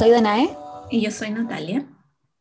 Soy 0.00 0.12
Danae. 0.12 0.56
Y 0.90 1.02
yo 1.02 1.10
soy 1.10 1.30
Natalia. 1.30 1.84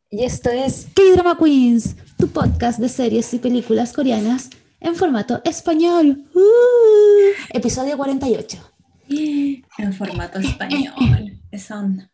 Y 0.09 0.23
esto 0.23 0.49
es 0.49 0.87
K-Drama 0.95 1.37
Queens, 1.37 1.93
tu 2.17 2.29
podcast 2.29 2.79
de 2.79 2.87
series 2.87 3.33
y 3.33 3.39
películas 3.39 3.91
coreanas 3.91 4.49
en 4.79 4.95
formato 4.95 5.41
español. 5.43 6.23
Uh, 6.33 6.39
episodio 7.49 7.97
48. 7.97 8.57
En 9.09 9.93
formato 9.93 10.39
español, 10.39 10.93
esa 11.51 11.81
onda. 11.81 12.09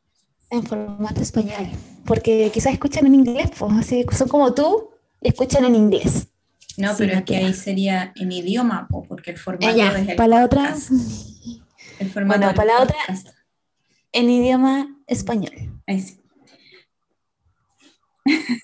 En 0.49 0.63
formato 0.63 1.21
español, 1.21 1.69
porque 2.07 2.49
quizás 2.51 2.73
escuchan 2.73 3.05
en 3.05 3.13
inglés, 3.13 3.51
pues 3.55 3.71
así 3.73 4.03
son 4.17 4.27
como 4.27 4.51
tú 4.55 4.89
y 5.21 5.27
escuchan 5.27 5.63
en 5.65 5.75
inglés. 5.75 6.27
No, 6.75 6.95
pero 6.97 7.13
es 7.13 7.23
que 7.23 7.35
ahí 7.35 7.53
sería 7.53 8.13
en 8.15 8.31
idioma, 8.31 8.87
porque 8.89 9.29
el 9.29 9.37
formato 9.37 9.69
Ella, 9.69 9.95
es 9.95 10.09
el 10.09 10.15
para 10.15 10.27
la 10.27 10.43
otra, 10.43 10.75
El 11.99 12.09
formato 12.09 12.39
Bueno, 12.39 12.55
para 12.55 12.73
la 12.73 12.81
otra- 12.81 12.97
en 14.11 14.29
idioma 14.31 14.94
español. 15.07 15.81
Ahí 15.87 16.01
sí. 16.01 16.21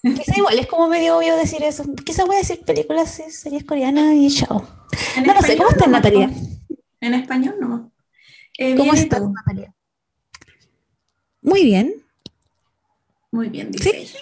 Quizá 0.02 0.38
igual 0.38 0.58
es 0.58 0.66
como 0.68 0.88
medio 0.88 1.18
obvio 1.18 1.36
decir 1.36 1.62
eso. 1.64 1.84
Quizá 2.04 2.26
voy 2.26 2.36
a 2.36 2.40
decir 2.40 2.62
películas 2.66 3.22
y 3.26 3.30
series 3.32 3.64
coreanas 3.64 4.14
y 4.16 4.30
chao. 4.36 4.68
No 5.26 5.34
lo 5.34 5.42
sé, 5.42 5.56
¿cómo 5.56 5.70
estás, 5.70 5.88
Natalia? 5.88 6.32
En 7.00 7.14
español 7.14 7.56
no. 7.60 7.92
Eh, 8.58 8.72
¿Cómo 8.76 8.92
bien, 8.92 8.96
¿y 8.96 9.00
estás? 9.00 9.22
Natalia? 9.22 9.74
Muy 11.42 11.64
bien. 11.64 12.04
Muy 13.32 13.50
bien, 13.50 13.72
dice 13.72 13.92
Sí. 13.92 13.96
ella. 13.98 14.20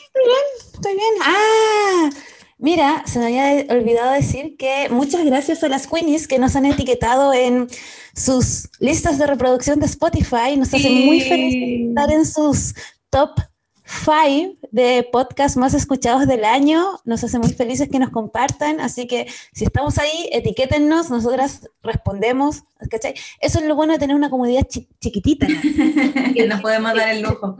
Estoy 0.74 0.94
bien. 0.94 1.14
Ah, 1.24 2.10
mira, 2.60 3.04
se 3.08 3.18
me 3.20 3.26
había 3.26 3.66
olvidado 3.76 4.12
decir 4.12 4.56
que 4.58 4.88
muchas 4.92 5.26
gracias 5.26 5.64
a 5.64 5.70
las 5.70 5.88
Queenies 5.88 6.28
que 6.28 6.38
nos 6.40 6.56
han 6.56 6.66
etiquetado 6.66 7.34
en 7.34 7.68
sus 8.16 8.70
listas 8.80 9.18
de 9.18 9.26
reproducción 9.26 9.80
de 9.80 9.88
Spotify. 9.88 10.56
Nos 10.58 10.74
hace 10.74 10.90
muy 10.90 11.22
felices 11.22 11.90
estar 11.90 12.12
en 12.12 12.26
sus 12.26 12.76
top 13.10 13.32
5 14.06 14.58
de 14.72 15.08
podcasts 15.12 15.58
más 15.58 15.74
escuchados 15.74 16.28
del 16.28 16.46
año. 16.46 17.00
Nos 17.06 17.24
hace 17.24 17.40
muy 17.40 17.52
felices 17.54 17.90
que 17.90 17.98
nos 17.98 18.12
compartan. 18.12 18.80
Así 18.80 19.08
que 19.08 19.26
si 19.52 19.64
estamos 19.66 19.98
ahí, 19.98 20.30
etiquétennos, 20.32 21.10
nosotras 21.10 21.68
respondemos. 21.82 22.64
¿cachai? 22.90 23.16
Eso 23.42 23.58
es 23.60 23.66
lo 23.66 23.76
bueno 23.76 23.94
de 23.94 24.00
tener 24.00 24.16
una 24.16 24.30
comunidad 24.30 24.68
chi- 24.70 24.88
chiquitita. 25.02 25.48
que 26.36 26.46
nos 26.48 26.62
podemos 26.62 26.94
dar 26.94 27.10
el 27.16 27.22
lujo. 27.24 27.58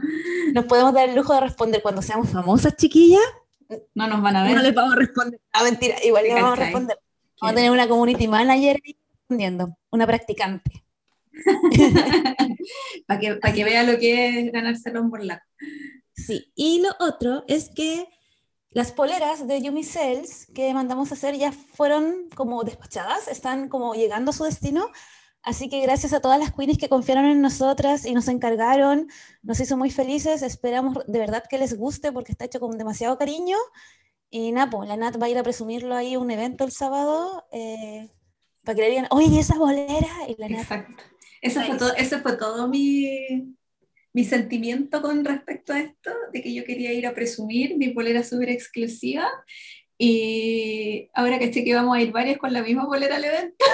Nos 0.54 0.64
podemos 0.66 0.92
dar 0.94 1.08
el 1.08 1.16
lujo 1.16 1.34
de 1.34 1.40
responder 1.40 1.82
cuando 1.82 2.00
seamos 2.02 2.28
famosas, 2.30 2.76
chiquillas. 2.76 3.20
No 3.94 4.06
nos 4.08 4.22
van 4.22 4.36
a 4.36 4.44
ver. 4.44 4.54
No 4.54 4.62
les 4.62 4.74
vamos 4.74 4.94
a 4.94 4.96
responder. 4.96 5.40
Ah, 5.52 5.62
mentira, 5.62 5.96
igual 6.04 6.24
les 6.24 6.34
¿Te 6.34 6.42
vamos 6.42 6.58
a 6.58 6.62
responder. 6.62 6.98
Vamos 7.40 7.52
a 7.52 7.56
tener 7.56 7.70
una 7.70 7.88
community 7.88 8.28
manager 8.28 8.80
ahí 8.84 8.96
respondiendo, 9.12 9.76
una 9.90 10.06
practicante. 10.06 10.84
Para 13.06 13.20
que, 13.20 13.34
pa' 13.36 13.52
que 13.52 13.64
vea 13.64 13.82
lo 13.82 13.98
que 13.98 14.40
es 14.40 14.52
ganárselo 14.52 15.00
en 15.00 15.10
burlaco. 15.10 15.44
Sí, 16.14 16.52
y 16.54 16.82
lo 16.82 16.90
otro 16.98 17.44
es 17.48 17.70
que 17.70 18.06
las 18.72 18.92
poleras 18.92 19.48
de 19.48 19.62
Yumi 19.62 19.84
Cells 19.84 20.46
que 20.54 20.72
mandamos 20.74 21.10
a 21.10 21.14
hacer 21.14 21.36
ya 21.36 21.50
fueron 21.50 22.28
como 22.34 22.62
despachadas, 22.62 23.26
están 23.28 23.68
como 23.68 23.94
llegando 23.94 24.30
a 24.30 24.34
su 24.34 24.44
destino. 24.44 24.90
Así 25.42 25.70
que 25.70 25.80
gracias 25.80 26.12
a 26.12 26.20
todas 26.20 26.38
las 26.38 26.52
queenies 26.52 26.76
que 26.76 26.90
confiaron 26.90 27.24
en 27.24 27.40
nosotras 27.40 28.04
y 28.04 28.12
nos 28.12 28.28
encargaron, 28.28 29.08
nos 29.42 29.58
hizo 29.60 29.76
muy 29.76 29.90
felices. 29.90 30.42
Esperamos 30.42 30.98
de 31.06 31.18
verdad 31.18 31.44
que 31.48 31.58
les 31.58 31.76
guste 31.76 32.12
porque 32.12 32.32
está 32.32 32.44
hecho 32.44 32.60
con 32.60 32.76
demasiado 32.76 33.16
cariño. 33.16 33.56
Y 34.28 34.52
nada, 34.52 34.70
pues, 34.70 34.88
la 34.88 34.96
Nat 34.96 35.20
va 35.20 35.26
a 35.26 35.28
ir 35.30 35.38
a 35.38 35.42
presumirlo 35.42 35.94
ahí 35.96 36.16
un 36.16 36.30
evento 36.30 36.64
el 36.64 36.72
sábado 36.72 37.46
eh, 37.52 38.10
para 38.64 38.76
que 38.76 38.82
le 38.82 38.90
digan, 38.90 39.06
oye, 39.10 39.40
esa 39.40 39.56
bolera. 39.56 40.08
Y 40.28 40.36
la 40.38 40.48
Nat, 40.48 40.60
Exacto. 40.60 41.02
Ese 41.42 41.64
fue 41.64 41.78
todo, 41.78 41.94
ese 41.96 42.18
fue 42.18 42.36
todo 42.36 42.68
mi, 42.68 43.56
mi 44.12 44.24
sentimiento 44.24 45.00
con 45.00 45.24
respecto 45.24 45.72
a 45.72 45.80
esto, 45.80 46.10
de 46.32 46.42
que 46.42 46.52
yo 46.52 46.64
quería 46.64 46.92
ir 46.92 47.06
a 47.06 47.14
presumir 47.14 47.78
mi 47.78 47.88
polera 47.88 48.22
súper 48.22 48.50
exclusiva. 48.50 49.26
Y 49.96 51.10
ahora 51.14 51.38
caché 51.38 51.64
que 51.64 51.74
vamos 51.74 51.96
a 51.96 52.02
ir 52.02 52.12
varias 52.12 52.38
con 52.38 52.52
la 52.52 52.62
misma 52.62 52.86
polera 52.86 53.16
al 53.16 53.24
evento. 53.24 53.64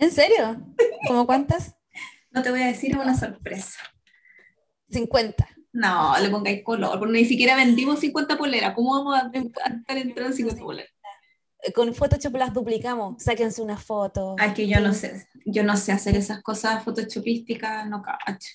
¿En 0.00 0.10
serio? 0.10 0.60
¿Cómo 1.06 1.26
cuántas? 1.26 1.76
No 2.32 2.42
te 2.44 2.50
voy 2.52 2.62
a 2.62 2.66
decir, 2.66 2.92
es 2.92 2.96
una 2.96 3.16
sorpresa. 3.16 3.80
50. 4.88 5.48
No, 5.72 6.16
le 6.18 6.30
pongáis 6.30 6.62
color, 6.62 6.98
porque 6.98 7.12
ni 7.12 7.24
siquiera 7.24 7.56
vendimos 7.56 8.00
50 8.00 8.38
poleras. 8.38 8.74
¿Cómo 8.74 8.92
vamos 8.92 9.16
a, 9.18 9.26
a 9.26 9.70
estar 9.74 9.96
entrando 9.96 10.30
en 10.30 10.34
50 10.34 10.62
poleras? 10.62 10.92
Eh, 11.62 11.72
Con 11.72 11.94
Photoshop 11.94 12.34
las 12.36 12.52
duplicamos. 12.54 13.22
Sáquense 13.22 13.62
una 13.62 13.76
foto. 13.76 14.36
Es 14.38 14.54
que 14.54 14.68
yo 14.68 14.80
no 14.80 14.92
sé, 14.94 15.26
yo 15.44 15.62
no 15.62 15.76
sé 15.76 15.92
hacer 15.92 16.16
esas 16.16 16.42
cosas 16.42 16.84
photoshopísticas, 16.84 17.88
no 17.88 18.02
cacho. 18.02 18.48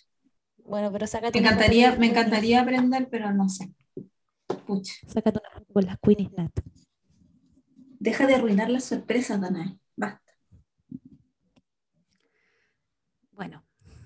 Bueno, 0.66 0.92
pero 0.92 1.06
sácate 1.06 1.40
Me 1.40 1.48
una 1.48 1.52
foto 1.52 1.64
encantaría, 1.66 1.96
me 1.96 2.08
encantaría 2.08 2.62
aprender, 2.62 3.08
pero 3.10 3.32
no 3.32 3.50
sé. 3.50 3.72
Pucha. 4.66 4.94
Sácate 5.08 5.40
una 5.40 5.52
foto 5.52 5.74
con 5.74 5.86
las 5.86 5.98
Queenies 6.00 6.32
Nat. 6.34 6.52
Deja 8.00 8.28
de 8.28 8.36
arruinar 8.36 8.70
las 8.70 8.86
sorpresas, 8.86 9.40
Danae. 9.40 9.78
Basta. 9.96 10.22
Bueno. 13.32 13.64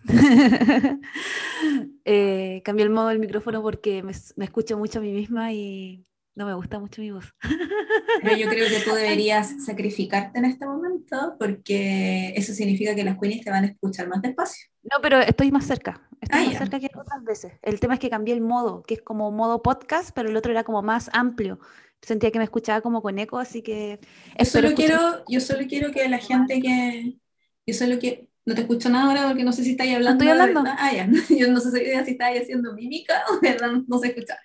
eh, 2.05 2.61
cambié 2.63 2.85
el 2.85 2.91
modo 2.91 3.09
del 3.09 3.19
micrófono 3.19 3.61
porque 3.61 4.03
me, 4.03 4.13
me 4.35 4.45
escucho 4.45 4.77
mucho 4.77 4.99
a 4.99 5.01
mí 5.01 5.11
misma 5.11 5.53
y 5.53 6.03
no 6.35 6.45
me 6.45 6.53
gusta 6.53 6.79
mucho 6.79 7.01
mi 7.01 7.11
voz. 7.11 7.33
Pero 8.23 8.35
yo 8.37 8.47
creo 8.47 8.69
que 8.69 8.79
tú 8.79 8.93
deberías 8.93 9.55
sacrificarte 9.65 10.39
en 10.39 10.45
este 10.45 10.65
momento 10.65 11.35
porque 11.37 12.33
eso 12.35 12.53
significa 12.53 12.95
que 12.95 13.03
las 13.03 13.17
queenies 13.19 13.43
te 13.43 13.51
van 13.51 13.65
a 13.65 13.67
escuchar 13.67 14.07
más 14.07 14.21
despacio. 14.21 14.67
No, 14.83 15.01
pero 15.01 15.19
estoy 15.19 15.51
más 15.51 15.65
cerca. 15.67 16.07
Estoy 16.21 16.39
Ah, 16.39 16.45
más 16.45 16.53
ya. 16.53 16.59
cerca 16.59 16.79
que 16.79 16.89
otras 16.97 17.23
veces. 17.23 17.53
El 17.61 17.79
tema 17.79 17.95
es 17.95 17.99
que 17.99 18.09
cambié 18.09 18.33
el 18.33 18.41
modo, 18.41 18.83
que 18.83 18.95
es 18.95 19.01
como 19.01 19.31
modo 19.31 19.61
podcast, 19.61 20.11
pero 20.15 20.29
el 20.29 20.37
otro 20.37 20.51
era 20.51 20.63
como 20.63 20.81
más 20.81 21.09
amplio. 21.13 21.59
Sentía 22.01 22.31
que 22.31 22.39
me 22.39 22.45
escuchaba 22.45 22.81
como 22.81 23.01
con 23.01 23.19
eco, 23.19 23.37
así 23.37 23.61
que... 23.61 23.99
Yo 24.37 24.45
solo, 24.45 24.73
quiero, 24.73 25.23
yo 25.27 25.41
solo 25.41 25.67
quiero 25.67 25.91
que 25.91 26.07
la 26.07 26.19
gente 26.19 26.61
que... 26.61 27.17
Yo 27.67 27.73
solo 27.73 27.99
quiero... 27.99 28.21
No 28.45 28.55
te 28.55 28.61
escucho 28.61 28.89
nada 28.89 29.05
ahora 29.05 29.27
porque 29.27 29.43
no 29.43 29.51
sé 29.51 29.63
si 29.63 29.71
estáis 29.71 29.95
hablando. 29.95 30.23
estoy 30.23 30.35
de 30.35 30.41
hablando. 30.41 30.71
Ah, 30.77 30.91
ya. 30.93 31.09
Yo 31.37 31.51
no 31.51 31.59
sé 31.59 31.71
si 31.71 32.11
estáis 32.11 32.41
haciendo 32.41 32.73
mímica 32.73 33.23
o 33.31 33.37
de 33.41 33.49
verdad 33.51 33.71
no 33.87 33.99
se 33.99 34.07
escucha. 34.07 34.37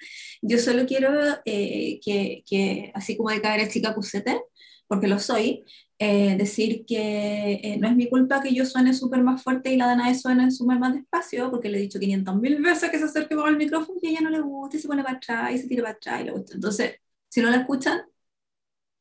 Yo 0.42 0.58
solo 0.58 0.86
quiero 0.86 1.10
eh, 1.44 2.00
que, 2.04 2.42
que, 2.46 2.92
así 2.94 3.16
como 3.16 3.30
de 3.30 3.40
caer 3.40 3.68
chica 3.68 3.94
cusete, 3.94 4.40
porque 4.86 5.08
lo 5.08 5.18
soy, 5.18 5.64
eh, 5.98 6.36
decir 6.36 6.84
que 6.86 7.60
eh, 7.62 7.76
no 7.78 7.88
es 7.88 7.94
mi 7.94 8.08
culpa 8.08 8.42
que 8.42 8.52
yo 8.52 8.66
suene 8.66 8.92
súper 8.94 9.22
más 9.22 9.42
fuerte 9.42 9.72
y 9.72 9.76
la 9.76 9.86
Danae 9.86 10.14
suene 10.14 10.50
súper 10.50 10.78
más 10.78 10.92
despacio, 10.92 11.50
porque 11.50 11.68
le 11.68 11.78
he 11.78 11.82
dicho 11.82 12.00
500 12.00 12.36
mil 12.36 12.60
veces 12.60 12.90
que 12.90 12.98
se 12.98 13.04
acerque 13.04 13.34
más 13.36 13.46
al 13.46 13.56
micrófono 13.56 13.98
y 14.02 14.08
a 14.08 14.10
ella 14.10 14.20
no 14.22 14.30
le 14.30 14.40
gusta 14.40 14.76
y 14.76 14.80
se 14.80 14.88
pone 14.88 15.04
para 15.04 15.16
atrás 15.16 15.52
y 15.52 15.58
se 15.58 15.68
tira 15.68 15.82
para 15.84 15.94
atrás 15.94 16.20
y 16.20 16.24
le 16.24 16.32
gusta. 16.32 16.54
Entonces, 16.54 16.96
si 17.28 17.40
no 17.40 17.48
la 17.48 17.58
escuchan, 17.58 18.02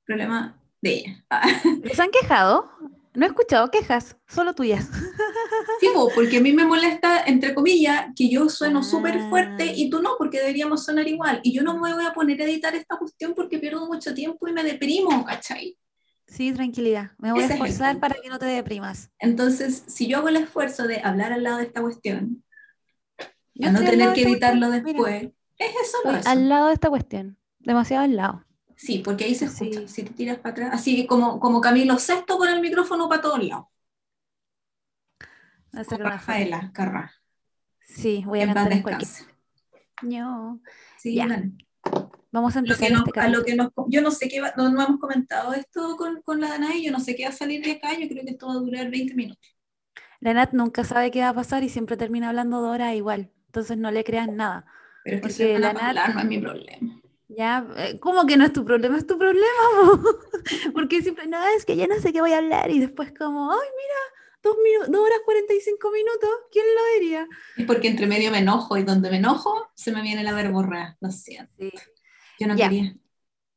problema 0.05 0.61
de 0.81 0.93
ella. 0.93 1.25
¿Les 1.83 1.99
han 1.99 2.11
quejado? 2.11 2.69
No 3.15 3.25
he 3.25 3.29
escuchado 3.29 3.69
quejas, 3.69 4.17
solo 4.27 4.53
tuyas. 4.53 4.89
Sí, 5.79 5.87
po, 5.93 6.09
porque 6.15 6.37
a 6.37 6.41
mí 6.41 6.53
me 6.53 6.65
molesta, 6.65 7.23
entre 7.25 7.53
comillas, 7.53 8.07
que 8.15 8.29
yo 8.29 8.47
sueno 8.47 8.83
súper 8.83 9.17
Ah. 9.17 9.29
fuerte 9.29 9.65
y 9.75 9.89
tú 9.89 10.01
no, 10.01 10.11
porque 10.17 10.39
deberíamos 10.39 10.85
sonar 10.85 11.07
igual. 11.07 11.41
Y 11.43 11.53
yo 11.53 11.61
no 11.61 11.77
me 11.77 11.93
voy 11.93 12.05
a 12.05 12.13
poner 12.13 12.41
a 12.41 12.45
editar 12.45 12.73
esta 12.75 12.97
cuestión 12.97 13.33
porque 13.35 13.59
pierdo 13.59 13.85
mucho 13.87 14.13
tiempo 14.13 14.47
y 14.47 14.53
me 14.53 14.63
deprimo, 14.63 15.25
¿cachai? 15.25 15.77
Sí, 16.27 16.53
tranquilidad. 16.53 17.11
Me 17.17 17.31
voy 17.33 17.43
Ese 17.43 17.53
a 17.53 17.55
esforzar 17.55 17.99
para 17.99 18.15
que 18.21 18.29
no 18.29 18.39
te 18.39 18.45
deprimas. 18.45 19.11
Entonces, 19.19 19.83
si 19.87 20.07
yo 20.07 20.19
hago 20.19 20.29
el 20.29 20.37
esfuerzo 20.37 20.87
de 20.87 21.01
hablar 21.03 21.33
al 21.33 21.43
lado 21.43 21.57
de 21.57 21.63
esta 21.65 21.81
cuestión, 21.81 22.43
Yo 23.53 23.69
a 23.69 23.71
no 23.71 23.79
tener 23.79 24.13
que 24.13 24.23
editarlo 24.23 24.67
cuestión, 24.67 24.95
mira, 24.95 25.09
después, 25.09 25.23
es 25.57 25.71
eso, 25.89 25.97
eso. 26.17 26.29
al 26.29 26.49
lado 26.49 26.67
de 26.67 26.73
esta 26.75 26.89
cuestión. 26.89 27.37
Demasiado 27.59 28.03
al 28.05 28.15
lado. 28.15 28.45
Sí, 28.85 28.99
porque 28.99 29.23
ahí 29.23 29.33
se 29.35 29.47
Sí. 29.47 29.69
escucha, 29.69 29.87
si 29.87 30.03
te 30.03 30.11
tiras 30.13 30.37
para 30.39 30.51
atrás, 30.51 30.69
así 30.73 31.07
como, 31.07 31.39
como 31.39 31.61
Camilo 31.61 31.97
Sexto 31.99 32.37
con 32.37 32.49
el 32.49 32.59
micrófono 32.59 33.07
para 33.07 33.21
todos 33.21 33.41
lados. 33.41 33.67
A. 35.71 35.83
Rafaela 35.97 36.71
Carrá. 36.73 37.11
Sí, 37.85 38.23
voy 38.25 38.41
a 38.41 38.45
cantar 38.45 38.73
en 38.73 38.81
cualquier. 38.83 39.09
No. 40.01 40.59
Sí, 40.97 41.15
Ya. 41.15 41.27
Vamos 42.31 42.55
a 42.55 42.61
lo 42.61 42.65
empezar 42.73 42.91
nos- 42.91 43.07
este 43.07 43.19
a 43.19 43.29
lo 43.29 43.43
que 43.45 43.55
nos, 43.55 43.69
yo 43.89 44.01
no 44.01 44.09
sé 44.09 44.27
qué 44.27 44.41
va, 44.41 44.53
no, 44.57 44.69
no 44.69 44.81
hemos 44.81 44.99
comentado 44.99 45.53
esto 45.53 45.95
con, 45.97 46.21
con 46.23 46.41
la 46.41 46.49
Danae, 46.49 46.81
yo 46.83 46.91
no 46.91 46.99
sé 46.99 47.15
qué 47.15 47.23
va 47.25 47.29
a 47.29 47.33
salir 47.33 47.63
de 47.63 47.73
acá, 47.73 47.93
yo 47.93 48.07
creo 48.09 48.23
que 48.25 48.31
esto 48.31 48.47
va 48.47 48.53
a 48.53 48.57
durar 48.57 48.89
20 48.89 49.13
minutos. 49.13 49.55
La 50.19 50.33
Nat 50.33 50.51
nunca 50.51 50.83
sabe 50.83 51.11
qué 51.11 51.21
va 51.21 51.29
a 51.29 51.33
pasar 51.35 51.63
y 51.63 51.69
siempre 51.69 51.95
termina 51.95 52.29
hablando 52.29 52.63
de 52.63 52.69
horas 52.69 52.95
igual. 52.95 53.31
Entonces 53.45 53.77
no 53.77 53.91
le 53.91 54.03
crean 54.03 54.35
nada. 54.35 54.65
Pero 55.03 55.17
es 55.17 55.21
que 55.21 55.27
Porque 55.45 55.59
la 55.59 55.73
Nat- 55.73 55.83
hablar, 55.89 56.13
no 56.15 56.21
es 56.21 56.25
mi 56.25 56.39
problema. 56.39 57.01
Ya, 57.35 57.65
eh, 57.77 57.99
¿cómo 57.99 58.25
que 58.25 58.37
no 58.37 58.45
es 58.45 58.53
tu 58.53 58.65
problema? 58.65 58.97
Es 58.97 59.07
tu 59.07 59.17
problema, 59.17 59.45
po. 60.03 60.71
Porque 60.73 61.01
siempre, 61.01 61.27
no, 61.27 61.43
es 61.57 61.65
que 61.65 61.75
ya 61.75 61.87
no 61.87 61.95
sé 61.99 62.11
qué 62.13 62.21
voy 62.21 62.33
a 62.33 62.37
hablar 62.39 62.69
y 62.69 62.79
después 62.79 63.13
como, 63.17 63.51
ay, 63.51 63.67
mira, 63.77 64.23
dos, 64.43 64.55
dos 64.89 65.01
horas 65.01 65.19
45 65.25 65.91
minutos, 65.91 66.29
¿quién 66.51 66.65
lo 66.65 66.99
diría? 66.99 67.27
Es 67.57 67.65
porque 67.65 67.87
entre 67.87 68.07
medio 68.07 68.29
me 68.31 68.39
enojo 68.39 68.77
y 68.77 68.83
donde 68.83 69.09
me 69.09 69.17
enojo 69.17 69.69
se 69.73 69.91
me 69.91 70.01
viene 70.01 70.23
la 70.23 70.33
verborrea, 70.33 70.97
lo 70.99 71.11
siento. 71.11 71.51
Sí. 71.57 71.71
Yo 72.39 72.47
no 72.47 72.55
Ya. 72.55 72.67
quería. 72.69 72.95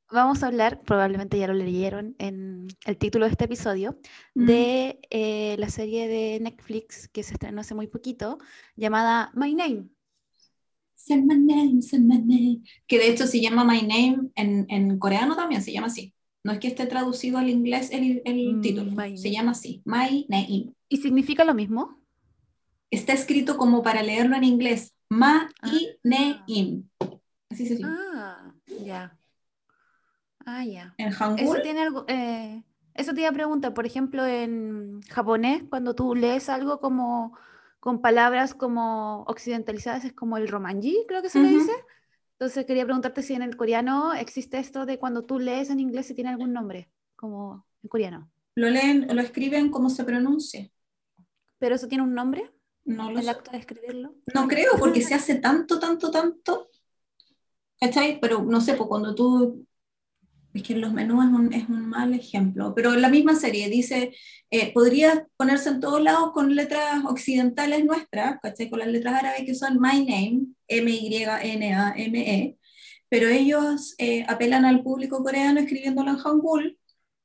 Vamos 0.08 0.44
a 0.44 0.46
hablar, 0.46 0.82
probablemente 0.82 1.37
ya 1.37 1.49
lo 1.49 1.55
leyeron 1.55 2.14
en 2.19 2.69
el 2.87 2.96
título 2.96 3.25
de 3.25 3.32
este 3.32 3.46
episodio, 3.46 3.99
Mm. 4.37 4.46
de 4.46 5.00
eh, 5.11 5.56
la 5.58 5.69
serie 5.69 6.06
de 6.06 6.38
Netflix 6.40 7.08
que 7.08 7.25
se 7.25 7.32
estrenó 7.34 7.61
hace 7.62 7.75
muy 7.75 7.88
poquito, 7.88 8.38
llamada 8.76 9.32
My 9.34 9.52
Name. 9.55 9.88
Say 11.06 11.23
my 11.23 11.37
name, 11.37 11.82
say 11.82 12.00
my 12.00 12.19
name. 12.19 12.62
Que 12.88 12.99
de 12.99 13.08
hecho 13.11 13.26
se 13.29 13.41
llama 13.41 13.64
My 13.64 13.81
Name 13.82 14.31
en, 14.35 14.67
en 14.69 14.99
coreano 14.99 15.37
también, 15.37 15.62
se 15.62 15.73
llama 15.73 15.87
así. 15.87 16.12
No 16.43 16.53
es 16.53 16.58
que 16.58 16.67
esté 16.69 16.87
traducido 16.87 17.38
al 17.38 17.49
inglés 17.49 17.91
el, 17.93 18.23
el 18.25 18.56
Mm, 18.56 18.61
título, 18.61 18.91
se 19.17 19.31
llama 19.31 19.53
así, 19.53 19.82
My 19.85 20.26
Name. 20.29 20.73
¿Y 20.88 20.97
significa 20.97 21.44
lo 21.44 21.55
mismo? 21.55 22.00
Está 22.91 23.12
escrito 23.12 23.56
como 23.56 23.82
para 23.82 24.03
leerlo 24.03 24.37
en 24.37 24.44
inglés, 24.44 24.94
Ma 25.08 25.49
y 25.64 25.91
Neim. 26.03 26.88
Así 27.50 27.67
se 27.67 27.75
escribe. 27.75 27.93
Ah, 27.93 28.53
ya. 28.85 29.17
Ah, 30.44 30.64
ya. 30.64 30.94
En 30.99 31.08
Eso 31.38 31.61
tiene 31.62 31.82
algo. 31.82 32.05
eh, 32.08 32.62
eso 32.94 33.12
te 33.12 33.20
iba 33.20 33.31
a 33.31 33.32
preguntar, 33.32 33.75
por 33.75 33.87
ejemplo, 33.87 34.26
en 34.26 35.03
japonés, 35.03 35.62
cuando 35.69 35.94
tú 35.94 36.14
lees 36.14 36.49
algo 36.49 36.81
como 36.81 37.37
con 37.87 38.00
palabras 38.00 38.53
como 38.53 39.23
occidentalizadas, 39.29 40.05
es 40.05 40.12
como 40.12 40.38
el 40.38 40.49
romanji, 40.49 41.05
creo 41.06 41.23
que 41.23 41.31
se 41.31 41.38
le 41.38 41.47
Ujú. 41.47 41.59
dice. 41.61 41.73
Entonces 42.33 42.67
quería 42.67 42.83
preguntarte 42.85 43.23
si 43.23 43.35
en 43.35 43.43
el 43.43 43.56
coreano 43.56 44.12
existe 44.12 44.59
esto 44.59 44.87
de 44.87 44.99
cuando 44.99 45.23
tú 45.25 45.38
lees 45.38 45.71
en 45.71 45.79
inglés 45.79 46.06
si 46.06 46.15
tiene 46.15 46.31
algún 46.31 46.53
nombre, 46.53 46.91
como 47.15 47.65
en 47.85 47.88
coreano. 47.88 48.29
lo 48.56 48.69
leen, 48.71 49.06
lo 49.15 49.23
escriben 49.23 49.71
como 49.71 49.88
se 49.88 50.03
pronuncia. 50.03 50.69
¿Pero 51.61 51.77
eso 51.77 51.87
tiene 51.87 52.03
un 52.03 52.12
nombre? 52.12 52.50
No 52.87 53.09
lo 53.12 53.21
¿El 53.21 53.25
sé. 53.25 53.31
acto 53.31 53.53
de 53.53 53.59
escribirlo? 53.59 54.15
No 54.35 54.49
creo, 54.49 54.73
porque 54.81 55.00
se 55.00 55.15
hace 55.15 55.37
tanto, 55.37 55.79
tanto, 55.79 56.11
tanto. 56.11 56.69
¿Cachai? 57.81 58.19
Pero 58.21 58.43
no 58.43 58.61
sé, 58.61 58.75
pues 58.75 58.89
cuando 58.89 59.15
tú. 59.15 59.65
Es 60.56 60.62
que 60.62 60.75
los 60.75 60.93
menús 60.93 61.25
es 61.25 61.31
un, 61.31 61.53
es 61.53 61.69
un 61.69 61.88
mal 61.88 62.14
ejemplo. 62.14 62.75
Pero 62.75 62.94
la 62.97 63.08
misma 63.08 63.35
serie 63.35 63.69
dice: 63.69 64.14
eh, 64.50 64.73
podría 64.73 65.26
ponerse 65.37 65.69
en 65.69 65.81
todos 65.81 66.03
lados 66.03 66.32
con 66.32 66.55
letras 66.56 67.05
occidentales 67.05 67.85
nuestras. 67.85 68.38
Con 68.70 68.79
las 68.79 68.88
letras 68.88 69.14
árabes 69.14 69.44
que 69.44 69.55
son 69.55 69.79
My 69.81 70.00
Name, 70.05 70.47
M-Y-N-A-M-E. 70.69 72.56
Pero 73.08 73.29
ellos 73.29 73.94
eh, 73.99 74.25
apelan 74.29 74.64
al 74.64 74.82
público 74.82 75.23
coreano 75.23 75.61
escribiéndolo 75.61 76.11
en 76.11 76.17
Hangul. 76.17 76.79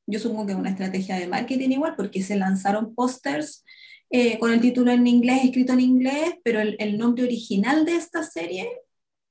Yo 0.07 0.19
supongo 0.19 0.45
que 0.48 0.51
es 0.51 0.57
una 0.57 0.72
estrategia 0.72 1.16
de 1.16 1.28
marketing 1.28 1.69
igual, 1.69 1.95
porque 1.95 2.22
se 2.22 2.36
lanzaron 2.36 2.94
pósters 2.94 3.63
eh, 4.10 4.38
con 4.39 4.51
el 4.51 4.60
título 4.60 4.92
en 4.92 5.07
inglés, 5.07 5.45
escrito 5.45 5.74
en 5.74 5.80
inglés, 5.80 6.36
pero 6.44 6.60
el, 6.60 6.75
el 6.80 6.98
nombre 6.98 7.24
original 7.24 7.86
de 7.86 7.95
esta 7.95 8.24
serie 8.24 8.69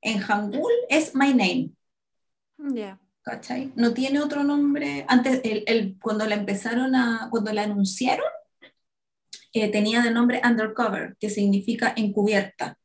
en 0.01 0.19
Hangul 0.21 0.73
es 0.89 1.15
My 1.15 1.35
Name, 1.35 1.71
Ya. 2.75 2.99
¿Cachai? 3.23 3.73
No 3.77 3.93
tiene 3.95 4.21
otro 4.21 4.45
nombre. 4.45 5.05
Antes, 5.09 5.41
el, 5.45 5.65
el- 5.67 5.99
cuando 6.01 6.27
la 6.27 6.35
empezaron 6.37 6.95
a, 6.95 7.29
cuando 7.31 7.53
la 7.53 7.63
anunciaron, 7.65 8.27
eh, 9.53 9.71
tenía 9.71 10.03
de 10.03 10.11
nombre 10.11 10.41
Undercover, 10.45 11.17
que 11.19 11.31
significa 11.31 11.93
encubierta, 11.97 12.77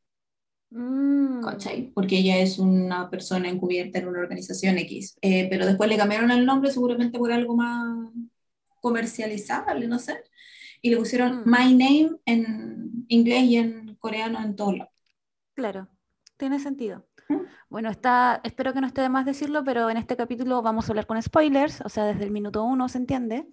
Mm, 0.72 1.42
¿cachai? 1.44 1.92
Porque 1.94 2.18
ella 2.18 2.40
es 2.40 2.60
una 2.60 3.10
persona 3.10 3.48
encubierta 3.50 4.00
en 4.00 4.08
una 4.08 4.20
organización 4.20 4.78
X. 4.80 5.16
Eh, 5.22 5.48
pero 5.50 5.66
después 5.66 5.90
le 5.90 5.96
cambiaron 5.98 6.32
el 6.32 6.46
nombre, 6.46 6.72
seguramente 6.72 7.18
por 7.18 7.32
algo 7.32 7.56
más 7.56 8.10
comercializable, 8.82 9.88
no 9.88 10.00
sé. 10.00 10.22
Y 10.82 10.90
le 10.90 10.98
pusieron 10.98 11.44
Mm. 11.46 11.50
My 11.50 11.74
Name 11.74 12.12
en 12.26 13.06
inglés 13.08 13.44
y 13.44 13.58
en 13.58 13.96
coreano 13.96 14.42
en 14.44 14.56
todos 14.56 14.78
lados. 14.78 14.94
Claro, 15.54 15.88
tiene 16.38 16.60
sentido. 16.60 17.08
Mm. 17.30 17.36
Bueno, 17.76 17.90
está, 17.90 18.40
espero 18.46 18.72
que 18.72 18.80
no 18.80 18.88
esté 18.88 19.02
de 19.02 19.10
más 19.10 19.26
decirlo, 19.26 19.66
pero 19.66 19.90
en 19.90 19.98
este 19.98 20.16
capítulo 20.16 20.62
vamos 20.62 20.88
a 20.88 20.94
hablar 20.94 21.08
con 21.08 21.22
spoilers, 21.22 21.82
o 21.82 21.90
sea, 21.90 22.06
desde 22.06 22.24
el 22.24 22.32
minuto 22.32 22.64
uno 22.64 22.88
se 22.88 23.00
entiende. 23.00 23.48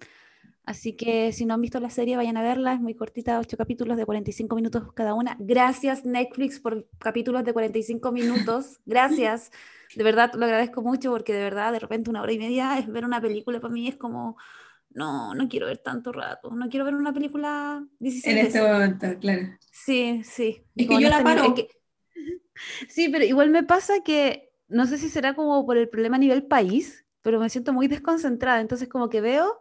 Así 0.65 0.95
que 0.95 1.33
si 1.33 1.45
no 1.45 1.55
han 1.55 1.59
visto 1.59 1.81
la 1.81 1.89
serie, 1.89 2.15
vayan 2.15 2.37
a 2.37 2.41
verla, 2.41 2.71
es 2.73 2.79
muy 2.79 2.95
cortita, 2.95 3.37
ocho 3.37 3.57
capítulos 3.57 3.97
de 3.97 4.05
45 4.05 4.55
minutos 4.55 4.93
cada 4.93 5.13
una. 5.13 5.35
Gracias 5.39 6.05
Netflix 6.05 6.61
por 6.61 6.87
capítulos 6.99 7.43
de 7.43 7.51
45 7.51 8.13
minutos, 8.13 8.79
gracias. 8.85 9.51
De 9.93 10.05
verdad 10.05 10.31
lo 10.35 10.45
agradezco 10.45 10.81
mucho 10.81 11.11
porque 11.11 11.33
de 11.33 11.43
verdad 11.43 11.73
de 11.73 11.79
repente 11.79 12.09
una 12.09 12.21
hora 12.21 12.31
y 12.31 12.39
media 12.39 12.79
es 12.79 12.87
ver 12.87 13.03
una 13.03 13.19
película 13.19 13.59
para 13.59 13.73
mí 13.73 13.89
es 13.89 13.97
como, 13.97 14.37
no, 14.91 15.35
no 15.35 15.49
quiero 15.49 15.65
ver 15.65 15.79
tanto 15.79 16.13
rato, 16.13 16.49
no 16.55 16.69
quiero 16.69 16.85
ver 16.85 16.95
una 16.95 17.11
película 17.11 17.85
16 17.99 18.37
En 18.37 18.45
este 18.45 18.61
momento, 18.61 19.19
claro. 19.19 19.49
Sí, 19.69 20.21
sí. 20.23 20.63
Es 20.77 20.87
que 20.87 21.01
yo 21.01 21.09
la 21.09 21.21
paro. 21.21 21.43
es 21.43 21.53
que- 21.55 21.82
Sí, 22.87 23.09
pero 23.09 23.23
igual 23.25 23.49
me 23.49 23.63
pasa 23.63 24.01
que 24.03 24.51
no 24.67 24.85
sé 24.85 24.97
si 24.97 25.09
será 25.09 25.35
como 25.35 25.65
por 25.65 25.77
el 25.77 25.89
problema 25.89 26.15
a 26.15 26.19
nivel 26.19 26.43
país, 26.43 27.05
pero 27.21 27.39
me 27.39 27.49
siento 27.49 27.73
muy 27.73 27.87
desconcentrada. 27.87 28.61
Entonces 28.61 28.87
como 28.89 29.09
que 29.09 29.21
veo 29.21 29.59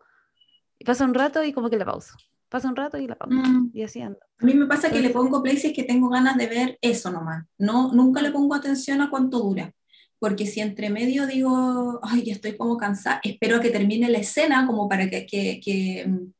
y 0.79 0.85
pasa 0.85 1.05
un 1.05 1.15
rato 1.15 1.43
y 1.45 1.53
como 1.53 1.71
que 1.71 1.77
la 1.77 1.85
pauso. 1.85 2.15
Pasa 2.49 2.69
un 2.69 2.77
rato 2.77 2.99
y 2.99 3.07
la 3.07 3.15
pauso. 3.17 3.35
Mm. 3.37 3.71
Y 3.73 3.83
así 3.83 4.01
ando. 4.01 4.19
A 4.39 4.45
mí 4.45 4.55
me 4.55 4.67
pasa 4.67 4.91
que 4.91 5.01
le 5.01 5.11
pongo 5.11 5.43
play 5.43 5.57
si 5.57 5.69
es 5.69 5.73
que 5.73 5.85
tengo 5.85 6.09
ganas 6.09 6.37
de 6.37 6.47
ver 6.47 6.79
eso 6.81 7.11
nomás. 7.11 7.47
No, 7.59 7.93
nunca 7.93 8.21
le 8.21 8.31
pongo 8.31 8.55
atención 8.55 9.01
a 9.01 9.09
cuánto 9.11 9.39
dura. 9.39 9.73
Porque 10.19 10.47
si 10.47 10.61
entre 10.61 10.89
medio 10.91 11.27
digo, 11.27 11.99
ay, 12.03 12.23
ya 12.25 12.33
estoy 12.35 12.57
como 12.57 12.77
cansada, 12.77 13.21
espero 13.25 13.57
a 13.57 13.61
que 13.61 13.71
termine 13.71 14.09
la 14.09 14.19
escena 14.19 14.67
como 14.67 14.89
para 14.89 15.09
que, 15.11 15.27
que- 15.27 15.61
que, 15.65 16.07
mm, 16.07 16.33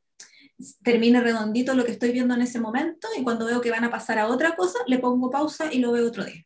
termine 0.83 1.21
redondito 1.21 1.73
lo 1.73 1.85
que 1.85 1.91
estoy 1.91 2.11
viendo 2.11 2.33
en 2.33 2.41
ese 2.41 2.59
momento 2.59 3.07
y 3.17 3.23
cuando 3.23 3.45
veo 3.45 3.61
que 3.61 3.71
van 3.71 3.83
a 3.83 3.91
pasar 3.91 4.19
a 4.19 4.27
otra 4.27 4.55
cosa, 4.55 4.79
le 4.87 4.99
pongo 4.99 5.29
pausa 5.29 5.71
y 5.73 5.79
lo 5.79 5.91
veo 5.91 6.07
otro 6.07 6.25
día. 6.25 6.43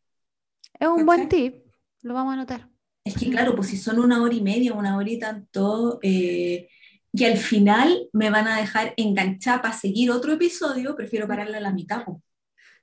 Es 0.80 0.88
un 0.88 1.06
buen 1.06 1.28
tip, 1.28 1.66
lo 2.02 2.14
vamos 2.14 2.32
a 2.32 2.34
anotar. 2.36 2.70
Es 3.04 3.16
que 3.16 3.30
claro, 3.30 3.56
pues 3.56 3.70
si 3.70 3.78
son 3.78 4.00
una 4.00 4.22
hora 4.22 4.34
y 4.34 4.42
media, 4.42 4.74
una 4.74 4.98
hora 4.98 5.10
y 5.10 5.20
tanto, 5.20 6.00
eh, 6.02 6.68
y 7.12 7.24
al 7.24 7.38
final 7.38 8.10
me 8.14 8.30
van 8.30 8.48
a 8.48 8.58
dejar 8.58 8.94
enganchada 8.98 9.62
para 9.62 9.74
seguir 9.74 10.12
otro 10.12 10.34
episodio, 10.34 10.96
prefiero 10.96 11.28
pararla 11.28 11.58
a 11.58 11.62
la 11.62 11.74
mitad. 11.74 12.04
pues. 12.06 12.18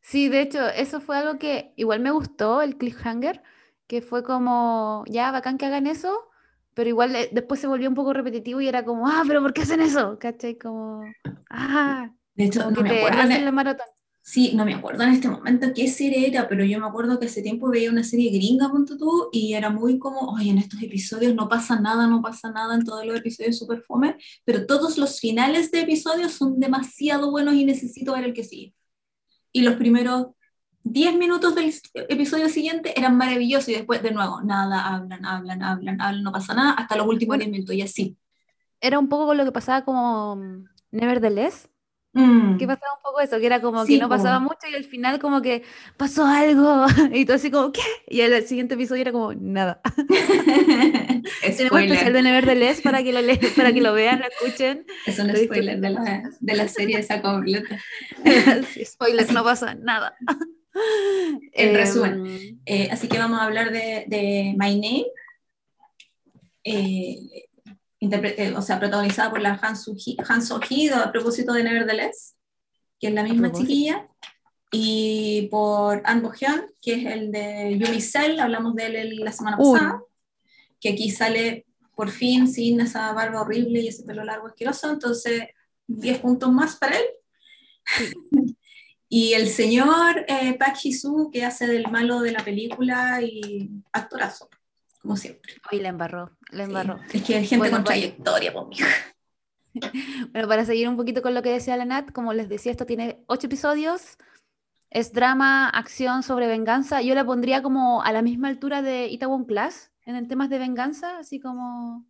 Sí, 0.00 0.28
de 0.28 0.42
hecho, 0.42 0.68
eso 0.68 1.00
fue 1.00 1.16
algo 1.16 1.38
que 1.38 1.72
igual 1.76 2.00
me 2.00 2.10
gustó, 2.10 2.60
el 2.62 2.76
cliffhanger, 2.76 3.42
que 3.86 4.02
fue 4.02 4.22
como, 4.22 5.04
ya, 5.08 5.30
bacán 5.30 5.56
que 5.56 5.66
hagan 5.66 5.86
eso, 5.86 6.28
pero 6.74 6.88
igual 6.88 7.14
eh, 7.16 7.28
después 7.32 7.60
se 7.60 7.66
volvió 7.66 7.88
un 7.88 7.94
poco 7.94 8.12
repetitivo 8.12 8.60
y 8.60 8.68
era 8.68 8.84
como, 8.84 9.06
ah, 9.08 9.22
pero 9.26 9.40
¿por 9.40 9.52
qué 9.52 9.62
hacen 9.62 9.80
eso? 9.80 10.18
¿Cachai? 10.18 10.58
Como, 10.58 11.02
ah, 11.50 12.10
De 12.34 12.44
hecho, 12.44 12.70
no 12.70 12.76
que 12.76 12.82
me 12.82 12.98
acuerdo. 12.98 13.30
en 13.30 13.44
la 13.44 13.52
maratón. 13.52 13.86
Sí, 14.26 14.52
no 14.54 14.64
me 14.64 14.72
acuerdo 14.72 15.02
en 15.02 15.10
este 15.10 15.28
momento 15.28 15.66
qué 15.74 15.86
serie 15.86 16.26
era, 16.26 16.48
pero 16.48 16.64
yo 16.64 16.80
me 16.80 16.86
acuerdo 16.86 17.20
que 17.20 17.26
hace 17.26 17.42
tiempo 17.42 17.68
veía 17.68 17.90
una 17.90 18.02
serie 18.02 18.30
gringa, 18.30 18.70
punto 18.70 18.96
tú, 18.96 19.28
y 19.32 19.52
era 19.52 19.69
muy 19.69 19.98
como, 19.98 20.32
oye, 20.32 20.50
en 20.50 20.56
estos 20.56 20.82
episodios 20.82 21.34
no 21.34 21.46
pasa 21.46 21.78
nada, 21.78 22.06
no 22.06 22.22
pasa 22.22 22.50
nada, 22.50 22.74
en 22.74 22.84
todos 22.84 23.04
los 23.04 23.19
episodios 23.19 23.58
super 23.58 23.82
fome, 23.82 24.16
pero 24.46 24.64
todos 24.64 24.96
los 24.96 25.20
finales 25.20 25.70
de 25.70 25.81
episodios 25.82 26.32
son 26.32 26.58
demasiado 26.58 27.31
buenos 27.31 27.54
y 27.54 27.66
necesito 27.66 28.14
ver 28.14 28.24
el 28.24 28.32
que 28.32 28.44
sigue. 28.44 28.74
Y 29.52 29.60
los 29.60 29.74
primeros 29.74 30.28
10 30.84 31.17
minutos 31.17 31.55
del 31.55 31.72
episodio 32.08 32.48
siguiente 32.48 32.98
eran 32.98 33.17
maravillosos 33.17 33.69
y 33.70 33.74
después 33.74 34.03
de 34.03 34.10
nuevo, 34.12 34.41
nada, 34.43 34.86
hablan, 34.94 35.24
hablan, 35.24 35.62
hablan, 35.62 36.00
hablan, 36.00 36.22
no 36.22 36.31
pasa 36.32 36.55
nada, 36.55 36.72
hasta 36.72 36.96
los 36.96 37.06
últimos 37.06 37.36
Bueno. 37.36 37.44
10 37.44 37.53
minutos 37.53 37.74
y 37.74 37.82
así. 37.82 38.17
Era 38.81 38.98
un 38.98 39.08
poco 39.08 39.26
con 39.26 39.36
lo 39.38 39.44
que 39.44 39.53
pasaba 39.53 39.84
como 39.84 40.36
mm, 40.36 40.64
Nevertheless, 40.93 41.69
Mm. 42.17 42.58
que 42.58 42.67
pasaba 42.69 42.93
un 42.96 43.03
poco 43.03 43.20
eso, 43.22 43.41
que 43.41 43.46
era 43.46 43.60
como 43.60 43.84
Sí, 43.84 43.94
que 43.94 44.00
no 44.03 44.08
po. 44.08 44.14
pasaba 44.14 44.38
mucho 44.38 44.69
y 44.70 44.74
al 44.76 44.84
final 44.84 45.19
como 45.19 45.43
que 45.43 45.64
pasó 45.96 46.24
algo 46.24 46.86
y 47.12 47.24
todo 47.24 47.34
así 47.38 47.50
como, 47.50 47.72
¿qué? 47.72 47.81
Y 48.06 48.20
el 48.20 48.46
siguiente 48.46 48.74
episodio 48.74 49.00
era 49.03 49.10
como, 49.10 49.34
nada. 49.34 49.81
Tenemos 50.06 51.26
especial 51.43 51.67
Spoiler. 51.69 52.12
de 52.12 52.22
Nevertheless 52.22 52.81
para 52.82 53.03
que 53.03 53.12
lo, 53.12 53.20
le- 53.20 53.41
para 53.56 53.72
que 53.72 53.81
lo 53.81 53.93
vean, 53.94 54.20
lo 54.20 54.26
escuchen. 54.26 54.86
Es 55.06 55.19
un 55.19 55.34
spoiler 55.34 55.81
de 55.81 55.91
la, 55.91 56.31
de 56.38 56.55
la 56.55 56.69
serie 56.69 56.98
esa 57.00 57.20
completa. 57.20 57.81
Sí, 58.72 58.84
spoiler, 58.84 59.24
Así. 59.24 59.34
no 59.34 59.43
pasa 59.43 59.74
nada. 59.74 60.14
En 61.52 61.69
Em, 61.70 61.76
resumen. 61.76 62.60
Eh, 62.66 62.88
así 62.90 63.08
que 63.08 63.19
vamos 63.19 63.40
a 63.40 63.44
hablar 63.44 63.70
de, 63.72 64.04
de 64.08 64.54
My 64.58 64.74
Name, 64.74 65.06
eh, 66.64 67.46
eh, 68.00 68.54
o 68.56 68.62
sea, 68.62 68.78
protagonizada 68.78 69.31
por 69.31 69.40
la 69.40 69.58
Han 69.62 69.76
So-hee, 69.76 70.90
a 70.90 71.12
propósito 71.12 71.52
de 71.52 71.64
Nevertheless, 71.64 72.36
que 72.98 73.08
es 73.08 73.14
la 73.14 73.22
misma 73.22 73.52
chiquilla, 73.52 74.08
y 74.70 75.48
por 75.50 76.02
An 76.04 76.22
Bo-hyun, 76.22 76.66
que 76.82 76.94
es 76.94 77.06
el 77.06 77.31
de 77.31 77.78
Yumi 77.78 78.00
Cell, 78.00 78.40
hablamos 78.40 78.74
de 78.74 78.86
él 78.86 79.16
la 79.19 79.32
semana 79.32 79.56
Uy. 79.58 79.78
pasada, 79.78 80.02
que 80.81 80.90
aquí 80.90 81.10
sale 81.10 81.66
por 81.94 82.10
fin 82.10 82.48
sin 82.48 82.81
esa 82.81 83.12
barba 83.12 83.43
horrible 83.43 83.81
y 83.81 83.88
ese 83.88 84.02
pelo 84.02 84.24
largo 84.24 84.48
asqueroso, 84.48 84.90
entonces 84.90 85.44
10 85.86 86.19
puntos 86.19 86.50
más 86.50 86.76
para 86.76 86.96
él. 86.98 87.04
Y 89.16 89.34
el 89.34 89.46
señor 89.46 90.24
eh, 90.26 90.56
Park 90.58 90.74
Ji-soo, 90.74 91.30
que 91.30 91.44
hace 91.44 91.68
del 91.68 91.88
malo 91.88 92.20
de 92.20 92.32
la 92.32 92.44
película 92.44 93.22
y 93.22 93.70
actorazo, 93.92 94.48
como 95.00 95.16
siempre. 95.16 95.52
Hoy 95.70 95.78
la 95.78 95.90
embarró, 95.90 96.36
la 96.50 96.64
embarró. 96.64 96.98
Es 97.12 97.22
que 97.22 97.36
hay 97.36 97.46
gente 97.46 97.58
Bueno, 97.58 97.76
con 97.76 97.84
pues- 97.84 97.94
trayectoria, 97.94 98.52
mija. 98.68 98.86
Bueno, 100.32 100.48
para 100.48 100.64
seguir 100.64 100.88
un 100.88 100.96
poquito 100.96 101.22
con 101.22 101.32
lo 101.32 101.42
que 101.42 101.50
decía 101.50 101.76
la 101.76 101.84
Nat, 101.84 102.10
como 102.10 102.32
les 102.32 102.48
decía, 102.48 102.72
esto 102.72 102.86
tiene 102.86 103.22
ocho 103.28 103.46
episodios. 103.46 104.18
Es 104.90 105.12
drama, 105.12 105.68
acción 105.68 106.24
sobre 106.24 106.48
venganza. 106.48 107.00
Yo 107.00 107.14
la 107.14 107.24
pondría 107.24 107.62
como 107.62 108.02
a 108.02 108.10
la 108.10 108.20
misma 108.20 108.48
altura 108.48 108.82
de 108.82 109.06
Itaewon 109.06 109.44
Class 109.44 109.92
en 110.06 110.16
el 110.16 110.26
temas 110.26 110.50
de 110.50 110.58
venganza, 110.58 111.18
así 111.18 111.38
como, 111.38 112.04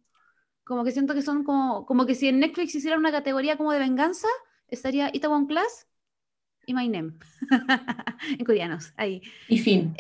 como 0.65 0.85
que 0.85 0.91
siento 0.91 1.13
que 1.13 1.21
son 1.21 1.45
como, 1.45 1.85
como 1.85 2.07
que 2.07 2.15
si 2.15 2.29
en 2.29 2.41
Netflix 2.41 2.75
hiciera 2.75 2.97
una 2.97 3.13
categoría 3.13 3.59
como 3.59 3.73
de 3.73 3.79
venganza, 3.79 4.29
estaría 4.69 5.11
Itaewon 5.13 5.45
Class 5.45 5.87
y 6.67 6.75
My 6.75 6.89
Name. 6.89 7.13
en 8.39 8.45
coreanos, 8.45 8.93
ahí. 8.97 9.23
Y 9.49 9.59
fin. 9.59 9.95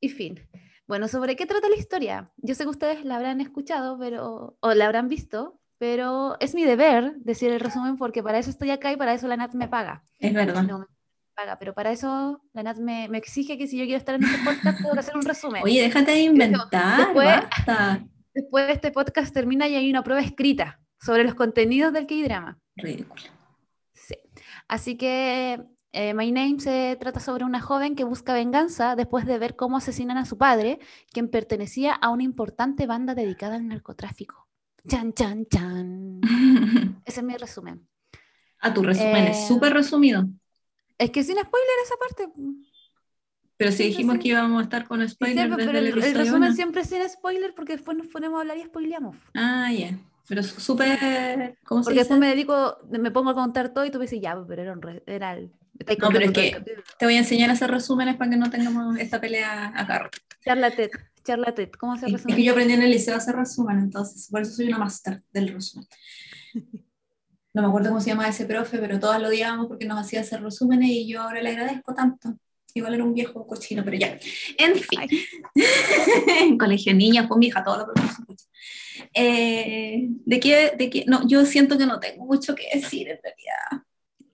Y 0.00 0.08
fin. 0.08 0.40
Bueno, 0.86 1.08
¿sobre 1.08 1.36
qué 1.36 1.46
trata 1.46 1.68
la 1.68 1.76
historia? 1.76 2.30
Yo 2.36 2.54
sé 2.54 2.64
que 2.64 2.70
ustedes 2.70 3.04
la 3.04 3.16
habrán 3.16 3.40
escuchado, 3.40 3.98
pero, 3.98 4.56
o 4.60 4.74
la 4.74 4.84
habrán 4.86 5.08
visto, 5.08 5.58
pero 5.78 6.36
es 6.40 6.54
mi 6.54 6.64
deber 6.64 7.14
decir 7.16 7.50
el 7.50 7.60
resumen 7.60 7.96
porque 7.96 8.22
para 8.22 8.38
eso 8.38 8.50
estoy 8.50 8.70
acá 8.70 8.92
y 8.92 8.96
para 8.96 9.14
eso 9.14 9.26
la 9.28 9.36
NAT 9.36 9.54
me 9.54 9.68
paga. 9.68 10.04
Es 10.18 10.32
verdad. 10.34 10.62
No 10.64 10.80
me 10.80 10.86
paga, 11.34 11.58
pero 11.58 11.72
para 11.72 11.92
eso 11.92 12.42
la 12.52 12.62
NAT 12.62 12.78
me, 12.78 13.08
me 13.08 13.18
exige 13.18 13.56
que 13.56 13.66
si 13.66 13.78
yo 13.78 13.84
quiero 13.84 13.98
estar 13.98 14.16
en 14.16 14.24
este 14.24 14.38
podcast 14.44 14.78
tengo 14.78 14.92
que 14.92 14.98
hacer 15.00 15.16
un 15.16 15.22
resumen. 15.22 15.62
Oye, 15.62 15.82
déjate 15.82 16.10
de 16.10 16.20
inventar, 16.20 16.98
Después- 16.98 17.26
basta. 17.26 18.04
Después 18.34 18.70
este 18.70 18.90
podcast 18.92 19.34
termina 19.34 19.68
y 19.68 19.74
hay 19.74 19.90
una 19.90 20.02
prueba 20.02 20.22
escrita 20.22 20.80
sobre 21.00 21.24
los 21.24 21.34
contenidos 21.34 21.92
del 21.92 22.06
K-drama. 22.06 22.58
Ridículo. 22.76 23.22
Sí. 23.92 24.14
Así 24.68 24.96
que 24.96 25.60
eh, 25.92 26.14
My 26.14 26.32
Name 26.32 26.60
se 26.60 26.96
trata 27.00 27.20
sobre 27.20 27.44
una 27.44 27.60
joven 27.60 27.94
que 27.96 28.04
busca 28.04 28.34
venganza 28.34 28.96
después 28.96 29.26
de 29.26 29.38
ver 29.38 29.56
cómo 29.56 29.76
asesinan 29.78 30.16
a 30.18 30.26
su 30.26 30.38
padre, 30.38 30.78
quien 31.12 31.28
pertenecía 31.28 31.92
a 31.94 32.10
una 32.10 32.22
importante 32.24 32.86
banda 32.86 33.14
dedicada 33.14 33.56
al 33.56 33.68
narcotráfico. 33.68 34.48
Chan, 34.88 35.12
chan, 35.14 35.46
chan. 35.46 36.20
Ese 37.04 37.20
es 37.20 37.26
mi 37.26 37.36
resumen. 37.36 37.88
Ah, 38.60 38.72
tu 38.72 38.82
resumen 38.82 39.26
Eh, 39.26 39.28
es 39.28 39.44
súper 39.46 39.72
resumido. 39.74 40.26
Es 40.98 41.10
que 41.10 41.22
sin 41.24 41.36
spoiler 41.36 41.76
esa 41.84 41.96
parte. 41.96 42.32
Pero 43.56 43.72
si 43.72 43.84
sí, 43.84 43.84
dijimos 43.84 44.16
sí. 44.16 44.18
que 44.18 44.28
íbamos 44.28 44.60
a 44.60 44.64
estar 44.64 44.86
con 44.86 45.06
Sí, 45.06 45.08
spoilers 45.08 45.48
pero 45.56 45.56
desde 45.56 45.78
el 45.78 45.86
el, 45.86 45.98
el 46.02 46.14
resumen 46.14 46.52
uno. 46.52 46.56
siempre 46.56 46.82
es 46.82 46.88
sin 46.88 47.08
spoiler 47.08 47.54
porque 47.54 47.74
después 47.74 47.96
nos 47.96 48.08
ponemos 48.08 48.38
a 48.38 48.40
hablar 48.42 48.56
y 48.58 48.64
spoileamos. 48.64 49.16
Ah, 49.34 49.70
ya. 49.72 49.98
Pero 50.28 50.42
su- 50.42 50.60
súper. 50.60 51.56
¿Cómo 51.64 51.82
se 51.82 51.88
Porque 51.88 51.94
dice? 51.94 52.00
después 52.00 52.20
me 52.20 52.28
dedico, 52.28 52.78
me 52.90 53.10
pongo 53.10 53.30
a 53.30 53.34
contar 53.34 53.72
todo 53.72 53.84
y 53.84 53.90
tú 53.90 53.98
me 53.98 54.04
dices, 54.04 54.20
ya, 54.20 54.42
pero 54.46 54.62
era, 54.62 54.72
un 54.72 54.82
re- 54.82 55.02
era 55.06 55.32
el... 55.34 55.52
No, 55.98 56.08
pero 56.10 56.24
es 56.26 56.32
todo 56.32 56.42
que- 56.42 56.50
capítulo". 56.52 56.82
Te 56.98 57.04
voy 57.06 57.14
a 57.14 57.18
enseñar 57.18 57.50
a 57.50 57.52
hacer 57.54 57.70
resúmenes 57.70 58.16
para 58.16 58.30
que 58.30 58.36
no 58.36 58.50
tengamos 58.50 58.98
esta 58.98 59.20
pelea 59.20 59.72
acá. 59.74 60.10
Charlatet, 60.44 60.90
charlatet, 61.24 61.76
¿cómo 61.76 61.96
se 61.96 62.06
Es 62.06 62.12
resume? 62.12 62.36
que 62.36 62.42
yo 62.44 62.52
aprendí 62.52 62.74
en 62.74 62.82
el 62.82 62.90
liceo 62.90 63.14
a 63.14 63.18
hacer 63.18 63.36
resumen, 63.36 63.78
entonces 63.78 64.28
por 64.30 64.42
eso 64.42 64.52
soy 64.52 64.66
una 64.68 64.78
máster 64.78 65.22
del 65.32 65.48
resumen. 65.48 65.86
No 67.54 67.60
me 67.60 67.68
acuerdo 67.68 67.90
cómo 67.90 68.00
se 68.00 68.08
llama 68.08 68.26
ese 68.26 68.46
profe, 68.46 68.78
pero 68.78 68.98
todas 68.98 69.20
lo 69.20 69.28
odiábamos 69.28 69.66
porque 69.66 69.84
nos 69.84 70.00
hacía 70.00 70.22
hacer 70.22 70.42
resúmenes 70.42 70.88
y 70.88 71.06
yo 71.06 71.20
ahora 71.20 71.42
le 71.42 71.50
agradezco 71.50 71.92
tanto. 71.94 72.34
Igual 72.72 72.94
era 72.94 73.04
un 73.04 73.12
viejo 73.12 73.46
cochino, 73.46 73.84
pero 73.84 73.98
ya. 73.98 74.18
En 74.56 74.74
fin. 74.76 75.00
Colegio 76.58 76.92
de 76.92 76.98
niñas, 76.98 77.26
con 77.28 77.38
mi 77.38 77.48
hija, 77.48 77.62
todos 77.62 77.76
los 77.76 77.86
profesores 77.88 78.16
son 78.16 78.24
cochinos. 78.24 78.48
Eh, 79.12 80.06
¿de, 80.24 80.40
qué, 80.40 80.72
¿De 80.78 80.88
qué? 80.88 81.04
No, 81.06 81.28
yo 81.28 81.44
siento 81.44 81.76
que 81.76 81.84
no 81.84 82.00
tengo 82.00 82.24
mucho 82.24 82.54
que 82.54 82.64
decir 82.72 83.08
en 83.08 83.18
realidad. 83.22 83.84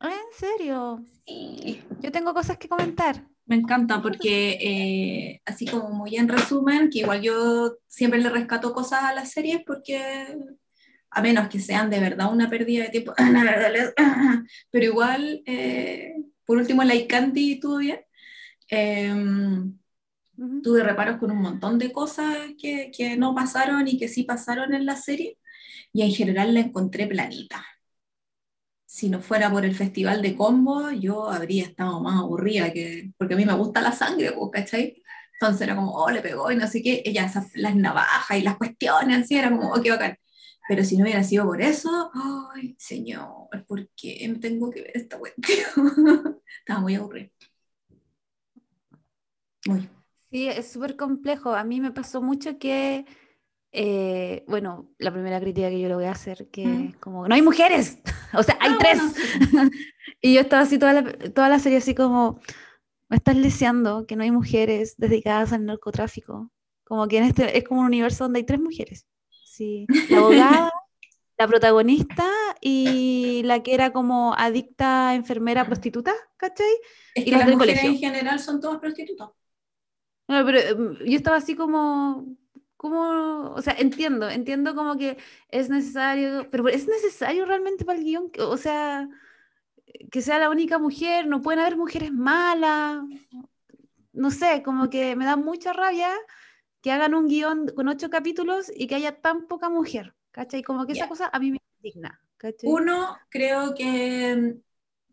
Ah, 0.00 0.12
¿En 0.12 0.38
serio? 0.38 1.04
Sí. 1.26 1.82
Yo 2.00 2.12
tengo 2.12 2.32
cosas 2.32 2.56
que 2.58 2.68
comentar. 2.68 3.26
Me 3.46 3.56
encanta 3.56 4.00
porque, 4.02 4.58
eh, 4.60 5.42
así 5.46 5.66
como 5.66 5.90
muy 5.90 6.16
en 6.16 6.28
resumen, 6.28 6.90
que 6.90 7.00
igual 7.00 7.22
yo 7.22 7.78
siempre 7.86 8.20
le 8.20 8.28
rescato 8.28 8.72
cosas 8.72 9.04
a 9.04 9.14
las 9.14 9.30
series 9.32 9.62
porque, 9.66 10.36
a 11.10 11.22
menos 11.22 11.48
que 11.48 11.58
sean 11.58 11.90
de 11.90 11.98
verdad 11.98 12.32
una 12.32 12.50
pérdida 12.50 12.84
de 12.84 12.90
tiempo, 12.90 13.14
pero 14.70 14.84
igual, 14.84 15.42
eh, 15.46 16.14
por 16.44 16.58
último, 16.58 16.84
la 16.84 16.94
Candy 17.08 17.54
estuvo 17.54 17.78
bien. 17.78 18.00
Em, 18.68 19.78
tuve 20.62 20.82
reparos 20.84 21.18
con 21.18 21.30
un 21.30 21.38
montón 21.40 21.78
de 21.78 21.90
cosas 21.92 22.36
que, 22.60 22.90
que 22.96 23.16
no 23.16 23.34
pasaron 23.34 23.88
y 23.88 23.98
que 23.98 24.08
sí 24.08 24.24
pasaron 24.24 24.74
en 24.74 24.86
la 24.86 24.96
serie, 24.96 25.38
y 25.92 26.02
en 26.02 26.12
general 26.12 26.54
la 26.54 26.60
encontré 26.60 27.06
planita. 27.06 27.64
Si 28.90 29.10
no 29.10 29.20
fuera 29.20 29.50
por 29.50 29.64
el 29.66 29.74
festival 29.74 30.22
de 30.22 30.34
combo, 30.34 30.90
yo 30.92 31.28
habría 31.30 31.64
estado 31.64 32.00
más 32.00 32.18
aburrida, 32.20 32.72
que, 32.72 33.12
porque 33.18 33.34
a 33.34 33.36
mí 33.36 33.44
me 33.44 33.52
gusta 33.54 33.82
la 33.82 33.92
sangre, 33.92 34.32
pues, 34.32 34.50
¿cachai? 34.52 35.02
Entonces 35.34 35.60
era 35.62 35.76
como, 35.76 35.92
oh, 35.94 36.10
le 36.10 36.22
pegó 36.22 36.50
y 36.50 36.56
no 36.56 36.66
sé 36.66 36.82
qué, 36.82 37.02
ella, 37.04 37.26
esas, 37.26 37.48
las 37.54 37.76
navajas 37.76 38.38
y 38.38 38.42
las 38.42 38.56
cuestiones, 38.56 39.18
así, 39.24 39.36
era 39.36 39.50
como, 39.50 39.72
oh, 39.72 39.82
qué 39.82 39.90
bacán. 39.90 40.16
Pero 40.68 40.84
si 40.84 40.96
no 40.96 41.04
hubiera 41.04 41.22
sido 41.22 41.44
por 41.46 41.60
eso, 41.62 42.10
ay, 42.54 42.76
señor, 42.78 43.48
¿por 43.66 43.88
qué 43.96 44.26
me 44.28 44.38
tengo 44.38 44.70
que 44.70 44.82
ver 44.82 44.92
esta 44.96 45.18
cuestión? 45.18 45.66
Estaba 46.60 46.80
muy 46.80 46.94
aburrida. 46.94 47.30
Muy. 49.66 49.88
Sí, 50.30 50.48
es 50.48 50.72
súper 50.72 50.96
complejo. 50.96 51.54
A 51.54 51.64
mí 51.64 51.80
me 51.80 51.92
pasó 51.92 52.20
mucho 52.22 52.58
que, 52.58 53.06
eh, 53.72 54.44
bueno, 54.46 54.90
la 54.98 55.12
primera 55.12 55.40
crítica 55.40 55.70
que 55.70 55.80
yo 55.80 55.88
le 55.88 55.94
voy 55.94 56.04
a 56.06 56.12
hacer, 56.12 56.48
que 56.50 56.66
Mm. 56.66 56.92
como, 57.00 57.28
no 57.28 57.34
hay 57.34 57.42
mujeres, 57.42 57.98
o 58.34 58.42
sea, 58.42 58.56
hay 58.60 58.72
Ah, 58.72 58.78
tres. 58.78 59.00
bueno, 59.52 59.70
Y 60.20 60.34
yo 60.34 60.40
estaba 60.40 60.62
así 60.62 60.78
toda 60.78 60.92
la, 60.94 61.04
toda 61.32 61.48
la 61.48 61.58
serie 61.60 61.78
así 61.78 61.94
como, 61.94 62.40
me 63.08 63.16
estás 63.18 63.36
leseando 63.36 64.06
que 64.06 64.16
no 64.16 64.24
hay 64.24 64.30
mujeres 64.32 64.96
dedicadas 64.98 65.52
al 65.52 65.66
narcotráfico. 65.66 66.50
Como 66.84 67.08
que 67.08 67.18
en 67.18 67.24
este 67.24 67.58
es 67.58 67.64
como 67.64 67.80
un 67.82 67.86
universo 67.88 68.24
donde 68.24 68.40
hay 68.40 68.46
tres 68.46 68.60
mujeres. 68.60 69.06
Sí, 69.42 69.90
la 70.08 70.18
abogada, 70.18 70.72
la 71.38 71.48
protagonista 71.48 72.26
y 72.60 73.42
la 73.44 73.62
que 73.62 73.74
era 73.74 73.92
como 73.92 74.34
adicta, 74.36 75.14
enfermera, 75.14 75.66
prostituta, 75.66 76.14
¿cachai? 76.36 76.66
Es 77.14 77.26
Y 77.26 77.30
que 77.30 77.36
las 77.36 77.48
mujeres 77.48 77.82
colegio. 77.82 77.90
en 77.90 77.98
general 77.98 78.40
son 78.40 78.60
todas 78.60 78.78
prostitutas. 78.80 79.30
No, 80.28 80.44
pero 80.44 80.58
em, 80.58 80.98
yo 81.06 81.16
estaba 81.16 81.36
así 81.38 81.54
como, 81.56 82.26
como, 82.78 83.52
o 83.54 83.62
sea, 83.62 83.74
entiendo, 83.78 84.30
entiendo 84.30 84.76
como 84.76 84.98
que 84.98 85.18
es 85.50 85.70
necesario, 85.70 86.50
pero 86.50 86.68
¿es 86.70 86.88
necesario 86.88 87.46
realmente 87.46 87.84
para 87.86 87.98
el 88.00 88.04
guion? 88.06 88.32
O 88.40 88.58
sea, 88.58 89.08
que 90.10 90.22
sea 90.22 90.38
la 90.38 90.50
única 90.50 90.78
mujer, 90.78 91.26
no 91.26 91.42
pueden 91.42 91.60
haber 91.60 91.76
mujeres 91.76 92.12
malas, 92.12 93.02
no 94.12 94.30
sé, 94.30 94.62
como 94.62 94.90
que 94.90 95.16
me 95.16 95.24
da 95.24 95.36
mucha 95.36 95.72
rabia 95.72 96.10
que 96.82 96.92
hagan 96.92 97.14
un 97.14 97.28
guion 97.28 97.68
con 97.76 97.88
ocho 97.88 98.10
capítulos 98.10 98.72
y 98.74 98.86
que 98.88 98.96
haya 98.96 99.20
tan 99.20 99.46
poca 99.48 99.68
mujer, 99.70 100.16
¿cachai? 100.32 100.62
Como 100.64 100.86
que 100.86 100.92
esa 100.94 101.06
Ya. 101.06 101.08
cosa 101.08 101.30
a 101.32 101.40
mí 101.40 101.52
me 101.52 101.60
indigna, 101.82 102.22
¿cachai? 102.38 102.80
Uno, 102.80 103.16
creo 103.30 103.74
que, 103.74 104.58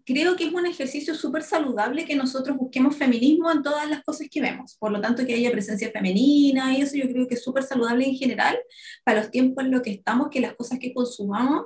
creo 0.05 0.35
que 0.35 0.45
es 0.45 0.53
un 0.53 0.65
ejercicio 0.67 1.15
súper 1.15 1.43
saludable 1.43 2.05
que 2.05 2.15
nosotros 2.15 2.55
busquemos 2.57 2.95
feminismo 2.95 3.51
en 3.51 3.63
todas 3.63 3.89
las 3.89 4.03
cosas 4.03 4.27
que 4.29 4.39
vemos. 4.39 4.75
Por 4.79 4.91
lo 4.91 5.01
tanto, 5.01 5.25
que 5.25 5.33
haya 5.33 5.51
presencia 5.51 5.91
femenina 5.91 6.77
y 6.77 6.81
eso 6.81 6.95
yo 6.95 7.09
creo 7.12 7.27
que 7.27 7.33
es 7.33 7.43
súper 7.43 7.63
saludable 7.63 8.05
en 8.05 8.15
general 8.15 8.57
para 9.03 9.21
los 9.21 9.31
tiempos 9.31 9.65
en 9.65 9.71
los 9.71 9.81
que 9.81 9.91
estamos, 9.91 10.29
que 10.29 10.39
las 10.39 10.53
cosas 10.53 10.79
que 10.79 10.93
consumamos 10.93 11.65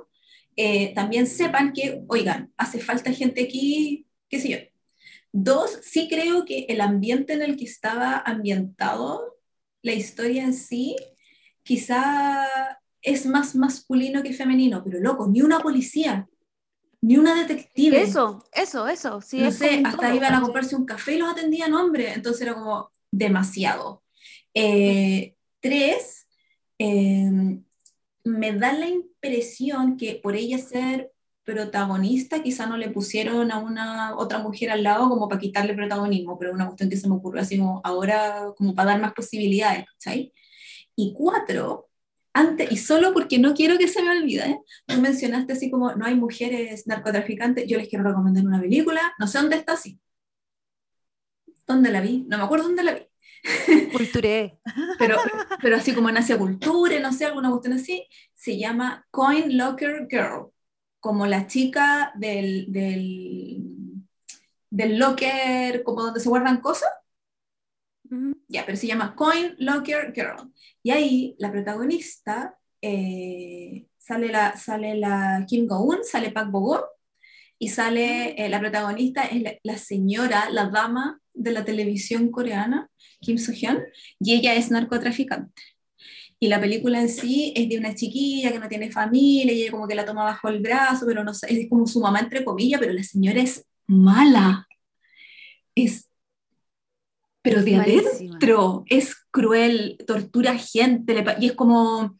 eh, 0.56 0.94
también 0.94 1.26
sepan 1.26 1.72
que, 1.72 2.02
oigan, 2.08 2.52
hace 2.56 2.80
falta 2.80 3.12
gente 3.12 3.42
aquí, 3.42 4.06
qué 4.28 4.40
sé 4.40 4.48
yo. 4.48 4.58
Dos, 5.32 5.78
sí 5.82 6.08
creo 6.08 6.44
que 6.44 6.66
el 6.68 6.80
ambiente 6.80 7.34
en 7.34 7.42
el 7.42 7.56
que 7.56 7.64
estaba 7.64 8.18
ambientado, 8.18 9.36
la 9.82 9.92
historia 9.92 10.44
en 10.44 10.54
sí, 10.54 10.96
quizá 11.62 12.46
es 13.02 13.26
más 13.26 13.54
masculino 13.54 14.22
que 14.22 14.32
femenino, 14.32 14.82
pero 14.84 14.98
loco, 14.98 15.28
ni 15.28 15.42
una 15.42 15.60
policía, 15.60 16.28
ni 17.02 17.16
una 17.16 17.34
detective. 17.34 18.02
Eso, 18.02 18.44
eso, 18.52 18.86
eso, 18.88 19.20
sí, 19.20 19.40
no 19.40 19.48
es 19.48 19.56
sé, 19.56 19.82
hasta 19.84 20.06
todo, 20.06 20.14
iban 20.14 20.34
a 20.34 20.40
comprarse 20.40 20.76
un 20.76 20.84
café 20.84 21.14
y 21.14 21.18
los 21.18 21.30
atendían 21.30 21.74
hombres, 21.74 22.16
entonces 22.16 22.42
era 22.42 22.54
como 22.54 22.90
demasiado. 23.10 24.02
Eh, 24.54 25.34
tres, 25.60 26.26
eh, 26.78 27.58
me 28.24 28.52
da 28.52 28.72
la 28.72 28.88
impresión 28.88 29.96
que 29.96 30.20
por 30.22 30.36
ella 30.36 30.58
ser 30.58 31.12
protagonista, 31.44 32.42
quizá 32.42 32.66
no 32.66 32.76
le 32.76 32.90
pusieron 32.90 33.50
a 33.50 33.58
una 33.58 34.16
otra 34.16 34.38
mujer 34.38 34.70
al 34.70 34.82
lado 34.82 35.08
como 35.08 35.28
para 35.28 35.40
quitarle 35.40 35.74
protagonismo, 35.74 36.38
pero 36.38 36.52
una 36.52 36.66
cuestión 36.66 36.90
que 36.90 36.96
se 36.96 37.08
me 37.08 37.16
ocurrió 37.16 37.42
así 37.42 37.58
como 37.58 37.80
ahora, 37.82 38.52
como 38.56 38.74
para 38.74 38.92
dar 38.92 39.00
más 39.00 39.12
posibilidades, 39.12 39.86
¿cachai? 39.86 40.32
Y 40.94 41.12
cuatro, 41.12 41.89
antes, 42.32 42.70
y 42.70 42.76
solo 42.76 43.12
porque 43.12 43.38
no 43.38 43.54
quiero 43.54 43.76
que 43.76 43.88
se 43.88 44.02
me 44.02 44.10
olvide, 44.10 44.50
¿eh? 44.50 44.60
tú 44.86 45.00
mencionaste 45.00 45.52
así 45.52 45.70
como 45.70 45.94
no 45.94 46.04
hay 46.06 46.14
mujeres 46.14 46.86
narcotraficantes, 46.86 47.66
yo 47.66 47.78
les 47.78 47.88
quiero 47.88 48.04
recomendar 48.04 48.44
una 48.44 48.60
película, 48.60 49.00
no 49.18 49.26
sé 49.26 49.38
dónde 49.38 49.56
está 49.56 49.72
así. 49.72 50.00
¿Dónde 51.66 51.90
la 51.90 52.00
vi? 52.00 52.24
No 52.28 52.38
me 52.38 52.44
acuerdo 52.44 52.66
dónde 52.66 52.82
la 52.82 52.94
vi, 52.94 53.06
Culturé. 53.92 54.58
pero, 54.98 55.16
pero 55.62 55.76
así 55.76 55.94
como 55.94 56.08
en 56.08 56.18
Asia 56.18 56.38
Cultura, 56.38 56.98
no 57.00 57.12
sé, 57.12 57.26
alguna 57.26 57.50
cuestión 57.50 57.74
así, 57.74 58.06
se 58.34 58.58
llama 58.58 59.06
Coin 59.10 59.56
Locker 59.56 60.06
Girl, 60.10 60.52
como 61.00 61.26
la 61.26 61.46
chica 61.46 62.12
del, 62.16 62.66
del, 62.70 63.62
del 64.68 64.98
locker, 64.98 65.82
como 65.82 66.02
donde 66.02 66.20
se 66.20 66.28
guardan 66.28 66.60
cosas. 66.60 66.90
Ujú. 68.10 68.36
Ya, 68.48 68.66
pero 68.66 68.76
se 68.76 68.86
llama 68.86 69.14
Coin 69.14 69.54
Locker 69.58 70.12
Girl. 70.14 70.52
Y 70.82 70.90
ahí 70.90 71.36
la 71.38 71.52
protagonista 71.52 72.56
eh, 72.82 73.86
sale, 73.98 74.28
la, 74.28 74.56
sale 74.56 74.96
la 74.96 75.44
Kim 75.46 75.66
Go-un, 75.66 75.98
sale 76.02 76.30
Park 76.30 76.50
Bo-gum, 76.50 76.80
y 77.58 77.68
sale 77.68 78.34
eh, 78.42 78.48
la 78.48 78.58
protagonista, 78.58 79.24
es 79.24 79.42
la, 79.42 79.54
la 79.62 79.76
señora, 79.76 80.48
la 80.50 80.68
dama 80.68 81.20
de 81.34 81.52
la 81.52 81.64
televisión 81.64 82.30
coreana, 82.30 82.90
Kim 83.20 83.38
So-hyun, 83.38 83.82
y 84.18 84.34
ella 84.34 84.54
es 84.54 84.70
narcotraficante. 84.70 85.62
Y 86.38 86.48
la 86.48 86.58
película 86.58 87.02
en 87.02 87.10
sí 87.10 87.52
es 87.54 87.68
de 87.68 87.78
una 87.78 87.94
chiquilla 87.94 88.50
que 88.50 88.58
no 88.58 88.68
tiene 88.68 88.90
familia, 88.90 89.52
y 89.52 89.62
ella 89.62 89.70
como 89.70 89.86
que 89.86 89.94
la 89.94 90.06
toma 90.06 90.24
bajo 90.24 90.48
el 90.48 90.60
brazo, 90.60 91.04
pero 91.06 91.22
no 91.22 91.32
es 91.32 91.68
como 91.68 91.86
su 91.86 92.00
mamá 92.00 92.20
entre 92.20 92.44
comillas, 92.44 92.80
pero 92.80 92.94
la 92.94 93.02
señora 93.02 93.40
es 93.42 93.64
mala. 93.86 94.66
Es 95.74 96.09
pero 97.42 97.62
de 97.62 97.76
adentro 97.76 98.84
es 98.86 99.14
cruel, 99.30 99.96
tortura 100.06 100.56
gente, 100.56 101.24
y 101.40 101.46
es 101.46 101.52
como, 101.52 102.18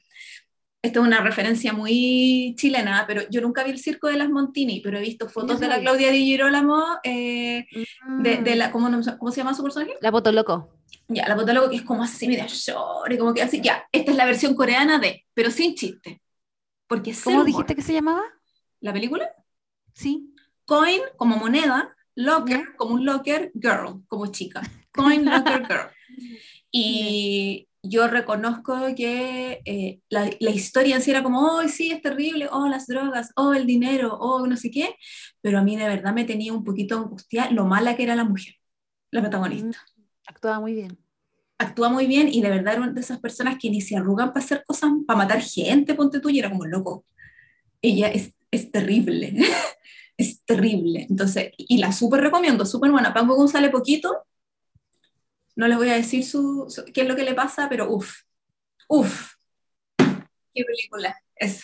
esto 0.83 1.01
es 1.01 1.07
una 1.07 1.21
referencia 1.21 1.73
muy 1.73 2.55
chilena, 2.57 3.05
pero 3.07 3.23
yo 3.31 3.41
nunca 3.41 3.63
vi 3.65 3.71
el 3.71 3.79
circo 3.79 4.09
de 4.09 4.17
las 4.17 4.31
Montini, 4.31 4.81
pero 4.81 4.99
he 4.99 5.03
visto 5.03 5.29
fotos 5.29 5.61
de 5.61 5.69
la 5.69 5.81
Claudia 5.81 6.11
Di 6.11 6.25
Girolamo, 6.25 6.83
eh, 7.05 7.67
de, 8.23 8.57
la, 8.57 8.73
¿cómo, 8.73 8.89
¿cómo, 9.19 9.31
se 9.31 9.39
llama 9.39 9.55
su 9.55 9.63
personaje? 9.63 9.95
La 10.01 10.11
Potoloco. 10.11 10.71
Ya, 11.09 11.29
la 11.29 11.37
Potoloco 11.37 11.69
que 11.69 11.77
es 11.77 11.83
como 11.83 12.03
así, 12.03 12.27
media 12.27 12.47
y 13.11 13.19
como 13.19 13.35
que 13.35 13.43
así, 13.43 13.61
ya, 13.61 13.85
esta 13.93 14.11
es 14.13 14.17
la 14.17 14.25
versión 14.25 14.55
coreana 14.55 14.99
de, 14.99 15.27
pero 15.35 15.51
sin 15.51 15.75
chiste. 15.75 16.23
Porque 16.87 17.15
¿Cómo 17.23 17.45
dijiste 17.45 17.75
que 17.75 17.83
se 17.83 17.93
llamaba? 17.93 18.23
¿La 18.81 18.93
película? 18.93 19.31
Sí. 19.95 20.35
Coin 20.65 21.01
como 21.17 21.37
moneda, 21.37 21.95
locker 22.15 22.75
como 22.77 22.95
un 22.95 23.05
locker, 23.05 23.53
girl 23.55 24.03
como 24.09 24.27
chica. 24.29 24.63
Coin 24.93 25.25
Locker 25.25 25.67
Girl. 25.67 25.91
Y 26.73 27.69
yo 27.83 28.09
reconozco 28.09 28.77
que 28.97 29.61
eh, 29.65 30.01
la, 30.09 30.31
la, 30.39 30.51
historia 30.51 30.97
en 30.97 31.03
sí 31.03 31.11
era 31.11 31.23
como, 31.23 31.41
oh, 31.41 31.69
sí, 31.69 31.91
es 31.91 32.03
terrible, 32.03 32.49
oh, 32.51 32.69
las 32.69 32.87
drogas, 32.87 33.33
oh, 33.37 33.55
el 33.55 33.67
dinero, 33.67 34.17
oh, 34.21 34.47
no 34.47 34.57
sé 34.57 34.71
qué, 34.71 34.95
pero 35.41 35.59
a 35.59 35.63
mí 35.63 35.77
de 35.77 35.89
verdad 35.89 36.13
me 36.13 36.25
tenía 36.25 36.53
un 36.53 36.65
poquito 36.65 36.99
angustiada 36.99 37.51
lo 37.51 37.65
mala 37.65 37.97
que 37.97 38.03
era 38.03 38.15
la 38.15 38.25
mujer, 38.25 38.55
la 39.11 39.21
protagonista. 39.21 39.79
Mm, 39.97 40.03
actúa 40.27 40.61
muy 40.61 40.75
bien. 40.75 40.99
Actúa 41.59 41.89
muy 41.89 42.07
bien 42.07 42.29
y 42.29 42.41
de 42.41 42.51
verdad 42.51 42.75
era 42.75 42.83
una 42.83 42.93
de 42.93 43.01
esas 43.01 43.19
personas 43.19 43.57
que 43.61 43.71
ni 43.71 43.81
se 43.81 43.97
arrugan 43.97 44.33
para 44.33 44.45
hacer 44.45 44.65
cosas, 44.67 44.91
para 45.07 45.19
matar 45.19 45.41
gente, 45.41 45.95
ponte 45.95 46.21
tú, 46.21 46.31
y 46.31 46.39
era 46.39 46.51
como 46.51 46.67
loco. 46.67 47.05
Ella 47.83 48.09
es, 48.09 48.35
es 48.51 48.71
terrible, 48.71 49.35
es 50.17 50.43
terrible. 50.45 51.07
Entonces, 51.09 51.53
y 51.57 51.79
la 51.79 51.93
súper 51.93 52.21
recomiendo, 52.21 52.65
súper 52.65 52.91
buena. 52.91 53.13
Pango 53.13 53.37
González 53.37 53.71
poquito, 53.71 54.27
no 55.61 55.69
les 55.69 55.77
voy 55.77 55.91
a 55.91 55.95
decir 55.95 56.25
su, 56.25 56.67
qué 56.95 57.03
es 57.03 57.07
lo 57.07 57.15
que 57.15 57.23
le 57.23 57.35
pasa, 57.35 57.69
pero 57.69 57.93
uff, 57.93 58.23
uff, 58.89 59.35
qué 59.99 60.65
película 60.65 61.15
es. 61.37 61.63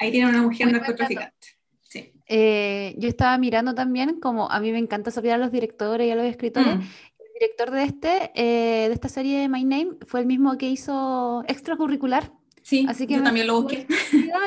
Ahí 0.00 0.10
tiene 0.10 0.28
una 0.28 0.42
mujer 0.42 0.72
narcotraficante. 0.72 1.46
Sí. 1.82 2.12
Eh, 2.26 2.96
yo 2.98 3.08
estaba 3.08 3.38
mirando 3.38 3.76
también, 3.76 4.18
como 4.18 4.50
a 4.50 4.58
mí 4.58 4.72
me 4.72 4.78
encanta 4.78 5.12
saber 5.12 5.34
a 5.34 5.38
los 5.38 5.52
directores 5.52 6.08
y 6.08 6.10
a 6.10 6.16
los 6.16 6.24
escritores. 6.24 6.78
Mm. 6.78 6.80
El 6.80 7.32
director 7.38 7.70
de, 7.70 7.84
este, 7.84 8.32
eh, 8.34 8.88
de 8.88 8.94
esta 8.94 9.08
serie 9.08 9.48
My 9.48 9.62
Name 9.62 9.98
fue 10.04 10.18
el 10.18 10.26
mismo 10.26 10.58
que 10.58 10.68
hizo 10.68 11.44
Extracurricular. 11.46 12.32
Sí, 12.62 12.86
Así 12.88 13.06
que 13.06 13.14
yo 13.14 13.22
también 13.22 13.46
lo 13.46 13.62
busqué. 13.62 13.86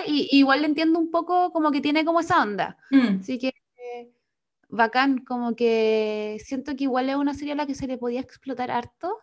Y, 0.07 0.27
igual 0.31 0.61
le 0.61 0.67
entiendo 0.67 0.99
un 0.99 1.11
poco 1.11 1.51
como 1.53 1.71
que 1.71 1.79
tiene 1.79 2.03
como 2.03 2.19
esa 2.19 2.43
onda. 2.43 2.77
Mm. 2.91 3.19
Así 3.21 3.37
que 3.37 3.53
bacán, 4.69 5.19
como 5.19 5.55
que 5.55 6.37
siento 6.43 6.75
que 6.75 6.85
igual 6.85 7.09
es 7.09 7.15
una 7.15 7.33
serie 7.33 7.53
a 7.53 7.55
la 7.55 7.65
que 7.65 7.75
se 7.75 7.87
le 7.87 7.97
podía 7.97 8.21
explotar 8.21 8.71
harto 8.71 9.17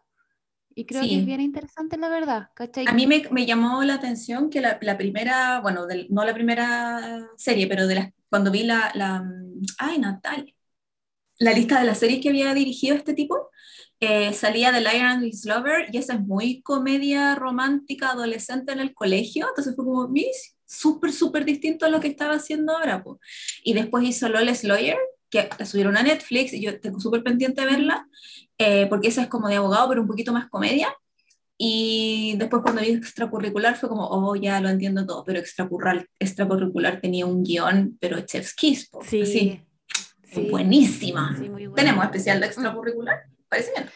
y 0.75 0.87
creo 0.87 1.02
que 1.02 1.18
es 1.18 1.26
bien 1.26 1.40
interesante 1.40 1.96
la 1.96 2.08
verdad. 2.08 2.49
A 2.87 2.92
mí 2.94 3.06
me, 3.06 3.25
me, 3.30 3.46
llamó 3.46 3.82
la 3.84 3.94
atención 3.94 4.49
que 4.49 4.61
la, 4.61 4.78
la 4.80 4.96
primera, 4.96 5.61
bueno, 5.61 5.87
no 6.08 6.25
la 6.25 6.34
primera 6.34 7.28
serie, 7.37 7.66
pero 7.66 7.87
de 7.87 7.94
la, 7.94 8.12
cuando 8.30 8.50
vi 8.50 8.62
la, 8.62 8.90
la, 8.94 9.22
ay 9.78 9.99
Natal, 9.99 10.54
la 11.38 11.52
lista 11.52 11.78
de 11.80 11.87
las 11.87 11.99
series 11.99 12.20
que 12.20 12.30
había 12.30 12.54
dirigido 12.54 12.96
este 12.96 13.14
tipo, 13.14 13.50
eh, 14.00 14.32
salía 14.32 14.72
de 14.72 14.80
Lion 14.80 15.06
and 15.06 15.25
His 15.25 15.44
Lover 15.44 15.88
y 15.92 15.99
esa 15.99 16.14
es 16.14 16.20
muy 16.20 16.62
comedia 16.62 17.34
romántica 17.34 18.11
adolescente 18.11 18.72
en 18.72 18.81
el 18.81 18.94
colegio, 18.94 19.46
entonces 19.48 19.76
fue 19.76 19.85
como, 19.85 20.09
súper, 20.64 21.12
súper 21.12 21.44
distinto 21.44 21.87
a 21.87 21.90
lo 21.90 22.00
que 22.00 22.09
estaba 22.09 22.35
haciendo 22.35 22.76
ahora. 22.76 23.05
Y 23.62 23.74
después 23.74 24.05
hizo 24.05 24.28
Lawless 24.28 24.64
Lawyer, 24.64 24.98
que 25.33 25.49
la 25.59 25.64
subieron 25.64 25.97
a 25.97 26.03
Netflix 26.03 26.53
y 26.53 26.61
yo 26.61 26.79
tengo 26.79 27.01
súper 27.01 27.23
pendiente 27.23 27.62
de 27.62 27.66
verla, 27.66 28.07
eh, 28.59 28.87
porque 28.88 29.09
esa 29.09 29.23
es 29.23 29.29
como 29.29 29.49
de 29.49 29.57
abogado, 29.57 29.88
pero 29.88 30.03
un 30.03 30.07
poquito 30.07 30.33
más 30.33 30.49
comedia. 30.49 30.95
Y 31.57 32.35
después 32.37 32.62
cuando 32.62 32.83
vi 32.83 32.90
extracurricular 32.90 33.77
fue 33.77 33.88
como, 33.88 34.07
oh, 34.07 34.37
ya 34.37 34.61
lo 34.61 34.68
entiendo 34.68 35.07
todo, 35.07 35.25
pero 35.25 35.38
extracurricular, 35.38 36.07
extracurricular 36.18 37.01
tenía 37.01 37.25
un 37.25 37.42
guion, 37.42 37.97
pero 37.99 38.21
Chef's 38.21 38.55
Kiss, 38.55 38.90
sí, 39.09 39.25
sí. 39.25 39.61
buenísima. 40.51 41.35
¿Tenemos 41.75 42.05
especial 42.05 42.40
de 42.40 42.47
extracurricular? 42.47 43.23
Parece 43.49 43.73
bien. 43.73 43.88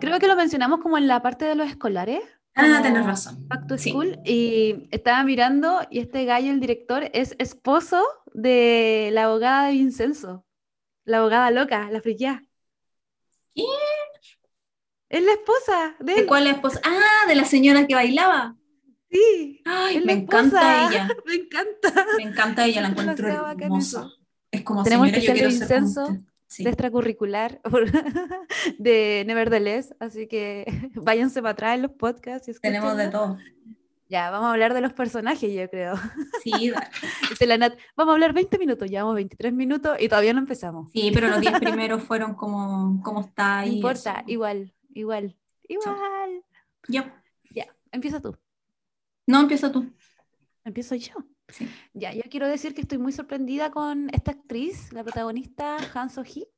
Creo 0.00 0.18
que 0.18 0.26
lo 0.26 0.36
mencionamos 0.36 0.80
como 0.80 0.96
en 0.96 1.06
la 1.06 1.22
parte 1.22 1.44
de 1.44 1.54
los 1.54 1.68
escolares. 1.68 2.20
Ah, 2.54 2.80
tenés 2.82 3.06
razón. 3.06 3.48
Back 3.48 3.66
to 3.66 3.78
School. 3.78 4.18
Y 4.24 4.88
estaba 4.90 5.22
mirando 5.24 5.80
y 5.90 6.00
este 6.00 6.24
gallo, 6.24 6.50
el 6.50 6.60
director, 6.60 7.10
es 7.12 7.34
esposo 7.38 8.02
de 8.32 9.10
la 9.12 9.24
abogada 9.24 9.66
de 9.66 9.72
Vincenzo. 9.72 10.44
La 11.04 11.18
abogada 11.18 11.50
loca, 11.50 11.90
la 11.90 12.00
friquía. 12.00 12.44
¿Quién? 13.54 13.66
Es 15.08 15.24
la 15.24 15.32
esposa 15.32 15.96
de, 15.98 16.14
¿De 16.14 16.26
cuál 16.26 16.46
esposa? 16.46 16.80
Ah, 16.84 17.26
de 17.26 17.34
la 17.34 17.44
señora 17.44 17.86
que 17.86 17.94
bailaba. 17.94 18.56
Sí. 19.10 19.60
Ay, 19.64 20.04
me 20.04 20.12
encanta 20.12 20.88
ella. 20.88 21.08
me 21.26 21.34
encanta. 21.34 22.06
Me 22.16 22.22
encanta 22.22 22.66
ella, 22.66 22.82
la 22.82 22.88
encuentro 22.88 23.28
hermosa. 23.28 24.08
Es 24.52 24.62
como 24.62 24.84
Tenemos 24.84 25.08
señora, 25.08 25.20
yo 25.20 25.32
quiero 25.32 25.48
de 25.48 25.54
Vincenzo 25.54 26.29
de 26.58 26.68
extracurricular 26.68 27.60
de 28.78 29.24
Nevertheless, 29.26 29.94
así 30.00 30.26
que 30.26 30.64
váyanse 30.94 31.40
para 31.40 31.52
atrás 31.52 31.76
en 31.76 31.82
los 31.82 31.92
podcasts. 31.92 32.60
Tenemos 32.60 32.96
de 32.96 33.08
todo. 33.08 33.38
Ya, 34.08 34.30
vamos 34.30 34.48
a 34.48 34.52
hablar 34.52 34.74
de 34.74 34.80
los 34.80 34.92
personajes, 34.92 35.52
yo 35.52 35.70
creo. 35.70 35.94
Sí, 36.42 36.72
la 37.46 37.58
Nat, 37.58 37.78
vamos 37.96 38.10
a 38.10 38.14
hablar 38.14 38.32
20 38.32 38.58
minutos, 38.58 38.90
llevamos 38.90 39.14
23 39.14 39.52
minutos 39.52 39.96
y 40.00 40.08
todavía 40.08 40.32
no 40.32 40.40
empezamos. 40.40 40.90
Sí, 40.90 41.12
pero 41.14 41.28
los 41.28 41.40
10 41.40 41.60
primeros 41.60 42.02
fueron 42.02 42.34
como, 42.34 43.00
como 43.04 43.20
está. 43.20 43.64
No 43.64 43.68
importa, 43.68 44.24
igual, 44.26 44.74
igual, 44.94 45.36
igual. 45.68 46.42
Ya. 46.88 47.22
Ya, 47.50 47.66
empieza 47.92 48.20
tú. 48.20 48.36
No, 49.28 49.42
empieza 49.42 49.70
tú. 49.70 49.88
Empiezo 50.64 50.96
yo. 50.96 51.14
Ya, 51.94 52.12
yo 52.12 52.22
quiero 52.30 52.48
decir 52.48 52.74
que 52.74 52.82
estoy 52.82 52.98
muy 52.98 53.12
sorprendida 53.12 53.70
con 53.70 54.08
esta 54.12 54.32
actriz, 54.32 54.92
la 54.92 55.02
protagonista 55.02 55.76
Han 55.94 56.10
So-hee. 56.10 56.48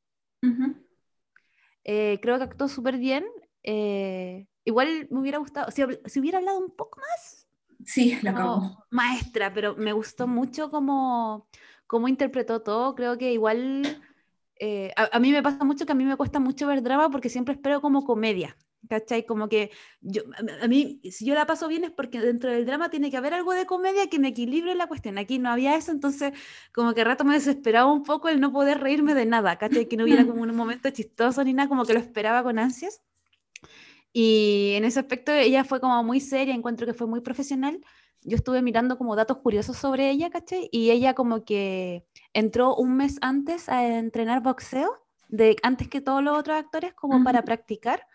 Eh, 1.85 2.18
creo 2.22 2.38
que 2.38 2.44
actuó 2.44 2.68
súper 2.68 2.98
bien. 2.98 3.24
Eh, 3.62 4.46
igual 4.64 5.09
me 5.11 5.20
hubiera 5.20 5.38
gustado, 5.38 5.70
si, 5.70 5.83
si, 6.07 6.20
hubiera 6.20 6.38
hablado 6.38 6.59
un 6.59 6.74
poco 6.74 7.00
más. 7.00 7.48
Sí, 7.85 8.12
acabo. 8.26 8.85
Maestra, 8.90 9.52
pero 9.52 9.76
me 9.76 9.92
gustó 9.92 10.26
mucho 10.26 10.70
cómo, 10.70 11.48
cómo 11.87 12.09
interpretó 12.09 12.62
todo. 12.62 12.94
Creo 12.94 13.18
que 13.18 13.33
igual. 13.33 14.02
Eh, 14.57 14.92
a, 14.96 15.16
a, 15.16 15.18
mí 15.18 15.33
me 15.33 15.42
pasa 15.42 15.64
mucho 15.64 15.87
que 15.87 15.92
a 15.92 15.96
mí 15.96 16.05
me 16.05 16.16
cuesta 16.16 16.38
mucho 16.38 16.68
ver 16.68 16.83
drama 16.83 17.11
porque 17.11 17.28
siempre 17.28 17.55
espero 17.55 17.81
como 17.81 18.05
comedia. 18.05 18.57
¿Cachai? 18.88 19.25
Como 19.25 19.49
que 19.49 19.71
yo, 20.01 20.23
a 20.61 20.66
mí, 20.66 21.01
si 21.11 21.25
yo 21.25 21.35
la 21.35 21.47
paso 21.47 21.68
bien 21.68 21.85
es 21.85 21.92
porque 21.92 22.21
dentro 22.21 22.51
del 22.51 22.66
drama 22.66 22.90
tiene 22.90 23.11
que 23.11 23.16
haber 23.16 23.33
algo 23.33 23.53
de 23.53 23.64
comedia 23.64 24.09
que 24.09 24.18
me 24.18 24.29
equilibre 24.29 24.75
la 24.75 24.88
cuestión. 24.88 25.18
Aquí 25.18 25.38
no 25.38 25.51
había 25.51 25.77
eso, 25.77 25.92
entonces 25.92 26.33
como 26.75 26.92
que 26.92 27.05
rato 27.05 27.25
me 27.25 27.35
desesperaba 27.35 27.92
un 27.92 28.03
poco 28.03 28.29
el 28.29 28.40
no 28.40 28.53
poder 28.53 28.81
reírme 28.81 29.14
de 29.14 29.27
nada, 29.27 29.57
¿cachai? 29.57 29.87
Que 29.87 29.97
no 29.97 30.05
hubiera 30.05 30.27
como 30.27 30.42
un 30.42 30.55
momento 30.55 30.90
chistoso 30.90 31.45
ni 31.45 31.53
nada, 31.53 31.68
como 31.68 31.85
que 31.85 31.95
lo 31.95 32.01
esperaba 32.01 32.42
con 32.42 32.59
ansias. 32.59 33.03
Y 34.12 34.73
en 34.75 34.85
ese 34.85 35.01
aspecto 35.01 35.33
ella 35.33 35.64
fue 35.64 35.81
como 35.81 36.03
muy 36.03 36.21
seria, 36.21 36.55
encuentro 36.55 36.87
que 36.87 36.95
fue 36.95 37.07
muy 37.07 37.21
profesional. 37.21 37.81
Yo 38.25 38.37
estuve 38.37 38.62
mirando 38.62 38.99
como 38.99 39.16
datos 39.16 39.38
curiosos 39.38 39.77
sobre 39.77 40.11
ella, 40.11 40.31
¿cachai? 40.31 40.68
Y 40.71 40.90
ella 40.90 41.14
como 41.14 41.45
que 41.45 42.05
entró 42.33 42.75
un 42.77 42.97
mes 42.97 43.18
antes 43.21 43.68
a 43.68 43.99
entrenar 43.99 44.42
boxeo, 44.42 45.03
de, 45.29 45.57
antes 45.62 45.88
que 45.88 46.01
todos 46.01 46.23
los 46.23 46.38
otros 46.38 46.59
actores, 46.59 46.95
como 46.95 47.25
para 47.25 47.42
practicar 47.42 48.07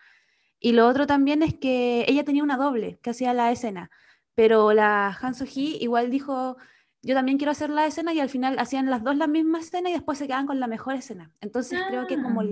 y 0.59 0.71
lo 0.71 0.87
otro 0.87 1.07
también 1.07 1.43
es 1.43 1.53
que 1.53 2.05
ella 2.07 2.23
tenía 2.23 2.43
una 2.43 2.57
doble 2.57 2.99
que 3.01 3.11
hacía 3.11 3.33
la 3.33 3.51
escena, 3.51 3.91
pero 4.35 4.73
la 4.73 5.17
Han 5.21 5.35
So-hee 5.35 5.77
igual 5.81 6.09
dijo, 6.09 6.57
yo 7.01 7.15
también 7.15 7.37
quiero 7.37 7.51
hacer 7.51 7.69
la 7.69 7.85
escena 7.85 8.13
y 8.13 8.19
al 8.19 8.29
final 8.29 8.57
hacían 8.59 8.89
las 8.89 9.03
dos 9.03 9.15
la 9.15 9.27
misma 9.27 9.59
escena 9.59 9.89
y 9.89 9.93
después 9.93 10.17
se 10.17 10.25
quedaban 10.25 10.47
con 10.47 10.59
la 10.59 10.67
mejor 10.67 10.95
escena. 10.95 11.31
Entonces 11.41 11.79
creo 11.87 12.07
que 12.07 12.21
como 12.21 12.41
ah. 12.41 12.45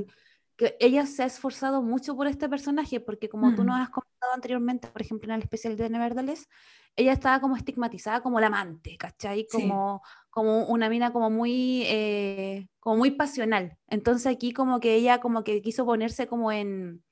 que 0.56 0.78
ella 0.80 1.06
se 1.06 1.24
ha 1.24 1.26
esforzado 1.26 1.82
mucho 1.82 2.16
por 2.16 2.28
este 2.28 2.48
personaje, 2.48 3.00
porque 3.00 3.28
como 3.28 3.56
tú 3.56 3.64
nos 3.64 3.78
mm. 3.78 3.82
has 3.82 3.90
comentado 3.90 4.34
anteriormente, 4.34 4.88
por 4.88 5.02
ejemplo 5.02 5.30
en 5.30 5.36
el 5.36 5.42
especial 5.42 5.76
de 5.76 5.90
Nevertheless, 5.90 6.48
ella 6.96 7.12
estaba 7.12 7.42
como 7.42 7.58
estigmatizada 7.58 8.22
como 8.22 8.40
la 8.40 8.48
amante, 8.48 8.98
¿cachai? 8.98 9.48
Como, 9.52 10.02
como 10.30 10.66
una 10.68 10.90
mina 10.90 11.12
como 11.12 11.30
muy, 11.30 11.84
eh, 11.88 12.70
como 12.80 12.98
muy 12.98 13.12
pasional. 13.12 13.78
Entonces 13.88 14.28
aquí 14.28 14.54
como 14.54 14.80
que 14.80 14.96
ella 14.96 15.20
como 15.20 15.44
que 15.44 15.62
quiso 15.62 15.86
ponerse 15.86 16.28
como 16.28 16.52
en 16.52 17.04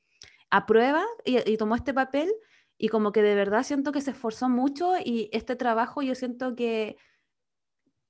aprueba 0.54 1.04
y, 1.26 1.50
y 1.50 1.58
tomó 1.58 1.76
este 1.76 1.94
papel 1.94 2.32
y 2.78 2.90
como 2.90 3.12
que 3.12 3.22
de 3.22 3.36
verdad 3.36 3.64
siento 3.64 3.92
que 3.92 4.02
se 4.02 4.12
esforzó 4.12 4.50
mucho 4.50 4.94
y 5.04 5.30
este 5.32 5.56
trabajo 5.56 6.02
yo 6.02 6.16
siento 6.16 6.56
que 6.56 6.98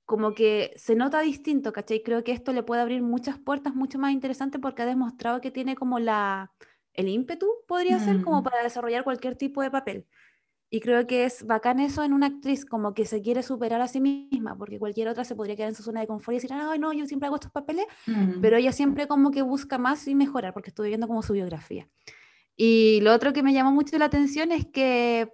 como 0.04 0.34
que 0.34 0.74
se 0.76 0.94
nota 0.94 1.20
distinto, 1.20 1.72
¿cachai? 1.72 2.02
Creo 2.02 2.22
que 2.22 2.32
esto 2.32 2.52
le 2.52 2.62
puede 2.62 2.82
abrir 2.82 3.02
muchas 3.02 3.38
puertas 3.38 3.74
mucho 3.74 3.98
más 3.98 4.12
interesantes 4.12 4.60
porque 4.60 4.82
ha 4.82 4.86
demostrado 4.86 5.40
que 5.40 5.50
tiene 5.50 5.74
como 5.76 5.98
la, 5.98 6.52
el 6.92 7.08
ímpetu, 7.08 7.46
podría 7.66 7.98
ser, 7.98 8.22
como 8.22 8.40
mm. 8.40 8.44
para 8.44 8.62
desarrollar 8.62 9.04
cualquier 9.04 9.36
tipo 9.36 9.62
de 9.62 9.70
papel. 9.70 10.06
Y 10.68 10.80
creo 10.80 11.06
que 11.06 11.24
es 11.24 11.46
bacán 11.46 11.80
eso 11.80 12.02
en 12.02 12.12
una 12.12 12.26
actriz, 12.26 12.66
como 12.66 12.92
que 12.94 13.06
se 13.06 13.22
quiere 13.22 13.42
superar 13.42 13.80
a 13.80 13.88
sí 13.88 14.00
misma, 14.00 14.58
porque 14.58 14.78
cualquier 14.78 15.08
otra 15.08 15.24
se 15.24 15.36
podría 15.36 15.56
quedar 15.56 15.70
en 15.70 15.74
su 15.74 15.82
zona 15.82 16.00
de 16.00 16.06
confort 16.06 16.34
y 16.34 16.36
decir, 16.36 16.52
ay, 16.52 16.78
no, 16.78 16.92
yo 16.92 17.06
siempre 17.06 17.28
hago 17.28 17.36
estos 17.36 17.52
papeles, 17.52 17.86
Mm. 18.06 18.40
pero 18.42 18.56
ella 18.56 18.72
siempre 18.72 19.06
como 19.06 19.30
que 19.30 19.42
busca 19.42 19.78
más 19.78 20.06
y 20.08 20.14
mejorar, 20.14 20.52
porque 20.52 20.70
estuve 20.70 20.88
viendo 20.88 21.06
como 21.06 21.22
su 21.22 21.32
biografía. 21.32 21.88
Y 22.56 23.00
lo 23.02 23.12
otro 23.12 23.32
que 23.32 23.42
me 23.42 23.52
llamó 23.52 23.72
mucho 23.72 23.98
la 23.98 24.04
atención 24.06 24.52
es 24.52 24.66
que, 24.66 25.32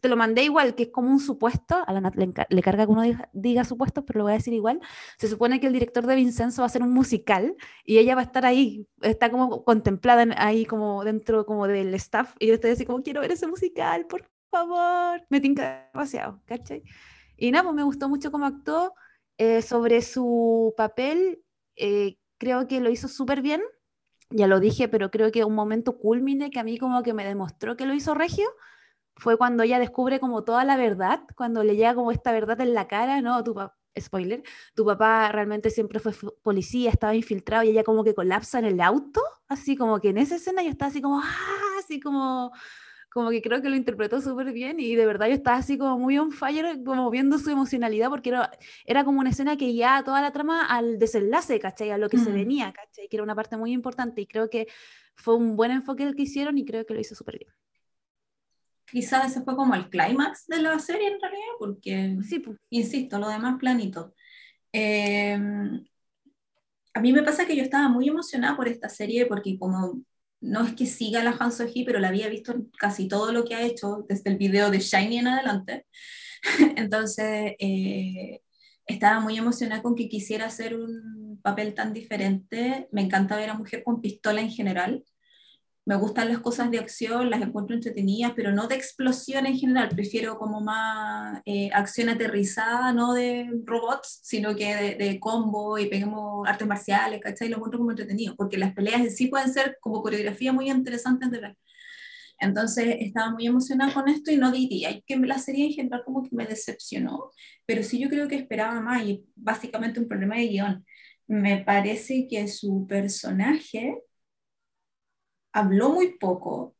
te 0.00 0.08
lo 0.08 0.16
mandé 0.16 0.44
igual, 0.44 0.74
que 0.74 0.84
es 0.84 0.88
como 0.90 1.10
un 1.10 1.20
supuesto, 1.20 1.82
a 1.86 1.92
la 1.92 2.00
Nat 2.00 2.14
le, 2.16 2.32
le 2.48 2.62
carga 2.62 2.86
que 2.86 2.92
uno 2.92 3.02
diga, 3.02 3.28
diga 3.32 3.64
supuestos, 3.64 4.04
pero 4.06 4.18
lo 4.18 4.24
voy 4.24 4.32
a 4.32 4.36
decir 4.36 4.54
igual, 4.54 4.80
se 5.18 5.28
supone 5.28 5.60
que 5.60 5.66
el 5.66 5.72
director 5.72 6.06
de 6.06 6.14
Vincenzo 6.14 6.62
va 6.62 6.66
a 6.66 6.66
hacer 6.66 6.82
un 6.82 6.92
musical 6.92 7.56
y 7.84 7.98
ella 7.98 8.14
va 8.14 8.22
a 8.22 8.24
estar 8.24 8.46
ahí, 8.46 8.86
está 9.00 9.30
como 9.30 9.64
contemplada 9.64 10.24
ahí 10.36 10.64
como 10.66 11.04
dentro 11.04 11.46
como 11.46 11.66
del 11.66 11.94
staff. 11.94 12.34
Y 12.38 12.46
yo 12.48 12.54
estoy 12.54 12.70
así 12.70 12.86
como, 12.86 13.02
quiero 13.02 13.20
ver 13.20 13.32
ese 13.32 13.46
musical, 13.46 14.06
por 14.06 14.28
favor, 14.50 15.24
me 15.30 15.40
tinca 15.40 15.90
demasiado, 15.92 16.40
¿cachai? 16.46 16.82
Y 17.36 17.50
nada, 17.50 17.64
pues 17.64 17.74
me 17.74 17.82
gustó 17.82 18.08
mucho 18.08 18.30
cómo 18.30 18.46
actuó 18.46 18.94
eh, 19.38 19.62
sobre 19.62 20.02
su 20.02 20.74
papel, 20.76 21.42
eh, 21.76 22.16
creo 22.38 22.68
que 22.68 22.80
lo 22.80 22.90
hizo 22.90 23.08
súper 23.08 23.42
bien, 23.42 23.62
ya 24.34 24.46
lo 24.46 24.60
dije, 24.60 24.88
pero 24.88 25.10
creo 25.10 25.30
que 25.32 25.44
un 25.44 25.54
momento 25.54 25.98
culmine 25.98 26.50
que 26.50 26.60
a 26.60 26.64
mí 26.64 26.78
como 26.78 27.02
que 27.02 27.14
me 27.14 27.24
demostró 27.24 27.76
que 27.76 27.86
lo 27.86 27.94
hizo 27.94 28.14
Regio 28.14 28.46
fue 29.16 29.36
cuando 29.38 29.62
ella 29.64 29.78
descubre 29.78 30.20
como 30.20 30.44
toda 30.44 30.64
la 30.64 30.76
verdad, 30.76 31.22
cuando 31.36 31.64
le 31.64 31.76
llega 31.76 31.94
como 31.94 32.12
esta 32.12 32.32
verdad 32.32 32.60
en 32.60 32.74
la 32.74 32.88
cara, 32.88 33.20
¿no? 33.22 33.42
Tu 33.44 33.54
spoiler, 34.00 34.42
tu 34.74 34.84
papá 34.86 35.30
realmente 35.32 35.70
siempre 35.70 36.00
fue 36.00 36.12
fu- 36.12 36.34
policía, 36.42 36.90
estaba 36.90 37.14
infiltrado 37.14 37.64
y 37.64 37.70
ella 37.70 37.84
como 37.84 38.04
que 38.04 38.14
colapsa 38.14 38.58
en 38.58 38.64
el 38.66 38.80
auto, 38.80 39.20
así 39.48 39.76
como 39.76 40.00
que 40.00 40.10
en 40.10 40.18
esa 40.18 40.36
escena 40.36 40.62
yo 40.62 40.70
estaba 40.70 40.88
así 40.90 41.02
como, 41.02 41.20
¡ah! 41.20 41.26
Así 41.78 42.00
como, 42.00 42.52
como 43.12 43.30
que 43.30 43.42
creo 43.42 43.60
que 43.62 43.68
lo 43.70 43.76
interpretó 43.76 44.20
súper 44.20 44.52
bien 44.52 44.80
y 44.80 44.94
de 44.96 45.06
verdad 45.06 45.26
yo 45.28 45.34
estaba 45.34 45.56
así 45.58 45.76
como 45.78 45.98
muy 45.98 46.18
on 46.18 46.32
fire, 46.32 46.82
como 46.84 47.10
viendo 47.10 47.38
su 47.38 47.50
emocionalidad, 47.50 48.08
porque 48.10 48.30
era, 48.30 48.50
era 48.86 49.04
como 49.04 49.20
una 49.20 49.30
escena 49.30 49.56
que 49.56 49.74
ya 49.74 50.02
toda 50.04 50.20
la 50.22 50.32
trama 50.32 50.66
al 50.66 50.98
desenlace, 50.98 51.58
¿cachai? 51.60 51.90
A 51.90 51.98
lo 51.98 52.08
que 52.08 52.18
se 52.18 52.30
Mm. 52.30 52.34
venía, 52.34 52.72
¿cachai? 52.72 53.08
Que 53.08 53.16
era 53.16 53.22
una 53.24 53.34
parte 53.34 53.56
muy 53.56 53.72
importante 53.72 54.20
y 54.22 54.26
creo 54.26 54.48
que 54.50 54.66
fue 55.14 55.36
un 55.36 55.56
buen 55.56 55.70
enfoque 55.72 56.04
el 56.04 56.14
que 56.16 56.22
hicieron 56.22 56.56
y 56.58 56.64
creo 56.64 56.86
que 56.86 56.94
lo 56.94 57.00
hizo 57.00 57.14
súper 57.14 57.38
bien. 57.38 57.52
Quizás 58.86 59.30
ese 59.30 59.42
fue 59.42 59.56
como 59.56 59.74
el 59.74 59.88
clímax 59.88 60.46
de 60.48 60.58
la 60.60 60.78
serie 60.78 61.08
en 61.08 61.20
realidad, 61.20 61.52
porque, 61.58 62.16
Sí, 62.28 62.38
pues. 62.40 62.58
insisto, 62.70 63.18
lo 63.18 63.28
demás 63.28 63.58
planito. 63.58 64.14
Eh, 64.72 65.38
a 66.94 67.00
mí 67.00 67.12
me 67.12 67.22
pasa 67.22 67.46
que 67.46 67.56
yo 67.56 67.62
estaba 67.62 67.88
muy 67.88 68.08
emocionada 68.08 68.56
por 68.56 68.68
esta 68.68 68.88
serie 68.88 69.26
porque 69.26 69.58
como 69.58 70.02
no 70.42 70.66
es 70.66 70.74
que 70.74 70.86
siga 70.86 71.22
la 71.24 71.36
Han 71.38 71.52
So-hee, 71.52 71.84
pero 71.84 72.00
la 72.00 72.08
había 72.08 72.28
visto 72.28 72.54
casi 72.78 73.08
todo 73.08 73.32
lo 73.32 73.44
que 73.44 73.54
ha 73.54 73.62
hecho 73.62 74.04
desde 74.08 74.30
el 74.30 74.36
video 74.36 74.70
de 74.70 74.80
Shiny 74.80 75.18
en 75.18 75.28
adelante. 75.28 75.86
Entonces, 76.76 77.54
eh, 77.58 78.40
estaba 78.86 79.20
muy 79.20 79.38
emocionada 79.38 79.82
con 79.82 79.94
que 79.94 80.08
quisiera 80.08 80.46
hacer 80.46 80.76
un 80.76 81.40
papel 81.42 81.74
tan 81.74 81.92
diferente. 81.92 82.88
Me 82.92 83.02
encanta 83.02 83.36
ver 83.36 83.50
a 83.50 83.54
Mujer 83.54 83.82
con 83.84 84.00
Pistola 84.00 84.40
en 84.40 84.50
general. 84.50 85.04
Me 85.84 85.96
gustan 85.96 86.28
las 86.28 86.38
cosas 86.38 86.70
de 86.70 86.78
acción, 86.78 87.28
las 87.28 87.42
encuentro 87.42 87.74
entretenidas, 87.74 88.32
pero 88.36 88.52
no 88.52 88.68
de 88.68 88.76
explosión 88.76 89.46
en 89.46 89.58
general. 89.58 89.88
Prefiero 89.88 90.38
como 90.38 90.60
más 90.60 91.42
eh, 91.44 91.70
acción 91.72 92.08
aterrizada, 92.08 92.92
no 92.92 93.14
de 93.14 93.50
robots, 93.64 94.20
sino 94.22 94.54
que 94.54 94.94
de, 94.96 95.18
combo 95.18 95.78
y 95.78 95.86
peguemos 95.86 96.46
artes 96.48 96.68
marciales, 96.68 97.20
¿cachai? 97.20 97.48
Lo 97.48 97.56
encuentro 97.56 97.80
como 97.80 97.90
entretenido, 97.90 98.36
porque 98.36 98.58
las 98.58 98.74
peleas 98.74 99.16
sí 99.16 99.26
pueden 99.26 99.52
ser 99.52 99.76
como 99.80 100.02
coreografía 100.02 100.52
muy 100.52 100.70
interesantes 100.70 101.30
de 101.32 101.40
ver. 101.40 101.56
Entonces 102.38 102.96
estaba 103.00 103.30
muy 103.32 103.46
emocionada 103.46 103.92
con 103.92 104.08
esto 104.08 104.30
y 104.32 104.36
no 104.36 104.52
diría 104.52 105.00
que 105.06 105.16
la 105.16 105.38
serie 105.38 105.66
en 105.66 105.72
general 105.72 106.02
como 106.04 106.22
que 106.22 106.34
me 106.34 106.46
decepcionó, 106.46 107.30
pero 107.66 107.82
sí 107.82 107.98
yo 107.98 108.08
creo 108.08 108.28
que 108.28 108.36
esperaba 108.36 108.80
más 108.80 109.04
y 109.04 109.24
básicamente 109.36 110.00
un 110.00 110.08
problema 110.08 110.36
de 110.36 110.48
guion. 110.48 110.86
Me 111.26 111.64
parece 111.64 112.26
que 112.28 112.48
su 112.48 112.86
personaje 112.88 113.96
habló 115.52 115.90
muy 115.90 116.18
poco. 116.18 116.76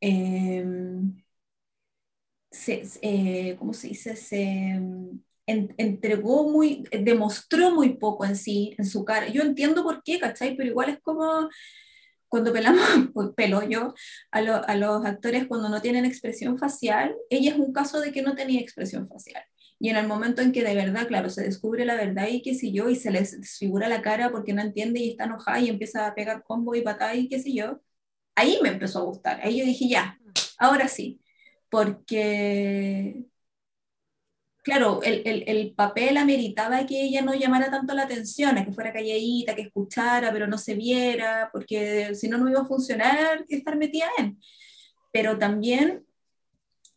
eh, 0.00 0.64
se, 2.50 2.82
eh, 3.02 3.56
¿cómo 3.58 3.72
se 3.72 3.88
dice? 3.88 4.16
Se 4.16 4.40
en, 5.46 5.74
entregó 5.76 6.50
muy, 6.50 6.84
demostró 6.92 7.70
muy 7.74 7.96
poco 7.96 8.24
en 8.24 8.36
sí, 8.36 8.74
en 8.78 8.86
su 8.86 9.04
cara. 9.04 9.28
Yo 9.28 9.42
entiendo 9.42 9.82
por 9.82 10.02
qué, 10.02 10.18
¿cachai? 10.20 10.56
Pero 10.56 10.70
igual 10.70 10.90
es 10.90 11.00
como 11.02 11.48
cuando 12.28 12.52
pelamos, 12.52 12.80
pues 13.14 13.30
pelo 13.36 13.62
yo, 13.68 13.94
a, 14.32 14.42
lo, 14.42 14.56
a 14.68 14.76
los 14.76 15.04
actores 15.06 15.46
cuando 15.48 15.68
no 15.70 15.82
tienen 15.82 16.04
expresión 16.06 16.58
facial, 16.58 17.16
ella 17.30 17.52
es 17.52 17.58
un 17.58 17.72
caso 17.72 18.00
de 18.00 18.12
que 18.12 18.22
no 18.22 18.34
tenía 18.36 18.60
expresión 18.60 19.08
facial. 19.08 19.44
Y 19.80 19.90
en 19.90 19.96
el 19.96 20.08
momento 20.08 20.42
en 20.42 20.52
que 20.52 20.64
de 20.64 20.74
verdad, 20.74 21.08
claro, 21.08 21.30
se 21.30 21.42
descubre 21.44 21.84
la 21.86 21.96
verdad 21.96 22.28
y 22.30 22.42
qué 22.42 22.54
sé 22.54 22.72
yo, 22.72 22.88
y 22.90 22.96
se 22.96 23.10
les 23.10 23.40
desfigura 23.40 23.88
la 23.88 24.02
cara 24.02 24.30
porque 24.32 24.52
no 24.54 24.62
entiende 24.62 25.00
y 25.00 25.10
está 25.10 25.24
enojada 25.24 25.60
y 25.60 25.68
empieza 25.70 26.06
a 26.06 26.14
pegar 26.14 26.42
combo 26.44 26.74
y 26.74 26.82
patada 26.82 27.14
y 27.16 27.28
qué 27.28 27.40
sé 27.40 27.54
yo, 27.54 27.80
ahí 28.34 28.58
me 28.62 28.70
empezó 28.70 29.00
a 29.00 29.02
gustar. 29.04 29.40
Ahí 29.42 29.58
yo 29.58 29.64
dije, 29.64 29.88
ya, 29.88 30.18
ahora 30.58 30.88
sí. 30.88 31.20
Porque, 31.68 33.24
claro, 34.62 35.02
el, 35.02 35.22
el, 35.26 35.44
el, 35.46 35.74
papel 35.74 36.16
ameritaba 36.16 36.86
que 36.86 37.02
ella 37.02 37.22
no 37.22 37.34
llamara 37.34 37.70
tanto 37.70 37.94
la 37.94 38.04
atención, 38.04 38.58
a 38.58 38.64
que 38.64 38.72
fuera 38.72 38.92
calladita, 38.92 39.54
que 39.54 39.62
escuchara, 39.62 40.32
pero 40.32 40.46
no 40.46 40.58
se 40.58 40.74
viera, 40.74 41.50
porque 41.52 42.14
si 42.14 42.28
no, 42.28 42.38
no 42.38 42.48
iba 42.50 42.60
a 42.62 42.66
funcionar 42.66 43.44
estar 43.48 43.76
metida 43.76 44.06
en. 44.18 44.38
Pero 45.12 45.38
también 45.38 46.04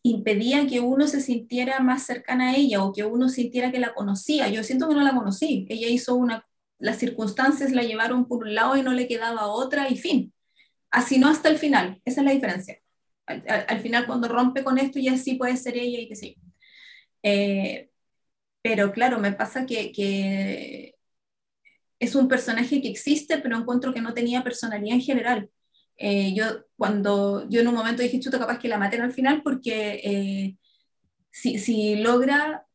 impedía 0.02 0.66
que 0.66 0.80
uno 0.80 1.06
se 1.08 1.20
sintiera 1.20 1.80
más 1.80 2.04
cercana 2.04 2.50
a 2.50 2.56
ella 2.56 2.82
o 2.82 2.92
que 2.92 3.04
uno 3.04 3.28
sintiera 3.28 3.72
que 3.72 3.78
la 3.80 3.94
conocía. 3.94 4.48
Yo 4.48 4.62
siento 4.64 4.88
que 4.88 4.94
no 4.94 5.02
la 5.02 5.14
conocí. 5.14 5.66
Ella 5.68 5.88
hizo 5.88 6.14
una, 6.14 6.46
las 6.78 6.98
circunstancias 6.98 7.72
la 7.72 7.82
llevaron 7.82 8.26
por 8.26 8.44
un 8.44 8.54
lado 8.54 8.76
y 8.76 8.82
no 8.82 8.92
le 8.92 9.08
quedaba 9.08 9.48
otra 9.48 9.88
y 9.90 9.96
fin. 9.96 10.32
Así 10.90 11.18
no 11.18 11.28
hasta 11.28 11.48
el 11.48 11.58
final. 11.58 12.00
Esa 12.04 12.20
es 12.20 12.24
la 12.24 12.32
diferencia. 12.32 12.78
Al, 13.26 13.44
al, 13.48 13.66
al 13.68 13.80
final 13.80 14.06
cuando 14.06 14.28
rompe 14.28 14.64
con 14.64 14.78
esto 14.78 14.98
ya 14.98 15.16
sí 15.18 15.34
puede 15.34 15.56
ser 15.56 15.76
ella 15.76 16.00
y 16.00 16.08
que 16.08 16.16
sí. 16.16 16.36
Eh, 17.22 17.90
pero 18.62 18.92
claro, 18.92 19.18
me 19.18 19.32
pasa 19.32 19.66
que, 19.66 19.92
que, 19.92 20.94
es 21.98 22.14
un 22.14 22.28
personaje 22.28 22.80
que 22.80 22.88
existe, 22.88 23.38
pero 23.38 23.56
encuentro 23.56 23.92
que 23.92 24.00
no 24.00 24.14
tenía 24.14 24.44
personalidad 24.44 24.94
en 24.96 25.02
general. 25.02 25.50
Eh, 25.96 26.34
yo 26.34 26.44
cuando 26.76 27.48
yo 27.48 27.60
en 27.60 27.68
un 27.68 27.74
momento 27.74 28.02
dije, 28.02 28.20
chuta, 28.20 28.38
capaz 28.38 28.58
que 28.58 28.68
la 28.68 28.78
maten 28.78 29.02
al 29.02 29.12
final 29.12 29.42
porque 29.42 30.00
eh, 30.04 30.56
si, 31.30 31.58
si, 31.58 31.96
logra 31.96 32.66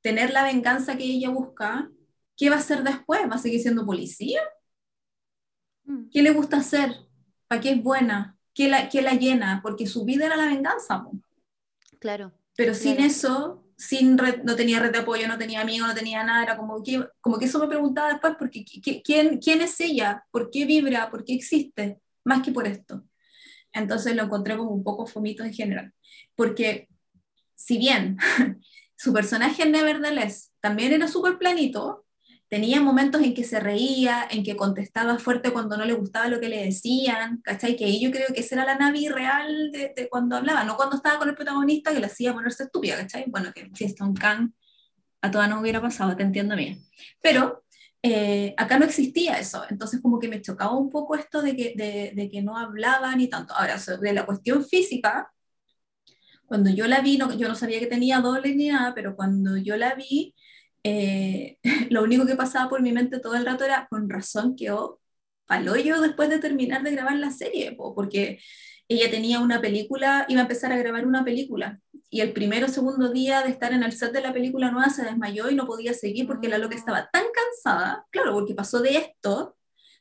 tener 0.00 0.32
la 0.32 0.44
venganza 0.44 0.96
que 0.96 1.04
ella 1.04 1.30
busca, 1.30 1.90
¿qué 2.36 2.50
va 2.50 2.56
a 2.56 2.60
hacer 2.60 2.82
después? 2.82 3.20
¿Va 3.30 3.36
a 3.36 3.38
seguir 3.38 3.60
siendo 3.60 3.86
policía? 3.86 4.40
Mm. 5.84 6.08
¿Qué 6.10 6.22
le 6.22 6.30
gusta 6.32 6.58
hacer? 6.58 7.07
¿Para 7.48 7.60
qué 7.60 7.72
es 7.72 7.82
buena? 7.82 8.36
¿Qué 8.54 8.68
la, 8.68 8.88
qué 8.88 9.02
la 9.02 9.14
llena? 9.14 9.60
Porque 9.62 9.86
su 9.86 10.04
vida 10.04 10.26
era 10.26 10.36
la 10.36 10.46
venganza. 10.46 10.98
¿no? 10.98 11.22
Claro. 11.98 12.32
Pero 12.56 12.74
sin 12.74 12.96
claro. 12.96 13.10
eso, 13.10 13.64
sin 13.76 14.18
red, 14.18 14.42
no 14.42 14.56
tenía 14.56 14.80
red 14.80 14.92
de 14.92 14.98
apoyo, 14.98 15.26
no 15.26 15.38
tenía 15.38 15.60
amigos, 15.60 15.88
no 15.88 15.94
tenía 15.94 16.22
nada, 16.24 16.42
era 16.42 16.56
como 16.56 16.82
que, 16.82 17.04
como 17.20 17.38
que 17.38 17.46
eso 17.46 17.58
me 17.58 17.68
preguntaba 17.68 18.10
después, 18.10 18.34
porque, 18.38 18.64
¿quién, 19.04 19.38
¿quién 19.38 19.60
es 19.60 19.80
ella? 19.80 20.24
¿Por 20.30 20.50
qué 20.50 20.66
vibra? 20.66 21.10
¿Por 21.10 21.24
qué 21.24 21.34
existe? 21.34 22.00
Más 22.24 22.42
que 22.42 22.52
por 22.52 22.66
esto. 22.66 23.04
Entonces 23.72 24.14
lo 24.16 24.24
encontré 24.24 24.56
como 24.56 24.70
un 24.70 24.82
poco 24.82 25.06
fomito 25.06 25.44
en 25.44 25.52
general. 25.52 25.92
Porque 26.34 26.88
si 27.54 27.78
bien 27.78 28.18
su 28.96 29.12
personaje 29.12 29.66
Nevertheless 29.66 30.52
también 30.60 30.92
era 30.92 31.08
súper 31.08 31.38
planito, 31.38 32.04
tenía 32.48 32.80
momentos 32.80 33.22
en 33.22 33.34
que 33.34 33.44
se 33.44 33.60
reía, 33.60 34.26
en 34.30 34.42
que 34.42 34.56
contestaba 34.56 35.18
fuerte 35.18 35.52
cuando 35.52 35.76
no 35.76 35.84
le 35.84 35.92
gustaba 35.92 36.28
lo 36.28 36.40
que 36.40 36.48
le 36.48 36.64
decían, 36.64 37.40
¿cachai? 37.42 37.76
Que 37.76 37.84
ahí 37.84 38.00
yo 38.00 38.10
creo 38.10 38.28
que 38.34 38.40
esa 38.40 38.56
era 38.56 38.64
la 38.64 38.76
Navi 38.76 39.08
real 39.08 39.70
de, 39.70 39.92
de 39.94 40.08
cuando 40.08 40.36
hablaba, 40.36 40.64
no 40.64 40.76
cuando 40.76 40.96
estaba 40.96 41.18
con 41.18 41.28
el 41.28 41.34
protagonista 41.34 41.92
que 41.92 42.00
le 42.00 42.06
hacía 42.06 42.32
ponerse 42.32 42.64
estúpida, 42.64 42.96
¿cachai? 42.96 43.24
Bueno, 43.28 43.52
que 43.54 43.70
si 43.74 43.84
Stone 43.84 44.14
Khan 44.18 44.54
a 45.20 45.30
todas 45.30 45.48
no 45.50 45.60
hubiera 45.60 45.80
pasado, 45.80 46.16
te 46.16 46.22
entiendo 46.22 46.56
bien. 46.56 46.84
Pero 47.22 47.64
eh, 48.02 48.54
acá 48.56 48.78
no 48.78 48.84
existía 48.86 49.38
eso, 49.38 49.64
entonces 49.68 50.00
como 50.00 50.18
que 50.18 50.28
me 50.28 50.40
chocaba 50.40 50.76
un 50.76 50.90
poco 50.90 51.16
esto 51.16 51.42
de 51.42 51.56
que, 51.56 51.74
de, 51.76 52.12
de 52.14 52.30
que 52.30 52.42
no 52.42 52.56
hablaban 52.56 53.20
y 53.20 53.28
tanto. 53.28 53.54
Ahora, 53.54 53.78
sobre 53.78 54.12
la 54.12 54.24
cuestión 54.24 54.64
física, 54.64 55.32
cuando 56.46 56.70
yo 56.70 56.86
la 56.86 57.00
vi, 57.02 57.18
no, 57.18 57.32
yo 57.34 57.46
no 57.48 57.54
sabía 57.54 57.78
que 57.78 57.86
tenía 57.86 58.20
doble 58.20 58.54
ni 58.54 58.68
nada, 58.68 58.94
pero 58.94 59.14
cuando 59.14 59.58
yo 59.58 59.76
la 59.76 59.94
vi, 59.94 60.34
eh, 60.84 61.58
lo 61.90 62.02
único 62.02 62.26
que 62.26 62.36
pasaba 62.36 62.68
por 62.68 62.82
mi 62.82 62.92
mente 62.92 63.20
todo 63.20 63.34
el 63.34 63.46
rato 63.46 63.64
era, 63.64 63.86
con 63.90 64.08
razón 64.08 64.56
quedó 64.56 65.00
paloyo 65.46 66.00
después 66.00 66.28
de 66.28 66.38
terminar 66.38 66.82
de 66.82 66.92
grabar 66.92 67.16
la 67.16 67.30
serie, 67.30 67.72
po, 67.72 67.94
porque 67.94 68.38
ella 68.88 69.10
tenía 69.10 69.40
una 69.40 69.60
película, 69.60 70.26
iba 70.28 70.40
a 70.40 70.44
empezar 70.44 70.72
a 70.72 70.78
grabar 70.78 71.06
una 71.06 71.24
película, 71.24 71.80
y 72.10 72.20
el 72.20 72.32
primero 72.32 72.66
o 72.66 72.70
segundo 72.70 73.10
día 73.10 73.42
de 73.42 73.50
estar 73.50 73.72
en 73.72 73.82
el 73.82 73.92
set 73.92 74.12
de 74.12 74.22
la 74.22 74.32
película 74.32 74.70
nueva 74.70 74.88
se 74.90 75.04
desmayó 75.04 75.50
y 75.50 75.54
no 75.54 75.66
podía 75.66 75.92
seguir 75.92 76.26
porque 76.26 76.48
la 76.48 76.58
loca 76.58 76.76
estaba 76.76 77.08
tan 77.10 77.24
cansada, 77.34 78.06
claro, 78.10 78.32
porque 78.32 78.54
pasó 78.54 78.80
de 78.80 78.96
esto, 78.96 79.56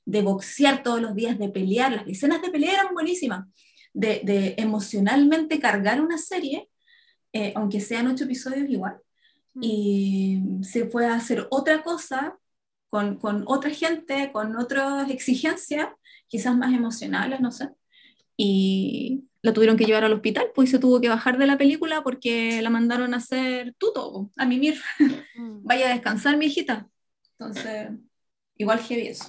de 0.05 0.21
boxear 0.21 0.83
todos 0.83 1.01
los 1.01 1.15
días, 1.15 1.37
de 1.37 1.49
pelear, 1.49 1.91
las 1.91 2.07
escenas 2.07 2.41
de 2.41 2.49
pelea 2.49 2.73
eran 2.73 2.93
buenísimas, 2.93 3.45
de, 3.93 4.21
de 4.23 4.55
emocionalmente 4.57 5.59
cargar 5.59 6.01
una 6.01 6.17
serie, 6.17 6.69
eh, 7.33 7.51
aunque 7.55 7.81
sean 7.81 8.07
ocho 8.07 8.23
episodios 8.23 8.69
igual. 8.69 8.97
Y 9.61 10.41
se 10.61 10.85
fue 10.87 11.05
a 11.07 11.15
hacer 11.15 11.47
otra 11.49 11.83
cosa 11.83 12.37
con, 12.89 13.17
con 13.17 13.43
otra 13.47 13.71
gente, 13.71 14.31
con 14.31 14.55
otras 14.55 15.09
exigencias, 15.09 15.89
quizás 16.27 16.55
más 16.55 16.73
emocionales, 16.73 17.39
no 17.39 17.51
sé. 17.51 17.69
Y 18.35 19.23
la 19.41 19.53
tuvieron 19.53 19.77
que 19.77 19.85
llevar 19.85 20.03
al 20.03 20.13
hospital, 20.13 20.47
pues 20.53 20.69
se 20.69 20.79
tuvo 20.79 21.01
que 21.01 21.09
bajar 21.09 21.37
de 21.37 21.47
la 21.47 21.57
película 21.57 22.03
porque 22.03 22.61
la 22.61 22.69
mandaron 22.69 23.13
a 23.13 23.17
hacer 23.17 23.73
tuto, 23.77 24.31
a 24.35 24.45
mimir. 24.45 24.79
Mm. 25.35 25.63
Vaya 25.63 25.87
a 25.87 25.93
descansar, 25.93 26.35
mi 26.35 26.47
hijita. 26.47 26.89
Entonces, 27.37 27.89
igual 28.55 28.79
heavy 28.79 29.07
eso. 29.07 29.25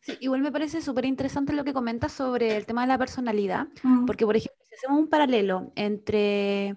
Sí, 0.00 0.16
igual 0.20 0.40
me 0.40 0.50
parece 0.50 0.80
súper 0.80 1.04
interesante 1.04 1.52
lo 1.52 1.64
que 1.64 1.74
comentas 1.74 2.12
sobre 2.12 2.56
el 2.56 2.64
tema 2.64 2.82
de 2.82 2.88
la 2.88 2.98
personalidad, 2.98 3.68
mm. 3.82 4.06
porque 4.06 4.24
por 4.24 4.36
ejemplo, 4.36 4.64
si 4.66 4.74
hacemos 4.74 5.00
un 5.00 5.08
paralelo 5.08 5.70
entre 5.74 6.76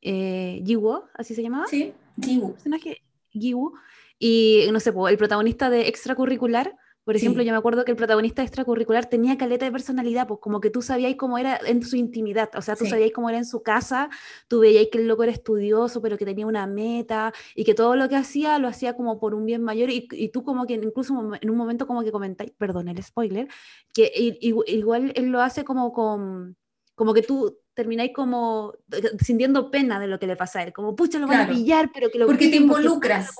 eh, 0.00 0.62
Jiwoo, 0.66 1.04
así 1.14 1.34
se 1.34 1.42
llamaba. 1.42 1.66
Sí, 1.68 1.94
Jiwoo. 2.20 2.52
Personaje 2.52 3.02
Jiwoo, 3.30 3.72
y 4.18 4.66
no 4.72 4.80
sé, 4.80 4.92
el 5.10 5.18
protagonista 5.18 5.70
de 5.70 5.88
extracurricular, 5.88 6.76
por 7.04 7.16
ejemplo, 7.16 7.42
yo 7.42 7.52
me 7.52 7.58
acuerdo 7.58 7.84
que 7.84 7.90
el 7.90 7.98
protagonista 7.98 8.42
extracurricular 8.42 9.04
tenía 9.04 9.36
caleta 9.36 9.66
de 9.66 9.72
personalidad, 9.72 10.26
pues 10.26 10.40
como 10.40 10.58
que 10.60 10.70
tú 10.70 10.80
sabías 10.80 11.14
cómo 11.16 11.36
era 11.36 11.60
en 11.66 11.82
su 11.82 11.96
intimidad, 11.96 12.48
o 12.56 12.62
sea, 12.62 12.76
tú 12.76 12.86
sabías 12.86 13.10
cómo 13.14 13.28
era 13.28 13.36
en 13.36 13.44
su 13.44 13.62
casa, 13.62 14.08
tú 14.48 14.60
veías 14.60 14.86
que 14.90 14.96
el 14.96 15.06
loco 15.06 15.22
era 15.22 15.32
estudioso, 15.32 16.00
pero 16.00 16.16
que 16.16 16.24
tenía 16.24 16.46
una 16.46 16.66
meta 16.66 17.34
y 17.54 17.64
que 17.64 17.74
todo 17.74 17.94
lo 17.94 18.08
que 18.08 18.16
hacía 18.16 18.58
lo 18.58 18.68
hacía 18.68 18.96
como 18.96 19.20
por 19.20 19.34
un 19.34 19.44
bien 19.44 19.62
mayor 19.62 19.90
y, 19.90 20.08
y 20.12 20.30
tú 20.30 20.42
como 20.44 20.66
que 20.66 20.74
incluso 20.74 21.36
en 21.38 21.50
un 21.50 21.56
momento 21.58 21.86
como 21.86 22.02
que 22.02 22.10
comentáis, 22.10 22.52
perdón 22.52 22.88
el 22.88 23.02
spoiler, 23.02 23.48
que 23.92 24.10
igual 24.40 25.12
él 25.14 25.26
lo 25.26 25.42
hace 25.42 25.62
como 25.62 25.92
con, 25.92 26.56
como 26.94 27.12
que 27.12 27.20
tú 27.20 27.58
termináis 27.74 28.12
como 28.14 28.74
sintiendo 29.20 29.70
pena 29.70 29.98
de 30.00 30.06
lo 30.06 30.18
que 30.18 30.26
le 30.26 30.36
pasa 30.36 30.60
a 30.60 30.62
él, 30.64 30.72
como 30.72 30.96
pucha, 30.96 31.18
lo 31.18 31.26
van 31.26 31.42
a 31.42 31.48
pillar, 31.48 31.90
pero 31.92 32.10
que 32.10 32.18
lo... 32.18 32.26
Porque 32.26 32.48
te 32.48 32.56
involucras 32.56 33.36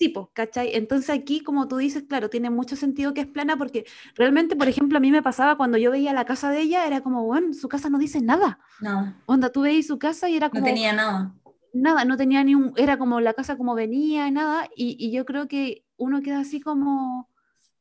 tipo, 0.00 0.30
¿cachai? 0.32 0.74
Entonces 0.76 1.10
aquí, 1.10 1.40
como 1.42 1.68
tú 1.68 1.76
dices, 1.76 2.04
claro, 2.08 2.30
tiene 2.30 2.48
mucho 2.48 2.74
sentido 2.74 3.12
que 3.12 3.20
es 3.20 3.26
plana 3.26 3.58
porque 3.58 3.84
realmente, 4.14 4.56
por 4.56 4.66
ejemplo, 4.66 4.96
a 4.96 5.00
mí 5.00 5.10
me 5.10 5.22
pasaba 5.22 5.58
cuando 5.58 5.76
yo 5.76 5.90
veía 5.90 6.14
la 6.14 6.24
casa 6.24 6.50
de 6.50 6.62
ella, 6.62 6.86
era 6.86 7.02
como, 7.02 7.26
bueno, 7.26 7.52
su 7.52 7.68
casa 7.68 7.90
no 7.90 7.98
dice 7.98 8.22
nada. 8.22 8.60
No. 8.80 9.14
Onda, 9.26 9.52
tú 9.52 9.60
veis 9.60 9.86
su 9.86 9.98
casa 9.98 10.30
y 10.30 10.38
era 10.38 10.48
como... 10.48 10.60
No 10.60 10.66
tenía 10.66 10.94
nada. 10.94 11.34
Nada, 11.74 12.06
no 12.06 12.16
tenía 12.16 12.42
ni 12.42 12.54
un... 12.54 12.72
Era 12.76 12.96
como 12.96 13.20
la 13.20 13.34
casa 13.34 13.58
como 13.58 13.74
venía 13.74 14.30
nada, 14.30 14.70
y, 14.74 14.96
y 14.98 15.12
yo 15.12 15.26
creo 15.26 15.48
que 15.48 15.84
uno 15.98 16.22
queda 16.22 16.40
así 16.40 16.62
como, 16.62 17.28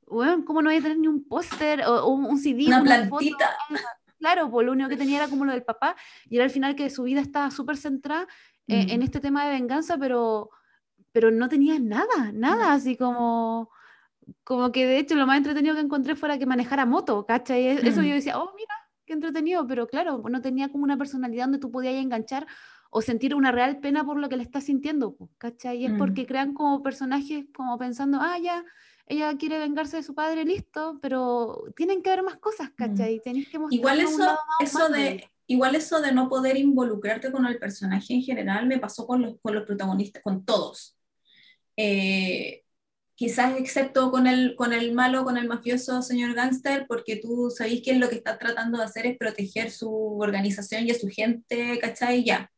bueno, 0.06 0.43
¿cómo 0.43 0.62
no 0.62 0.69
voy 0.69 0.80
a 0.80 0.82
tener 0.82 0.99
ni 0.99 1.08
un 1.08 1.23
póster 1.23 1.84
o, 1.88 2.06
un, 2.08 2.38
CD? 2.38 2.67
Una, 2.67 2.84
plantita. 2.84 3.56
Claro, 4.19 4.51
pues 4.51 4.65
lo 4.65 4.73
único 4.73 4.89
que 4.89 4.97
tenía 4.97 5.17
era 5.17 5.29
como 5.29 5.45
lo 5.45 5.53
del 5.53 5.63
papá, 5.63 5.95
y 6.29 6.36
era 6.36 6.43
al 6.45 6.51
final 6.51 6.75
que 6.75 6.89
su 6.89 7.03
vida 7.03 7.21
estaba 7.21 7.49
súper 7.51 7.77
centrada 7.77 8.27
eh, 8.67 8.88
en 8.89 9.01
este 9.01 9.19
tema 9.19 9.45
de 9.45 9.51
venganza, 9.51 9.97
pero 9.97 10.51
pero 11.12 11.32
no 11.32 11.49
tenía 11.49 11.79
nada, 11.79 12.32
nada, 12.34 12.73
así 12.73 12.95
como, 12.95 13.69
como 14.43 14.71
que 14.71 14.86
de 14.86 14.99
hecho 14.99 15.15
lo 15.15 15.25
más 15.25 15.38
entretenido 15.38 15.75
que 15.75 15.82
encontré 15.82 16.15
fuera 16.15 16.38
que 16.38 16.45
manejara 16.45 16.86
moto, 16.86 17.25
¿cachai? 17.25 17.67
E, 17.67 17.88
eso 17.88 18.01
yo 18.01 18.13
decía, 18.13 18.39
oh, 18.39 18.53
mira, 18.55 18.73
qué 19.05 19.13
entretenido, 19.13 19.65
pero 19.65 19.88
claro, 19.88 20.23
no 20.29 20.41
tenía 20.41 20.69
como 20.69 20.84
una 20.84 20.97
personalidad 20.97 21.45
donde 21.45 21.60
tú 21.60 21.71
podías 21.71 21.95
enganchar 21.95 22.45
o 22.91 23.01
sentir 23.01 23.36
una 23.36 23.51
real 23.51 23.79
pena 23.79 24.03
por 24.03 24.19
lo 24.19 24.29
que 24.29 24.38
le 24.38 24.43
estás 24.43 24.65
sintiendo, 24.65 25.15
¿cachai? 25.38 25.77
Y 25.77 25.86
es 25.86 25.93
porque 25.93 26.25
crean 26.25 26.53
como 26.53 26.82
personajes 26.82 27.45
como 27.53 27.77
pensando, 27.77 28.19
ah, 28.21 28.38
ya, 28.39 28.63
ella 29.10 29.36
quiere 29.38 29.58
vengarse 29.58 29.98
de 29.98 30.04
su 30.04 30.13
padre, 30.13 30.45
listo, 30.45 31.00
pero 31.02 31.63
tienen 31.76 32.04
que 32.04 32.12
haber 32.12 32.24
más 32.24 32.38
cosas, 32.38 32.69
¿cachai? 32.76 33.19
Tenéis 33.19 33.50
que 33.50 33.58
mostrar 33.58 33.80
Igual 33.80 34.00
eso, 34.00 34.38
eso 34.62 34.89
de... 34.89 35.30
Igual 35.52 35.74
eso 35.74 36.00
de 36.00 36.12
no 36.12 36.30
poder 36.30 36.58
involucrarte 36.58 37.32
con 37.32 37.48
el 37.48 37.58
personaje 37.58 38.13
en 38.13 38.22
general 38.22 38.67
me 38.67 38.78
pasó 38.78 39.08
con 39.08 39.24
los, 39.24 39.36
con 39.41 39.56
los 39.56 39.65
protagonistas, 39.65 40.22
con 40.22 40.45
todos. 40.45 40.95
Eh, 41.76 42.62
quizás 43.15 43.58
excepto 43.58 44.12
con 44.12 44.28
el, 44.28 44.56
con 44.56 44.74
el 44.74 44.93
malo, 44.93 45.24
con 45.24 45.38
el 45.38 45.48
mafioso 45.48 46.04
señor 46.04 46.36
Gangster, 46.36 46.86
porque 46.88 47.15
tú 47.15 47.50
sabéis 47.50 47.82
que 47.84 47.95
lo 47.95 48.10
que 48.10 48.15
está 48.17 48.38
tratando 48.38 48.78
de 48.78 48.84
hacer 48.84 49.08
es 49.08 49.17
proteger 49.17 49.72
su 49.72 50.19
organización 50.19 50.86
y 50.86 50.91
a 50.91 51.00
su 51.00 51.08
gente, 51.08 51.80
¿cachai? 51.80 52.24
Ya. 52.24 52.52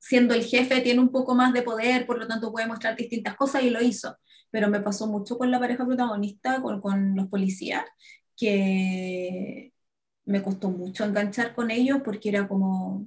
Siendo 0.00 0.34
el 0.34 0.42
jefe, 0.42 0.80
tiene 0.80 0.98
un 0.98 1.12
poco 1.12 1.36
más 1.36 1.52
de 1.52 1.62
poder, 1.62 2.04
por 2.04 2.18
lo 2.18 2.26
tanto 2.26 2.50
puede 2.50 2.66
mostrar 2.66 2.96
distintas 2.96 3.36
cosas 3.36 3.62
y 3.62 3.70
lo 3.70 3.80
hizo. 3.80 4.16
Pero 4.52 4.70
me 4.70 4.80
pasó 4.80 5.08
mucho 5.08 5.38
con 5.38 5.50
la 5.50 5.58
pareja 5.60 5.86
protagonista, 5.86 6.62
con, 6.62 6.80
con 6.80 7.16
los 7.16 7.28
policías, 7.28 7.84
que 8.36 9.72
me 10.24 10.42
costó 10.42 10.70
mucho 10.70 11.04
enganchar 11.04 11.54
con 11.54 11.70
ellos 11.70 12.00
porque 12.04 12.28
era 12.30 12.48
como, 12.48 13.06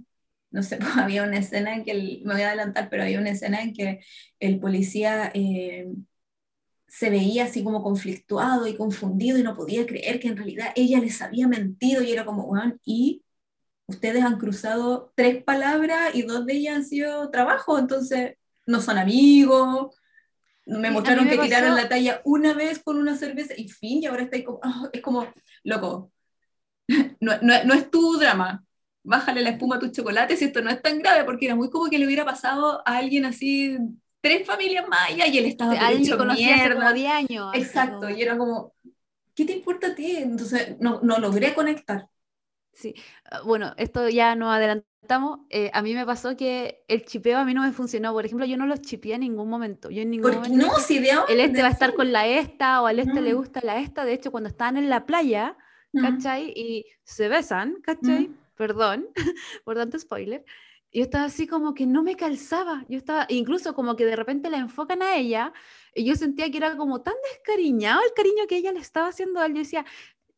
no 0.51 0.63
sé, 0.63 0.79
había 0.97 1.23
una 1.23 1.39
escena 1.39 1.75
en 1.75 1.83
que, 1.85 2.21
me 2.25 2.33
voy 2.33 2.43
a 2.43 2.49
adelantar, 2.49 2.89
pero 2.89 3.03
había 3.03 3.19
una 3.19 3.31
escena 3.31 3.61
en 3.61 3.73
que 3.73 4.01
el 4.39 4.59
policía 4.59 5.31
eh, 5.33 5.87
se 6.87 7.09
veía 7.09 7.45
así 7.45 7.63
como 7.63 7.83
conflictuado 7.83 8.67
y 8.67 8.75
confundido 8.77 9.37
y 9.37 9.43
no 9.43 9.55
podía 9.55 9.85
creer 9.85 10.19
que 10.19 10.29
en 10.29 10.37
realidad 10.37 10.71
ella 10.75 10.99
les 10.99 11.21
había 11.21 11.47
mentido 11.47 12.03
y 12.03 12.11
era 12.11 12.25
como, 12.25 12.47
bueno, 12.47 12.77
y 12.85 13.23
ustedes 13.87 14.23
han 14.23 14.37
cruzado 14.39 15.13
tres 15.15 15.43
palabras 15.43 16.15
y 16.15 16.23
dos 16.23 16.45
de 16.45 16.53
ellas 16.53 16.77
han 16.77 16.85
sido 16.85 17.29
trabajo, 17.31 17.77
entonces 17.79 18.35
no 18.65 18.81
son 18.81 18.97
amigos. 18.97 19.95
Me 20.65 20.89
mostraron 20.89 21.27
que 21.27 21.37
tiraron 21.37 21.75
la 21.75 21.87
talla 21.87 22.21
una 22.23 22.53
vez 22.53 22.81
con 22.83 22.97
una 22.97 23.15
cerveza 23.15 23.53
y 23.55 23.69
fin, 23.69 24.01
y 24.01 24.05
ahora 24.07 24.23
está 24.23 24.43
como, 24.43 24.59
ah, 24.63 24.89
es 24.91 25.01
como, 25.01 25.27
loco, 25.63 26.11
no, 27.19 27.33
no 27.41 27.73
es 27.73 27.91
tu 27.91 28.17
drama, 28.17 28.63
bájale 29.03 29.41
la 29.41 29.51
espuma 29.51 29.75
a 29.75 29.79
tu 29.79 29.89
chocolate 29.89 30.35
si 30.35 30.45
esto 30.45 30.61
no 30.61 30.69
es 30.69 30.81
tan 30.81 30.99
grave, 30.99 31.23
porque 31.23 31.45
era 31.45 31.55
muy 31.55 31.69
como 31.69 31.89
que 31.89 31.99
le 31.99 32.05
hubiera 32.05 32.25
pasado 32.25 32.81
a 32.85 32.97
alguien 32.97 33.25
así, 33.25 33.77
tres 34.19 34.45
familias 34.45 34.87
más 34.87 35.11
y 35.11 35.37
él 35.37 35.45
estaba 35.45 35.73
de 35.73 35.79
alguien 35.79 36.17
como 36.17 36.33
10 36.33 37.11
años. 37.11 37.51
Exacto, 37.53 38.09
y 38.09 38.21
era 38.21 38.37
como, 38.37 38.73
¿qué 39.35 39.45
te 39.45 39.53
importa 39.53 39.87
a 39.87 39.95
ti? 39.95 40.15
Entonces 40.17 40.77
no, 40.79 40.99
no 41.01 41.19
logré 41.19 41.53
conectar. 41.53 42.07
Sí, 42.75 42.93
ah, 43.31 43.41
bueno, 43.43 43.73
esto 43.77 44.07
ya 44.09 44.35
no 44.35 44.51
adelantamos. 44.51 45.39
Eh, 45.49 45.71
a 45.73 45.81
mí 45.81 45.93
me 45.93 46.05
pasó 46.05 46.35
que 46.35 46.83
el 46.87 47.05
chipeo 47.05 47.39
a 47.39 47.45
mí 47.45 47.53
no 47.53 47.63
me 47.63 47.71
funcionó. 47.71 48.13
Por 48.13 48.25
ejemplo, 48.25 48.45
yo 48.45 48.57
no 48.57 48.67
los 48.67 48.81
chipeé 48.81 49.15
en 49.15 49.21
ningún 49.21 49.49
momento. 49.49 49.89
Yo 49.89 50.01
en 50.01 50.11
ningún 50.11 50.35
momento. 50.35 50.57
No, 50.57 50.77
si 50.79 50.99
de 50.99 51.11
El 51.29 51.39
este 51.39 51.61
va 51.61 51.69
a 51.69 51.71
estar 51.71 51.93
con 51.93 52.11
la 52.11 52.27
esta 52.27 52.81
o 52.81 52.87
al 52.87 52.99
este 52.99 53.21
le 53.21 53.33
gusta 53.33 53.61
la 53.63 53.79
esta. 53.79 54.05
De 54.05 54.13
hecho, 54.13 54.31
cuando 54.31 54.49
están 54.49 54.77
en 54.77 54.89
la 54.89 55.05
playa. 55.05 55.57
¿cachai? 56.01 56.51
Y 56.55 56.85
se 57.03 57.27
besan, 57.27 57.81
¿cachai? 57.81 58.29
Perdón 58.55 59.07
por 59.65 59.75
tanto 59.75 59.99
spoiler, 59.99 60.45
yo 60.91 61.03
estaba 61.03 61.25
así 61.25 61.45
como 61.45 61.73
que 61.73 61.85
no 61.85 62.03
me 62.03 62.15
calzaba, 62.15 62.85
yo 62.87 62.97
estaba, 62.97 63.25
incluso 63.29 63.75
como 63.75 63.95
que 63.95 64.05
de 64.05 64.15
repente 64.15 64.49
la 64.49 64.57
enfocan 64.57 65.01
a 65.01 65.15
ella, 65.15 65.51
y 65.93 66.05
yo 66.05 66.15
sentía 66.15 66.49
que 66.49 66.57
era 66.57 66.77
como 66.77 67.01
tan 67.01 67.15
descariñado 67.31 68.01
el 68.01 68.13
cariño 68.13 68.47
que 68.47 68.57
ella 68.57 68.71
le 68.71 68.79
estaba 68.79 69.09
haciendo 69.09 69.41
a 69.41 69.45
él, 69.45 69.53
yo 69.53 69.59
decía, 69.59 69.85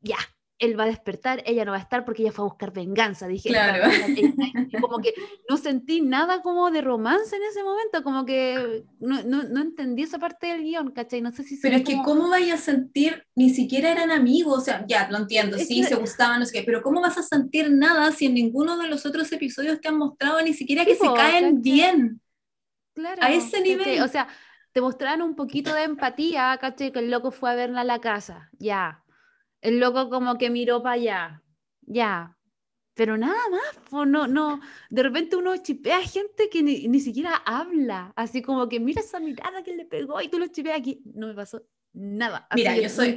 ya, 0.01 0.17
él 0.59 0.79
va 0.79 0.85
a 0.85 0.87
despertar, 0.87 1.43
ella 1.45 1.65
no 1.65 1.71
va 1.71 1.77
a 1.77 1.81
estar 1.81 2.03
porque 2.03 2.23
ella 2.23 2.31
fue 2.31 2.43
a 2.43 2.47
buscar 2.47 2.73
venganza. 2.73 3.27
Dije, 3.27 3.49
claro. 3.49 3.83
como 4.81 4.97
que 4.99 5.13
no 5.47 5.57
sentí 5.57 6.01
nada 6.01 6.41
como 6.41 6.71
de 6.71 6.81
romance 6.81 7.35
en 7.35 7.43
ese 7.43 7.63
momento, 7.63 8.03
como 8.03 8.25
que 8.25 8.83
no, 8.99 9.23
no, 9.23 9.43
no 9.43 9.61
entendí 9.61 10.03
esa 10.03 10.17
parte 10.17 10.47
del 10.47 10.63
guion, 10.63 10.91
¿cachai? 10.91 11.21
No 11.21 11.31
sé 11.31 11.43
si... 11.43 11.57
Pero 11.57 11.77
es 11.77 11.83
que 11.83 12.01
cómo 12.03 12.29
vaya 12.29 12.55
a 12.55 12.57
sentir, 12.57 13.23
ni 13.35 13.51
siquiera 13.51 13.91
eran 13.91 14.09
amigos, 14.09 14.57
o 14.57 14.61
sea, 14.61 14.83
ya, 14.87 15.09
lo 15.11 15.17
entiendo, 15.17 15.57
sí, 15.59 15.83
se 15.83 15.95
gustaban, 15.95 16.39
no 16.39 16.45
sé 16.45 16.59
qué, 16.59 16.63
pero 16.63 16.81
¿cómo 16.81 17.01
vas 17.01 17.17
a 17.17 17.23
sentir 17.23 17.69
nada 17.71 18.11
si 18.11 18.25
en 18.25 18.33
ninguno 18.33 18.77
de 18.77 18.87
los 18.87 19.05
otros 19.05 19.31
episodios 19.31 19.79
te 19.79 19.89
han 19.89 19.97
mostrado 19.97 20.41
ni 20.41 20.53
siquiera 20.53 20.85
que 20.85 20.95
se 20.95 21.13
caen 21.13 21.61
bien? 21.61 22.19
Claro. 22.93 23.21
A 23.21 23.31
ese 23.31 23.61
nivel. 23.61 24.01
O 24.01 24.07
sea, 24.07 24.27
te 24.71 24.81
mostraron 24.81 25.21
un 25.21 25.35
poquito 25.35 25.71
de 25.75 25.83
empatía, 25.83 26.57
¿cachai? 26.59 26.91
Que 26.91 26.99
el 26.99 27.11
loco 27.11 27.29
fue 27.29 27.51
a 27.51 27.55
verla 27.55 27.81
a 27.81 27.83
la 27.83 27.99
casa, 27.99 28.49
ya 28.57 29.03
el 29.61 29.79
loco 29.79 30.09
como 30.09 30.37
que 30.37 30.49
miró 30.49 30.81
para 30.81 30.95
allá, 30.95 31.43
ya, 31.81 32.37
pero 32.97 33.15
nada 33.15 33.37
más, 33.51 34.07
no, 34.07 34.27
no, 34.27 34.59
de 34.89 35.03
repente 35.03 35.35
uno 35.35 35.55
chipea 35.57 35.99
a 35.99 36.01
gente 36.01 36.49
que 36.49 36.63
ni, 36.63 36.99
siquiera 36.99 37.35
habla, 37.45 38.11
así 38.15 38.41
como 38.41 38.67
que 38.67 38.79
mira 38.79 39.01
esa 39.01 39.19
mirada 39.19 39.63
que 39.63 39.75
le 39.75 39.85
pegó 39.85 40.19
y 40.19 40.29
tú 40.29 40.39
lo 40.39 40.47
chipeas 40.47 40.79
aquí, 40.79 41.03
no 41.13 41.27
me 41.27 41.35
pasó 41.35 41.63
nada. 41.93 42.47
Mira, 42.55 42.75
yo 42.75 42.89
soy, 42.89 43.15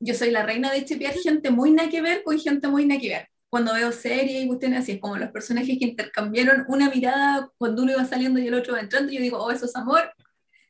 yo 0.00 0.14
soy 0.14 0.32
la 0.32 0.44
reina 0.44 0.72
de 0.72 0.84
chipear 0.84 1.14
gente 1.14 1.50
muy 1.50 1.70
nada 1.70 1.88
que 1.88 2.02
ver 2.02 2.24
con 2.24 2.38
gente 2.40 2.66
muy 2.66 2.86
nada 2.86 3.00
que 3.00 3.08
ver. 3.08 3.28
Cuando 3.48 3.72
veo 3.72 3.92
series 3.92 4.44
y 4.44 4.48
cuestiones 4.48 4.80
así, 4.80 4.92
es 4.92 5.00
como 5.00 5.16
los 5.16 5.30
personajes 5.30 5.78
que 5.78 5.86
intercambiaron 5.86 6.64
una 6.68 6.90
mirada 6.90 7.50
cuando 7.56 7.82
uno 7.82 7.92
iba 7.92 8.04
saliendo 8.04 8.40
y 8.40 8.48
el 8.48 8.54
otro 8.54 8.74
va 8.74 8.80
entrando, 8.80 9.12
yo 9.12 9.20
digo, 9.20 9.38
oh, 9.38 9.52
eso 9.52 9.66
es 9.66 9.76
amor, 9.76 10.12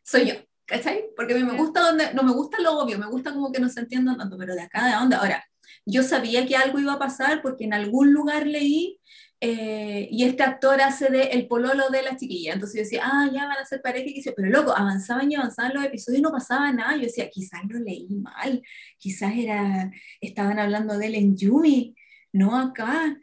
soy 0.02 0.28
yo. 0.28 0.34
¿Cachai? 0.70 1.04
Porque 1.16 1.34
a 1.34 1.36
mí 1.36 1.42
me 1.42 1.56
gusta 1.56 1.80
donde, 1.80 2.14
no 2.14 2.22
me 2.22 2.32
gusta 2.32 2.60
lo 2.60 2.78
obvio, 2.78 2.98
me 2.98 3.08
gusta 3.08 3.32
como 3.32 3.50
que 3.50 3.60
no 3.60 3.68
se 3.68 3.80
entiendan 3.80 4.16
tanto, 4.16 4.38
pero 4.38 4.54
de 4.54 4.62
acá 4.62 4.86
de 4.86 4.96
onda. 4.96 5.18
Ahora, 5.18 5.44
yo 5.84 6.02
sabía 6.04 6.46
que 6.46 6.56
algo 6.56 6.78
iba 6.78 6.92
a 6.94 6.98
pasar 6.98 7.42
porque 7.42 7.64
en 7.64 7.74
algún 7.74 8.12
lugar 8.12 8.46
leí 8.46 9.00
eh, 9.40 10.06
y 10.10 10.24
este 10.24 10.42
actor 10.42 10.80
hace 10.82 11.08
de 11.10 11.22
el 11.24 11.48
pololo 11.48 11.90
de 11.90 12.02
la 12.02 12.16
chiquilla. 12.16 12.52
Entonces 12.54 12.76
yo 12.76 12.82
decía, 12.82 13.02
ah, 13.04 13.28
ya 13.32 13.46
van 13.46 13.58
a 13.58 13.64
ser 13.64 13.82
pareja. 13.82 14.06
Y 14.08 14.22
pero 14.36 14.48
loco, 14.48 14.72
avanzaban 14.76 15.30
y 15.32 15.34
avanzaban 15.34 15.74
los 15.74 15.84
episodios 15.84 16.20
y 16.20 16.22
no 16.22 16.30
pasaba 16.30 16.72
nada. 16.72 16.94
Yo 16.96 17.02
decía, 17.02 17.28
quizás 17.30 17.60
lo 17.68 17.78
leí 17.80 18.08
mal, 18.16 18.62
quizás 18.98 19.32
era, 19.36 19.90
estaban 20.20 20.58
hablando 20.58 20.96
de 20.98 21.06
él 21.06 21.14
en 21.16 21.36
Yumi, 21.36 21.96
no 22.32 22.56
acá. 22.56 23.16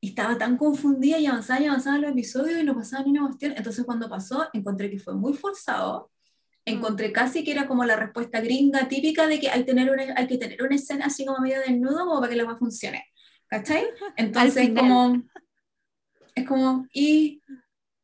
y 0.00 0.10
estaba 0.10 0.38
tan 0.38 0.56
confundida 0.56 1.18
y 1.18 1.26
avanzaba 1.26 1.60
y 1.60 1.66
avanzaba 1.66 1.98
los 1.98 2.12
episodios 2.12 2.60
y 2.60 2.64
no 2.64 2.74
pasaba 2.74 3.04
ni 3.04 3.10
una 3.12 3.26
cuestión. 3.26 3.54
Entonces 3.56 3.84
cuando 3.84 4.08
pasó, 4.08 4.48
encontré 4.52 4.90
que 4.90 4.98
fue 4.98 5.14
muy 5.14 5.34
forzado. 5.34 6.10
Encontré 6.68 7.12
casi 7.12 7.44
que 7.44 7.52
era 7.52 7.66
como 7.66 7.84
la 7.84 7.96
respuesta 7.96 8.40
gringa 8.40 8.88
típica 8.88 9.26
de 9.26 9.40
que 9.40 9.48
hay, 9.48 9.64
tener 9.64 9.90
una, 9.90 10.14
hay 10.16 10.26
que 10.26 10.38
tener 10.38 10.62
una 10.62 10.76
escena 10.76 11.06
así 11.06 11.24
como 11.24 11.40
medio 11.40 11.60
desnudo 11.60 12.06
como 12.06 12.20
para 12.20 12.30
que 12.30 12.36
la 12.36 12.44
cosa 12.44 12.58
funcione. 12.58 13.04
¿Cachai? 13.46 13.84
Entonces 14.16 14.70
como... 14.76 15.22
Es 16.34 16.46
como... 16.46 16.86
Y 16.92 17.42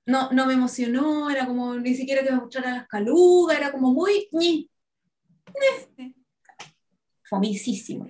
no, 0.07 0.31
no 0.33 0.46
me 0.46 0.55
emocionó, 0.55 1.31
era 1.31 1.46
como 1.46 1.74
ni 1.74 1.94
siquiera 1.94 2.22
que 2.22 2.31
me 2.31 2.40
mostrara 2.40 2.70
las 2.70 2.88
calugas, 2.88 3.59
era 3.59 3.70
como 3.70 3.92
muy... 3.92 4.29
Ñi. 4.33 4.70
Fomicísimo. 7.29 8.09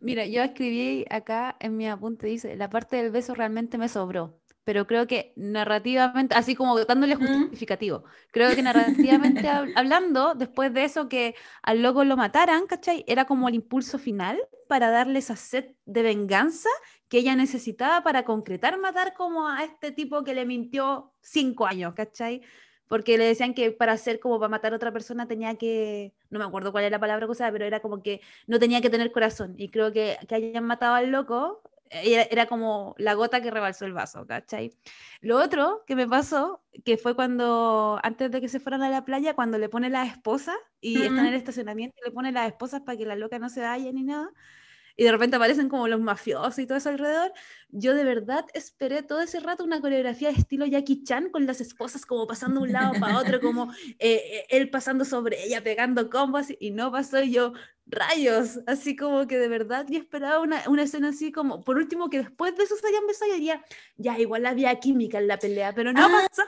Mira, 0.00 0.26
yo 0.26 0.42
escribí 0.42 1.04
acá 1.10 1.56
en 1.60 1.76
mi 1.76 1.88
apunte, 1.88 2.26
dice, 2.26 2.56
la 2.56 2.68
parte 2.68 2.96
del 2.96 3.12
beso 3.12 3.34
realmente 3.34 3.78
me 3.78 3.88
sobró, 3.88 4.41
pero 4.64 4.86
creo 4.86 5.06
que 5.06 5.32
narrativamente, 5.36 6.34
así 6.34 6.54
como 6.54 6.78
dándole 6.84 7.16
justificativo, 7.16 8.04
creo 8.30 8.54
que 8.54 8.62
narrativamente 8.62 9.48
hablando, 9.76 10.34
después 10.34 10.72
de 10.72 10.84
eso 10.84 11.08
que 11.08 11.34
al 11.62 11.82
loco 11.82 12.04
lo 12.04 12.16
mataran, 12.16 12.66
¿cachai? 12.66 13.04
Era 13.06 13.24
como 13.24 13.48
el 13.48 13.54
impulso 13.54 13.98
final 13.98 14.40
para 14.68 14.90
darle 14.90 15.18
esa 15.18 15.36
sed 15.36 15.72
de 15.84 16.02
venganza 16.02 16.68
que 17.08 17.18
ella 17.18 17.36
necesitaba 17.36 18.02
para 18.02 18.24
concretar 18.24 18.78
matar 18.78 19.14
como 19.14 19.48
a 19.48 19.64
este 19.64 19.90
tipo 19.90 20.24
que 20.24 20.34
le 20.34 20.46
mintió 20.46 21.12
cinco 21.20 21.66
años, 21.66 21.94
¿cachai? 21.94 22.42
porque 22.92 23.16
le 23.16 23.24
decían 23.24 23.54
que 23.54 23.72
para 23.72 23.92
hacer 23.92 24.20
como 24.20 24.38
para 24.38 24.50
matar 24.50 24.74
a 24.74 24.76
otra 24.76 24.92
persona 24.92 25.26
tenía 25.26 25.54
que, 25.54 26.12
no 26.28 26.38
me 26.38 26.44
acuerdo 26.44 26.72
cuál 26.72 26.84
era 26.84 26.90
la 26.90 27.00
palabra 27.00 27.26
que 27.26 27.50
pero 27.50 27.64
era 27.64 27.80
como 27.80 28.02
que 28.02 28.20
no 28.46 28.58
tenía 28.58 28.82
que 28.82 28.90
tener 28.90 29.10
corazón. 29.12 29.54
Y 29.56 29.70
creo 29.70 29.92
que 29.92 30.18
que 30.28 30.34
hayan 30.34 30.64
matado 30.64 30.96
al 30.96 31.10
loco 31.10 31.62
era, 31.92 32.22
era, 32.22 32.46
como 32.46 32.94
la 32.98 33.14
gota 33.14 33.40
que 33.42 33.50
rebalsó 33.50 33.84
el 33.84 33.92
vaso, 33.92 34.26
¿cachai? 34.26 34.72
Lo 35.20 35.38
otro 35.42 35.84
que 35.86 35.96
me 35.96 36.08
pasó, 36.08 36.62
que 36.84 36.96
fue 36.96 37.14
cuando, 37.14 38.00
antes 38.02 38.30
de 38.30 38.40
que 38.40 38.48
se 38.48 38.60
fueran 38.60 38.82
a 38.82 38.90
la 38.90 39.04
playa, 39.04 39.34
cuando 39.34 39.58
le 39.58 39.68
pone 39.68 39.90
la 39.90 40.04
esposa 40.04 40.54
y 40.80 41.02
está 41.02 41.20
en 41.20 41.26
el 41.26 41.34
estacionamiento 41.34 41.96
y 42.00 42.08
le 42.08 42.14
pone 42.14 42.32
las 42.32 42.48
esposas 42.48 42.80
para 42.82 42.98
que 42.98 43.06
la 43.06 43.16
loca 43.16 43.38
no 43.38 43.48
se 43.48 43.60
vaya 43.60 43.92
ni 43.92 44.02
nada 44.02 44.30
y 44.96 45.04
de 45.04 45.12
repente 45.12 45.36
aparecen 45.36 45.68
como 45.68 45.88
los 45.88 46.00
mafiosos 46.00 46.58
y 46.58 46.66
todo 46.66 46.78
eso 46.78 46.88
alrededor. 46.88 47.32
Yo 47.68 47.94
de 47.94 48.04
verdad 48.04 48.44
esperé 48.54 49.02
todo 49.02 49.20
ese 49.20 49.40
rato 49.40 49.64
una 49.64 49.80
coreografía 49.80 50.30
de 50.30 50.38
estilo 50.38 50.66
Jackie 50.66 51.04
Chan 51.04 51.30
con 51.30 51.46
las 51.46 51.60
esposas 51.60 52.04
como 52.04 52.26
pasando 52.26 52.60
de 52.60 52.66
un 52.66 52.72
lado 52.72 52.92
para 53.00 53.18
otro, 53.18 53.40
como 53.40 53.72
eh, 53.98 54.20
eh, 54.22 54.46
él 54.50 54.70
pasando 54.70 55.04
sobre 55.04 55.44
ella, 55.44 55.62
pegando 55.62 56.10
combos 56.10 56.46
y 56.58 56.70
no 56.70 56.92
pasó 56.92 57.22
yo 57.22 57.52
rayos, 57.86 58.60
así 58.66 58.96
como 58.96 59.26
que 59.26 59.38
de 59.38 59.48
verdad 59.48 59.86
yo 59.88 59.98
esperaba 59.98 60.40
una, 60.40 60.62
una 60.68 60.84
escena 60.84 61.08
así 61.08 61.32
como, 61.32 61.62
por 61.62 61.76
último 61.76 62.08
que 62.10 62.18
después 62.18 62.56
de 62.56 62.64
eso 62.64 62.76
se 62.76 62.86
hayan 62.86 63.06
besado 63.06 63.30
y 63.32 63.34
diría, 63.34 63.64
ya 63.96 64.18
igual 64.18 64.46
había 64.46 64.78
química 64.78 65.18
en 65.18 65.28
la 65.28 65.38
pelea, 65.38 65.74
pero 65.74 65.92
no 65.92 66.04
ah, 66.04 66.28
pasó. 66.28 66.42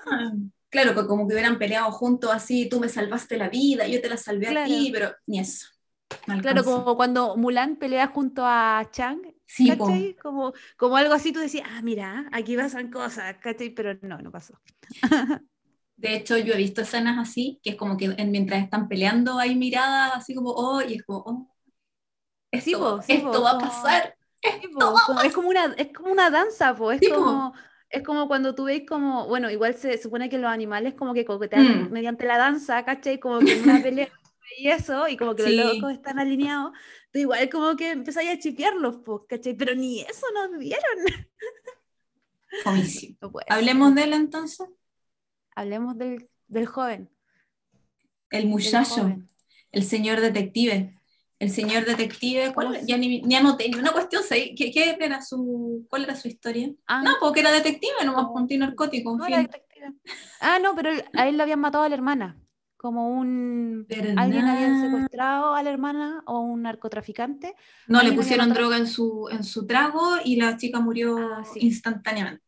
Claro, 0.69 1.07
como 1.07 1.29
que 1.29 1.35
hubieran 1.35 1.59
peleado 1.59 1.91
juntos 1.93 2.31
así, 2.33 2.69
tú 2.69 2.81
me 2.81 2.89
salvaste 2.89 3.37
la 3.37 3.49
vida, 3.49 3.87
yo 3.87 4.01
te 4.01 4.09
la 4.09 4.17
salvé 4.17 4.49
a 4.49 4.65
ti, 4.65 4.91
pero 4.93 5.15
ni 5.27 5.39
eso. 5.39 5.69
Claro, 6.41 6.65
como 6.65 6.97
cuando 6.97 7.37
Mulan 7.37 7.77
pelea 7.77 8.09
junto 8.09 8.45
a 8.45 8.87
Chang, 8.91 9.21
sí, 9.47 10.17
Como, 10.21 10.53
como 10.77 10.97
algo 10.97 11.15
así, 11.15 11.33
tú 11.33 11.41
decías, 11.41 11.67
ah, 11.71 11.81
mira, 11.83 12.29
aquí 12.33 12.57
pasan 12.57 12.91
cosas, 12.91 13.37
¿cachai? 13.39 13.71
Pero 13.71 13.99
no, 14.03 14.19
no 14.19 14.31
pasó. 14.31 14.59
De 15.97 16.17
hecho, 16.17 16.37
yo 16.37 16.55
he 16.55 16.59
visto 16.59 16.83
escenas 16.83 17.19
así, 17.19 17.61
que 17.63 17.71
es 17.71 17.77
como 17.77 17.97
que 17.97 18.09
mientras 18.09 18.63
están 18.63 18.89
peleando 18.89 19.39
hay 19.39 19.55
miradas 19.55 20.13
así 20.17 20.35
como, 20.35 20.51
oh, 20.51 20.83
y 20.83 20.95
es 20.95 21.03
como, 21.05 21.19
oh, 21.21 21.55
esto, 22.51 23.01
esto 23.07 23.43
va 23.43 23.53
a 23.53 23.59
pasar. 23.59 24.17
Es 24.43 25.33
como 25.33 25.49
una, 25.49 25.73
es 25.77 25.93
como 25.93 26.11
una 26.11 26.31
danza, 26.31 26.75
po. 26.75 26.93
es 26.93 27.01
como 27.09 27.55
es 27.95 28.03
como 28.03 28.27
cuando 28.27 28.55
tú 28.55 28.65
veis 28.65 28.83
como, 28.87 29.29
bueno, 29.29 29.51
igual 29.51 29.75
se 29.75 29.97
supone 29.99 30.29
que 30.29 30.39
los 30.39 30.51
animales 30.51 30.95
como 30.95 31.15
que 31.15 31.25
coquetean 31.25 31.85
mm. 31.85 31.93
mediante 31.93 32.27
la 32.27 32.39
danza, 32.39 32.85
¿cachai? 32.85 33.21
Como 33.21 33.39
que 33.39 33.57
en 33.57 33.63
una 33.63 33.83
pelea 33.83 34.09
y 34.59 34.69
eso, 34.69 35.09
y 35.09 35.17
como 35.17 35.35
que 35.35 35.43
los 35.43 35.75
locos 35.75 35.93
están 35.93 36.19
alineados, 36.19 36.73
tú 37.13 37.19
igual 37.19 37.49
como 37.49 37.77
que 37.77 37.91
empezáis 37.91 38.31
a 38.31 38.39
chipearlos, 38.39 38.99
pues, 39.05 39.23
¿cachai? 39.29 39.55
Pero 39.55 39.75
ni 39.75 40.01
eso 40.01 40.27
nos 40.35 40.59
vieron. 40.59 40.85
Hablemos 43.49 43.95
de 43.95 44.05
él 44.05 44.13
entonces. 44.13 44.69
Hablemos 45.57 45.99
del, 45.99 46.29
del 46.47 46.67
joven. 46.67 47.11
El 48.31 48.47
muchacho, 48.47 49.17
el 49.73 49.83
señor 49.83 50.21
detective. 50.21 51.01
El 51.41 51.51
señor 51.51 51.85
detective, 51.85 52.55
¿cuál? 52.55 52.87
Ya 52.87 52.97
ni, 52.97 53.21
ni 53.23 53.35
anoté 53.35 53.69
ni 53.69 53.77
una 53.77 53.93
cuestión, 53.93 54.23
¿qué, 54.31 54.55
¿qué, 54.55 54.97
era 54.99 55.21
su, 55.21 55.85
¿cuál 55.91 56.05
era 56.05 56.15
su 56.15 56.29
historia? 56.29 56.73
Ah, 56.87 57.03
no, 57.03 57.17
porque 57.21 57.41
era 57.41 57.51
detective, 57.51 58.05
nomás 58.05 58.27
con 58.27 58.47
narcótico. 58.47 59.17
No, 59.17 59.27
Ah, 60.41 60.59
no, 60.59 60.75
pero 60.75 60.91
a 61.13 61.29
él 61.29 61.37
le 61.37 61.43
habían 61.43 61.61
matado 61.61 61.85
a 61.85 61.89
la 61.89 61.95
hermana 61.95 62.39
como 62.85 63.09
un 63.09 63.87
alguien 64.19 64.45
había 64.45 64.79
secuestrado 64.79 65.55
a 65.55 65.63
la 65.63 65.71
hermana 65.71 66.23
o 66.27 66.41
un 66.41 66.61
narcotraficante. 66.61 67.55
No, 67.89 68.03
le 68.03 68.13
pusieron 68.13 68.53
droga 68.53 68.77
en 68.77 68.87
su, 68.87 69.27
en 69.33 69.43
su 69.43 69.67
trago 69.67 70.17
y 70.23 70.37
la 70.37 70.59
chica 70.59 70.81
murió 70.81 71.17
ah, 71.17 71.43
instantáneamente. 71.55 72.45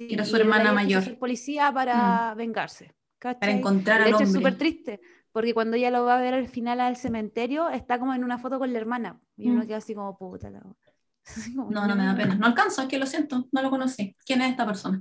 Era 0.00 0.24
su 0.24 0.34
hermana 0.34 0.72
mayor. 0.72 1.04
Ser 1.04 1.16
policía 1.16 1.70
para 1.72 2.34
mm. 2.34 2.38
vengarse. 2.38 2.92
Para 3.20 3.52
encontrar 3.52 4.02
al 4.02 4.14
hombre. 4.14 4.24
es 4.24 4.32
súper 4.32 4.58
triste, 4.58 5.00
porque 5.30 5.54
cuando 5.54 5.76
ella 5.76 5.92
lo 5.92 6.04
va 6.04 6.18
a 6.18 6.20
ver 6.20 6.34
al 6.34 6.48
final 6.48 6.80
al 6.80 6.96
cementerio, 6.96 7.68
está 7.68 8.00
como 8.00 8.14
en 8.14 8.24
una 8.24 8.38
foto 8.38 8.58
con 8.58 8.72
la 8.72 8.80
hermana. 8.80 9.20
Y 9.36 9.48
uno 9.48 9.62
mm. 9.62 9.66
queda 9.68 9.76
así 9.76 9.94
como 9.94 10.18
puta. 10.18 10.50
no, 11.54 11.86
no 11.86 11.94
me 11.94 12.04
da 12.04 12.16
pena. 12.16 12.34
No 12.40 12.46
alcanzo, 12.46 12.82
es 12.82 12.88
que 12.88 12.98
lo 12.98 13.06
siento, 13.06 13.46
no 13.52 13.62
lo 13.62 13.70
conocí. 13.70 14.16
¿Quién 14.26 14.42
es 14.42 14.50
esta 14.50 14.66
persona? 14.66 15.00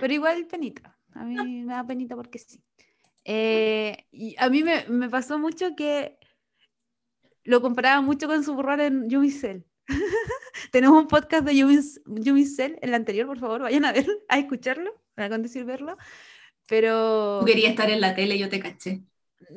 Pero 0.00 0.14
igual 0.14 0.46
penita. 0.46 0.96
A 1.12 1.24
mí 1.26 1.64
me 1.64 1.74
da 1.74 1.86
penita 1.86 2.16
porque 2.16 2.38
sí. 2.38 2.58
Eh, 3.24 4.06
y 4.10 4.34
a 4.38 4.48
mí 4.48 4.62
me, 4.62 4.84
me, 4.88 5.08
pasó 5.08 5.38
mucho 5.38 5.76
que 5.76 6.18
lo 7.44 7.60
comparaba 7.60 8.00
mucho 8.00 8.26
con 8.26 8.44
su 8.44 8.60
rol 8.60 8.80
en 8.80 9.08
Yumicel. 9.08 9.64
Tenemos 10.72 11.00
un 11.00 11.08
podcast 11.08 11.44
de 11.44 11.56
Yumicel, 11.56 12.78
el 12.82 12.94
anterior, 12.94 13.26
por 13.26 13.38
favor, 13.38 13.62
vayan 13.62 13.84
a 13.84 13.92
ver, 13.92 14.06
a 14.28 14.38
escucharlo, 14.38 14.92
a 15.16 15.28
decir 15.28 15.64
verlo. 15.64 15.96
Pero. 16.68 17.38
Tú 17.40 17.46
querías 17.46 17.70
estar 17.70 17.90
en 17.90 18.00
la 18.00 18.14
tele, 18.14 18.38
yo 18.38 18.48
te 18.48 18.60
caché. 18.60 19.02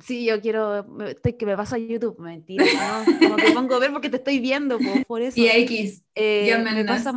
Sí, 0.03 0.25
yo 0.25 0.41
quiero 0.41 0.85
estoy, 1.07 1.33
que 1.33 1.45
me 1.45 1.55
paso 1.55 1.75
a 1.75 1.77
YouTube, 1.77 2.19
mentira, 2.19 2.65
¿no? 2.65 3.17
Como 3.19 3.35
que 3.37 3.51
pongo 3.51 3.75
a 3.75 3.79
ver 3.79 3.91
porque 3.91 4.09
te 4.09 4.17
estoy 4.17 4.39
viendo, 4.39 4.77
por, 5.07 5.21
eso. 5.21 5.39
Y 5.39 5.47
X, 5.47 6.03
eh, 6.15 6.57
me, 6.57 6.83
pasa 6.83 7.13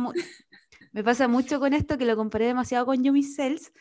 me 0.91 1.03
pasa 1.03 1.27
mucho 1.27 1.59
con 1.59 1.73
esto 1.73 1.97
que 1.97 2.05
lo 2.05 2.15
comparé 2.15 2.45
demasiado 2.45 2.85
con 2.85 3.03
Yumi 3.03 3.23
Cells, 3.23 3.73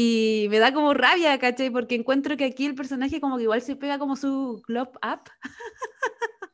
y 0.00 0.46
me 0.48 0.60
da 0.60 0.72
como 0.72 0.94
rabia, 0.94 1.36
¿cachai? 1.40 1.70
Porque 1.70 1.96
encuentro 1.96 2.36
que 2.36 2.44
aquí 2.44 2.66
el 2.66 2.76
personaje 2.76 3.20
como 3.20 3.36
que 3.36 3.42
igual 3.42 3.62
se 3.62 3.74
pega 3.74 3.98
como 3.98 4.14
su 4.14 4.62
glob 4.68 4.90
up. 5.02 5.28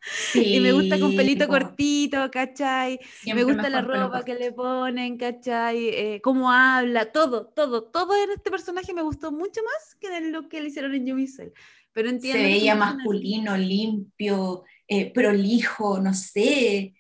Sí, 0.01 0.45
y 0.57 0.61
me 0.61 0.73
gusta 0.73 0.99
con 0.99 1.15
pelito 1.15 1.47
cortito, 1.47 2.31
¿cachai? 2.31 2.99
me 3.27 3.45
gusta 3.45 3.69
la 3.69 3.83
ropa 3.83 4.25
que 4.25 4.35
le 4.35 4.51
ponen, 4.53 5.19
¿cachai? 5.19 5.89
Eh, 5.89 6.21
cómo 6.23 6.51
habla, 6.51 7.13
todo, 7.13 7.49
todo, 7.49 7.85
todo 7.85 8.15
en 8.25 8.31
este 8.31 8.51
personaje 8.51 8.95
me 8.95 9.03
gustó 9.03 9.31
mucho 9.31 9.61
más 9.63 9.95
que 9.97 10.17
en 10.17 10.33
lo 10.33 10.49
que 10.49 10.63
le 10.63 10.69
hicieron 10.69 10.95
en 10.95 11.05
Yumisel. 11.05 11.53
Pero 11.93 12.09
entiendo. 12.09 12.39
Se 12.39 12.45
veía 12.45 12.75
masculino, 12.75 13.59
limpio, 13.59 14.65
eh, 14.89 15.13
prolijo, 15.13 16.01
no 16.01 16.15
sé, 16.15 16.95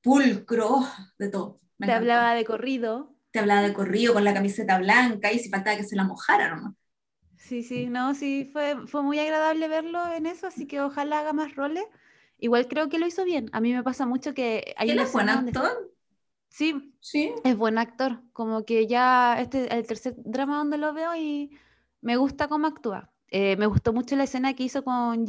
pulcro, 0.00 0.80
de 1.18 1.28
todo. 1.28 1.60
Te 1.78 1.92
hablaba 1.92 2.34
de 2.34 2.46
corrido 2.46 3.19
te 3.30 3.38
hablaba 3.40 3.62
de 3.62 3.72
corrido 3.74 4.14
con 4.14 4.24
la 4.24 4.34
camiseta 4.34 4.78
blanca 4.78 5.32
y 5.32 5.38
si 5.38 5.48
faltaba 5.50 5.76
que 5.76 5.84
se 5.84 5.96
la 5.96 6.04
mojara 6.04 6.50
nomás. 6.54 6.74
Sí, 7.36 7.62
sí, 7.62 7.86
no, 7.88 8.14
sí, 8.14 8.48
fue, 8.52 8.86
fue 8.86 9.02
muy 9.02 9.18
agradable 9.18 9.66
verlo 9.68 10.00
en 10.12 10.26
eso, 10.26 10.46
así 10.46 10.66
que 10.66 10.80
ojalá 10.80 11.20
haga 11.20 11.32
más 11.32 11.56
roles. 11.56 11.84
Igual 12.38 12.68
creo 12.68 12.88
que 12.88 12.98
lo 12.98 13.06
hizo 13.06 13.24
bien. 13.24 13.48
A 13.52 13.60
mí 13.60 13.72
me 13.72 13.82
pasa 13.82 14.06
mucho 14.06 14.34
que 14.34 14.74
hay 14.76 14.90
¿Él 14.92 14.98
es 14.98 15.12
buen 15.12 15.28
actor? 15.28 15.90
Sí, 16.48 16.94
sí, 17.00 17.32
es 17.44 17.56
buen 17.56 17.78
actor. 17.78 18.22
Como 18.32 18.64
que 18.64 18.86
ya 18.86 19.40
este 19.40 19.66
es 19.66 19.70
el 19.72 19.86
tercer 19.86 20.14
drama 20.18 20.58
donde 20.58 20.78
lo 20.78 20.92
veo 20.92 21.14
y 21.16 21.58
me 22.00 22.16
gusta 22.16 22.48
cómo 22.48 22.66
actúa. 22.66 23.12
Eh, 23.28 23.56
me 23.56 23.66
gustó 23.66 23.92
mucho 23.92 24.16
la 24.16 24.24
escena 24.24 24.54
que 24.54 24.64
hizo 24.64 24.84
con 24.84 25.26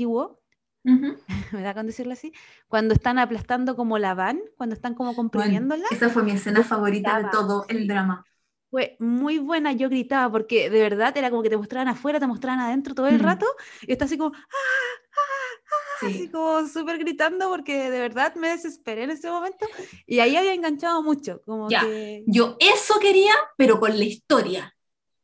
Jiwoo, 0.84 1.18
me 1.52 1.62
da 1.62 1.74
con 1.74 1.88
decirlo 1.88 2.14
así, 2.14 2.34
cuando 2.68 2.94
están 2.94 3.20
aplastando 3.20 3.76
como 3.76 3.98
la 3.98 4.14
van, 4.14 4.42
cuando 4.58 4.76
están 4.76 4.96
como 4.96 5.16
comprimiéndola. 5.16 5.86
esa 5.92 6.10
fue 6.10 6.24
mi 6.24 6.32
escena 6.32 6.64
favorita 6.64 7.22
de 7.22 7.30
todo 7.30 7.66
el 7.70 7.88
drama. 7.88 8.26
Fue 8.70 8.96
muy 9.00 9.38
buena, 9.38 9.74
yo 9.74 9.90
gritaba, 9.90 10.32
porque 10.32 10.70
de 10.70 10.82
verdad 10.82 11.16
era 11.18 11.30
como 11.30 11.44
que 11.44 11.50
te 11.50 11.58
mostraban 11.58 11.90
afuera, 11.90 12.20
te 12.22 12.28
mostraban 12.28 12.62
adentro 12.62 12.96
todo 12.96 13.08
el 13.08 13.20
rato, 13.20 13.46
y 13.82 13.92
está 13.92 14.06
así 14.06 14.18
como, 14.18 14.34
¡Ah, 14.34 14.40
ah, 14.40 16.04
ah", 16.04 16.08
así 16.08 16.30
como 16.30 16.66
súper 16.68 16.98
gritando, 16.98 17.50
porque 17.50 17.90
de 17.90 18.00
verdad 18.00 18.34
me 18.36 18.48
desesperé 18.48 19.04
en 19.04 19.12
ese 19.12 19.30
momento, 19.30 19.68
y 20.08 20.20
ahí 20.20 20.38
había 20.38 20.54
enganchado 20.54 21.04
mucho. 21.04 21.42
Como 21.46 21.68
que... 21.68 22.24
Yo 22.28 22.56
eso 22.62 22.98
quería, 23.02 23.34
pero 23.58 23.78
con 23.78 23.98
la 23.98 24.06
historia. 24.06 24.74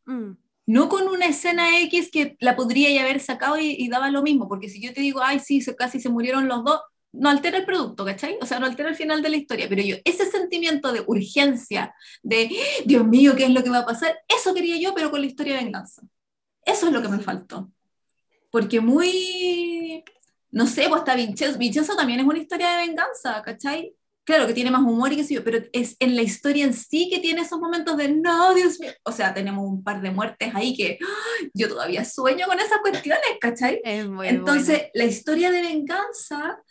Mm 0.05 0.33
no 0.67 0.89
con 0.89 1.07
una 1.07 1.27
escena 1.27 1.79
X 1.83 2.09
que 2.11 2.35
la 2.41 2.57
podría 2.57 2.91
ya 2.91 3.01
haber 3.01 3.21
sacado 3.21 3.57
y, 3.57 3.87
daba 3.87 4.11
lo 4.11 4.21
mismo, 4.21 4.49
porque 4.49 4.69
si 4.69 4.81
yo 4.81 4.93
te 4.93 4.99
digo, 5.01 5.21
ay, 5.23 5.39
sí, 5.39 5.61
se, 5.61 5.75
casi 5.75 5.99
se 6.01 6.09
murieron 6.09 6.49
los 6.49 6.63
dos, 6.63 6.81
no 7.13 7.29
altera 7.29 7.57
el 7.57 7.65
producto, 7.65 8.03
¿cachai? 8.03 8.37
O 8.41 8.45
sea, 8.45 8.59
no 8.59 8.65
altera 8.65 8.89
el 8.89 8.95
final 8.95 9.21
de 9.21 9.29
la 9.29 9.37
historia, 9.37 9.67
pero 9.69 9.81
yo, 9.81 9.95
ese 10.03 10.29
sentimiento 10.29 10.91
de 10.91 11.03
urgencia, 11.07 11.95
de, 12.21 12.51
Dios 12.85 13.07
mío, 13.07 13.33
¿qué 13.35 13.45
es 13.45 13.49
lo 13.51 13.63
que 13.63 13.69
va 13.69 13.79
a 13.79 13.85
pasar? 13.85 14.19
Eso 14.27 14.53
quería 14.53 14.77
yo, 14.77 14.93
pero 14.93 15.09
con 15.09 15.21
la 15.21 15.27
historia 15.27 15.55
de 15.55 15.63
venganza. 15.63 16.01
Eso 16.65 16.87
es 16.87 16.93
lo 16.93 17.01
que 17.01 17.07
me 17.07 17.19
faltó. 17.19 17.71
Porque 18.51 18.81
muy, 18.81 20.03
no 20.51 20.67
sé, 20.67 20.89
pues 20.89 20.99
hasta 20.99 21.15
Vincenzo, 21.15 21.57
Vincenzo 21.57 21.95
también 21.95 22.19
es 22.19 22.25
una 22.25 22.39
historia 22.39 22.71
de 22.71 22.87
venganza, 22.87 23.41
¿cachai? 23.41 23.95
Claro 24.27 24.45
que 24.45 24.53
tiene 24.53 24.71
más 24.71 24.81
humor 24.81 25.13
y 25.13 25.15
qué 25.15 25.23
sé 25.23 25.35
yo, 25.35 25.43
pero 25.45 25.59
es 25.71 25.95
en 26.01 26.17
la 26.17 26.21
historia 26.21 26.65
en 26.65 26.73
sí 26.73 27.09
que 27.09 27.19
tiene 27.19 27.43
esos 27.43 27.61
momentos 27.61 27.95
de 27.95 28.09
no, 28.09 28.53
Dios 28.53 28.77
mío. 28.77 28.91
O 29.03 29.13
sea, 29.13 29.33
tenemos 29.33 29.65
un 29.65 29.81
par 29.81 30.01
de 30.01 30.11
muertes 30.11 30.53
ahí 30.53 30.75
que 30.75 30.99
yo 31.53 31.69
todavía 31.69 32.03
sueño 32.03 32.45
con 32.45 32.59
esas 32.59 32.79
cuestiones, 32.79 33.21
¿cachai? 33.39 33.79
Entonces, 33.85 34.87
la 34.93 35.05
historia 35.05 35.49
de 35.49 35.61
venganza 35.61 36.61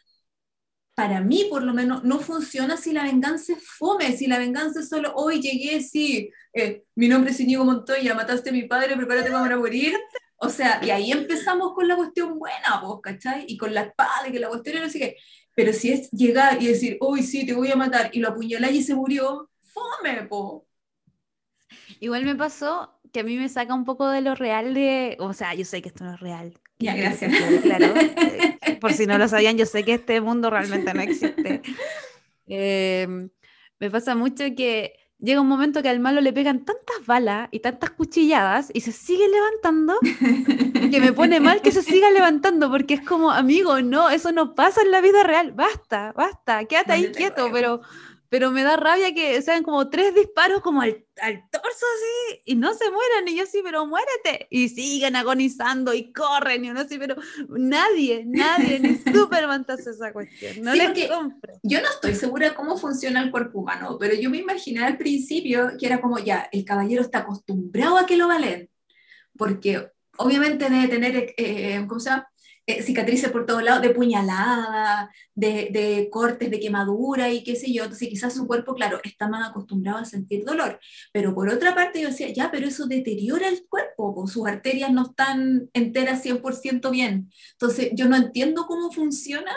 para 0.95 1.23
mí 1.23 1.47
por 1.49 1.63
lo 1.63 1.73
menos 1.73 2.05
no 2.05 2.19
funciona 2.21 2.77
si 2.77 2.93
la 2.93 3.05
venganza 3.05 3.55
es 3.55 3.67
fome, 3.67 4.15
si 4.19 4.27
la 4.27 4.39
venganza 4.39 4.81
es 4.81 4.91
solo, 4.91 5.15
hoy 5.15 5.41
llegué, 5.41 5.81
sí, 5.81 6.31
eh, 6.53 6.85
mi 6.95 7.09
nombre 7.09 7.31
es 7.31 7.41
Íñigo 7.41 7.65
Montoya, 7.65 8.15
mataste 8.15 8.51
a 8.51 8.53
mi 8.53 8.65
padre, 8.65 8.97
prepárate 8.99 9.31
para 9.31 9.57
morir. 9.57 9.97
O 10.37 10.51
sea, 10.51 10.79
y 10.85 10.91
ahí 10.91 11.11
empezamos 11.11 11.73
con 11.73 11.89
la 11.89 11.97
cuestión 11.97 12.39
buena, 12.39 12.81
vos, 12.83 13.01
¿cachai? 13.03 13.47
Y 13.49 13.57
con 13.57 13.73
la 13.73 13.83
espada, 13.83 14.29
y 14.29 14.33
que 14.33 14.41
la 14.41 14.49
cuestión 14.49 14.77
era 14.77 14.87
así 14.87 14.99
que, 14.99 15.17
pero 15.57 15.73
si 15.73 15.91
es 15.91 16.11
llegar 16.11 16.63
y 16.63 16.67
decir, 16.67 16.99
hoy 17.01 17.23
sí, 17.23 17.47
te 17.47 17.55
voy 17.55 17.73
a 17.73 17.77
matar, 17.77 18.11
y 18.13 18.21
lo 18.21 18.29
apuñalé 18.29 18.71
y 18.73 18.83
se 18.83 18.95
murió, 18.95 19.49
fome, 19.63 20.23
po. 20.25 20.67
Igual 21.99 22.25
me 22.25 22.37
pasó 22.37 23.01
que 23.11 23.21
a 23.21 23.25
mí 23.25 23.39
me 23.39 23.49
saca 23.49 23.75
un 23.75 23.87
poco 23.87 24.07
de 24.11 24.21
lo 24.21 24.35
real 24.35 24.75
de, 24.75 25.17
o 25.19 25.33
sea, 25.33 25.55
yo 25.55 25.65
sé 25.65 25.81
que 25.81 25.89
esto 25.89 26.05
no 26.05 26.13
es 26.13 26.21
real. 26.21 26.53
Ya, 26.79 26.95
gracias. 26.95 27.33
Claro, 27.63 27.95
eh, 27.97 28.77
por 28.83 28.93
si 28.93 29.07
no 29.07 29.17
lo 29.17 29.27
sabían, 29.29 29.57
yo 29.57 29.65
sé 29.65 29.83
que 29.83 29.95
este 29.95 30.21
mundo 30.21 30.51
realmente 30.51 30.93
no 30.93 31.01
existe. 31.01 31.63
Em, 32.49 33.29
me 33.81 33.91
pasa 33.91 34.15
mucho 34.15 34.45
que 34.57 34.93
llega 35.19 35.41
un 35.41 35.49
momento 35.49 35.83
que 35.83 35.89
al 35.89 36.01
malo 36.01 36.21
le 36.21 36.33
pegan 36.33 36.65
tantas 36.65 37.07
balas 37.07 37.49
y 37.51 37.61
tantas 37.61 37.91
cuchilladas 37.91 38.71
y 38.75 38.83
se 38.83 38.93
sigue 38.93 39.27
levantando 39.29 39.99
que 40.91 41.01
me 41.01 41.13
pone 41.13 41.41
mal 41.41 41.63
que 41.63 41.73
se 41.73 41.83
siga 41.83 42.11
levantando 42.13 42.71
porque 42.71 42.95
es 42.95 43.01
como, 43.01 43.31
amigo, 43.31 43.81
no, 43.81 44.11
eso 44.11 44.33
no 44.33 44.55
pasa 44.55 44.83
en 44.83 44.91
la 44.91 45.01
vida 45.01 45.23
real, 45.23 45.53
basta, 45.53 46.13
basta, 46.13 46.65
quédate 46.67 46.93
ahí 46.93 47.13
quieto, 47.13 47.49
pero 47.53 47.81
pero 48.29 48.51
me 48.51 48.63
da 48.63 48.77
rabia 48.77 49.15
que 49.15 49.41
sean 49.43 49.63
como 49.63 49.89
tres 49.89 50.15
disparos 50.15 50.61
como 50.61 50.83
al, 50.83 51.05
al, 51.21 51.49
torso 51.51 51.67
así 51.69 52.43
y 52.45 52.55
no 52.55 52.75
se 52.75 52.91
mueran. 52.91 53.29
Y 53.29 53.37
yo 53.37 53.47
sí, 53.47 53.61
pero 53.63 53.87
muérete. 53.87 54.47
Y 54.51 54.69
siguen 54.69 55.17
agonizando 55.17 55.95
y 55.95 56.13
corren 56.13 56.65
y 56.65 56.71
uno 56.71 56.81
así, 56.81 56.99
pero 56.99 57.17
nadie, 57.49 58.25
nadie, 58.27 58.81
ni 58.81 58.97
Superman 59.13 59.65
te 59.65 59.73
hace 59.73 59.91
esa 59.91 60.13
cuestión. 60.13 60.63
No 60.63 60.75
Yo 61.63 61.81
no 61.81 61.89
estoy 61.89 62.15
segura 62.15 62.55
cómo 62.55 62.77
funciona 62.77 63.23
el 63.23 63.31
cuerpo 63.31 63.61
humano, 63.61 63.97
pero 63.99 64.15
yo 64.15 64.31
me 64.31 64.39
imaginé 64.39 64.85
al 64.85 64.97
principio 64.97 65.73
que 65.79 65.87
era 65.87 66.01
como 66.01 66.19
ya, 66.19 66.49
el 66.53 66.65
caballero 66.65 67.03
está 67.03 67.19
acostumbrado 67.21 67.99
a 67.99 68.07
que 68.07 68.17
lo 68.17 68.29
valen, 68.29 68.71
porque 69.37 69.91
obviamente 70.19 70.69
debe 70.69 70.89
tener, 70.89 71.17
eh, 71.17 71.35
eh 71.37 71.85
¿cómo 71.87 72.01
se 72.01 72.11
llama? 72.11 72.29
Eh, 72.69 72.83
cicatrices 72.83 73.31
por 73.31 73.47
todos 73.47 73.63
lados, 73.63 73.81
de 73.81 73.91
puñalada, 73.91 75.09
de, 75.37 75.69
de, 75.71 76.09
cortes, 76.11 76.51
de 76.51 76.59
quemadura 76.59 77.31
y 77.31 77.45
qué 77.45 77.55
sé 77.55 77.73
yo. 77.73 77.85
Entonces 77.85 78.09
quizás 78.09 78.35
su 78.35 78.47
cuerpo, 78.47 78.75
claro, 78.75 79.01
está 79.05 79.29
más 79.29 79.49
acostumbrado 79.49 79.99
a 79.99 80.05
sentir 80.05 80.45
dolor. 80.45 80.81
Pero 81.13 81.33
por 81.33 81.49
otra 81.49 81.77
parte 81.77 82.01
yo 82.01 82.09
decía, 82.09 82.29
ya, 82.33 82.51
pero 82.51 82.67
eso 82.67 82.87
deteriora 82.87 83.49
el 83.49 83.65
cuerpo, 83.69 84.27
sus 84.27 84.49
arterias 84.49 84.91
no 84.93 85.03
están 85.03 85.71
enteras 85.75 86.25
100% 86.25 86.91
bien. 86.91 87.31
Entonces 87.53 87.91
yo 87.95 88.09
no 88.09 88.17
entiendo 88.17 88.67
cómo 88.67 88.91
funciona 88.91 89.53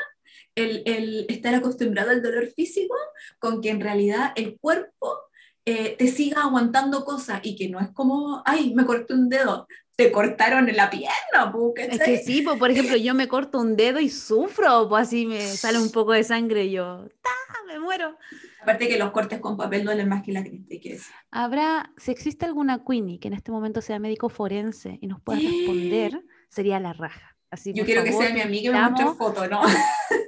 el, 0.54 0.84
el, 0.86 1.26
estar 1.30 1.56
acostumbrado 1.56 2.12
al 2.12 2.22
dolor 2.22 2.48
físico 2.56 2.96
con 3.40 3.62
que 3.62 3.70
en 3.72 3.82
realidad 3.82 4.34
el 4.36 4.60
cuerpo 4.60 5.30
eh, 5.66 5.96
te 5.98 6.08
siga 6.08 6.44
aguantando 6.44 7.06
cosas 7.06 7.42
y 7.44 7.56
que 7.56 7.70
no 7.70 7.80
es 7.80 7.90
como, 7.92 8.42
ay, 8.46 8.74
me 8.74 8.86
corté 8.86 9.14
un 9.14 9.30
dedo, 9.30 9.68
te 10.00 10.14
cortaron 10.14 10.74
la 10.74 10.90
pierna, 10.90 11.54
Es 11.76 12.00
que 12.00 12.20
sí, 12.20 12.42
pues, 12.42 12.58
por 12.58 12.72
ejemplo, 12.72 12.96
yo 12.96 13.14
me 13.14 13.28
corto 13.28 13.60
un 13.60 13.76
dedo 13.76 14.00
y 14.00 14.08
sufro, 14.08 14.88
pues 14.88 15.08
así 15.08 15.26
me 15.26 15.42
sale 15.42 15.78
un 15.78 15.92
poco 15.92 16.14
de 16.14 16.24
sangre 16.24 16.64
y 16.64 16.72
yo, 16.72 17.06
¡ta! 17.22 17.30
me 17.68 17.82
muero. 17.82 18.16
Aparte 18.62 18.88
que 18.88 18.98
los 18.98 19.12
cortes 19.12 19.42
con 19.42 19.58
papel 19.58 19.84
duelen 19.84 20.08
más 20.08 20.24
que 20.24 20.32
la 20.32 20.42
cresta, 20.42 20.76
que 20.82 20.98
Habrá, 21.32 21.92
si 21.98 22.12
existe 22.12 22.46
alguna 22.46 22.86
Queenie 22.86 23.20
que 23.20 23.28
en 23.28 23.34
este 23.34 23.52
momento 23.52 23.82
sea 23.82 24.00
médico 24.00 24.30
forense 24.30 25.00
y 25.02 25.08
nos 25.08 25.20
pueda 25.20 25.40
responder, 25.40 26.24
sería 26.50 26.80
la 26.80 26.94
raja. 26.94 27.36
Así, 27.52 27.74
yo 27.74 27.84
quiero 27.84 28.06
que 28.06 28.14
sea 28.14 28.34
mi 28.34 28.40
amiga 28.40 28.70
y 28.70 28.74
me 28.74 28.82
muestre 28.82 29.18
foto, 29.18 29.48
¿no? 29.48 29.62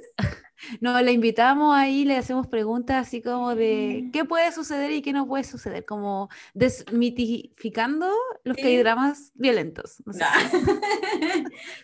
No, 0.80 1.00
le 1.00 1.12
invitamos 1.12 1.74
ahí, 1.74 2.04
le 2.04 2.16
hacemos 2.16 2.46
preguntas 2.46 3.06
así 3.06 3.20
como 3.20 3.54
de 3.54 4.08
qué 4.12 4.24
puede 4.24 4.52
suceder 4.52 4.92
y 4.92 5.02
qué 5.02 5.12
no 5.12 5.26
puede 5.26 5.44
suceder, 5.44 5.84
como 5.84 6.28
desmitificando 6.54 8.10
los 8.44 8.56
que 8.56 8.66
hay 8.66 8.76
dramas 8.78 9.32
violentos. 9.34 10.02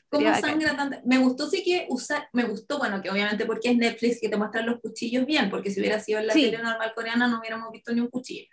¿Cómo 0.08 0.34
sangra 0.34 0.76
tanto? 0.76 0.98
Me 1.04 1.18
gustó 1.18 1.48
sí 1.48 1.62
que 1.62 1.86
usar, 1.88 2.28
me 2.32 2.44
gustó, 2.44 2.78
bueno, 2.78 3.02
que 3.02 3.10
obviamente 3.10 3.46
porque 3.46 3.70
es 3.70 3.76
Netflix 3.76 4.20
que 4.20 4.28
te 4.28 4.36
muestran 4.36 4.66
los 4.66 4.80
cuchillos 4.80 5.26
bien, 5.26 5.50
porque 5.50 5.70
si 5.70 5.80
hubiera 5.80 6.00
sido 6.00 6.20
en 6.20 6.26
la 6.26 6.34
tele 6.34 6.58
normal 6.58 6.92
coreana 6.94 7.28
no 7.28 7.40
hubiéramos 7.40 7.70
visto 7.72 7.92
ni 7.92 8.00
un 8.00 8.08
cuchillo. 8.08 8.46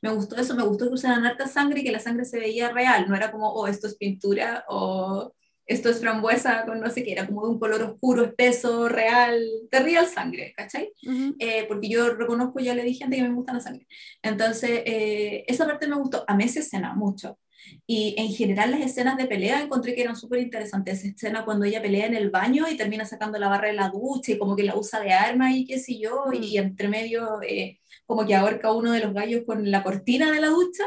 Me 0.00 0.10
gustó 0.10 0.36
eso, 0.36 0.54
me 0.54 0.64
gustó 0.64 0.88
que 0.88 0.94
usaran 0.94 1.24
harta 1.24 1.46
sangre 1.46 1.80
y 1.80 1.84
que 1.84 1.92
la 1.92 2.00
sangre 2.00 2.24
se 2.24 2.38
veía 2.38 2.70
real, 2.70 3.06
no 3.08 3.16
era 3.16 3.30
como, 3.30 3.52
oh, 3.52 3.66
esto 3.66 3.86
es 3.86 3.96
pintura 3.96 4.64
o 4.68 5.34
esto 5.72 5.88
es 5.88 6.00
frambuesa 6.00 6.64
con 6.66 6.80
no 6.80 6.90
sé 6.90 7.02
qué, 7.02 7.12
era 7.12 7.26
como 7.26 7.44
de 7.44 7.50
un 7.52 7.58
color 7.58 7.82
oscuro, 7.82 8.24
espeso, 8.24 8.88
real, 8.88 9.42
de 9.70 9.80
real 9.80 10.06
sangre, 10.06 10.52
¿cachai? 10.56 10.92
Eh, 11.38 11.64
porque 11.66 11.88
yo 11.88 12.10
reconozco, 12.14 12.60
ya 12.60 12.74
le 12.74 12.84
dije 12.84 13.04
antes 13.04 13.20
que 13.20 13.28
me 13.28 13.34
gusta 13.34 13.54
la 13.54 13.60
sangre. 13.60 13.86
Entonces, 14.22 14.82
eh, 14.84 15.44
esa 15.46 15.66
parte 15.66 15.88
me 15.88 15.96
gustó. 15.96 16.24
A 16.26 16.36
mí 16.36 16.44
esa 16.44 16.60
escena 16.60 16.94
mucho. 16.94 17.38
Y 17.86 18.14
en 18.18 18.32
general 18.32 18.72
las 18.72 18.80
escenas 18.80 19.16
de 19.16 19.26
pelea 19.26 19.62
encontré 19.62 19.94
que 19.94 20.02
eran 20.02 20.16
súper 20.16 20.40
interesantes. 20.40 20.98
Esa 20.98 21.08
escena 21.08 21.44
cuando 21.44 21.64
ella 21.64 21.80
pelea 21.80 22.06
en 22.06 22.14
el 22.14 22.30
baño 22.30 22.68
y 22.68 22.76
termina 22.76 23.04
sacando 23.04 23.38
la 23.38 23.48
barra 23.48 23.68
de 23.68 23.74
la 23.74 23.88
ducha 23.88 24.32
y 24.32 24.38
como 24.38 24.56
que 24.56 24.64
la 24.64 24.76
usa 24.76 25.00
de 25.00 25.12
arma 25.12 25.54
y 25.54 25.64
qué 25.64 25.78
sé 25.78 25.98
yo, 25.98 26.26
y 26.32 26.58
entre 26.58 26.88
medio 26.88 27.40
eh, 27.42 27.80
como 28.06 28.26
que 28.26 28.34
ahorca 28.34 28.72
uno 28.72 28.92
de 28.92 29.00
los 29.00 29.14
gallos 29.14 29.42
con 29.46 29.70
la 29.70 29.82
cortina 29.82 30.30
de 30.32 30.40
la 30.40 30.48
ducha. 30.48 30.84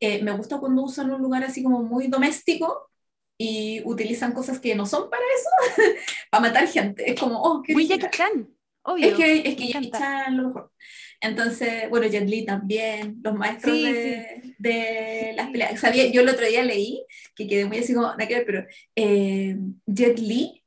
me 0.00 0.32
gusta 0.32 0.58
cuando 0.58 0.82
usan 0.82 1.10
un 1.10 1.20
lugar 1.22 1.44
así 1.44 1.62
como 1.62 1.82
muy 1.82 2.08
doméstico 2.08 2.90
y 3.38 3.82
utilizan 3.84 4.32
cosas 4.32 4.60
que 4.60 4.74
no 4.74 4.86
son 4.86 5.10
para 5.10 5.22
eso, 5.22 5.82
para 6.30 6.40
matar 6.40 6.68
gente. 6.68 7.10
Es 7.10 7.18
como, 7.18 7.40
oh, 7.40 7.62
qué 7.62 7.72
Muy 7.72 7.86
Jackie 7.86 8.08
Chan, 8.10 8.48
obvio. 8.82 9.06
Es 9.06 9.14
que, 9.14 9.48
es 9.48 9.56
que 9.56 9.68
Jackie 9.68 9.90
Chan 9.90 10.36
lo 10.36 10.48
mejor. 10.48 10.72
Entonces, 11.20 11.88
bueno, 11.88 12.06
Jet 12.06 12.28
Li 12.28 12.44
también, 12.44 13.18
los 13.24 13.34
maestros 13.34 13.74
de, 13.74 14.54
de, 14.58 15.32
las 15.34 15.48
peleas. 15.48 15.80
Sabía, 15.80 16.10
yo 16.12 16.20
el 16.20 16.28
otro 16.28 16.46
día 16.46 16.62
leí, 16.62 17.06
que 17.34 17.46
quedé 17.46 17.64
muy 17.64 17.78
así 17.78 17.94
como, 17.94 18.08
nada 18.08 18.28
que 18.28 18.34
ver, 18.34 18.46
pero 18.46 18.66
eh, 18.94 19.56
Jet 19.86 20.18
Li, 20.18 20.62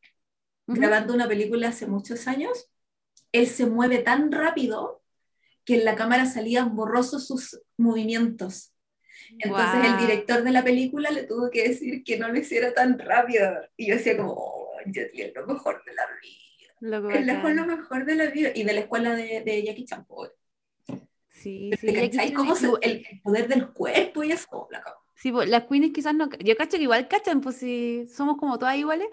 grabando 0.65 1.13
una 1.13 1.27
película 1.27 1.69
hace 1.69 1.85
muchos 1.85 2.27
años, 2.27 2.71
él 3.31 3.45
se 3.45 3.67
mueve 3.67 3.99
tan 3.99 4.31
rápido 4.31 5.03
que 5.63 5.75
en 5.75 5.85
la 5.85 5.95
cámara 5.95 6.25
salían 6.25 6.75
borrosos 6.75 7.27
sus 7.27 7.61
movimientos. 7.77 8.73
Entonces 9.39 9.91
el 9.91 9.97
director 9.97 10.43
de 10.43 10.51
la 10.51 10.63
película 10.63 11.09
le 11.11 11.23
tuvo 11.23 11.49
que 11.49 11.69
decir 11.69 12.03
que 12.03 12.17
no 12.17 12.27
lo 12.29 12.37
hiciera 12.37 12.73
tan 12.73 12.97
rápido. 12.99 13.51
Y 13.75 13.87
yo 13.87 13.95
decía 13.95 14.17
como, 14.17 14.33
oh, 14.33 14.67
Li 14.85 15.21
es 15.21 15.33
lo 15.35 15.47
mejor 15.47 15.83
de 15.85 15.93
la 15.93 16.03
vida. 16.21 16.73
Lo 16.79 17.09
es 17.09 17.55
lo 17.55 17.65
mejor 17.65 18.05
de 18.05 18.15
la 18.15 18.25
vida. 18.27 18.51
Y 18.53 18.63
de 18.63 18.73
la 18.73 18.81
escuela 18.81 19.15
de, 19.15 19.41
de 19.41 19.63
Jackie 19.63 19.85
Chan. 19.85 20.05
Sí, 21.29 21.71
sí. 21.79 22.33
¿Cómo 22.33 22.55
el, 22.81 23.05
poder 23.23 23.47
del 23.47 23.67
cuerpo 23.69 24.23
y 24.23 24.31
eso? 24.31 24.67
La 24.71 24.83
Sí, 25.17 25.31
pues, 25.31 25.49
las 25.49 25.63
queens 25.63 25.93
quizás 25.93 26.13
no. 26.13 26.29
Yo 26.39 26.55
cacho 26.55 26.77
que 26.77 26.83
igual 26.83 27.07
cachan, 27.07 27.41
pues 27.41 27.57
si 27.57 28.07
somos 28.07 28.37
como 28.37 28.59
todas 28.59 28.75
iguales, 28.77 29.07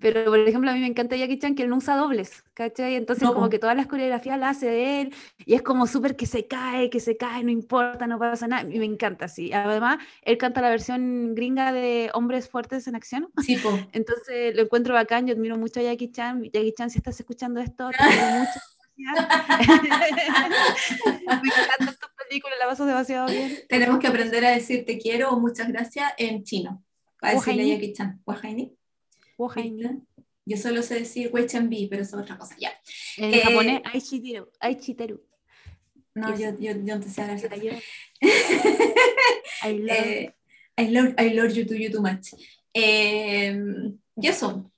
pero 0.00 0.24
por 0.24 0.38
ejemplo 0.38 0.70
a 0.70 0.74
mí 0.74 0.80
me 0.80 0.86
encanta 0.86 1.14
Jackie 1.14 1.38
Chan 1.38 1.54
que 1.54 1.64
él 1.64 1.68
no 1.68 1.76
usa 1.76 1.96
dobles, 1.96 2.42
¿cachai? 2.54 2.94
Entonces 2.94 3.28
como 3.28 3.50
que 3.50 3.58
todas 3.58 3.76
las 3.76 3.86
coreografías 3.86 4.38
las 4.38 4.56
hace 4.56 4.66
de 4.66 5.00
él 5.02 5.14
y 5.44 5.54
es 5.54 5.62
como 5.62 5.86
súper 5.86 6.16
que 6.16 6.26
se 6.26 6.46
cae, 6.46 6.90
que 6.90 7.00
se 7.00 7.16
cae, 7.16 7.44
no 7.44 7.50
importa, 7.50 8.06
no 8.06 8.18
pasa 8.18 8.48
nada. 8.48 8.68
Y 8.68 8.78
me 8.78 8.86
encanta, 8.86 9.28
sí. 9.28 9.52
Además, 9.52 9.98
él 10.22 10.38
canta 10.38 10.60
la 10.60 10.70
versión 10.70 11.34
gringa 11.34 11.72
de 11.72 12.10
Hombres 12.14 12.48
Fuertes 12.48 12.86
en 12.88 12.96
Acción. 12.96 13.28
Sí, 13.44 13.56
pues. 13.56 13.74
Entonces 13.92 14.56
lo 14.56 14.62
encuentro 14.62 14.94
bacán, 14.94 15.26
yo 15.26 15.34
admiro 15.34 15.56
mucho 15.58 15.80
a 15.80 15.82
Jackie 15.82 16.10
Chan. 16.10 16.44
Jackie 16.44 16.72
Chan, 16.72 16.90
si 16.90 16.98
estás 16.98 17.20
escuchando 17.20 17.60
esto, 17.60 17.90
te 17.90 18.02
admiro 18.02 18.26
mucho. 18.40 18.60
me 19.00 19.06
encanta 21.48 21.92
tu 21.98 22.06
película, 22.28 22.54
la 22.58 22.66
pasas 22.66 22.86
demasiado 22.86 23.28
bien. 23.28 23.58
Tenemos 23.68 23.98
que 23.98 24.06
aprender 24.06 24.44
a 24.44 24.50
decir 24.50 24.84
te 24.84 24.98
quiero 24.98 25.30
o 25.30 25.40
muchas 25.40 25.68
gracias 25.68 26.12
en 26.18 26.44
chino. 26.44 26.82
A 27.22 27.32
decirle 27.32 27.62
a 27.62 27.66
Jackie 27.74 27.92
Chan. 27.92 28.20
Yo 30.46 30.56
solo 30.56 30.82
sé 30.82 30.94
decir 31.00 31.30
Wei 31.32 31.46
Bi, 31.62 31.86
pero 31.88 32.02
eso 32.02 32.16
es 32.16 32.22
otra 32.22 32.38
cosa. 32.38 32.56
Ya. 32.58 32.72
En 33.16 33.34
eh, 33.34 33.40
japonés, 33.40 33.82
Aichiteru. 33.84 34.50
Aichiteru. 34.58 35.22
No, 36.14 36.36
yo, 36.36 36.50
yo, 36.58 36.72
yo 36.72 36.96
no 36.96 37.00
te 37.00 37.08
sé 37.08 37.22
hablar. 37.22 37.38
I 39.62 39.78
love, 39.78 39.90
eh, 39.90 40.34
I, 40.76 40.88
love, 40.88 41.14
I 41.18 41.34
love 41.34 41.52
you 41.52 41.66
too, 41.66 41.74
you 41.74 41.90
too 41.90 42.02
much. 42.02 42.34
Eh, 42.74 43.56
y 44.16 44.26
eso. 44.26 44.70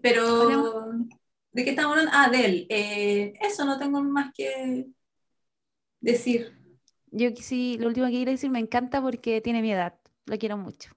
Pero 0.00 1.06
¿De 1.52 1.64
qué 1.64 1.70
estamos 1.70 1.92
hablando? 1.92 2.12
Ah, 2.14 2.30
de 2.30 2.44
él. 2.44 2.66
Eh, 2.70 3.34
eso 3.40 3.64
no 3.64 3.78
tengo 3.78 4.02
más 4.02 4.32
que 4.34 4.86
decir. 6.00 6.58
Yo 7.10 7.28
sí, 7.36 7.76
lo 7.78 7.88
último 7.88 8.06
que 8.06 8.12
quiero 8.12 8.30
decir, 8.30 8.50
me 8.50 8.58
encanta 8.58 9.02
porque 9.02 9.42
tiene 9.42 9.60
mi 9.60 9.72
edad. 9.72 9.94
Lo 10.24 10.38
quiero 10.38 10.56
mucho. 10.56 10.92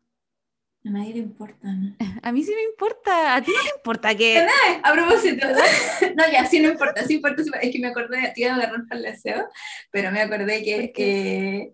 A 0.86 0.90
nadie 0.90 1.14
le 1.14 1.20
importa, 1.20 1.74
¿no? 1.74 1.96
A 2.22 2.32
mí 2.32 2.44
sí 2.44 2.54
me 2.54 2.64
importa. 2.64 3.36
A 3.36 3.42
ti 3.42 3.52
no 3.52 3.64
te 3.64 3.76
importa 3.76 4.16
que. 4.16 4.48
A 4.84 4.94
propósito. 4.94 5.48
no, 6.16 6.32
ya, 6.32 6.46
sí 6.46 6.60
no 6.60 6.70
importa. 6.70 7.04
Sí 7.06 7.16
importa. 7.16 7.42
Es 7.62 7.72
que 7.72 7.80
me 7.80 7.88
acordé, 7.88 8.22
de 8.22 8.30
ti 8.30 8.44
de 8.44 8.50
agarrar 8.50 8.86
para 8.88 9.00
el 9.00 9.06
deseo, 9.06 9.50
pero 9.92 10.12
me 10.12 10.22
acordé 10.22 10.64
que, 10.64 10.92
que 10.92 11.74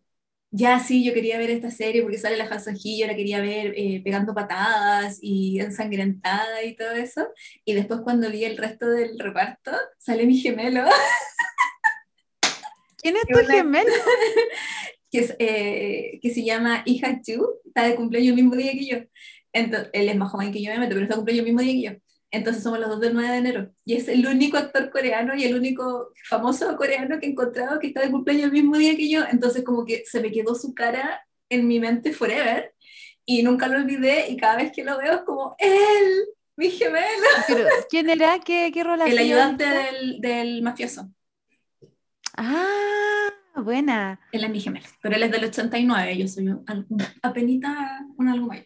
ya 0.49 0.79
sí, 0.79 1.03
yo 1.03 1.13
quería 1.13 1.37
ver 1.37 1.49
esta 1.49 1.71
serie 1.71 2.01
porque 2.01 2.17
sale 2.17 2.37
la 2.37 2.45
Hasaji, 2.45 2.99
yo 2.99 3.07
la 3.07 3.15
quería 3.15 3.41
ver 3.41 3.73
eh, 3.75 4.01
pegando 4.03 4.33
patadas 4.33 5.19
y 5.21 5.59
ensangrentada 5.59 6.63
y 6.63 6.75
todo 6.75 6.91
eso. 6.91 7.27
Y 7.65 7.73
después 7.73 8.01
cuando 8.01 8.29
vi 8.29 8.45
el 8.45 8.57
resto 8.57 8.87
del 8.87 9.19
reparto, 9.19 9.71
sale 9.97 10.25
mi 10.25 10.37
gemelo. 10.37 10.85
¿Quién 12.97 13.17
es 13.17 13.23
tu 13.23 13.45
gemelo? 13.45 13.91
Que, 15.11 15.19
es, 15.19 15.35
eh, 15.39 16.19
que 16.21 16.33
se 16.33 16.43
llama 16.43 16.83
Iha 16.85 17.21
Chu, 17.21 17.47
está 17.65 17.83
de 17.83 17.95
cumpleaños 17.95 18.29
el 18.29 18.35
mismo 18.35 18.55
día 18.55 18.71
que 18.71 18.85
yo. 18.85 18.97
Entonces, 19.53 19.89
él 19.93 20.09
es 20.09 20.15
más 20.15 20.31
joven 20.31 20.51
que 20.51 20.61
yo, 20.61 20.71
pero 20.73 21.01
está 21.01 21.15
de 21.15 21.15
cumpleaños 21.15 21.45
el 21.45 21.53
mismo 21.53 21.61
día 21.61 21.73
que 21.73 21.81
yo. 21.81 22.01
Entonces 22.31 22.63
somos 22.63 22.79
los 22.79 22.87
dos 22.87 23.01
del 23.01 23.13
9 23.13 23.29
de 23.29 23.37
enero. 23.37 23.71
Y 23.83 23.95
es 23.95 24.07
el 24.07 24.25
único 24.25 24.57
actor 24.57 24.89
coreano 24.89 25.35
y 25.35 25.43
el 25.43 25.53
único 25.53 26.13
famoso 26.29 26.75
coreano 26.77 27.19
que 27.19 27.25
he 27.25 27.29
encontrado 27.29 27.77
que 27.77 27.87
está 27.87 28.01
de 28.01 28.09
cumpleaños 28.09 28.45
el 28.45 28.53
mismo 28.53 28.77
día 28.77 28.95
que 28.95 29.09
yo. 29.09 29.23
Entonces 29.29 29.65
como 29.65 29.85
que 29.85 30.03
se 30.05 30.21
me 30.21 30.31
quedó 30.31 30.55
su 30.55 30.73
cara 30.73 31.25
en 31.49 31.67
mi 31.67 31.79
mente 31.81 32.13
forever 32.13 32.73
y 33.25 33.43
nunca 33.43 33.67
lo 33.67 33.77
olvidé 33.77 34.29
y 34.29 34.37
cada 34.37 34.55
vez 34.55 34.71
que 34.71 34.85
lo 34.85 34.97
veo 34.97 35.13
es 35.13 35.21
como 35.23 35.55
él, 35.59 36.25
mi 36.55 36.69
gemelo. 36.69 37.27
¿Quién 37.89 38.09
era? 38.09 38.39
¿Qué, 38.39 38.71
qué 38.73 38.83
rol 38.83 39.01
El 39.01 39.17
ayudante 39.17 39.65
del, 39.65 40.21
del, 40.21 40.61
mafioso. 40.61 41.11
Ah, 42.37 43.29
buena. 43.55 44.19
Él 44.31 44.43
es 44.43 44.49
mi 44.49 44.59
gemelo, 44.59 44.85
pero 45.01 45.15
él 45.15 45.23
es 45.23 45.31
del 45.31 45.45
89, 45.45 46.17
yo 46.17 46.27
soy 46.27 46.47
un, 46.47 46.63
apenita 47.21 48.05
un 48.17 48.27
algo 48.29 48.47
mayor. 48.47 48.65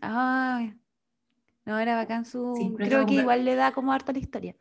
Ah, 0.00 0.72
no, 1.64 1.78
era 1.78 1.96
bacán 1.96 2.24
su. 2.24 2.74
Creo 2.76 3.06
que 3.06 3.14
igual 3.14 3.44
le 3.44 3.54
da 3.54 3.72
como 3.72 3.92
harta 3.92 4.12
la 4.12 4.18
historia. 4.18 4.54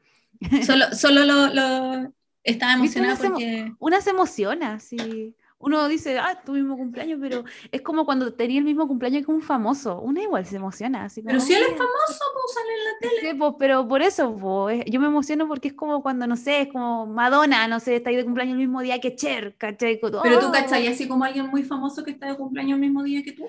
Solo, 0.66 0.92
solo 0.94 1.24
lo, 1.26 1.48
lo... 1.54 2.14
estaba 2.44 2.74
emocionada 2.74 3.16
porque. 3.16 3.74
Una 3.80 4.02
se 4.02 4.10
emociona, 4.10 4.80
sí. 4.80 5.36
Uno 5.66 5.88
dice, 5.88 6.20
ah, 6.20 6.40
tu 6.46 6.52
mismo 6.52 6.78
cumpleaños, 6.78 7.18
pero 7.20 7.44
es 7.72 7.82
como 7.82 8.06
cuando 8.06 8.32
tenía 8.34 8.60
el 8.60 8.66
mismo 8.66 8.88
cumpleaños 8.88 9.26
que 9.26 9.32
un 9.32 9.42
famoso. 9.42 10.00
Una 10.00 10.22
igual 10.22 10.46
se 10.46 10.58
emociona. 10.58 11.06
Así 11.06 11.24
pero 11.24 11.40
si 11.40 11.56
él 11.56 11.64
es 11.64 11.70
famoso, 11.70 12.24
pues 12.34 12.54
sale 12.54 12.70
en 12.72 12.84
la 12.84 12.92
tele. 13.02 13.32
Sí, 13.32 13.38
pues, 13.40 13.54
pero 13.58 13.88
por 13.88 14.04
eso, 14.04 14.36
pues, 14.36 14.86
yo 14.86 15.00
me 15.00 15.08
emociono 15.08 15.48
porque 15.48 15.70
es 15.70 15.74
como 15.74 16.04
cuando, 16.04 16.28
no 16.28 16.36
sé, 16.36 16.62
es 16.62 16.68
como 16.72 17.08
Madonna, 17.08 17.68
no 17.68 17.80
sé, 17.80 17.96
está 17.96 18.12
ahí 18.12 18.16
de 18.16 18.26
cumpleaños 18.26 18.54
el 18.54 18.60
mismo 18.60 18.82
día 18.82 19.00
que 19.00 19.16
Cher, 19.16 19.56
¿cachai? 19.58 20.00
Pero 20.00 20.40
tú, 20.40 20.52
¿cachai? 20.52 20.86
Así 20.86 21.08
como 21.08 21.24
alguien 21.24 21.48
muy 21.48 21.64
famoso 21.64 22.04
que 22.04 22.12
está 22.12 22.28
de 22.28 22.38
cumpleaños 22.38 22.76
el 22.76 22.82
mismo 22.82 23.02
día 23.02 23.24
que 23.24 23.32
tú. 23.32 23.48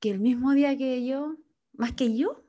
Que 0.00 0.10
el 0.10 0.18
mismo 0.18 0.52
día 0.52 0.76
que 0.76 1.06
yo, 1.06 1.36
más 1.74 1.92
que 1.92 2.16
yo. 2.16 2.42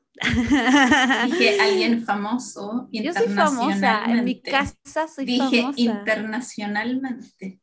Dije 1.26 1.60
alguien 1.62 2.04
famoso 2.04 2.89
Yo 2.91 3.14
soy 3.14 3.28
famosa, 3.28 4.06
en 4.06 4.24
mi 4.24 4.41
casa 4.41 5.08
soy 5.08 5.26
Dije 5.26 5.68
internacionalmente. 5.76 7.62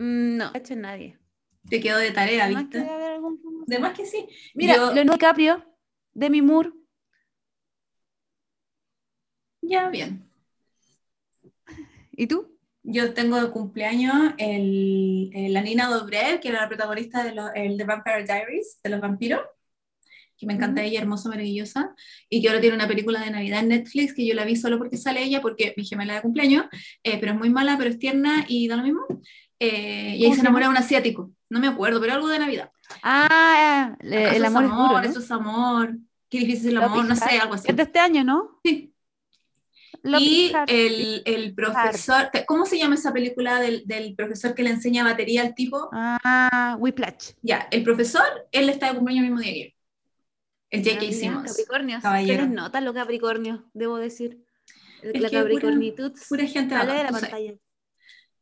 Mm, 0.00 0.38
no, 0.38 0.50
hecho 0.54 0.74
nadie. 0.76 1.18
Te 1.68 1.78
quedó 1.78 1.98
de 1.98 2.10
tarea, 2.10 2.48
¿viste? 2.48 2.88
De 3.66 3.78
más 3.78 3.92
que 3.92 4.06
sí. 4.06 4.26
Mira, 4.54 4.76
Yo... 4.76 4.94
Leonardo 4.94 5.12
DiCaprio, 5.12 5.76
Demi 6.14 6.40
Moore. 6.40 6.70
Ya, 9.60 9.90
bien. 9.90 10.26
¿Y 12.12 12.26
tú? 12.26 12.58
Yo 12.82 13.12
tengo 13.12 13.38
de 13.42 13.50
cumpleaños 13.50 14.32
el, 14.38 15.30
la 15.52 15.60
Nina 15.60 15.86
Dobrev, 15.90 16.40
que 16.40 16.48
era 16.48 16.62
la 16.62 16.68
protagonista 16.68 17.22
de, 17.22 17.34
el 17.54 17.76
The 17.76 17.84
Vampire 17.84 18.24
Diaries, 18.24 18.80
de 18.82 18.90
los 18.90 19.00
vampiros, 19.02 19.42
que 20.38 20.46
me 20.46 20.54
encanta 20.54 20.82
ella, 20.82 21.00
hermosa, 21.00 21.28
maravillosa, 21.28 21.94
y 22.30 22.40
que 22.40 22.48
ahora 22.48 22.62
tiene 22.62 22.76
una 22.76 22.88
película 22.88 23.20
de 23.20 23.32
Navidad 23.32 23.60
en 23.60 23.68
Netflix, 23.68 24.14
que 24.14 24.26
yo 24.26 24.34
la 24.34 24.46
vi 24.46 24.56
solo 24.56 24.78
porque 24.78 24.96
sale 24.96 25.22
ella, 25.22 25.42
porque 25.42 25.74
mi 25.76 25.84
gemela 25.84 26.14
de 26.14 26.22
cumpleaños, 26.22 26.64
eh, 27.04 27.18
pero 27.20 27.32
es 27.32 27.38
muy 27.38 27.50
mala, 27.50 27.76
pero 27.76 27.90
es 27.90 27.98
tierna 27.98 28.46
y 28.48 28.66
da 28.66 28.76
lo 28.76 28.82
mismo. 28.82 29.06
Eh, 29.60 30.16
y 30.16 30.24
ahí 30.24 30.32
se 30.32 30.40
enamora 30.40 30.66
de 30.66 30.70
un 30.70 30.76
asiático, 30.78 31.30
no 31.48 31.60
me 31.60 31.68
acuerdo, 31.68 32.00
pero 32.00 32.14
algo 32.14 32.28
de 32.28 32.38
Navidad. 32.38 32.70
Ah, 33.02 33.94
el 34.00 34.44
amor, 34.44 34.64
es 34.64 34.70
amor, 34.70 35.06
eso 35.06 35.18
es 35.20 35.30
amor, 35.30 35.96
qué 36.28 36.38
difícil 36.38 36.70
es 36.70 36.76
el 36.76 36.82
amor, 36.82 37.04
no 37.04 37.14
sé, 37.14 37.38
algo 37.38 37.54
así. 37.54 37.68
Es 37.68 37.76
de 37.76 37.82
este 37.82 37.98
año, 37.98 38.24
¿no? 38.24 38.58
Sí 38.64 38.90
y 40.02 40.52
el, 40.66 41.22
el, 41.24 41.54
profesor, 41.54 42.30
¿cómo 42.46 42.64
se 42.64 42.78
llama 42.78 42.94
esa 42.94 43.12
película 43.12 43.60
del, 43.60 43.86
del, 43.86 44.14
profesor 44.14 44.54
que 44.54 44.62
le 44.62 44.70
enseña 44.70 45.04
batería 45.04 45.42
al 45.42 45.54
tipo? 45.54 45.88
Ah, 45.92 46.76
Whiplash. 46.78 47.32
Ya, 47.42 47.68
el 47.70 47.82
profesor, 47.82 48.24
él 48.52 48.68
está 48.68 48.88
de 48.88 48.94
cumpleaños 48.94 49.24
el 49.24 49.30
mismo 49.30 49.42
día 49.42 49.52
que 49.52 49.62
yo. 49.62 49.76
El 50.70 50.84
J.K. 50.84 51.06
Ah, 51.06 51.12
Simmons. 51.12 51.50
Capricornio. 51.50 51.98
Caballero. 52.00 52.46
nota 52.46 52.80
lo 52.80 52.94
Capricornio, 52.94 53.64
debo 53.74 53.98
decir. 53.98 54.44
la 55.02 55.28
Capricornitud. 55.28 56.12
Pura, 56.28 56.46
gente 56.46 56.74
de 56.74 56.84
la 56.84 57.08
pantalla. 57.08 57.54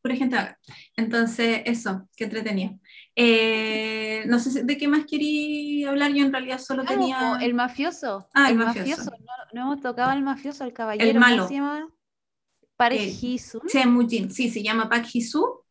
Pura 0.08 0.16
gente 0.16 0.56
Entonces, 0.96 1.60
eso, 1.66 2.08
qué 2.16 2.24
entretenido. 2.24 2.78
Eh, 3.14 4.24
no 4.26 4.38
sé 4.38 4.64
de 4.64 4.78
qué 4.78 4.88
más 4.88 5.04
quería 5.04 5.90
hablar, 5.90 6.12
yo 6.12 6.24
en 6.24 6.32
realidad 6.32 6.58
solo 6.58 6.82
tenía... 6.82 7.36
El 7.42 7.52
mafioso. 7.52 8.26
Ah, 8.32 8.48
el, 8.48 8.56
mafioso. 8.56 9.10
No, 9.52 9.62
hemos 9.62 9.80
tocado 9.82 10.12
el 10.12 10.22
mafioso, 10.22 10.64
el 10.64 10.72
caballero. 10.72 11.10
El 11.10 11.18
malo. 11.18 11.46
se 11.46 11.54
llama? 11.54 11.92
Park 12.76 12.96
Ji-soo. 12.96 13.60
Che 13.66 13.84
Mujin, 13.84 14.30
sí, 14.30 14.48
se 14.48 14.62
llama 14.62 14.88
Park 14.88 15.04
Ji-soo 15.04 15.66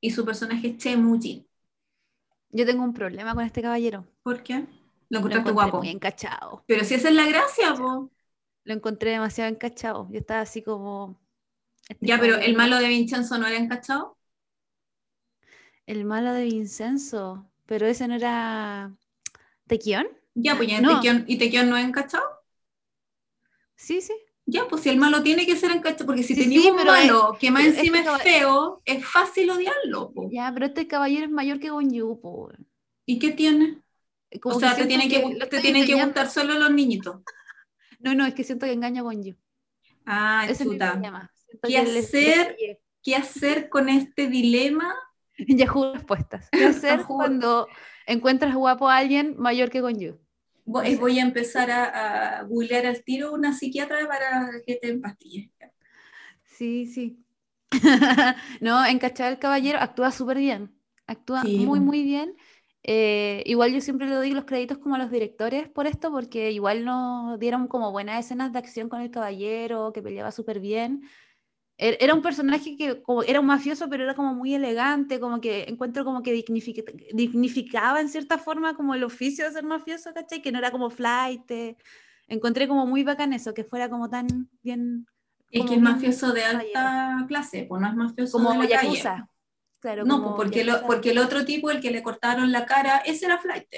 y 0.00 0.12
su 0.12 0.24
personaje 0.24 0.68
es 0.68 0.76
Che 0.78 0.96
Mujin. 0.96 1.46
Yo 2.48 2.64
tengo 2.64 2.82
un 2.84 2.94
problema 2.94 3.34
con 3.34 3.44
este 3.44 3.60
caballero. 3.60 4.06
¿Por 4.22 4.42
qué? 4.42 4.64
Lo 5.10 5.18
encontraste 5.18 5.50
guapo. 5.50 5.78
Muy 5.78 5.90
encachado. 5.90 6.64
Pero 6.66 6.84
si 6.84 6.94
esa 6.94 7.10
es 7.10 7.14
la 7.14 7.26
gracia, 7.26 7.74
po. 7.74 8.10
Lo 8.64 8.72
encontré 8.72 9.10
demasiado 9.10 9.50
encachado. 9.50 10.08
Yo 10.10 10.20
estaba 10.20 10.40
así 10.40 10.62
como... 10.62 11.20
Este 11.88 12.06
ya, 12.06 12.20
pero 12.20 12.36
el 12.36 12.56
malo 12.56 12.78
de 12.78 12.88
Vincenzo 12.88 13.38
no 13.38 13.46
era 13.46 13.56
encachado. 13.56 14.18
El 15.86 16.04
malo 16.04 16.34
de 16.34 16.44
Vincenzo, 16.44 17.50
pero 17.66 17.86
ese 17.86 18.06
no 18.08 18.14
era 18.14 18.94
Tequión. 19.66 20.06
Ya, 20.34 20.56
pues 20.56 20.68
ya 20.68 20.80
no. 20.80 21.00
¿y 21.26 21.38
Tequión 21.38 21.70
no 21.70 21.76
es 21.76 21.84
encachado? 21.84 22.24
Sí, 23.76 24.00
sí. 24.00 24.12
Ya, 24.50 24.66
pues 24.66 24.82
si 24.82 24.88
el 24.88 24.96
malo 24.96 25.22
tiene 25.22 25.44
que 25.44 25.56
ser 25.56 25.70
encachado, 25.70 26.06
porque 26.06 26.22
si 26.22 26.34
sí, 26.34 26.58
un 26.58 26.76
malo 26.76 27.36
que 27.38 27.50
más 27.50 27.66
encima 27.66 27.98
este 27.98 28.12
es 28.12 28.22
feo, 28.22 28.80
es 28.84 29.04
fácil 29.04 29.50
odiarlo. 29.50 30.12
Ya, 30.30 30.50
pero 30.54 30.66
este 30.66 30.86
caballero 30.86 31.26
es 31.26 31.30
mayor 31.30 31.60
que 31.60 31.68
Gonju, 31.68 32.20
po. 32.20 32.50
¿Y 33.04 33.18
qué 33.18 33.32
tiene? 33.32 33.82
o 34.42 34.58
sea, 34.58 34.74
te 34.74 34.86
tienen 34.86 35.08
que, 35.08 35.46
te 35.46 35.60
tienen 35.60 35.86
que 35.86 36.02
gustar 36.02 36.30
solo 36.30 36.54
los 36.58 36.70
niñitos. 36.70 37.20
No, 38.00 38.14
no, 38.14 38.24
es 38.26 38.32
que 38.32 38.44
siento 38.44 38.64
que 38.64 38.72
engaño 38.72 39.00
a 39.00 39.02
Gonju. 39.02 39.34
Ah, 40.06 40.46
es 40.48 40.58
chuta. 40.60 41.00
¿Qué 41.62 41.78
hacer, 41.78 42.56
¿Qué 43.02 43.16
hacer 43.16 43.68
con 43.68 43.88
este 43.88 44.28
dilema 44.28 44.94
Yahoo 45.38 45.92
Respuestas. 45.92 46.48
¿Qué 46.50 46.64
hacer 46.66 47.04
cuando 47.06 47.68
encuentras 48.06 48.54
guapo 48.54 48.88
a 48.88 48.96
alguien 48.96 49.36
mayor 49.38 49.70
que 49.70 49.80
con 49.80 49.98
yo? 49.98 50.18
Voy 50.64 51.18
a 51.18 51.22
empezar 51.22 51.70
a, 51.70 52.40
a 52.40 52.42
googlear 52.42 52.84
al 52.84 53.02
tiro 53.02 53.32
una 53.32 53.54
psiquiatra 53.54 54.06
para 54.06 54.50
que 54.66 54.76
te 54.76 54.90
empastilles. 54.90 55.50
Sí, 56.44 56.86
sí. 56.86 57.24
no, 58.60 58.84
Encachar 58.84 59.32
el 59.32 59.38
Caballero 59.38 59.78
actúa 59.78 60.10
súper 60.10 60.38
bien. 60.38 60.74
Actúa 61.06 61.42
muy, 61.44 61.80
muy 61.80 62.02
bien. 62.02 62.36
Eh, 62.82 63.42
igual 63.46 63.72
yo 63.72 63.80
siempre 63.80 64.08
le 64.08 64.14
doy 64.14 64.32
los 64.32 64.44
créditos 64.44 64.78
como 64.78 64.96
a 64.96 64.98
los 64.98 65.10
directores 65.10 65.68
por 65.68 65.86
esto, 65.86 66.10
porque 66.10 66.50
igual 66.50 66.84
nos 66.84 67.38
dieron 67.38 67.66
como 67.66 67.92
buenas 67.92 68.24
escenas 68.24 68.52
de 68.52 68.58
acción 68.58 68.88
con 68.88 69.00
el 69.00 69.10
caballero, 69.10 69.92
que 69.94 70.02
peleaba 70.02 70.32
súper 70.32 70.60
bien. 70.60 71.02
Er, 71.80 71.96
era 72.00 72.12
un 72.12 72.22
personaje 72.22 72.76
que 72.76 73.00
como, 73.02 73.22
era 73.22 73.38
un 73.38 73.46
mafioso, 73.46 73.88
pero 73.88 74.02
era 74.02 74.14
como 74.14 74.34
muy 74.34 74.52
elegante, 74.52 75.20
como 75.20 75.40
que 75.40 75.64
encuentro 75.68 76.04
como 76.04 76.24
que 76.24 76.32
dignificaba 76.32 78.00
en 78.00 78.08
cierta 78.08 78.36
forma 78.36 78.74
como 78.74 78.94
el 78.94 79.04
oficio 79.04 79.44
de 79.44 79.52
ser 79.52 79.64
mafioso, 79.64 80.12
¿cachai? 80.12 80.42
Que 80.42 80.50
no 80.50 80.58
era 80.58 80.72
como 80.72 80.90
flight. 80.90 81.50
Encontré 82.26 82.66
como 82.66 82.84
muy 82.84 83.04
bacán 83.04 83.32
eso, 83.32 83.54
que 83.54 83.62
fuera 83.62 83.88
como 83.88 84.10
tan 84.10 84.50
bien... 84.60 85.06
Es 85.50 85.64
que 85.64 85.76
es 85.76 85.80
mafioso 85.80 86.32
de 86.32 86.44
alta 86.44 87.24
clase, 87.28 87.64
pues 87.68 87.80
no 87.80 87.88
es 87.88 87.94
mafioso 87.94 88.32
como 88.32 88.52
de 88.52 88.68
la 88.68 88.80
calle. 88.80 89.02
Claro, 89.78 90.04
no, 90.04 90.20
pues 90.20 90.34
porque, 90.36 90.64
lo, 90.64 90.84
porque 90.84 91.12
el 91.12 91.18
otro 91.18 91.44
tipo, 91.44 91.70
el 91.70 91.80
que 91.80 91.92
le 91.92 92.02
cortaron 92.02 92.50
la 92.50 92.66
cara, 92.66 92.98
ese 92.98 93.26
era 93.26 93.38
flight. 93.38 93.68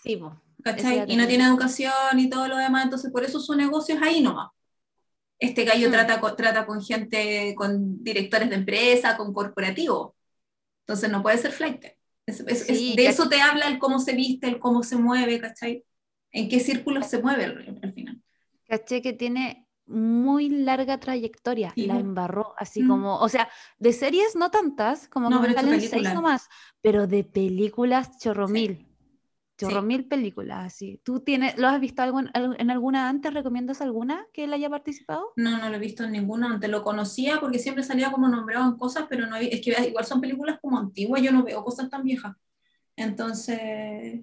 Sí, 0.00 0.16
pues. 0.16 0.32
¿Cachai? 0.62 1.04
Y 1.08 1.16
no 1.16 1.26
tiene 1.26 1.44
educación 1.44 2.18
y 2.18 2.30
todo 2.30 2.46
lo 2.46 2.56
demás, 2.56 2.84
entonces 2.84 3.10
por 3.10 3.24
eso 3.24 3.40
su 3.40 3.56
negocio 3.56 3.96
es 3.96 4.02
ahí 4.02 4.22
nomás. 4.22 4.50
Este 5.42 5.64
gallo 5.64 5.88
hmm. 5.88 5.92
trata, 5.92 6.20
con, 6.20 6.36
trata 6.36 6.66
con 6.66 6.82
gente, 6.82 7.54
con 7.56 8.02
directores 8.02 8.48
de 8.48 8.56
empresa, 8.56 9.16
con 9.16 9.32
corporativo. 9.32 10.14
Entonces 10.86 11.10
no 11.10 11.22
puede 11.22 11.38
ser 11.38 11.52
flight. 11.52 11.84
de 12.26 13.06
eso 13.06 13.28
te 13.28 13.40
habla 13.40 13.66
el 13.66 13.78
cómo 13.78 13.98
se 13.98 14.14
viste, 14.14 14.46
el 14.46 14.58
cómo 14.58 14.82
se 14.82 14.96
mueve, 14.96 15.40
¿cachai? 15.40 15.84
en 16.32 16.48
qué 16.48 16.60
círculo 16.60 17.02
se 17.02 17.22
mueve 17.22 17.44
al, 17.44 17.92
final. 17.92 18.20
Caché 18.66 19.02
que 19.02 19.12
tiene 19.12 19.68
muy 19.86 20.48
larga 20.48 20.98
trayectoria, 20.98 21.72
la 21.76 21.98
embarró, 21.98 22.54
así 22.56 22.82
mm. 22.82 22.88
como, 22.88 23.18
o 23.18 23.28
sea, 23.28 23.48
de 23.78 23.92
series 23.92 24.34
no 24.34 24.50
tantas, 24.50 25.08
como 25.08 25.28
no, 25.28 25.42
que 25.42 25.52
salen 25.52 25.80
seis 25.80 26.14
nomás, 26.14 26.48
pero 26.80 27.06
de 27.06 27.24
películas 27.24 28.18
chorromil. 28.18 28.88
Chorro 29.68 29.82
mil 29.82 30.06
películas, 30.06 30.66
así. 30.66 31.00
¿Tú 31.02 31.20
tienes, 31.20 31.56
lo 31.58 31.68
has 31.68 31.80
visto 31.80 32.02
algo 32.02 32.20
en, 32.20 32.70
alguna 32.70 33.08
antes? 33.08 33.32
¿Recomiendas 33.32 33.80
alguna 33.80 34.26
que 34.32 34.44
él 34.44 34.52
haya 34.52 34.68
participado? 34.70 35.32
No, 35.36 35.58
no 35.58 35.68
lo 35.68 35.76
he 35.76 35.80
visto 35.80 36.04
en 36.04 36.12
ninguna 36.12 36.54
antes. 36.54 36.70
Lo 36.70 36.82
conocía 36.82 37.40
porque 37.40 37.58
siempre 37.58 37.84
salía 37.84 38.10
como 38.10 38.28
nombrado 38.28 38.68
en 38.68 38.76
cosas, 38.76 39.06
pero 39.08 39.26
no 39.26 39.36
es 39.36 39.60
que 39.60 39.74
igual 39.88 40.04
son 40.04 40.20
películas 40.20 40.58
como 40.60 40.78
antiguas, 40.78 41.22
yo 41.22 41.32
no 41.32 41.44
veo 41.44 41.64
cosas 41.64 41.88
tan 41.88 42.02
viejas. 42.02 42.34
Entonces, 42.96 44.20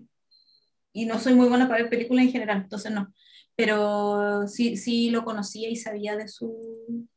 y 0.93 1.05
no 1.05 1.19
soy 1.19 1.33
muy 1.33 1.47
buena 1.47 1.67
para 1.67 1.81
ver 1.81 1.89
películas 1.89 2.25
en 2.25 2.31
general, 2.31 2.57
entonces 2.63 2.91
no. 2.91 3.13
Pero 3.55 4.47
sí, 4.47 4.77
sí 4.77 5.09
lo 5.09 5.23
conocía 5.25 5.69
y 5.69 5.75
sabía 5.75 6.15
de 6.15 6.27
su, 6.27 7.07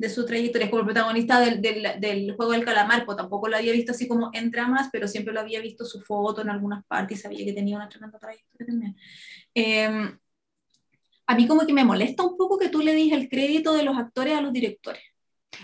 de 0.00 0.08
su 0.08 0.24
trayectoria 0.24 0.70
como 0.70 0.86
protagonista 0.86 1.40
del, 1.40 1.60
del, 1.60 2.34
juego 2.34 2.52
del 2.52 2.64
calamar, 2.64 3.04
pues 3.04 3.18
tampoco 3.18 3.48
lo 3.48 3.56
había 3.58 3.74
visto 3.74 3.92
así 3.92 4.08
como 4.08 4.30
en 4.32 4.50
dramas, 4.50 4.88
pero 4.90 5.06
siempre 5.06 5.34
lo 5.34 5.40
había 5.40 5.60
visto 5.60 5.84
su 5.84 6.00
foto 6.00 6.40
en 6.40 6.48
algunas 6.48 6.86
partes 6.86 7.18
y 7.18 7.20
sabía 7.20 7.44
que 7.44 7.52
tenía 7.52 7.76
una 7.76 7.90
tremenda 7.90 8.18
trayectoria 8.18 8.66
también. 8.66 8.96
Em, 9.52 10.18
a 11.26 11.34
mí 11.34 11.46
como 11.46 11.66
que 11.66 11.74
me 11.74 11.84
molesta 11.84 12.22
un 12.22 12.38
poco 12.38 12.58
que 12.58 12.70
tú 12.70 12.80
le 12.80 12.94
digas 12.94 13.20
el 13.20 13.28
crédito 13.28 13.74
de 13.74 13.82
los 13.82 13.98
actores 13.98 14.38
a 14.38 14.40
los 14.40 14.54
directores. 14.54 15.02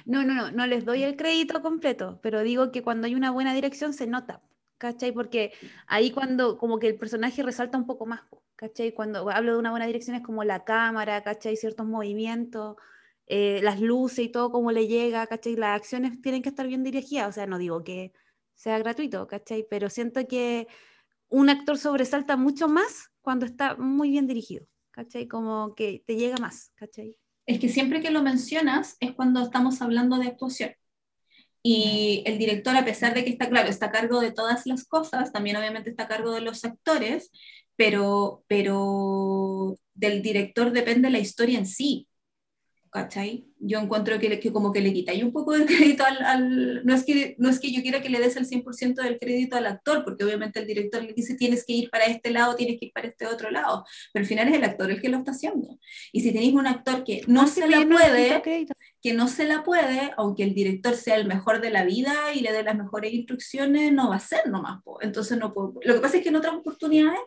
No, 0.04 0.22
no, 0.22 0.34
no, 0.34 0.50
no 0.50 0.66
les 0.66 0.84
doy 0.84 1.02
el 1.02 1.16
crédito 1.16 1.62
completo, 1.62 2.20
pero 2.22 2.42
digo 2.42 2.70
que 2.72 2.82
cuando 2.82 3.06
hay 3.06 3.14
una 3.14 3.30
buena 3.30 3.54
dirección 3.54 3.94
se 3.94 4.06
nota, 4.06 4.42
¿cachai? 4.76 5.12
Porque 5.12 5.54
ahí 5.86 6.10
cuando 6.10 6.58
como 6.58 6.78
que 6.78 6.88
el 6.88 6.98
personaje 6.98 7.42
resalta 7.42 7.78
un 7.78 7.86
poco 7.86 8.04
más, 8.04 8.20
¿cachai? 8.54 8.92
Cuando 8.92 9.30
hablo 9.30 9.52
de 9.54 9.58
una 9.58 9.70
buena 9.70 9.86
dirección 9.86 10.14
es 10.14 10.22
como 10.22 10.44
la 10.44 10.62
cámara, 10.64 11.22
¿cachai? 11.22 11.56
Ciertos 11.56 11.86
movimientos 11.86 12.76
eh, 13.26 13.60
las 13.62 13.80
luces 13.80 14.26
y 14.26 14.28
todo, 14.28 14.50
cómo 14.52 14.72
le 14.72 14.86
llega, 14.86 15.26
¿cachai? 15.26 15.56
Las 15.56 15.76
acciones 15.76 16.20
tienen 16.22 16.42
que 16.42 16.48
estar 16.48 16.66
bien 16.66 16.84
dirigidas, 16.84 17.28
o 17.28 17.32
sea, 17.32 17.46
no 17.46 17.58
digo 17.58 17.82
que 17.82 18.12
sea 18.54 18.78
gratuito, 18.78 19.26
¿cachai? 19.26 19.66
Pero 19.68 19.90
siento 19.90 20.26
que 20.26 20.68
un 21.28 21.50
actor 21.50 21.78
sobresalta 21.78 22.36
mucho 22.36 22.68
más 22.68 23.10
cuando 23.20 23.46
está 23.46 23.76
muy 23.76 24.10
bien 24.10 24.26
dirigido, 24.26 24.66
¿cachai? 24.90 25.26
Como 25.26 25.74
que 25.74 26.02
te 26.06 26.16
llega 26.16 26.36
más, 26.36 26.72
¿cachai? 26.76 27.16
Es 27.46 27.60
que 27.60 27.68
siempre 27.68 28.00
que 28.00 28.10
lo 28.10 28.22
mencionas 28.22 28.96
es 29.00 29.12
cuando 29.12 29.42
estamos 29.42 29.82
hablando 29.82 30.18
de 30.18 30.26
actuación. 30.26 30.74
Y 31.62 32.22
el 32.26 32.38
director, 32.38 32.76
a 32.76 32.84
pesar 32.84 33.12
de 33.12 33.24
que 33.24 33.30
está 33.30 33.48
claro, 33.48 33.68
está 33.68 33.86
a 33.86 33.90
cargo 33.90 34.20
de 34.20 34.30
todas 34.30 34.66
las 34.66 34.84
cosas, 34.84 35.32
también 35.32 35.56
obviamente 35.56 35.90
está 35.90 36.04
a 36.04 36.08
cargo 36.08 36.30
de 36.30 36.40
los 36.40 36.64
actores, 36.64 37.32
pero, 37.74 38.44
pero 38.46 39.76
del 39.94 40.22
director 40.22 40.70
depende 40.70 41.10
la 41.10 41.18
historia 41.18 41.58
en 41.58 41.66
sí. 41.66 42.06
¿Cachai? 42.96 43.44
Yo 43.58 43.78
encuentro 43.78 44.18
que, 44.18 44.40
que 44.40 44.52
como 44.52 44.72
que 44.72 44.80
le 44.80 44.92
quitáis 44.92 45.22
un 45.22 45.30
poco 45.30 45.52
de 45.52 45.66
crédito 45.66 46.02
al, 46.04 46.84
no, 46.84 46.94
es 46.94 47.04
que, 47.04 47.36
no 47.38 47.50
es 47.50 47.60
que 47.60 47.70
yo 47.70 47.82
quiera 47.82 48.00
que 48.00 48.08
le 48.08 48.18
des 48.18 48.36
el 48.36 48.48
100% 48.48 48.94
del 49.02 49.18
crédito 49.18 49.56
al 49.56 49.66
actor, 49.66 50.02
porque 50.02 50.24
obviamente 50.24 50.60
el 50.60 50.66
director 50.66 51.02
le 51.02 51.12
dice 51.12 51.34
tienes 51.34 51.64
que 51.66 51.74
ir 51.74 51.90
para 51.90 52.06
este 52.06 52.30
lado, 52.30 52.56
tienes 52.56 52.78
que 52.80 52.86
ir 52.86 52.92
para 52.92 53.08
este 53.08 53.26
otro 53.26 53.50
lado, 53.50 53.84
pero 54.12 54.22
al 54.22 54.28
final 54.28 54.48
es 54.48 54.54
el 54.54 54.64
actor 54.64 54.90
el 54.90 55.02
que 55.02 55.10
lo 55.10 55.18
está 55.18 55.32
haciendo. 55.32 55.78
Y 56.10 56.22
si 56.22 56.32
tenéis 56.32 56.54
un 56.54 56.66
actor 56.66 57.04
que 57.04 57.20
no 57.26 57.46
se 57.46 57.68
la 57.68 57.86
puede, 57.86 58.42
que 59.02 59.12
no 59.12 59.28
se 59.28 59.44
la 59.44 59.62
puede, 59.62 60.12
aunque 60.16 60.42
el 60.42 60.54
director 60.54 60.96
sea 60.96 61.16
el 61.16 61.26
mejor 61.26 61.60
de 61.60 61.70
la 61.70 61.84
vida 61.84 62.14
y 62.34 62.40
le 62.40 62.52
dé 62.52 62.62
las 62.62 62.76
mejores 62.76 63.12
instrucciones, 63.12 63.92
no 63.92 64.08
va 64.08 64.16
a 64.16 64.20
ser 64.20 64.48
nomás. 64.48 64.80
Entonces 65.02 65.36
no 65.36 65.52
puedo. 65.52 65.74
Lo 65.82 65.94
que 65.94 66.00
pasa 66.00 66.16
es 66.16 66.22
que 66.22 66.30
en 66.30 66.36
otras 66.36 66.54
oportunidades 66.54 67.20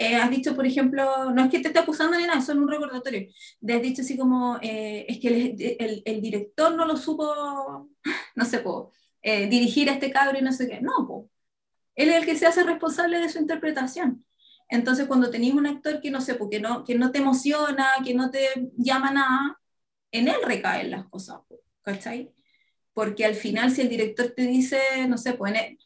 eh, 0.00 0.16
has 0.16 0.30
dicho, 0.30 0.56
por 0.56 0.66
ejemplo, 0.66 1.30
no 1.32 1.44
es 1.44 1.50
que 1.50 1.60
te 1.60 1.68
esté 1.68 1.80
acusando 1.80 2.16
ni 2.16 2.24
nada, 2.24 2.38
es 2.38 2.48
un 2.48 2.66
recordatorio. 2.66 3.28
De 3.60 3.74
has 3.74 3.82
dicho 3.82 4.00
así 4.00 4.16
como, 4.16 4.58
eh, 4.62 5.04
es 5.06 5.20
que 5.20 6.02
el, 6.06 6.22
director 6.22 6.74
no 6.74 6.86
lo 6.86 6.96
supo, 6.96 7.90
no 8.34 8.44
sé, 8.46 8.60
po, 8.60 8.92
eh, 9.22 9.46
dirigir 9.48 9.90
a 9.90 9.94
este 9.94 10.10
cabro 10.10 10.38
y 10.38 10.42
no 10.42 10.52
sé 10.52 10.68
qué. 10.68 10.80
No, 10.80 11.06
po. 11.06 11.30
él 11.96 12.08
es 12.10 12.16
el 12.16 12.24
que 12.26 12.36
se 12.36 12.46
hace 12.46 12.64
responsable 12.64 13.18
de 13.18 13.28
su 13.28 13.38
interpretación. 13.38 14.24
Entonces, 14.70 15.06
cuando 15.06 15.30
tenéis 15.30 15.54
un 15.54 15.66
actor 15.66 16.00
que 16.00 16.10
no 16.10 16.20
sé, 16.22 16.34
porque 16.34 16.60
no, 16.60 16.84
que 16.84 16.94
no 16.96 17.12
te 17.12 17.18
emociona, 17.18 17.88
que 18.04 18.14
no 18.14 18.30
te 18.30 18.48
llama 18.78 19.10
nada, 19.12 19.60
en 20.12 20.28
él 20.28 20.36
recaen 20.46 20.90
las 20.92 21.08
cosas, 21.08 21.40
¿cachai? 21.82 22.32
Porque 22.94 23.26
al 23.26 23.34
final, 23.34 23.70
si 23.72 23.82
el 23.82 23.90
director 23.90 24.32
te 24.36 24.42
dice, 24.46 24.80
no 25.08 25.18
sé, 25.18 25.34
pues 25.34 25.52
en 25.54 25.78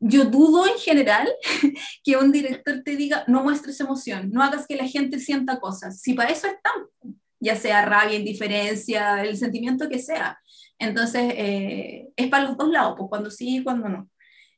yo 0.00 0.24
dudo 0.24 0.66
en 0.66 0.78
general 0.78 1.28
que 2.04 2.16
un 2.16 2.32
director 2.32 2.82
te 2.84 2.96
diga, 2.96 3.24
no 3.26 3.42
muestres 3.42 3.80
emoción, 3.80 4.30
no 4.32 4.42
hagas 4.42 4.66
que 4.66 4.76
la 4.76 4.86
gente 4.86 5.18
sienta 5.18 5.60
cosas. 5.60 6.00
Si 6.00 6.14
para 6.14 6.30
eso 6.30 6.46
están, 6.46 7.16
ya 7.38 7.56
sea 7.56 7.84
rabia, 7.84 8.18
indiferencia, 8.18 9.22
el 9.22 9.36
sentimiento 9.36 9.88
que 9.88 9.98
sea. 9.98 10.38
Entonces, 10.78 11.32
eh, 11.36 12.08
es 12.16 12.28
para 12.28 12.44
los 12.44 12.56
dos 12.56 12.70
lados, 12.70 12.94
pues 12.98 13.08
cuando 13.08 13.30
sí 13.30 13.58
y 13.58 13.62
cuando 13.62 13.88
no. 13.88 14.10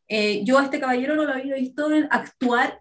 Eh, 0.08 0.44
yo 0.44 0.58
a 0.58 0.64
este 0.64 0.80
caballero 0.80 1.16
no 1.16 1.24
lo 1.24 1.32
había 1.32 1.56
visto 1.56 1.88
actuar, 2.10 2.80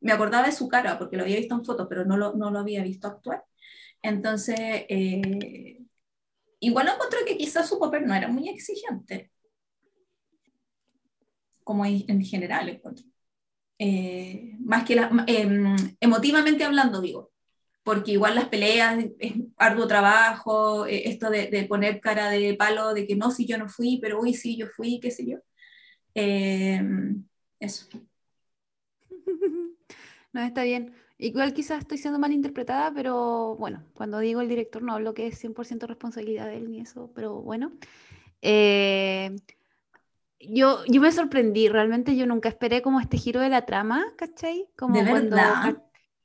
me 0.00 0.12
acordaba 0.12 0.46
de 0.46 0.52
su 0.52 0.68
cara, 0.68 0.98
porque 0.98 1.16
lo 1.16 1.24
había 1.24 1.36
visto 1.38 1.54
en 1.54 1.64
fotos, 1.64 1.86
pero 1.88 2.04
no 2.04 2.16
lo, 2.16 2.34
no 2.34 2.50
lo 2.50 2.60
había 2.60 2.82
visto 2.82 3.08
actuar. 3.08 3.44
Entonces, 4.02 4.56
eh, 4.58 5.78
igual 6.60 6.88
encontré 6.88 7.20
que 7.26 7.36
quizás 7.36 7.68
su 7.68 7.78
papel 7.78 8.06
no 8.06 8.14
era 8.14 8.28
muy 8.28 8.48
exigente 8.48 9.32
como 11.64 11.84
en 11.86 12.24
general 12.24 12.68
eh, 13.78 14.56
más 14.60 14.84
que 14.84 14.94
em, 15.26 15.76
emotivamente 16.00 16.64
hablando, 16.64 17.00
digo, 17.00 17.32
porque 17.82 18.12
igual 18.12 18.34
las 18.34 18.48
peleas 18.48 19.04
es 19.18 19.34
arduo 19.56 19.86
trabajo, 19.86 20.86
eh, 20.86 21.08
esto 21.08 21.30
de, 21.30 21.66
poner 21.68 22.00
cara 22.00 22.30
de 22.30 22.54
palo 22.54 22.94
de 22.94 23.06
que 23.06 23.16
no, 23.16 23.30
si 23.30 23.46
yo 23.46 23.58
no 23.58 23.68
fui, 23.68 23.98
pero 24.00 24.20
hoy 24.20 24.34
sí 24.34 24.56
yo 24.56 24.66
fui, 24.68 25.00
qué 25.00 25.10
sé 25.10 25.26
yo. 25.26 25.38
Em, 26.14 27.24
eso. 27.60 27.88
No, 30.32 30.40
está 30.42 30.64
bien. 30.64 30.92
Igual 31.16 31.54
quizás 31.54 31.78
estoy 31.78 31.96
siendo 31.96 32.18
mal 32.18 32.32
interpretada, 32.32 32.92
pero 32.92 33.54
bueno, 33.56 33.84
cuando 33.94 34.18
digo 34.18 34.40
el 34.40 34.48
director 34.48 34.82
no 34.82 34.94
hablo 34.94 35.14
que 35.14 35.28
es 35.28 35.38
100% 35.38 35.86
responsabilidad 35.86 36.46
de 36.46 36.56
él 36.56 36.68
ni 36.72 36.80
eso, 36.80 37.12
pero 37.14 37.40
bueno. 37.40 37.70
Eh, 38.42 39.36
yo, 40.48 40.84
yo 40.86 41.00
me 41.00 41.12
sorprendí, 41.12 41.68
realmente 41.68 42.16
yo 42.16 42.26
nunca 42.26 42.48
esperé 42.48 42.82
como 42.82 43.00
este 43.00 43.16
giro 43.18 43.40
de 43.40 43.48
la 43.48 43.66
trama, 43.66 44.04
¿cachai? 44.16 44.68
Como 44.76 44.94
¿De 44.94 45.02
verdad? 45.04 45.76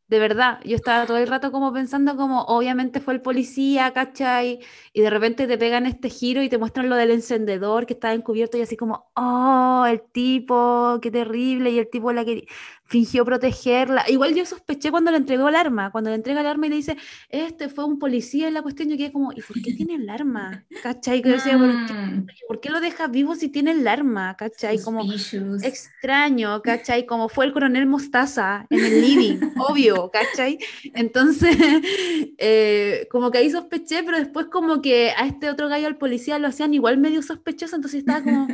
De 0.08 0.18
verdad, 0.18 0.60
yo 0.66 0.76
estaba 0.76 1.06
todo 1.06 1.18
el 1.18 1.28
rato 1.28 1.52
como 1.52 1.72
pensando 1.72 2.18
como, 2.18 2.42
obviamente 2.46 3.00
fue 3.00 3.14
el 3.14 3.22
policía, 3.22 3.94
¿cachai? 3.94 4.60
Y 4.92 5.02
de 5.02 5.10
repente 5.12 5.46
te 5.46 5.56
pegan 5.56 5.86
este 5.86 6.10
giro 6.10 6.42
y 6.42 6.50
te 6.50 6.58
muestran 6.58 6.90
lo 6.90 6.96
del 6.96 7.12
encendedor 7.12 7.86
que 7.86 7.94
estaba 7.94 8.16
encubierto 8.16 8.58
y 8.58 8.62
así 8.62 8.76
como, 8.76 9.12
oh, 9.16 9.86
el 9.88 10.02
tipo, 10.02 10.98
qué 11.00 11.12
terrible, 11.12 11.70
y 11.70 11.78
el 11.78 11.90
tipo 11.92 12.12
la 12.12 12.26
que 12.26 12.48
fingió 12.90 13.24
protegerla. 13.24 14.04
Igual 14.10 14.34
yo 14.34 14.46
sospeché 14.46 14.90
cuando 14.90 15.12
le 15.12 15.18
entregó 15.18 15.48
el 15.48 15.56
arma, 15.56 15.92
cuando 15.92 16.10
le 16.10 16.16
entrega 16.16 16.42
el 16.42 16.48
arma 16.48 16.66
y 16.66 16.70
le 16.70 16.76
dice, 16.78 16.98
este 17.30 17.70
fue 17.70 17.86
un 17.86 18.00
policía 18.00 18.48
en 18.48 18.56
la 18.56 18.64
cuestión, 18.64 18.90
yo 18.90 18.98
quedé 18.98 19.12
como, 19.12 19.32
¿y 19.32 19.42
por 19.42 19.62
qué 19.62 19.74
tiene 19.78 19.96
el 19.96 20.10
arma? 20.10 20.66
¿Cachai? 20.82 21.22
Que 21.22 21.30
decía, 21.30 21.58
mm. 21.58 22.26
¿por 22.48 22.60
qué, 22.60 22.70
lo 22.70 22.82
deja 22.82 23.08
vivo 23.08 23.36
si 23.36 23.50
tiene 23.50 23.72
el 23.72 23.88
arma? 23.88 24.36
¿Cachai? 24.36 24.82
Como 24.82 25.04
extraño, 25.62 26.62
¿cachai? 26.64 27.06
Como 27.06 27.30
fue 27.30 27.46
el 27.46 27.54
coronel 27.54 27.86
Mostaza 27.86 28.66
en 28.72 28.84
el 28.84 29.02
living, 29.06 29.38
obvio, 29.58 30.10
¿cachai? 30.12 30.58
Entonces, 30.96 31.56
eh, 32.40 33.08
como 33.12 33.30
que 33.30 33.38
ahí 33.38 33.52
sospeché, 33.52 34.02
pero 34.04 34.18
después 34.18 34.48
como 34.48 34.82
que 34.82 35.12
a 35.16 35.28
este 35.28 35.52
otro 35.52 35.70
gallo, 35.70 35.86
al 35.86 35.98
policía, 35.98 36.40
lo 36.40 36.48
hacían 36.48 36.74
igual 36.74 36.98
medio 36.98 37.22
sospechoso, 37.22 37.76
entonces 37.76 38.00
estaba 38.00 38.24
como 38.24 38.48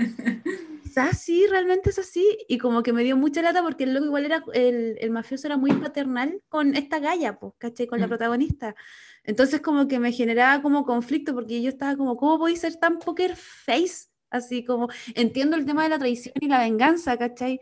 sí, 1.13 1.45
realmente 1.49 1.89
es 1.89 1.99
así. 1.99 2.37
Y 2.47 2.57
como 2.57 2.83
que 2.83 2.93
me 2.93 3.03
dio 3.03 3.17
mucha 3.17 3.41
lata 3.41 3.61
porque 3.61 3.83
el 3.83 3.93
loco 3.93 4.05
igual 4.05 4.25
era, 4.25 4.43
el, 4.53 4.97
el 4.99 5.11
mafioso 5.11 5.47
era 5.47 5.57
muy 5.57 5.71
paternal 5.73 6.41
con 6.49 6.75
esta 6.75 6.99
galla, 6.99 7.37
pues, 7.39 7.53
¿cachai? 7.57 7.87
Con 7.87 7.99
la 7.99 8.07
mm. 8.07 8.09
protagonista. 8.09 8.75
Entonces 9.23 9.61
como 9.61 9.87
que 9.87 9.99
me 9.99 10.11
generaba 10.11 10.61
como 10.61 10.85
conflicto 10.85 11.33
porque 11.33 11.61
yo 11.61 11.69
estaba 11.69 11.95
como, 11.95 12.17
¿cómo 12.17 12.39
podéis 12.39 12.61
ser 12.61 12.75
tan 12.77 12.99
poker 12.99 13.35
face? 13.35 14.07
Así 14.29 14.63
como, 14.65 14.89
entiendo 15.15 15.55
el 15.55 15.65
tema 15.65 15.83
de 15.83 15.89
la 15.89 15.99
traición 15.99 16.33
y 16.39 16.47
la 16.47 16.59
venganza, 16.59 17.17
¿cachai? 17.17 17.59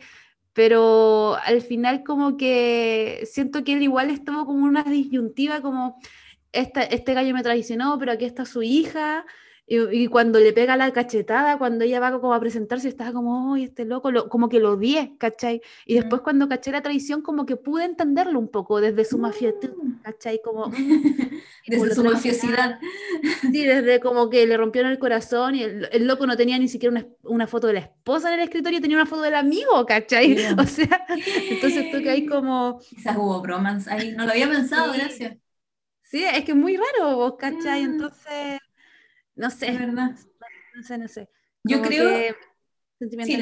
Pero 0.53 1.35
al 1.43 1.61
final 1.61 2.03
como 2.03 2.37
que 2.37 3.27
siento 3.31 3.63
que 3.63 3.73
él 3.73 3.83
igual 3.83 4.09
estuvo 4.09 4.45
como 4.45 4.65
una 4.65 4.83
disyuntiva 4.83 5.61
como, 5.61 5.99
esta, 6.51 6.83
este 6.83 7.13
gallo 7.13 7.33
me 7.33 7.43
traicionó, 7.43 7.97
pero 7.99 8.11
aquí 8.11 8.25
está 8.25 8.45
su 8.45 8.63
hija, 8.63 9.25
Y, 9.65 10.07
cuando 10.07 10.39
le 10.39 10.51
pega 10.51 10.75
la 10.75 10.91
cachetada, 10.91 11.57
cuando 11.57 11.85
ella 11.85 12.01
va 12.01 12.11
como 12.11 12.33
a 12.33 12.39
presentarse, 12.39 12.89
estaba 12.89 13.13
como, 13.13 13.53
¡ay, 13.53 13.63
este 13.63 13.85
loco! 13.85 14.11
como 14.27 14.49
que 14.49 14.59
lo 14.59 14.73
odié, 14.73 15.15
¿cachai? 15.17 15.61
Y 15.85 15.95
después 15.95 16.21
cuando 16.21 16.49
caché 16.49 16.71
la 16.71 16.81
traición, 16.81 17.21
como 17.21 17.45
que 17.45 17.55
pude 17.55 17.85
entenderlo 17.85 18.39
un 18.39 18.49
poco 18.49 18.81
desde 18.81 19.05
su 19.05 19.17
mafiosidad, 19.17 19.71
mm. 19.73 20.01
¿cachai? 20.01 20.41
Como, 20.43 20.69
desde 21.67 21.95
su 21.95 22.03
mafiosidad. 22.03 22.77
Sí, 23.39 23.63
desde 23.63 24.01
como 24.01 24.29
que 24.29 24.45
le 24.45 24.57
rompieron 24.57 24.91
el 24.91 24.99
corazón 24.99 25.55
y 25.55 25.63
el, 25.63 26.07
loco 26.07 26.27
no 26.27 26.35
tenía 26.35 26.59
ni 26.59 26.67
siquiera 26.67 27.05
una, 27.23 27.47
foto 27.47 27.67
de 27.67 27.73
la 27.73 27.79
esposa 27.79 28.33
en 28.33 28.41
el 28.41 28.43
escritorio, 28.43 28.81
tenía 28.81 28.97
una 28.97 29.05
foto 29.05 29.21
del 29.21 29.35
amigo, 29.35 29.85
¿cachai? 29.85 30.35
O 30.59 30.65
sea, 30.65 31.05
entonces 31.49 31.89
tú 31.89 31.99
que 32.03 32.09
hay 32.09 32.25
como... 32.25 32.79
Quizás 32.79 33.15
hubo 33.15 33.41
bromance 33.41 33.89
ahí, 33.89 34.11
no 34.11 34.25
lo 34.25 34.31
había 34.31 34.49
pensado, 34.49 34.91
gracias. 34.91 35.37
Sí, 36.01 36.21
es 36.21 36.43
que 36.43 36.51
es 36.51 36.57
muy 36.57 36.75
raro, 36.75 37.15
vos, 37.15 37.35
¿cachai? 37.39 37.83
Mm. 37.83 37.91
Entonces... 37.91 38.59
No 39.43 39.49
sé. 39.49 39.67
Es 39.71 39.77
verdad. 39.77 40.11
No 40.73 40.83
sé, 40.83 40.97
no 40.97 41.07
sé. 41.09 41.27
Yo 41.65 41.81
creo. 41.81 42.33
sí, 42.97 43.41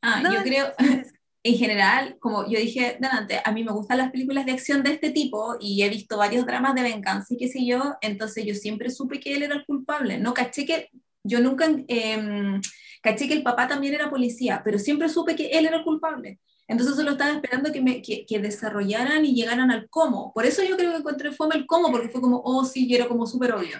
Ah, 0.00 0.22
yo 0.22 0.40
creo. 0.44 0.72
en 1.42 1.58
general, 1.58 2.16
como 2.20 2.48
yo 2.48 2.60
dije 2.60 2.96
delante, 3.00 3.40
a 3.44 3.50
mí 3.50 3.64
me 3.64 3.72
gustan 3.72 3.98
las 3.98 4.12
películas 4.12 4.46
de 4.46 4.52
acción 4.52 4.84
de 4.84 4.92
este 4.92 5.10
tipo 5.10 5.56
y 5.60 5.82
he 5.82 5.88
visto 5.88 6.16
varios 6.16 6.46
dramas 6.46 6.76
de 6.76 6.82
venganza 6.82 7.34
y 7.34 7.38
qué 7.38 7.48
sé 7.48 7.66
yo, 7.66 7.96
entonces 8.02 8.44
yo 8.44 8.54
siempre 8.54 8.88
supe 8.90 9.18
que 9.18 9.34
él 9.34 9.42
era 9.42 9.56
el 9.56 9.66
culpable. 9.66 10.18
No 10.18 10.32
caché 10.32 10.64
que, 10.64 10.90
yo 11.24 11.40
nunca 11.40 11.66
eh, 11.88 12.60
caché 13.02 13.26
que 13.26 13.34
el 13.34 13.42
papá 13.42 13.66
también 13.66 13.94
era 13.94 14.08
policía, 14.08 14.62
pero 14.64 14.78
siempre 14.78 15.08
supe 15.08 15.34
que 15.34 15.48
él 15.48 15.66
era 15.66 15.78
el 15.78 15.84
culpable. 15.84 16.38
Entonces 16.68 16.94
solo 16.94 17.12
estaba 17.12 17.32
esperando 17.32 17.72
que, 17.72 17.80
me, 17.80 18.00
que, 18.00 18.24
que, 18.26 18.38
desarrollaran 18.38 19.24
y 19.24 19.34
llegaran 19.34 19.72
al 19.72 19.88
cómo. 19.90 20.32
Por 20.32 20.46
eso 20.46 20.62
yo 20.62 20.76
creo 20.76 20.92
que 20.92 20.98
encontré 20.98 21.32
fome 21.32 21.56
el 21.56 21.66
cómo, 21.66 21.90
porque 21.90 22.10
fue 22.10 22.20
como, 22.20 22.40
oh 22.44 22.64
sí, 22.64 22.86
y 22.88 22.94
era 22.94 23.08
como 23.08 23.26
súper 23.26 23.54
obvio. 23.54 23.76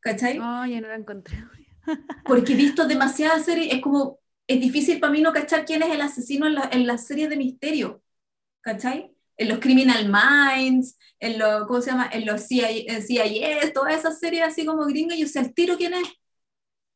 ¿Cachai? 0.00 0.38
No, 0.38 0.66
ya 0.66 0.80
no 0.80 0.88
la 0.88 0.96
encontré. 0.96 1.44
Porque 2.24 2.52
he 2.52 2.56
visto 2.56 2.86
demasiadas 2.86 3.44
series, 3.44 3.74
es 3.74 3.80
como, 3.80 4.18
es 4.46 4.60
difícil 4.60 5.00
para 5.00 5.12
mí 5.12 5.20
no 5.20 5.32
cachar 5.32 5.64
quién 5.64 5.82
es 5.82 5.90
el 5.90 6.00
asesino 6.00 6.46
en, 6.46 6.54
la, 6.54 6.68
en 6.72 6.86
las 6.86 7.06
series 7.06 7.28
de 7.28 7.36
misterio, 7.36 8.02
¿cachai? 8.60 9.14
En 9.36 9.48
los 9.48 9.58
Criminal 9.58 10.10
Minds, 10.10 10.98
en 11.20 11.38
los, 11.38 11.66
¿cómo 11.66 11.80
se 11.80 11.90
llama? 11.90 12.08
En 12.12 12.26
los 12.26 12.42
CIA, 12.42 13.00
CIA 13.00 13.72
todas 13.72 13.94
esas 13.94 14.18
series 14.18 14.42
así 14.42 14.64
como 14.64 14.84
gringas, 14.86 15.18
yo 15.18 15.26
sé 15.26 15.40
el 15.40 15.54
tiro 15.54 15.76
quién 15.76 15.94
es. 15.94 16.08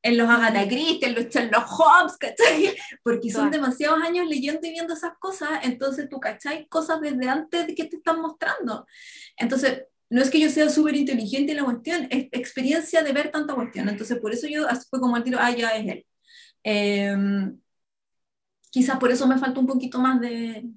En 0.05 0.19
los 0.19 0.29
Agatha 0.29 0.67
Christie, 0.67 1.07
en 1.07 1.15
los 1.15 1.27
Sherlock 1.27 1.69
Holmes, 1.79 2.17
¿cachai? 2.17 2.77
Porque 3.05 3.31
son 3.31 3.53
demasiados 3.53 4.03
años 4.03 4.27
leyendo 4.27 4.67
y 4.67 4.73
viendo 4.73 4.95
esas 4.95 5.13
cosas, 5.19 5.61
entonces 5.63 6.09
tú, 6.09 6.19
¿cachai? 6.19 6.67
Cosas 6.67 7.01
desde 7.01 7.29
antes 7.29 7.69
de 7.69 7.75
que 7.77 7.85
te 7.85 7.97
están 7.97 8.21
mostrando. 8.21 8.85
Entonces, 9.37 9.85
no 10.13 10.21
es 10.21 10.29
que 10.29 10.39
yo 10.39 10.51
sea 10.51 10.69
súper 10.69 10.95
inteligente 10.95 11.53
en 11.53 11.57
la 11.57 11.65
cuestión, 11.65 12.07
es 12.11 12.29
experiencia 12.33 13.03
de 13.03 13.13
ver 13.15 13.31
tanta 13.31 13.55
cuestión. 13.55 13.89
Entonces, 13.89 14.19
por 14.19 14.31
eso 14.31 14.47
yo 14.47 14.67
fue 14.91 15.01
como 15.01 15.17
al 15.17 15.25
tiro, 15.25 15.39
ah, 15.41 15.51
ya 15.51 15.71
es 15.71 15.89
él. 15.89 16.07
Em, 16.63 17.59
quizás 18.71 18.99
por 18.99 19.11
eso 19.11 19.27
me 19.27 19.39
falta 19.39 19.59
un 19.59 19.67
poquito 19.67 19.99
más 19.99 20.21
de, 20.21 20.69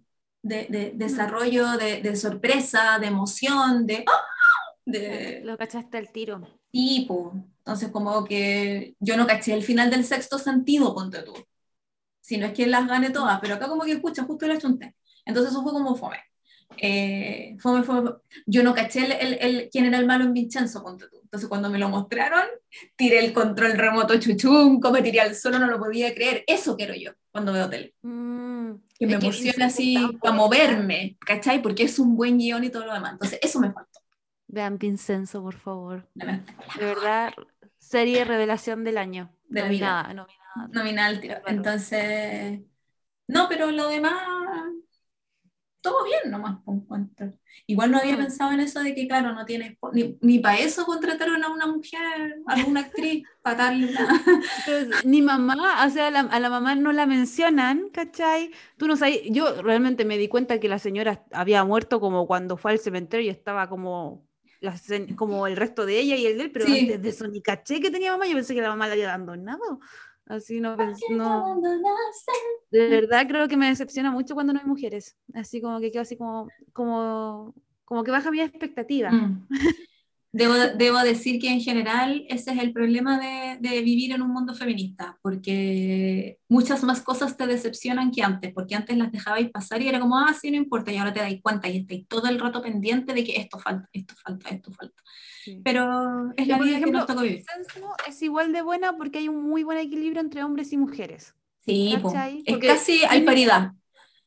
de, 0.42 0.94
desarrollo, 0.96 1.74
de, 1.78 2.16
sorpresa, 2.16 2.98
de 2.98 3.08
emoción, 3.08 3.86
de... 3.86 4.06
de 4.86 5.42
Lo 5.44 5.58
cachaste 5.58 5.98
el 5.98 6.14
tiro. 6.14 6.42
Tipo, 6.72 7.34
entonces 7.58 7.92
como 7.92 8.24
que 8.24 8.96
yo 9.02 9.18
no 9.18 9.28
caché 9.28 9.54
el 9.54 9.64
final 9.64 9.90
del 9.90 10.06
sexto 10.06 10.40
sentido, 10.40 10.96
ponte 10.96 11.24
tú. 11.24 11.34
Si 12.22 12.38
no 12.38 12.46
es 12.46 12.54
que 12.54 12.68
las 12.68 12.88
gane 12.88 13.10
todas, 13.10 13.42
pero 13.42 13.56
acá 13.56 13.68
como 13.68 13.84
que 13.84 13.92
escucha, 13.92 14.24
justo 14.24 14.48
la 14.48 14.58
chunté. 14.58 14.96
Entonces 15.26 15.52
eso 15.52 15.62
fue 15.62 15.74
como 15.74 15.94
fome. 15.98 16.20
Eh, 16.78 17.58
yo 18.46 18.64
no 18.64 18.74
caché 18.74 19.06
el, 19.06 19.38
el, 19.40 19.70
quién 19.72 19.86
era 19.86 19.98
el 19.98 20.06
malo 20.06 20.26
en 20.26 20.34
Vincenzo, 20.34 20.84
entonces 21.24 21.50
cuando 21.50 21.70
me 21.70 21.80
lo 21.80 21.90
mostraron, 21.90 22.44
tiré 22.96 23.20
el 23.20 23.34
control 23.34 23.74
remoto 23.74 24.20
chuchum, 24.20 24.80
como 24.80 25.02
tiré 25.02 25.22
al 25.22 25.36
suelo, 25.36 25.60
no 25.60 25.68
lo 25.68 25.80
podía 25.80 26.14
creer, 26.14 26.44
eso 26.48 26.76
quiero 26.76 26.94
yo 26.94 27.12
cuando 27.32 27.54
veo 27.54 27.70
tele. 27.70 27.94
Mm, 28.02 28.74
que 28.98 29.08
me 29.08 29.14
emociona 29.14 29.68
así 29.68 29.98
a 30.24 30.32
moverme, 30.32 31.18
¿cachai? 31.26 31.62
Porque 31.62 31.84
es 31.84 32.00
un 32.00 32.16
buen 32.16 32.38
guion 32.38 32.64
y 32.64 32.70
todo 32.70 32.86
lo 32.86 32.94
demás, 32.94 33.14
entonces 33.14 33.40
eso 33.42 33.60
me 33.60 33.72
faltó. 33.72 34.00
Vean 34.48 34.78
Vincenzo, 34.78 35.42
por 35.42 35.56
favor. 35.56 36.08
De 36.14 36.86
verdad, 36.86 37.34
serie 37.78 38.24
revelación 38.24 38.84
del 38.84 38.98
año. 38.98 39.32
De 39.48 39.62
nominada, 39.62 40.14
nominada. 40.14 40.70
Nominal, 40.72 41.42
Entonces, 41.48 42.62
no, 43.28 43.50
pero 43.50 43.72
lo 43.72 43.90
demás 43.90 44.14
todo 45.86 46.04
bien 46.04 46.32
nomás. 46.32 46.58
Igual 47.68 47.92
no 47.92 48.00
había 48.00 48.16
mm. 48.16 48.18
pensado 48.18 48.52
en 48.52 48.60
eso 48.60 48.82
de 48.82 48.96
que, 48.96 49.08
claro, 49.08 49.34
no 49.34 49.46
tienes, 49.46 49.78
ni, 49.94 50.18
ni 50.22 50.40
para 50.40 50.58
eso 50.58 50.84
contrataron 50.86 51.44
a 51.44 51.50
una 51.50 51.68
mujer, 51.68 52.42
a 52.48 52.54
alguna 52.54 52.82
actriz, 52.82 53.24
para 53.44 53.66
darle 53.66 53.90
una... 53.90 54.24
ni 55.04 55.22
mamá, 55.22 55.86
o 55.86 55.90
sea, 55.92 56.08
a 56.08 56.40
la 56.40 56.50
mamá 56.50 56.76
no 56.76 56.92
la 56.92 57.06
mencionan, 57.06 57.90
¿cachai? 57.90 58.52
Tú 58.78 58.88
no 58.88 58.98
sabes, 58.98 59.22
yo 59.30 59.62
realmente 59.62 60.06
me 60.06 60.18
di 60.18 60.28
cuenta 60.28 60.60
que 60.60 60.68
la 60.68 60.80
señora 60.80 61.24
había 61.32 61.64
muerto 61.64 62.00
como 62.00 62.26
cuando 62.26 62.58
fue 62.58 62.72
al 62.72 62.80
cementerio 62.80 63.28
y 63.28 63.30
estaba 63.30 63.70
como, 63.70 64.28
como 65.16 65.46
el 65.46 65.56
resto 65.56 65.86
de 65.86 66.00
ella 66.00 66.16
y 66.16 66.26
el 66.26 66.38
de 66.38 66.44
él, 66.46 66.52
pero 66.52 66.66
antes 66.66 67.02
de 67.02 67.10
eso 67.10 67.28
ni 67.28 67.42
caché 67.42 67.80
que 67.80 67.92
tenía 67.92 68.12
mamá, 68.12 68.26
yo 68.26 68.34
pensé 68.34 68.56
que 68.56 68.62
la 68.62 68.70
mamá 68.70 68.88
la 68.88 68.94
había 68.94 69.14
abandonado. 69.14 69.80
Así 70.28 70.60
no, 70.60 70.76
no. 70.76 71.62
De 72.72 72.90
verdad 72.90 73.28
creo 73.28 73.48
que 73.48 73.58
me 73.58 73.68
decepciona 73.68 74.12
mucho 74.12 74.34
cuando 74.34 74.54
no 74.54 74.60
hay 74.60 74.66
mujeres. 74.66 75.16
Así 75.34 75.62
como 75.62 75.80
que 75.80 75.92
quedo 75.92 76.02
así 76.02 76.18
como, 76.18 76.50
como, 76.74 77.54
como 77.86 78.04
que 78.04 78.12
baja 78.12 78.32
mi 78.32 78.42
expectativa. 78.42 79.12
Mm. 79.12 79.48
Debo, 80.38 80.54
debo, 80.76 81.00
decir 81.00 81.40
que 81.40 81.50
en 81.50 81.62
general 81.62 82.26
ese 82.28 82.52
es 82.52 82.60
el 82.60 82.74
problema 82.74 83.18
de, 83.18 83.58
de, 83.62 83.82
vivir 83.82 84.12
en 84.12 84.22
un 84.22 84.32
mundo 84.32 84.54
feminista, 84.54 85.18
porque 85.22 86.40
muchas 86.50 86.84
más 86.84 87.02
cosas 87.02 87.38
te 87.38 87.48
decepcionan 87.48 88.12
que 88.12 88.22
antes, 88.22 88.52
porque 88.54 88.76
antes 88.76 88.98
las 88.98 89.14
dejabais 89.14 89.50
pasar 89.50 89.82
y 89.82 89.88
era 89.88 90.02
como, 90.02 90.20
ah, 90.20 90.34
sí, 90.34 90.52
no 90.52 90.58
importa, 90.58 90.92
y 90.92 90.98
ahora 90.98 91.14
te 91.14 91.22
dais 91.22 91.42
cuenta 91.42 91.70
y 91.70 91.78
estáis 91.78 92.06
todo 92.10 92.28
el 92.28 92.38
rato 92.38 92.62
pendiente 92.62 93.14
de 93.14 93.24
que 93.24 93.40
esto 93.40 93.60
falta, 93.60 93.88
esto 93.94 94.14
falta, 94.14 94.50
esto 94.50 94.74
falta. 94.74 95.02
Pero 95.64 96.34
es 96.36 96.48
la 96.50 96.60
vida 96.60 96.80
que 96.80 96.92
nos 96.92 97.06
toca 97.06 97.22
vivir. 97.22 97.46
Es 98.06 98.22
igual 98.22 98.52
de 98.52 98.62
buena 98.62 98.98
porque 98.98 99.20
hay 99.20 99.30
un 99.30 99.42
muy 99.42 99.64
buen 99.64 99.78
equilibrio 99.78 100.20
entre 100.20 100.44
hombres 100.44 100.74
y 100.74 100.78
mujeres. 100.78 101.34
Sí, 101.66 101.96
es 102.46 102.58
casi 102.58 103.04
hay 103.06 103.22
paridad. 103.22 103.72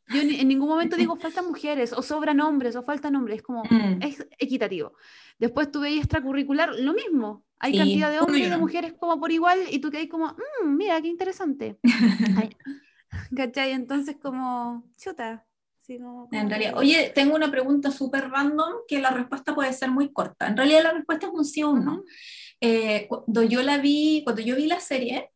Yo 0.09 0.22
en 0.22 0.48
ningún 0.48 0.68
momento 0.68 0.96
digo 0.96 1.16
faltan 1.16 1.46
mujeres, 1.46 1.92
o 1.92 2.02
sobran 2.02 2.40
hombres, 2.40 2.76
o 2.76 2.82
faltan 2.82 3.14
hombres, 3.14 3.38
es 3.38 3.42
como, 3.42 3.62
mm. 3.70 4.02
es 4.02 4.26
equitativo. 4.38 4.94
Después 5.39 5.70
tú 5.70 5.80
veis 5.80 5.99
extracurricular, 5.99 6.74
lo 6.74 6.93
mismo. 6.95 7.45
Hay 7.61 7.76
cantidad 7.76 8.11
de 8.11 8.20
hombres 8.20 8.47
y 8.47 8.51
de 8.51 8.57
mujeres 8.57 8.95
como 8.99 9.18
por 9.18 9.32
igual, 9.32 9.59
y 9.70 9.80
tú 9.80 9.91
que 9.91 9.99
hay 9.99 10.09
como, 10.09 10.28
mmm, 10.28 10.76
mira, 10.76 11.01
qué 11.01 11.09
interesante. 11.09 11.78
¿Cachai? 13.36 13.72
Entonces 13.72 14.16
como, 14.20 14.84
chuta. 14.97 15.45
En 16.32 16.51
realidad, 16.51 16.76
oye, 16.76 17.12
tengo 17.14 17.34
una 17.34 17.51
pregunta 17.51 17.91
súper 17.91 18.28
random 18.28 18.80
que 18.86 19.01
la 19.01 19.11
respuesta 19.11 19.55
puede 19.55 19.72
ser 19.72 19.91
muy 19.91 20.12
corta. 20.12 20.47
En 20.47 20.57
realidad 20.57 20.82
la 20.82 20.93
respuesta 20.93 21.26
es 21.26 21.32
un 21.32 21.45
sí 21.47 21.62
o 21.62 21.70
un 21.70 21.84
no. 21.84 22.05
Eh, 22.61 23.07
cuando 23.09 23.43
yo 23.43 23.62
la 23.62 23.78
vi, 23.78 24.20
cuando 24.22 24.43
yo 24.43 24.55
vi 24.55 24.66
la 24.66 24.80
serie, 24.80 25.30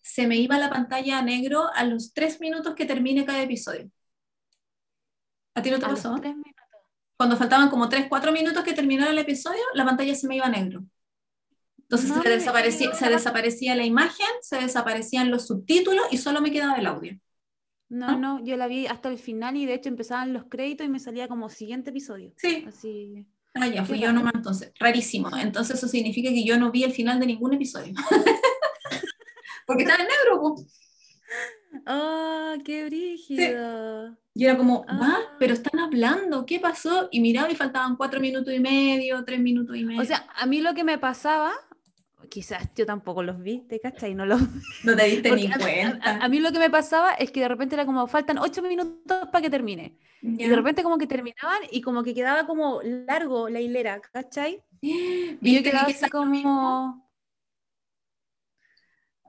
se 0.00 0.28
me 0.28 0.36
iba 0.36 0.58
la 0.58 0.70
pantalla 0.70 1.18
a 1.18 1.22
negro 1.22 1.68
a 1.74 1.84
los 1.84 2.12
tres 2.12 2.40
minutos 2.40 2.74
que 2.76 2.86
termine 2.86 3.24
cada 3.24 3.42
episodio. 3.42 3.90
¿A 5.54 5.62
ti 5.62 5.70
no 5.70 5.80
te 5.80 5.86
pasó? 5.86 6.14
Cuando 7.20 7.36
faltaban 7.36 7.68
como 7.68 7.90
tres, 7.90 8.06
cuatro 8.08 8.32
minutos 8.32 8.64
que 8.64 8.72
terminara 8.72 9.10
el 9.10 9.18
episodio, 9.18 9.60
la 9.74 9.84
pantalla 9.84 10.14
se 10.14 10.26
me 10.26 10.36
iba 10.36 10.46
a 10.46 10.48
negro. 10.48 10.86
Entonces 11.76 12.10
se, 12.10 12.26
desaparecía, 12.26 12.94
se 12.94 13.10
desaparecía 13.10 13.76
la 13.76 13.84
imagen, 13.84 14.26
se 14.40 14.56
desaparecían 14.56 15.30
los 15.30 15.46
subtítulos 15.46 16.06
y 16.10 16.16
solo 16.16 16.40
me 16.40 16.50
quedaba 16.50 16.76
el 16.76 16.86
audio. 16.86 17.20
No, 17.90 18.06
¿Ah? 18.08 18.16
no, 18.16 18.42
yo 18.42 18.56
la 18.56 18.68
vi 18.68 18.86
hasta 18.86 19.10
el 19.10 19.18
final 19.18 19.58
y 19.58 19.66
de 19.66 19.74
hecho 19.74 19.90
empezaban 19.90 20.32
los 20.32 20.46
créditos 20.46 20.86
y 20.86 20.88
me 20.88 20.98
salía 20.98 21.28
como 21.28 21.50
siguiente 21.50 21.90
episodio. 21.90 22.32
Sí. 22.38 22.64
Así. 22.66 23.26
Ah, 23.52 23.68
ya, 23.68 23.84
fui 23.84 23.98
yo 23.98 24.14
nomás 24.14 24.32
entonces. 24.34 24.72
Rarísimo. 24.80 25.28
Entonces 25.36 25.76
eso 25.76 25.88
significa 25.88 26.30
que 26.30 26.42
yo 26.42 26.58
no 26.58 26.70
vi 26.70 26.84
el 26.84 26.92
final 26.92 27.20
de 27.20 27.26
ningún 27.26 27.52
episodio. 27.52 27.92
Porque 29.66 29.82
estaba 29.82 30.02
en 30.02 30.08
negro, 30.08 30.54
¡Ah, 31.86 32.56
qué 32.64 32.84
brígido! 32.84 34.16
Y 34.34 34.44
era 34.44 34.56
como, 34.56 34.84
ah. 34.88 35.18
Pero 35.38 35.54
están 35.54 35.80
hablando, 35.80 36.46
¿qué 36.46 36.60
pasó? 36.60 37.08
Y 37.10 37.20
miraba 37.20 37.50
y 37.50 37.56
faltaban 37.56 37.96
cuatro 37.96 38.20
minutos 38.20 38.52
y 38.52 38.60
medio, 38.60 39.24
tres 39.24 39.40
minutos 39.40 39.76
y 39.76 39.84
medio. 39.84 40.00
O 40.00 40.04
sea, 40.04 40.26
a 40.36 40.46
mí 40.46 40.60
lo 40.60 40.74
que 40.74 40.84
me 40.84 40.98
pasaba 40.98 41.52
quizás 42.30 42.70
yo 42.74 42.86
tampoco 42.86 43.22
los 43.22 43.42
vi, 43.42 43.66
¿te 43.68 43.80
cachai? 43.80 44.14
No, 44.14 44.24
los... 44.24 44.40
no 44.84 44.96
te 44.96 45.04
diste 45.04 45.30
ni 45.36 45.50
cuenta. 45.50 46.18
A, 46.22 46.28
mí 46.28 46.38
lo 46.38 46.52
que 46.52 46.58
me 46.58 46.70
pasaba 46.70 47.12
es 47.12 47.30
que 47.30 47.40
de 47.40 47.48
repente 47.48 47.74
era 47.74 47.84
como, 47.84 48.06
faltan 48.06 48.38
ocho 48.38 48.62
minutos 48.62 49.28
para 49.30 49.42
que 49.42 49.50
termine. 49.50 49.98
Y 50.22 50.46
de 50.46 50.54
repente 50.54 50.82
como 50.82 50.98
que 50.98 51.06
terminaban 51.06 51.62
y 51.70 51.80
como 51.80 52.02
que 52.02 52.14
quedaba 52.14 52.46
como 52.46 52.80
largo 52.82 53.48
la 53.48 53.60
hilera, 53.60 54.00
¿cachai? 54.00 54.62
Y 54.82 55.56
yo 55.56 55.62
quedaba 55.62 55.88
así 55.88 56.08
como... 56.08 57.09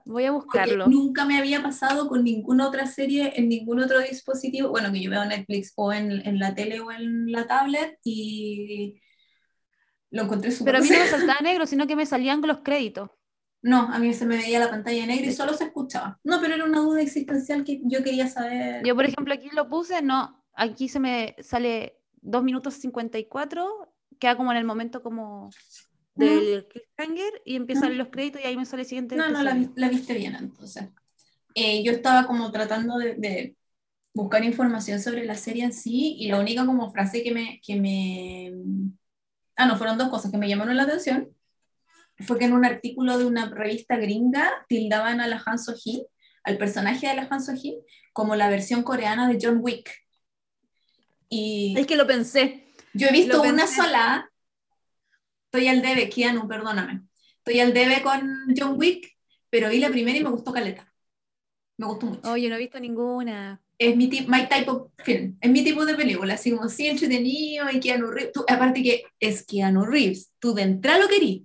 Voy 0.04 0.24
a 0.24 0.32
buscarlo. 0.32 0.86
nunca 0.86 1.24
me 1.24 1.38
había 1.38 1.62
pasado 1.62 2.08
con 2.08 2.24
ninguna 2.24 2.66
otra 2.66 2.86
serie 2.86 3.32
en 3.36 3.48
ningún 3.48 3.80
otro 3.80 4.00
dispositivo, 4.00 4.70
bueno, 4.70 4.92
que 4.92 5.00
yo 5.00 5.10
veo 5.10 5.24
Netflix 5.24 5.72
o 5.76 5.92
en, 5.92 6.26
en 6.26 6.38
la 6.38 6.54
tele 6.54 6.80
o 6.80 6.90
en 6.90 7.30
la 7.30 7.46
tablet 7.46 7.98
y 8.04 9.00
lo 10.10 10.22
encontré 10.22 10.50
súper 10.50 10.74
Pero 10.74 10.84
a 10.84 10.86
mí 10.86 10.90
no 10.90 11.04
me 11.04 11.10
saltaba 11.10 11.40
negro, 11.40 11.66
sino 11.66 11.86
que 11.86 11.96
me 11.96 12.06
salían 12.06 12.42
los 12.42 12.58
créditos. 12.58 13.10
No, 13.62 13.82
a 13.92 13.98
mí 13.98 14.12
se 14.12 14.26
me 14.26 14.36
veía 14.36 14.58
la 14.58 14.70
pantalla 14.70 15.06
negra 15.06 15.26
y 15.26 15.32
solo 15.32 15.54
se 15.54 15.64
escuchaba. 15.64 16.18
No, 16.24 16.40
pero 16.40 16.54
era 16.54 16.64
una 16.64 16.80
duda 16.80 17.00
existencial 17.00 17.62
que 17.64 17.80
yo 17.84 18.02
quería 18.02 18.26
saber. 18.26 18.84
Yo, 18.84 18.96
por 18.96 19.04
ejemplo, 19.04 19.32
aquí 19.32 19.48
lo 19.54 19.68
puse, 19.68 20.02
no, 20.02 20.44
aquí 20.54 20.88
se 20.88 20.98
me 20.98 21.36
sale 21.40 22.00
2 22.22 22.42
minutos 22.42 22.74
54, 22.74 23.94
queda 24.18 24.36
como 24.36 24.50
en 24.50 24.58
el 24.58 24.64
momento 24.64 25.02
como 25.02 25.50
del 26.14 26.66
cliffhanger 26.68 27.42
y 27.44 27.56
empiezan 27.56 27.96
los 27.96 28.08
créditos 28.08 28.40
y 28.42 28.44
ahí 28.44 28.56
me 28.56 28.66
sale 28.66 28.82
el 28.82 28.88
siguiente. 28.88 29.16
No, 29.16 29.28
no, 29.28 29.42
la, 29.42 29.88
viste 29.88 30.14
bien 30.14 30.34
entonces. 30.34 30.88
Eh, 31.54 31.82
yo 31.82 31.92
estaba 31.92 32.26
como 32.26 32.50
tratando 32.50 32.98
de, 32.98 33.56
buscar 34.14 34.44
información 34.44 35.00
sobre 35.00 35.24
la 35.24 35.36
serie 35.36 35.64
en 35.64 35.72
sí 35.72 36.16
y 36.18 36.28
la 36.28 36.38
única 36.38 36.66
como 36.66 36.92
frase 36.92 37.22
que 37.22 37.32
me, 37.32 37.60
que 37.64 37.80
me... 37.80 38.52
Ah, 39.56 39.66
no, 39.66 39.76
fueron 39.76 39.96
dos 39.96 40.08
cosas 40.08 40.30
que 40.30 40.38
me 40.38 40.48
llamaron 40.48 40.76
la 40.76 40.82
atención 40.82 41.34
fue 42.22 42.38
que 42.38 42.44
en 42.44 42.52
un 42.52 42.64
artículo 42.64 43.18
de 43.18 43.24
una 43.24 43.48
revista 43.48 43.96
gringa 43.96 44.50
tildaban 44.68 45.20
a 45.20 45.26
la 45.26 45.42
Han 45.44 45.58
So-hee, 45.58 46.06
al 46.44 46.58
personaje 46.58 47.08
de 47.08 47.14
la 47.14 47.26
Han 47.30 47.42
So-hee, 47.42 47.80
como 48.12 48.36
la 48.36 48.48
versión 48.48 48.82
coreana 48.82 49.28
de 49.28 49.38
John 49.40 49.58
Wick. 49.60 49.90
Y 51.28 51.74
es 51.78 51.86
que 51.86 51.96
lo 51.96 52.06
pensé. 52.06 52.66
Yo 52.92 53.08
he 53.08 53.12
visto 53.12 53.42
una 53.42 53.66
sola. 53.66 54.28
Estoy 55.52 55.68
al 55.68 55.82
debe, 55.82 56.08
Keanu, 56.08 56.48
perdóname. 56.48 57.02
Estoy 57.38 57.60
al 57.60 57.74
debe 57.74 58.02
con 58.02 58.54
John 58.56 58.76
Wick, 58.78 59.16
pero 59.50 59.68
vi 59.68 59.78
la 59.78 59.90
primera 59.90 60.18
y 60.18 60.24
me 60.24 60.30
gustó 60.30 60.52
caleta. 60.52 60.92
Me 61.76 61.86
gustó 61.86 62.06
mucho. 62.06 62.32
Oye, 62.32 62.48
no 62.48 62.56
he 62.56 62.58
visto 62.58 62.80
ninguna. 62.80 63.62
Es 63.78 63.96
mi 63.96 64.08
my 64.28 64.48
type 64.48 64.70
of 64.70 64.90
film. 64.98 65.36
Es 65.40 65.50
mi 65.50 65.62
tipo 65.62 65.84
de 65.84 65.94
película, 65.94 66.34
así 66.34 66.52
como 66.52 66.68
sí 66.68 66.86
entretenido 66.86 67.68
y 67.70 67.80
Keanu 67.80 68.10
Reeves. 68.10 68.32
aparte 68.48 68.82
que 68.82 69.04
es 69.20 69.44
Keanu 69.44 69.84
Reeves, 69.84 70.32
tú 70.38 70.54
de 70.54 70.62
entrada 70.62 71.00
lo 71.00 71.08
querís 71.08 71.42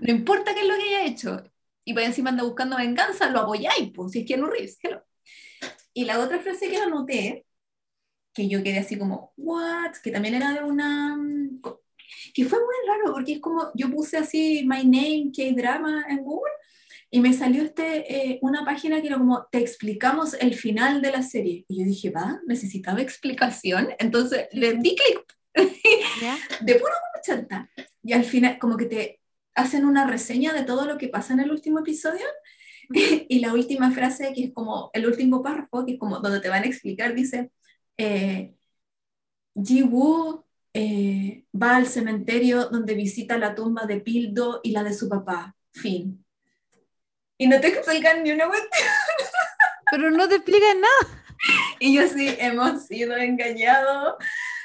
no 0.00 0.12
importa 0.12 0.54
qué 0.54 0.60
es 0.60 0.66
lo 0.66 0.76
que 0.76 0.82
haya 0.82 1.04
hecho. 1.06 1.42
Y 1.84 1.94
por 1.94 2.02
encima 2.02 2.30
anda 2.30 2.44
buscando 2.44 2.76
venganza, 2.76 3.30
lo 3.30 3.40
apoyáis, 3.40 3.90
pues, 3.94 4.12
si 4.12 4.24
es 4.28 4.38
no 4.38 4.46
Reeves. 4.46 4.78
Y 5.94 6.04
la 6.04 6.20
otra 6.20 6.38
frase 6.38 6.68
que 6.68 6.76
anoté, 6.76 7.46
que 8.32 8.48
yo 8.48 8.62
quedé 8.62 8.78
así 8.78 8.98
como, 8.98 9.32
¿what? 9.36 9.92
Que 10.02 10.10
también 10.10 10.34
era 10.34 10.52
de 10.52 10.62
una. 10.64 11.18
Que 12.34 12.44
fue 12.44 12.58
muy 12.58 12.74
raro, 12.88 13.12
porque 13.12 13.34
es 13.34 13.40
como, 13.40 13.70
yo 13.74 13.90
puse 13.90 14.16
así, 14.16 14.64
My 14.66 14.84
Name, 14.84 15.30
K-Drama 15.34 16.06
en 16.08 16.22
Google, 16.24 16.52
y 17.14 17.20
me 17.20 17.34
salió 17.34 17.62
este, 17.62 18.32
eh, 18.32 18.38
una 18.40 18.64
página 18.64 19.00
que 19.02 19.08
era 19.08 19.18
como, 19.18 19.46
te 19.50 19.58
explicamos 19.58 20.32
el 20.34 20.54
final 20.54 21.02
de 21.02 21.12
la 21.12 21.22
serie. 21.22 21.66
Y 21.68 21.80
yo 21.80 21.84
dije, 21.84 22.10
va, 22.10 22.40
necesitaba 22.46 23.02
explicación. 23.02 23.90
Entonces 23.98 24.46
le 24.52 24.72
di 24.74 24.96
clic. 24.96 25.36
de 26.62 26.74
puro 26.76 26.92
80. 27.20 27.70
Y 28.02 28.14
al 28.14 28.24
final, 28.24 28.58
como 28.58 28.78
que 28.78 28.86
te 28.86 29.20
hacen 29.54 29.84
una 29.84 30.06
reseña 30.06 30.54
de 30.54 30.64
todo 30.64 30.86
lo 30.86 30.96
que 30.96 31.08
pasa 31.08 31.34
en 31.34 31.40
el 31.40 31.50
último 31.50 31.80
episodio 31.80 32.24
y 33.28 33.40
la 33.40 33.52
última 33.52 33.90
frase, 33.90 34.32
que 34.34 34.44
es 34.44 34.54
como 34.54 34.90
el 34.94 35.06
último 35.06 35.42
párrafo, 35.42 35.84
que 35.84 35.92
es 35.92 35.98
como 35.98 36.18
donde 36.20 36.40
te 36.40 36.48
van 36.48 36.62
a 36.62 36.66
explicar, 36.66 37.14
dice, 37.14 37.50
eh, 37.98 38.54
Ji 39.54 39.82
Woo 39.82 40.46
eh, 40.74 41.44
va 41.54 41.76
al 41.76 41.86
cementerio 41.86 42.66
donde 42.66 42.94
visita 42.94 43.38
la 43.38 43.54
tumba 43.54 43.84
de 43.84 44.00
Pildo 44.00 44.60
y 44.62 44.72
la 44.72 44.82
de 44.82 44.94
su 44.94 45.08
papá. 45.08 45.54
Fin. 45.72 46.24
Y 47.38 47.46
no 47.46 47.60
te 47.60 47.68
explican 47.68 48.22
ni 48.22 48.32
una 48.32 48.46
cuestión. 48.46 48.88
Pero 49.90 50.10
no 50.10 50.28
te 50.28 50.36
explican 50.36 50.80
nada. 50.80 51.22
Y 51.80 51.94
yo 51.94 52.06
sí, 52.08 52.34
hemos 52.38 52.86
sido 52.86 53.16
engañados 53.16 54.14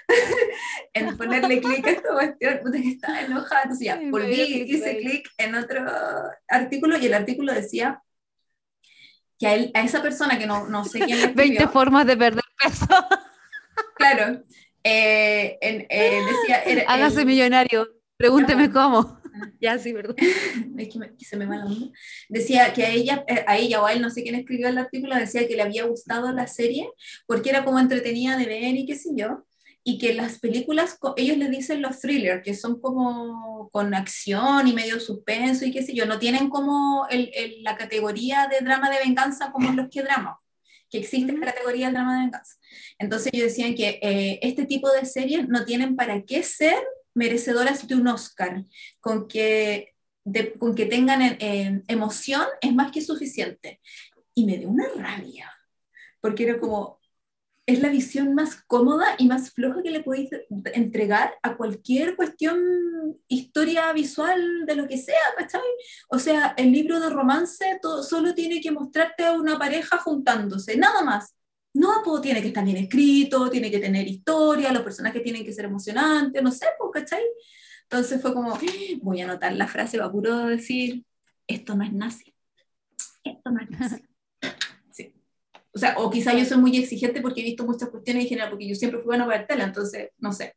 en 0.93 1.17
ponerle 1.17 1.59
clic 1.59 1.85
a 1.85 1.91
esta 1.91 2.13
cuestión, 2.13 2.59
puta 2.63 2.77
que 2.77 2.89
estaba 2.89 3.21
enojada, 3.21 3.61
entonces 3.63 3.87
ya, 3.87 3.99
volví, 4.09 4.65
hice 4.67 4.97
clic 4.97 5.29
en 5.37 5.55
otro 5.55 5.83
artículo 6.47 6.97
y 6.97 7.07
el 7.07 7.13
artículo 7.13 7.53
decía 7.53 8.01
que 9.39 9.47
a, 9.47 9.55
él, 9.55 9.71
a 9.73 9.81
esa 9.81 10.01
persona 10.01 10.37
que 10.37 10.47
no, 10.47 10.67
no 10.67 10.85
sé 10.85 10.99
quién 10.99 11.19
le 11.19 11.25
escribió, 11.27 11.59
20 11.59 11.67
formas 11.67 12.05
de 12.05 12.17
perder 12.17 12.43
peso. 12.63 12.87
claro, 13.95 14.43
eh, 14.83 15.57
eh, 15.61 16.21
decía... 16.25 16.85
Hágase 16.87 17.25
millonario, 17.25 17.87
pregúnteme 18.17 18.71
cómo. 18.71 19.17
Ya, 19.59 19.77
sí, 19.77 19.93
perdón. 19.93 20.15
Es 20.77 20.89
que, 20.89 21.25
se 21.25 21.37
me 21.37 21.45
va 21.45 21.57
la 21.57 21.65
onda. 21.65 21.91
Decía 22.29 22.73
que 22.73 22.83
a 22.85 22.89
ella, 22.89 23.23
eh, 23.27 23.43
a 23.47 23.57
ella 23.57 23.81
o 23.81 23.85
a 23.85 23.93
él, 23.93 24.01
no 24.01 24.09
sé 24.09 24.23
quién 24.23 24.35
escribió 24.35 24.67
el 24.67 24.77
artículo, 24.77 25.15
decía 25.15 25.47
que 25.47 25.55
le 25.55 25.63
había 25.63 25.85
gustado 25.85 26.31
la 26.31 26.47
serie 26.47 26.89
porque 27.25 27.49
era 27.49 27.65
como 27.65 27.79
entretenida 27.79 28.37
de 28.37 28.45
ver 28.45 28.75
y 28.75 28.85
qué 28.85 28.95
sé 28.95 29.09
yo 29.15 29.45
y 29.89 29.97
que 29.99 30.13
las 30.13 30.39
películas, 30.39 30.99
ellos 31.15 31.37
le 31.37 31.49
dicen 31.49 31.81
los 31.81 32.01
thrillers, 32.01 32.43
que 32.43 32.53
son 32.53 32.81
como 32.81 33.69
con 33.71 33.93
acción 33.93 34.67
y 34.67 34.73
medio 34.73 34.99
suspenso 34.99 35.65
y 35.65 35.71
qué 35.71 35.81
sé 35.81 35.93
yo, 35.93 36.05
no 36.05 36.19
tienen 36.19 36.49
como 36.49 37.07
el, 37.09 37.31
la 37.61 37.77
categoría 37.77 38.49
de 38.51 38.65
drama 38.65 38.89
de 38.89 38.99
venganza 38.99 39.49
como 39.53 39.71
los 39.71 39.87
que 39.89 40.03
drama, 40.03 40.41
que 40.89 40.99
existe 40.99 41.33
la 41.33 41.45
categoría 41.45 41.87
de 41.87 41.93
drama 41.93 42.15
de 42.15 42.25
venganza. 42.25 42.55
Entonces 42.97 43.31
ellos 43.33 43.47
decían 43.47 43.75
que 43.75 43.99
eh, 44.01 44.39
este 44.41 44.65
tipo 44.65 44.91
de 44.91 45.05
series 45.05 45.47
no 45.47 45.65
tienen 45.65 45.95
para 45.95 46.23
qué 46.23 46.43
ser 46.43 46.77
merecedoras 47.13 47.87
de 47.87 47.95
un 47.95 48.07
Oscar, 48.07 48.63
con 48.99 49.27
que, 49.27 49.95
con 50.59 50.75
que 50.75 50.85
tengan 50.85 51.21
eh, 51.21 51.81
emoción 51.87 52.45
es 52.61 52.73
más 52.73 52.91
que 52.91 53.01
suficiente. 53.01 53.81
Y 54.33 54.45
me 54.45 54.57
dio 54.57 54.69
una 54.69 54.87
rabia, 54.95 55.51
porque 56.21 56.43
era 56.43 56.59
como, 56.59 56.96
es 57.67 57.81
la 57.81 57.89
visión 57.89 58.33
más 58.33 58.55
cómoda 58.65 59.15
y 59.17 59.27
más 59.27 59.51
floja 59.51 59.83
que 59.83 59.91
le 59.91 60.01
podéis 60.01 60.29
entregar 60.73 61.35
a 61.43 61.57
cualquier 61.57 62.15
cuestión, 62.15 62.57
historia 63.27 63.91
visual, 63.91 64.65
de 64.65 64.75
lo 64.75 64.87
que 64.87 64.97
sea, 64.97 65.15
¿cachai? 65.37 65.61
O 66.07 66.17
sea, 66.17 66.53
el 66.57 66.71
libro 66.71 67.01
de 67.01 67.09
romance 67.09 67.77
todo, 67.81 68.03
solo 68.03 68.33
tiene 68.33 68.61
que 68.61 68.71
mostrarte 68.71 69.25
a 69.25 69.33
una 69.33 69.59
pareja 69.59 69.97
juntándose, 69.97 70.77
nada 70.77 71.03
más. 71.03 71.35
No, 71.73 71.89
pues 72.05 72.21
tiene 72.21 72.41
que 72.41 72.47
estar 72.47 72.63
bien 72.63 72.77
escrito, 72.77 73.49
tiene 73.49 73.69
que 73.69 73.79
tener 73.79 74.07
historia, 74.07 74.71
los 74.71 74.83
personajes 74.83 75.21
tienen 75.21 75.43
que 75.43 75.51
ser 75.51 75.65
emocionantes, 75.65 76.41
no 76.41 76.51
sé, 76.51 76.67
pues, 76.79 76.91
¿cachai? 76.93 77.23
Entonces 77.83 78.21
fue 78.21 78.33
como, 78.33 78.57
voy 79.01 79.21
a 79.21 79.25
anotar 79.25 79.53
la 79.53 79.67
frase, 79.67 79.99
va 79.99 80.09
puro 80.09 80.45
decir, 80.45 81.03
esto 81.45 81.75
no 81.75 81.83
es 81.83 81.91
nazi. 81.91 82.33
Esto 83.25 83.51
no 83.51 83.59
es 83.59 83.69
nazi. 83.69 84.03
O 85.77 85.79
sea, 85.79 85.93
o 85.99 86.09
quizá 86.09 86.33
yo 86.33 86.43
soy 86.43 86.57
muy 86.57 86.75
exigente 86.75 87.21
porque 87.21 87.41
he 87.41 87.43
visto 87.43 87.63
muchas 87.63 87.89
cuestiones 87.89 88.23
en 88.23 88.29
general, 88.29 88.49
porque 88.49 88.67
yo 88.67 88.73
siempre 88.73 88.99
fui 88.99 89.05
buena 89.05 89.27
para 89.27 89.45
tela, 89.45 89.63
entonces, 89.63 90.09
no 90.17 90.33
sé. 90.33 90.55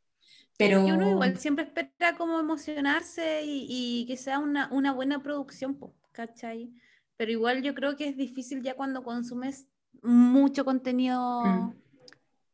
Pero... 0.56 0.86
Y 0.86 0.92
uno 0.92 1.10
igual 1.10 1.36
siempre 1.36 1.66
espera 1.66 2.16
como 2.16 2.40
emocionarse 2.40 3.42
y, 3.44 3.66
y 3.68 4.06
que 4.06 4.16
sea 4.16 4.38
una, 4.38 4.70
una 4.72 4.94
buena 4.94 5.22
producción, 5.22 5.78
¿cachai? 6.12 6.72
Pero 7.18 7.32
igual 7.32 7.60
yo 7.60 7.74
creo 7.74 7.96
que 7.96 8.08
es 8.08 8.16
difícil 8.16 8.62
ya 8.62 8.74
cuando 8.74 9.02
consumes 9.02 9.66
mucho 10.02 10.64
contenido 10.64 11.42
mm. 11.44 11.74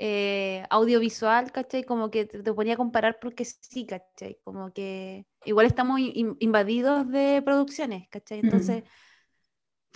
eh, 0.01 0.65
audiovisual, 0.69 1.53
¿cachai? 1.53 1.85
Como 1.85 2.11
que 2.11 2.25
te, 2.25 2.53
ponía 2.53 2.75
a 2.75 2.79
comparar 2.79 3.21
porque 3.21 3.45
sí, 3.45 3.87
¿cachai? 3.87 4.41
Como 4.43 4.73
que 4.73 5.25
igual 5.45 5.67
estamos 5.67 6.01
invadidos 6.01 7.09
de 7.13 7.43
producciones, 7.45 8.09
¿cachai? 8.09 8.41
Entonces... 8.41 8.83
Mm 8.83 9.07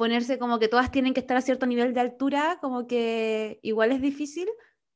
ponerse 0.00 0.38
como 0.38 0.58
que 0.58 0.68
todas 0.68 0.90
tienen 0.90 1.12
que 1.12 1.20
estar 1.20 1.36
a 1.36 1.42
cierto 1.42 1.66
nivel 1.66 1.92
de 1.92 2.00
altura, 2.00 2.56
como 2.62 2.86
que 2.86 3.60
igual 3.60 3.92
es 3.92 4.00
difícil, 4.00 4.48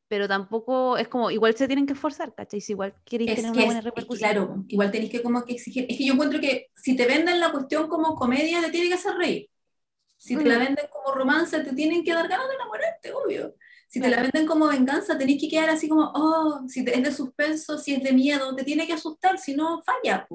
pero 0.09 0.27
tampoco 0.27 0.97
es 0.97 1.09
como, 1.09 1.31
igual 1.31 1.55
se 1.55 1.67
tienen 1.67 1.85
que 1.85 1.93
esforzar, 1.93 2.35
¿cachai? 2.35 2.63
Si 2.63 2.73
igual 2.73 2.95
queréis 3.05 3.35
tener 3.35 3.51
una 3.51 3.65
buena 3.67 3.81
repercusión. 3.83 4.31
claro, 4.31 4.65
igual 4.67 4.91
tenéis 4.91 5.11
que 5.11 5.23
como 5.23 5.45
que 5.45 5.53
exigir. 5.53 5.85
Es 5.91 5.99
que 5.99 6.07
yo 6.07 6.15
encuentro 6.15 6.41
que 6.41 6.71
si 6.75 6.97
te 6.97 7.05
venden 7.05 7.39
la 7.39 7.53
cuestión 7.53 7.87
como 7.87 8.15
comedia, 8.15 8.63
te 8.63 8.71
tiene 8.71 8.89
que 8.89 8.95
hacer 8.95 9.15
reír. 9.15 9.51
Si 10.17 10.37
te 10.37 10.45
la 10.47 10.57
venden 10.57 10.87
como 10.91 11.15
romance, 11.15 11.61
te 11.61 11.75
tienen 11.75 12.03
que 12.03 12.15
dar 12.15 12.27
ganas 12.27 12.49
de 12.49 12.55
enamorarte, 12.55 13.13
obvio. 13.13 13.55
Si 13.89 14.01
te 14.01 14.09
la 14.09 14.23
venden 14.23 14.47
como 14.47 14.69
venganza, 14.69 15.19
tenés 15.19 15.39
que 15.39 15.51
quedar 15.51 15.69
así 15.69 15.87
como, 15.87 16.13
oh, 16.15 16.63
si 16.67 16.81
es 16.81 17.03
de 17.03 17.13
suspenso, 17.13 17.77
si 17.77 17.93
es 17.93 18.03
de 18.03 18.15
miedo, 18.15 18.57
te 18.57 18.65
tiene 18.65 18.87
que 18.87 18.95
asustar, 18.95 19.39
si 19.39 19.55
no, 19.55 19.83
falla. 19.83 20.27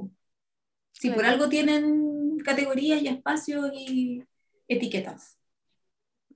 Si 0.91 1.09
por 1.09 1.25
algo 1.25 1.49
tienen 1.49 2.37
categorías 2.45 3.01
y 3.01 3.07
espacios 3.07 3.71
y, 3.73 4.23
etiquetas. 4.69 5.37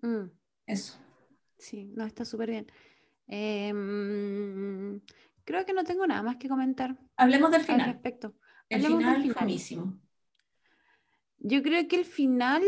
Mm. 0.01 0.25
Eso. 0.65 0.97
Sí, 1.57 1.85
no, 1.95 2.05
está 2.05 2.25
súper 2.25 2.49
bien. 2.49 2.71
Em, 3.27 4.99
creo 5.45 5.65
que 5.65 5.73
no 5.73 5.85
tengo 5.85 6.05
nada 6.05 6.21
más 6.21 6.35
que 6.35 6.49
comentar. 6.49 6.97
Hablemos 7.15 7.51
del 7.51 7.63
final. 7.63 7.91
respecto. 7.91 8.33
El 8.67 8.85
final, 8.85 9.21
final. 9.21 9.99
Yo 11.39 11.61
creo 11.61 11.87
que 11.87 11.95
el 11.95 12.05
final 12.05 12.63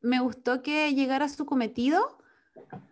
me 0.00 0.20
gustó 0.20 0.62
que 0.62 0.94
llegara 0.94 1.26
a 1.26 1.28
su 1.28 1.44
cometido. 1.44 2.18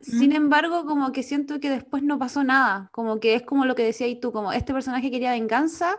Sin 0.00 0.32
embargo, 0.32 0.84
como 0.84 1.12
que 1.12 1.22
siento 1.22 1.58
que 1.58 1.70
después 1.70 2.02
no 2.02 2.18
pasó 2.18 2.44
nada. 2.44 2.90
Como 2.92 3.18
que 3.18 3.34
es 3.34 3.42
como 3.42 3.64
lo 3.64 3.74
que 3.74 3.84
decías 3.84 4.10
tú, 4.20 4.32
como 4.32 4.52
este 4.52 4.74
personaje 4.74 5.10
quería 5.10 5.30
venganza 5.30 5.98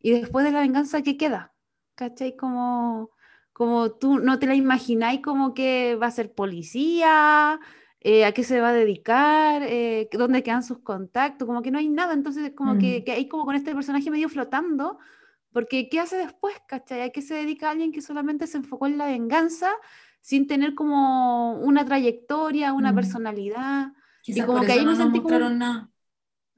y 0.00 0.10
después 0.10 0.44
de 0.44 0.52
la 0.52 0.60
venganza, 0.60 1.02
¿qué 1.02 1.16
queda? 1.16 1.54
¿Cachai? 1.94 2.36
Como 2.36 3.10
como 3.60 3.90
tú 3.90 4.20
no 4.20 4.38
te 4.38 4.46
la 4.46 4.54
imagináis 4.54 5.20
como 5.20 5.52
que 5.52 5.94
va 5.96 6.06
a 6.06 6.10
ser 6.10 6.32
policía, 6.32 7.60
eh, 8.00 8.24
a 8.24 8.32
qué 8.32 8.42
se 8.42 8.58
va 8.58 8.70
a 8.70 8.72
dedicar, 8.72 9.62
eh, 9.64 10.08
dónde 10.12 10.42
quedan 10.42 10.62
sus 10.62 10.78
contactos, 10.78 11.46
como 11.46 11.60
que 11.60 11.70
no 11.70 11.78
hay 11.78 11.90
nada, 11.90 12.14
entonces 12.14 12.52
como 12.56 12.78
que, 12.78 13.00
mm. 13.00 13.04
que, 13.04 13.12
hay 13.12 13.28
como 13.28 13.44
con 13.44 13.54
este 13.54 13.74
personaje 13.74 14.10
medio 14.10 14.30
flotando, 14.30 14.98
Porque 15.52 15.90
¿qué 15.90 16.00
hace 16.00 16.16
después, 16.16 16.54
cachai? 16.66 17.02
¿A 17.02 17.10
qué 17.10 17.20
se 17.20 17.34
dedica 17.34 17.68
alguien 17.68 17.92
que 17.92 18.00
solamente 18.00 18.46
se 18.46 18.56
enfocó 18.56 18.86
en 18.86 18.96
la 18.96 19.04
venganza 19.04 19.72
sin 20.22 20.46
tener 20.46 20.74
como 20.74 21.58
una 21.60 21.84
trayectoria, 21.84 22.72
una 22.72 22.92
Mm. 22.92 22.94
personalidad? 22.94 23.88
Quizás 24.22 24.44
y 24.44 24.46
como 24.46 24.58
por 24.60 24.66
que 24.68 24.72
eso 24.72 24.80
ahí 24.80 24.86
no 24.86 24.92
me 24.92 24.96
nos 24.96 25.04
sentí 25.04 25.18
como... 25.18 25.34
mostraron 25.34 25.58
nada. 25.58 25.90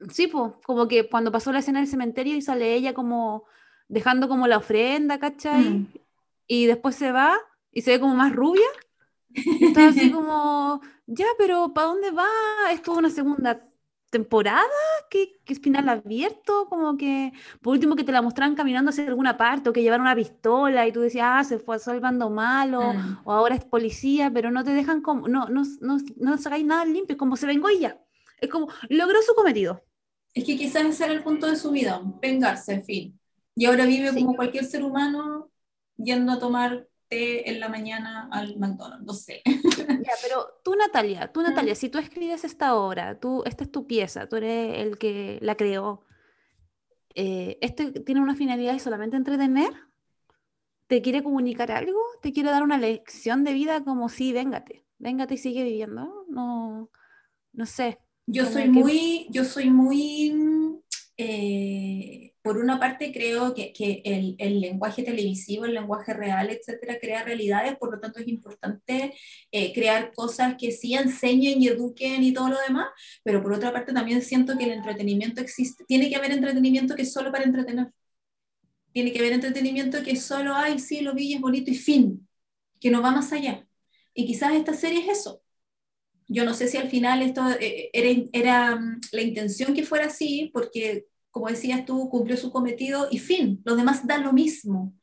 Sí, 0.09 0.27
pues, 0.27 0.53
como 0.65 0.87
que 0.87 1.09
cuando 1.09 1.33
pasó 1.33 1.51
la 1.51 1.59
escena 1.59 1.79
del 1.79 1.89
cementerio 1.89 2.33
y 2.37 2.41
sale 2.41 2.73
ella 2.75 2.93
como 2.93 3.43
dejando 3.89 4.29
como 4.29 4.47
la 4.47 4.55
ofrenda, 4.55 5.19
¿cachai? 5.19 5.69
Mm. 5.69 5.87
Y 6.47 6.65
después 6.67 6.95
se 6.95 7.11
va 7.11 7.37
y 7.71 7.81
se 7.81 7.91
ve 7.91 7.99
como 7.99 8.15
más 8.15 8.33
rubia. 8.35 8.65
Está 9.59 9.87
así 9.87 10.11
como, 10.11 10.81
ya, 11.05 11.25
pero 11.37 11.73
¿para 11.73 11.87
dónde 11.87 12.11
va? 12.11 12.27
¿Es 12.71 12.81
toda 12.81 12.99
una 12.99 13.09
segunda 13.09 13.65
temporada? 14.09 14.61
¿Qué, 15.09 15.39
qué 15.45 15.53
es 15.53 15.59
final 15.61 15.89
abierto? 15.89 16.67
Como 16.69 16.97
que, 16.97 17.33
por 17.61 17.73
último, 17.73 17.95
que 17.95 18.03
te 18.03 18.11
la 18.11 18.21
mostraran 18.21 18.55
caminando 18.55 18.89
hacia 18.91 19.07
alguna 19.07 19.37
parte 19.37 19.69
o 19.69 19.73
que 19.73 19.81
llevaron 19.81 20.05
una 20.05 20.15
pistola 20.15 20.87
y 20.87 20.91
tú 20.91 21.01
decías, 21.01 21.25
ah, 21.29 21.43
se 21.43 21.59
fue 21.59 21.79
salvando 21.79 22.29
malo 22.29 22.93
Mm. 22.93 23.17
o 23.25 23.31
ahora 23.33 23.55
es 23.55 23.65
policía, 23.65 24.31
pero 24.33 24.51
no 24.51 24.63
te 24.63 24.71
dejan 24.71 25.01
como, 25.01 25.27
no, 25.27 25.47
no, 25.49 25.63
no, 25.81 25.97
no 26.17 26.37
sacáis 26.37 26.65
nada 26.65 26.85
limpio, 26.85 27.13
es 27.15 27.19
como 27.19 27.35
se 27.37 27.47
vengó 27.47 27.69
ella. 27.69 27.99
Es 28.39 28.49
como, 28.49 28.67
logró 28.89 29.21
su 29.21 29.33
cometido. 29.35 29.83
Es 30.33 30.43
que 30.45 30.57
quizás 30.57 30.83
ese 30.85 31.05
era 31.05 31.13
el 31.13 31.23
punto 31.23 31.47
de 31.47 31.55
su 31.55 31.71
vida, 31.71 32.01
vengarse, 32.21 32.73
en 32.73 32.83
fin. 32.83 33.19
Y 33.55 33.65
ahora 33.65 33.85
vive 33.85 34.11
Sí. 34.11 34.15
como 34.15 34.35
cualquier 34.35 34.65
ser 34.65 34.83
humano 34.83 35.42
yendo 35.97 36.31
a 36.33 36.39
tomar 36.39 36.87
té 37.09 37.49
en 37.49 37.59
la 37.59 37.69
mañana 37.69 38.27
al 38.31 38.57
McDonald's, 38.57 39.05
no 39.05 39.13
sé. 39.13 39.41
Ya, 39.45 40.11
pero 40.21 40.45
tú, 40.63 40.75
Natalia, 40.75 41.31
tú, 41.31 41.41
Mm. 41.41 41.43
Natalia, 41.43 41.75
si 41.75 41.89
tú 41.89 41.97
escribes 41.97 42.43
esta 42.43 42.75
obra, 42.75 43.19
tú, 43.19 43.43
esta 43.45 43.63
es 43.63 43.71
tu 43.71 43.85
pieza, 43.87 44.27
tú 44.27 44.35
eres 44.37 44.79
el 44.79 44.97
que 44.97 45.37
la 45.41 45.55
creó, 45.55 46.03
eh, 47.15 47.57
¿este 47.61 47.91
tiene 47.91 48.21
una 48.21 48.35
finalidad 48.35 48.73
de 48.73 48.79
solamente 48.79 49.15
entretener? 49.17 49.71
¿Te 50.87 51.01
quiere 51.01 51.23
comunicar 51.23 51.71
algo? 51.71 51.99
¿Te 52.21 52.33
quiere 52.33 52.49
dar 52.49 52.63
una 52.63 52.77
lección 52.77 53.43
de 53.43 53.53
vida 53.53 53.83
como 53.83 54.09
sí, 54.09 54.33
véngate, 54.33 54.85
véngate 54.97 55.35
y 55.35 55.37
sigue 55.37 55.63
viviendo? 55.63 56.25
No, 56.27 56.89
no 57.53 57.65
sé. 57.65 57.99
Yo 58.25 58.45
soy 58.45 58.63
que- 58.63 58.69
muy, 58.69 59.27
yo 59.29 59.43
soy 59.43 59.69
muy, 59.69 60.31
mm, 60.33 60.75
eh, 61.17 62.32
por 62.43 62.57
una 62.57 62.79
parte 62.79 63.11
creo 63.13 63.53
que, 63.55 63.73
que 63.73 64.01
el, 64.05 64.35
el 64.37 64.59
lenguaje 64.61 65.03
televisivo, 65.03 65.65
el 65.65 65.73
lenguaje 65.73 66.13
real, 66.13 66.49
etcétera, 66.49 66.99
crea 66.99 67.23
realidades, 67.23 67.77
por 67.77 67.91
lo 67.93 67.99
tanto 68.01 68.19
es 68.19 68.27
importante 68.27 69.15
eh, 69.51 69.73
crear 69.73 70.13
cosas 70.13 70.55
que 70.59 70.71
sí 70.71 70.93
enseñen 70.93 71.61
y 71.61 71.69
eduquen 71.69 72.23
y 72.23 72.33
todo 72.33 72.49
lo 72.49 72.57
demás, 72.67 72.87
pero 73.23 73.41
por 73.41 73.53
otra 73.53 73.71
parte 73.71 73.93
también 73.93 74.21
siento 74.21 74.57
que 74.57 74.65
el 74.65 74.71
entretenimiento 74.71 75.41
existe, 75.41 75.85
tiene 75.85 76.09
que 76.09 76.17
haber 76.17 76.31
entretenimiento 76.31 76.95
que 76.95 77.03
es 77.03 77.13
solo 77.13 77.31
para 77.31 77.45
entretener. 77.45 77.91
Tiene 78.91 79.11
que 79.11 79.19
haber 79.19 79.33
entretenimiento 79.33 80.03
que 80.03 80.15
solo, 80.15 80.53
ay, 80.55 80.79
sí, 80.79 81.01
lo 81.01 81.13
vi, 81.13 81.33
es 81.33 81.41
bonito 81.41 81.71
y 81.71 81.75
fin, 81.75 82.27
que 82.79 82.91
no 82.91 83.01
va 83.01 83.11
más 83.11 83.31
allá. 83.33 83.65
Y 84.13 84.25
quizás 84.27 84.53
esta 84.53 84.73
serie 84.73 84.99
es 84.99 85.19
eso. 85.19 85.41
Yo 86.27 86.45
no 86.45 86.53
sé 86.53 86.67
si 86.67 86.77
al 86.77 86.89
final 86.89 87.21
esto 87.21 87.43
eh, 87.59 87.89
era, 87.93 88.09
era 88.33 88.75
mm, 88.75 89.01
la 89.13 89.21
intención 89.21 89.73
que 89.73 89.83
fuera 89.83 90.07
así, 90.07 90.49
porque, 90.53 91.07
como 91.33 91.47
decías 91.49 91.83
tú, 91.85 92.09
cumplió 92.09 92.37
su 92.37 92.51
cometido 92.51 93.07
y 93.11 93.17
fin, 93.17 93.59
los 93.65 93.75
demás 93.75 94.05
dan 94.07 94.23
lo 94.23 94.33
mismo. 94.33 94.93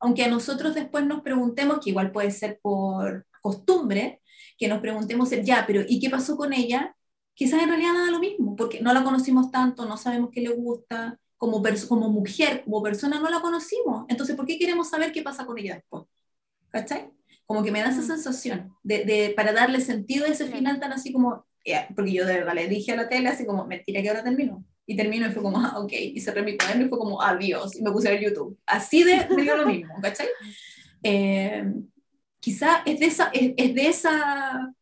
Aunque 0.00 0.24
a 0.24 0.28
nosotros 0.28 0.74
después 0.74 1.04
nos 1.06 1.20
preguntemos, 1.22 1.80
que 1.80 1.90
igual 1.90 2.10
puede 2.10 2.30
ser 2.30 2.58
por 2.62 3.26
costumbre, 3.42 4.22
que 4.58 4.66
nos 4.68 4.80
preguntemos, 4.80 5.30
ya, 5.44 5.64
pero 5.66 5.82
¿y 5.86 6.00
qué 6.00 6.08
pasó 6.10 6.36
con 6.38 6.54
ella? 6.54 6.96
Quizás 7.34 7.62
en 7.62 7.68
realidad 7.68 7.92
nada 7.92 8.10
lo 8.10 8.18
mismo, 8.20 8.56
porque 8.56 8.80
no 8.80 8.94
la 8.94 9.04
conocimos 9.04 9.50
tanto, 9.50 9.84
no 9.86 9.96
sabemos 9.98 10.30
qué 10.32 10.40
le 10.40 10.50
gusta, 10.54 11.18
como, 11.36 11.62
como 11.88 12.08
mujer, 12.10 12.62
como 12.64 12.82
persona 12.82 13.20
no 13.20 13.28
la 13.28 13.40
conocimos. 13.40 14.06
Entonces, 14.08 14.36
¿por 14.36 14.46
qué 14.46 14.58
queremos 14.58 14.88
saber 14.88 15.12
qué 15.12 15.22
pasa 15.22 15.44
con 15.44 15.58
ella 15.58 15.74
después? 15.74 16.04
¿Cachai? 16.70 17.10
Como 17.46 17.62
que 17.62 17.70
me 17.72 17.80
da 17.82 17.90
esa 17.90 18.00
Mm. 18.02 18.06
sensación 18.06 18.72
de, 18.82 19.04
de- 19.04 19.34
para 19.36 19.52
darle 19.52 19.80
sentido 19.82 20.24
a 20.26 20.28
ese 20.28 20.46
final 20.46 20.80
tan 20.80 20.92
así 20.92 21.12
como, 21.12 21.44
eh, 21.64 21.86
porque 21.94 22.12
yo 22.12 22.26
de 22.26 22.34
verdad 22.34 22.54
le 22.54 22.68
dije 22.68 22.92
a 22.92 22.96
la 22.96 23.08
tele 23.08 23.28
así 23.28 23.44
como, 23.46 23.66
mentira 23.66 24.00
que 24.02 24.08
ahora 24.08 24.24
termino. 24.24 24.64
Y 24.86 24.96
termino 24.96 25.26
y 25.26 25.30
fue 25.30 25.42
como, 25.42 25.58
ah, 25.58 25.78
ok, 25.78 25.92
y 25.92 26.20
cerré 26.20 26.42
mi 26.42 26.56
cuaderno 26.56 26.86
y 26.86 26.88
fue 26.88 26.98
como, 26.98 27.22
adiós, 27.22 27.74
y 27.76 27.82
me 27.82 27.90
puse 27.90 28.08
a 28.08 28.12
ver 28.12 28.20
YouTube. 28.22 28.58
Así 28.66 29.02
de, 29.02 29.26
me 29.34 29.42
dio 29.42 29.56
lo 29.56 29.66
mismo, 29.66 29.94
¿cachai? 30.02 30.28
Eh, 31.02 31.64
quizá 32.40 32.82
es 32.84 33.00
de 33.00 33.06
esa, 33.06 33.30
es, 33.32 33.52
es 33.56 33.74
de 33.74 33.88
esa, 33.88 34.74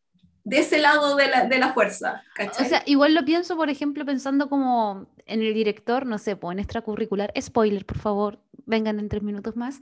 de 0.43 0.59
ese 0.59 0.79
lado 0.79 1.15
de 1.15 1.29
la, 1.29 1.45
de 1.45 1.57
la 1.57 1.73
fuerza, 1.73 2.21
O 2.25 2.35
¿cachai? 2.35 2.67
sea, 2.67 2.83
igual 2.85 3.13
lo 3.13 3.23
pienso, 3.23 3.55
por 3.55 3.69
ejemplo, 3.69 4.05
pensando 4.05 4.49
como 4.49 5.07
en 5.25 5.41
el 5.41 5.53
director, 5.53 6.05
no 6.05 6.17
sé, 6.17 6.35
pues 6.35 6.53
en 6.53 6.59
extracurricular, 6.59 7.31
spoiler, 7.39 7.85
por 7.85 7.97
favor, 7.97 8.39
vengan 8.65 8.99
en 8.99 9.07
tres 9.07 9.23
minutos 9.23 9.55
más. 9.55 9.79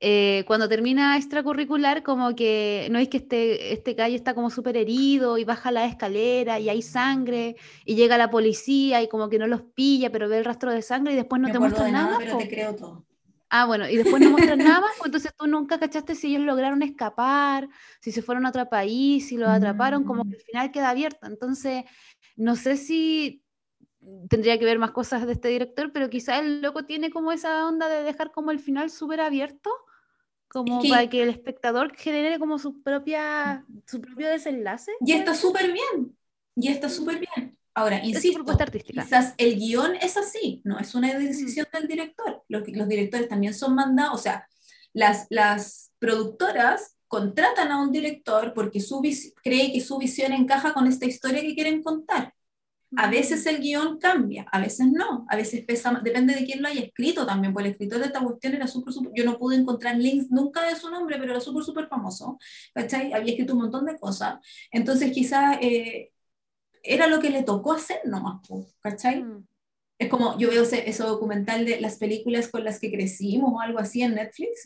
Eh, 0.00 0.44
cuando 0.46 0.68
termina 0.68 1.16
extracurricular, 1.16 2.02
como 2.02 2.34
que 2.34 2.88
no 2.90 2.98
es 2.98 3.08
que 3.08 3.18
este, 3.18 3.72
este 3.72 3.94
gallo 3.94 4.16
está 4.16 4.34
como 4.34 4.50
súper 4.50 4.76
herido 4.76 5.38
y 5.38 5.44
baja 5.44 5.70
la 5.72 5.86
escalera 5.86 6.58
y 6.60 6.68
hay 6.68 6.82
sangre 6.82 7.56
y 7.86 7.94
llega 7.94 8.18
la 8.18 8.30
policía 8.30 9.02
y 9.02 9.08
como 9.08 9.28
que 9.30 9.38
no 9.38 9.46
los 9.46 9.62
pilla, 9.62 10.10
pero 10.10 10.28
ve 10.28 10.38
el 10.38 10.44
rastro 10.44 10.72
de 10.72 10.82
sangre 10.82 11.12
y 11.14 11.16
después 11.16 11.40
no 11.40 11.48
me 11.48 11.52
te 11.52 11.58
muestran 11.58 11.92
nada, 11.92 12.08
nada. 12.08 12.18
pero 12.18 12.36
te 12.38 12.48
creo 12.48 12.74
todo. 12.76 13.06
Ah, 13.50 13.66
bueno, 13.66 13.88
y 13.88 13.96
después 13.96 14.20
no 14.20 14.30
muestran 14.30 14.62
nada 14.62 14.80
más, 14.80 14.90
pues 14.98 15.06
entonces 15.08 15.32
tú 15.38 15.46
nunca 15.46 15.78
cachaste 15.78 16.16
si 16.16 16.28
ellos 16.34 16.44
lograron 16.44 16.82
escapar, 16.82 17.68
si 18.00 18.10
se 18.10 18.20
fueron 18.20 18.46
a 18.46 18.48
otro 18.48 18.68
país, 18.68 19.28
si 19.28 19.36
los 19.36 19.48
atraparon, 19.48 20.02
como 20.04 20.24
Mm. 20.24 20.28
que 20.28 20.36
el 20.36 20.42
final 20.42 20.72
queda 20.72 20.90
abierto. 20.90 21.26
Entonces, 21.26 21.84
no 22.36 22.56
sé 22.56 22.76
si 22.76 23.43
tendría 24.28 24.58
que 24.58 24.64
ver 24.64 24.78
más 24.78 24.92
cosas 24.92 25.26
de 25.26 25.32
este 25.32 25.48
director, 25.48 25.92
pero 25.92 26.10
quizá 26.10 26.38
el 26.38 26.62
loco 26.62 26.84
tiene 26.84 27.10
como 27.10 27.32
esa 27.32 27.66
onda 27.66 27.88
de 27.88 28.02
dejar 28.02 28.32
como 28.32 28.50
el 28.50 28.58
final 28.58 28.90
súper 28.90 29.20
abierto, 29.20 29.70
como 30.48 30.82
que- 30.82 30.88
para 30.90 31.08
que 31.08 31.22
el 31.22 31.28
espectador 31.30 31.94
genere 31.96 32.38
como 32.38 32.58
su 32.58 32.82
propia, 32.82 33.64
su 33.86 34.00
propio 34.00 34.28
desenlace. 34.28 34.92
Y 35.00 35.12
está 35.12 35.34
súper 35.34 35.72
bien, 35.72 36.16
y 36.56 36.68
está 36.68 36.88
súper 36.88 37.18
bien. 37.18 37.58
Ahora, 37.74 38.00
insisto, 38.04 38.44
quizás 39.02 39.34
el 39.36 39.56
guion 39.56 39.96
es 39.96 40.16
así, 40.16 40.60
no 40.64 40.78
es 40.78 40.94
una 40.94 41.12
decisión 41.18 41.66
del 41.72 41.88
director. 41.88 42.44
Los, 42.48 42.68
los 42.68 42.88
directores 42.88 43.28
también 43.28 43.52
son 43.52 43.74
mandados, 43.74 44.14
o 44.14 44.22
sea, 44.22 44.46
las, 44.92 45.26
las 45.30 45.92
productoras 45.98 46.96
contratan 47.08 47.72
a 47.72 47.80
un 47.82 47.90
director 47.90 48.54
porque 48.54 48.80
su 48.80 49.02
cree 49.42 49.72
que 49.72 49.80
su 49.80 49.98
visión 49.98 50.32
encaja 50.32 50.72
con 50.72 50.86
esta 50.86 51.06
historia 51.06 51.40
que 51.42 51.54
quieren 51.54 51.82
contar. 51.82 52.32
A 52.96 53.10
veces 53.10 53.44
el 53.46 53.60
guion 53.60 53.98
cambia, 53.98 54.46
a 54.52 54.60
veces 54.60 54.86
no, 54.92 55.26
a 55.28 55.36
veces 55.36 55.64
pesa, 55.64 55.90
más- 55.92 56.04
depende 56.04 56.34
de 56.34 56.44
quién 56.44 56.62
lo 56.62 56.68
haya 56.68 56.80
escrito 56.82 57.26
también, 57.26 57.52
porque 57.52 57.68
el 57.68 57.72
escritor 57.72 57.98
de 58.00 58.06
esta 58.06 58.20
cuestión 58.20 58.54
era 58.54 58.66
súper, 58.66 58.92
súper, 58.92 59.12
yo 59.14 59.24
no 59.24 59.38
pude 59.38 59.56
encontrar 59.56 59.96
links 59.96 60.30
nunca 60.30 60.62
de 60.62 60.76
su 60.76 60.90
nombre, 60.90 61.16
pero 61.18 61.32
era 61.32 61.40
súper, 61.40 61.64
súper 61.64 61.88
famoso, 61.88 62.38
¿cachai? 62.74 63.12
Había 63.12 63.32
escrito 63.32 63.54
un 63.54 63.60
montón 63.62 63.86
de 63.86 63.98
cosas, 63.98 64.36
entonces 64.70 65.12
quizás 65.12 65.58
eh, 65.60 66.12
era 66.82 67.06
lo 67.06 67.20
que 67.20 67.30
le 67.30 67.42
tocó 67.42 67.72
hacer 67.72 68.00
nomás, 68.04 68.46
po, 68.46 68.66
¿cachai? 68.80 69.22
Mm. 69.22 69.46
Es 69.98 70.08
como, 70.08 70.36
yo 70.38 70.50
veo 70.50 70.62
ese, 70.64 70.88
ese 70.88 71.02
documental 71.04 71.64
de 71.64 71.80
las 71.80 71.98
películas 71.98 72.48
con 72.48 72.64
las 72.64 72.80
que 72.80 72.90
crecimos 72.90 73.52
o 73.54 73.60
algo 73.60 73.78
así 73.78 74.02
en 74.02 74.16
Netflix, 74.16 74.64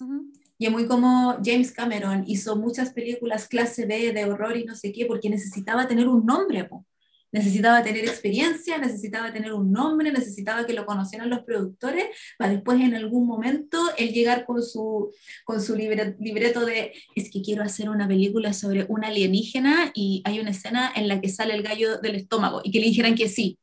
y 0.58 0.66
es 0.66 0.72
muy 0.72 0.86
como 0.88 1.36
James 1.44 1.70
Cameron 1.70 2.24
hizo 2.26 2.56
muchas 2.56 2.92
películas 2.92 3.46
clase 3.46 3.86
B 3.86 4.12
de 4.12 4.24
horror 4.24 4.56
y 4.56 4.64
no 4.64 4.74
sé 4.74 4.92
qué, 4.92 5.06
porque 5.06 5.30
necesitaba 5.30 5.86
tener 5.86 6.08
un 6.08 6.26
nombre, 6.26 6.64
po. 6.64 6.84
Necesitaba 7.30 7.82
tener 7.82 8.04
experiencia, 8.04 8.78
necesitaba 8.78 9.32
tener 9.32 9.52
un 9.52 9.70
nombre, 9.70 10.10
necesitaba 10.10 10.66
que 10.66 10.72
lo 10.72 10.86
conocieran 10.86 11.30
los 11.30 11.40
productores, 11.40 12.06
para 12.38 12.52
después 12.52 12.80
en 12.80 12.94
algún 12.94 13.26
momento 13.26 13.78
él 13.96 14.12
llegar 14.12 14.46
con 14.46 14.62
su, 14.62 15.12
con 15.44 15.60
su 15.60 15.76
libre- 15.76 16.16
libreto 16.20 16.64
de, 16.64 16.92
es 17.14 17.30
que 17.30 17.42
quiero 17.42 17.62
hacer 17.62 17.90
una 17.90 18.08
película 18.08 18.52
sobre 18.52 18.86
un 18.88 19.04
alienígena 19.04 19.90
y 19.94 20.22
hay 20.24 20.40
una 20.40 20.50
escena 20.50 20.92
en 20.94 21.08
la 21.08 21.20
que 21.20 21.28
sale 21.28 21.54
el 21.54 21.62
gallo 21.62 21.98
del 21.98 22.14
estómago 22.14 22.60
y 22.64 22.70
que 22.70 22.80
le 22.80 22.86
dijeran 22.86 23.14
que 23.14 23.28
sí. 23.28 23.58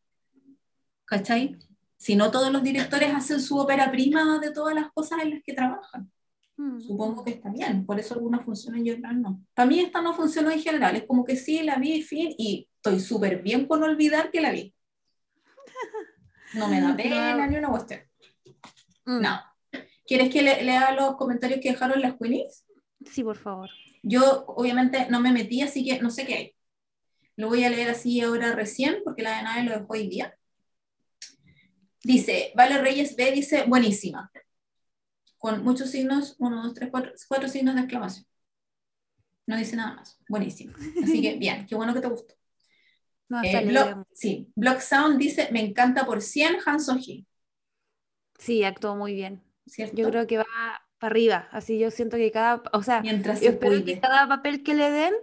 ¿Cachai? 1.05 1.55
Si 1.97 2.15
no 2.15 2.29
todos 2.31 2.51
los 2.51 2.61
directores 2.61 3.13
hacen 3.13 3.39
su 3.41 3.57
ópera 3.57 3.91
prima 3.91 4.39
de 4.39 4.51
todas 4.51 4.75
las 4.75 4.91
cosas 4.91 5.23
en 5.23 5.31
las 5.31 5.43
que 5.43 5.53
trabajan. 5.53 6.11
Mm. 6.57 6.79
Supongo 6.79 7.23
que 7.23 7.31
está 7.31 7.49
bien, 7.49 7.85
por 7.85 7.99
eso 7.99 8.13
algunas 8.13 8.45
funcionan 8.45 8.85
y 8.85 8.91
otras 8.91 9.15
no. 9.15 9.41
Para 9.53 9.67
mí 9.67 9.79
esta 9.79 10.01
no 10.01 10.13
funcionó 10.13 10.51
en 10.51 10.61
general, 10.61 10.95
es 10.95 11.03
como 11.03 11.25
que 11.25 11.35
sí, 11.35 11.63
la 11.63 11.77
vi, 11.77 12.01
fin, 12.01 12.33
y 12.37 12.67
estoy 12.85 12.99
súper 12.99 13.41
bien 13.41 13.65
con 13.67 13.81
olvidar 13.83 14.29
que 14.31 14.41
la 14.41 14.51
vi. 14.51 14.73
No 16.53 16.67
me 16.67 16.79
da 16.81 16.95
pena 16.97 17.35
No. 17.35 17.47
ni 17.47 17.57
una 17.57 17.69
cuestión. 17.69 18.01
Mm. 19.05 19.21
No. 19.21 19.41
¿Quieres 20.05 20.29
que 20.31 20.43
le- 20.43 20.61
lea 20.63 20.91
los 20.93 21.15
comentarios 21.15 21.59
que 21.61 21.71
dejaron 21.71 21.99
las 22.01 22.15
Queenies? 22.15 22.65
Sí, 23.11 23.23
por 23.23 23.37
favor. 23.37 23.69
Yo 24.03 24.45
obviamente 24.47 25.07
no 25.09 25.19
me 25.19 25.31
metí, 25.31 25.61
así 25.61 25.83
que 25.83 25.99
no 25.99 26.11
sé 26.11 26.27
qué 26.27 26.33
hay. 26.35 26.55
Lo 27.37 27.47
voy 27.47 27.63
a 27.63 27.69
leer 27.71 27.89
así 27.89 28.21
ahora 28.21 28.53
recién, 28.53 28.97
porque 29.03 29.23
la 29.23 29.37
de 29.37 29.43
nadie 29.43 29.63
lo 29.63 29.71
dejó 29.79 29.93
hoy 29.93 30.07
día. 30.07 30.37
Dice, 32.03 32.51
Vale 32.55 32.77
Reyes 32.81 33.15
B 33.15 33.31
dice, 33.31 33.63
buenísima. 33.67 34.31
Con 35.39 35.63
muchos 35.63 35.89
signos, 35.89 36.35
uno, 36.39 36.61
dos, 36.63 36.73
tres, 36.75 36.89
cuatro, 36.91 37.11
cuatro 37.27 37.49
signos 37.49 37.73
de 37.75 37.81
exclamación. 37.81 38.25
No 39.47 39.57
dice 39.57 39.75
nada 39.75 39.95
más. 39.95 40.19
Buenísima. 40.29 40.73
Así 41.03 41.21
que 41.21 41.35
bien, 41.39 41.65
qué 41.65 41.75
bueno 41.75 41.93
que 41.95 42.01
te 42.01 42.07
gustó. 42.07 42.35
No, 43.29 43.41
Eh, 43.43 43.65
Block, 43.65 44.07
sí, 44.13 44.51
Block 44.55 44.79
Sound 44.81 45.17
dice, 45.17 45.49
me 45.51 45.61
encanta 45.61 46.05
por 46.05 46.21
100 46.21 46.57
Han 46.65 46.79
So-hee. 46.79 47.25
Sí, 48.37 48.63
actuó 48.63 48.95
muy 48.95 49.13
bien. 49.13 49.41
¿cierto? 49.65 49.95
Yo 49.97 50.09
creo 50.09 50.27
que 50.27 50.37
va 50.37 50.45
para 50.99 51.11
arriba, 51.11 51.47
así 51.51 51.79
yo 51.79 51.91
siento 51.91 52.17
que 52.17 52.31
cada, 52.31 52.61
o 52.71 52.83
sea, 52.83 53.01
Mientras 53.01 53.39
yo 53.41 53.47
se 53.47 53.53
espero 53.53 53.71
que 53.77 53.83
cuide. 53.83 53.99
cada 53.99 54.27
papel 54.27 54.63
que 54.63 54.75
le 54.75 54.91
den 54.91 55.13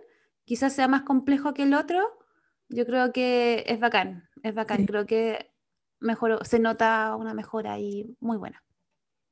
quizás 0.45 0.73
sea 0.75 0.89
más 0.89 1.03
complejo 1.03 1.55
que 1.55 1.63
el 1.63 1.75
otro. 1.75 2.01
Yo 2.69 2.87
creo 2.87 3.13
que 3.13 3.65
es 3.67 3.79
bacán, 3.81 4.29
es 4.43 4.55
bacán, 4.55 4.79
Sí. 4.79 4.87
creo 4.87 5.07
que 5.07 5.51
mejoró, 6.01 6.45
se 6.45 6.59
nota 6.59 7.15
una 7.17 7.35
mejora 7.35 7.75
ahí 7.75 8.17
muy 8.21 8.37
buena. 8.37 8.63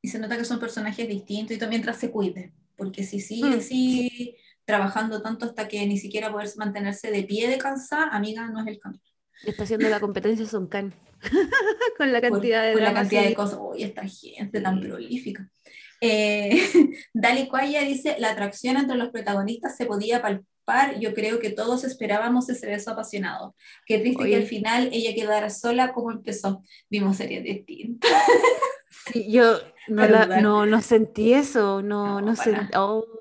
Y 0.03 0.09
se 0.09 0.19
nota 0.19 0.37
que 0.37 0.45
son 0.45 0.61
personajes 0.61 1.07
distintos 1.09 1.57
y 1.57 1.59
todo 1.59 1.69
mientras 1.69 1.99
se 1.99 2.11
cuide. 2.11 2.55
Porque 2.77 3.05
si 3.05 3.21
sigue 3.21 3.57
Mm, 3.57 3.59
así 3.59 4.37
trabajando 4.71 5.21
tanto 5.21 5.47
hasta 5.47 5.67
que 5.67 5.85
ni 5.87 5.99
siquiera 5.99 6.31
poder 6.31 6.49
mantenerse 6.57 7.11
de 7.11 7.25
pie 7.25 7.49
de 7.49 7.59
cansada, 7.59 8.09
amiga, 8.13 8.49
no 8.49 8.61
es 8.61 8.69
el 8.69 8.79
camino. 8.79 9.03
Está 9.45 9.65
haciendo 9.65 9.89
la 9.89 9.99
competencia 9.99 10.47
Son 10.47 10.69
Can 10.69 10.95
con 11.99 12.13
la 12.13 12.21
cantidad 12.21 12.67
de 12.67 12.75
con 12.75 12.85
la 12.85 12.95
cantidad 12.95 13.25
de 13.25 13.35
cosas. 13.35 13.59
Uy, 13.61 13.83
esta 13.83 14.07
gente 14.07 14.61
tan 14.61 14.81
prolífica. 14.81 15.51
Eh, 16.01 16.51
Dali 17.13 17.49
Cuaya 17.49 17.83
dice, 17.83 18.17
la 18.19 18.31
atracción 18.31 18.77
entre 18.77 18.97
los 18.97 19.11
protagonistas 19.11 19.77
se 19.77 19.87
podía 19.87 20.23
palpar, 20.23 21.01
yo 21.01 21.15
creo 21.15 21.41
que 21.41 21.51
todos 21.51 21.83
esperábamos 21.85 22.49
ese 22.49 22.67
beso 22.67 22.93
apasionado. 22.93 23.57
Qué 23.87 23.99
triste 23.99 24.23
Oye. 24.23 24.31
que 24.31 24.37
al 24.37 24.47
final 24.47 24.89
ella 24.93 25.15
quedara 25.15 25.51
sola 25.51 25.93
como 25.93 26.13
empezó. 26.13 26.63
Vimos 26.89 27.17
series 27.17 27.43
distintas. 27.43 28.11
Sí, 29.13 29.31
yo 29.31 29.59
no, 29.89 30.07
la- 30.07 30.41
no, 30.41 30.67
no 30.67 30.81
sentí 30.81 31.33
eso, 31.33 31.83
no, 31.83 32.21
No, 32.21 32.33
no 32.33 32.35
oh, 32.77 33.20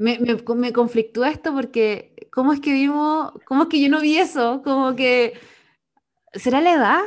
me, 0.00 0.18
me, 0.18 0.34
me 0.56 0.72
conflictúa 0.72 1.30
esto 1.30 1.52
porque, 1.54 2.28
¿cómo 2.32 2.52
es 2.54 2.60
que 2.60 2.72
vimos, 2.72 3.32
cómo 3.46 3.64
es 3.64 3.68
que 3.68 3.80
yo 3.82 3.90
no 3.90 4.00
vi 4.00 4.16
eso? 4.18 4.62
Como 4.64 4.96
que, 4.96 5.34
¿será 6.34 6.60
la 6.60 6.72
edad? 6.74 7.00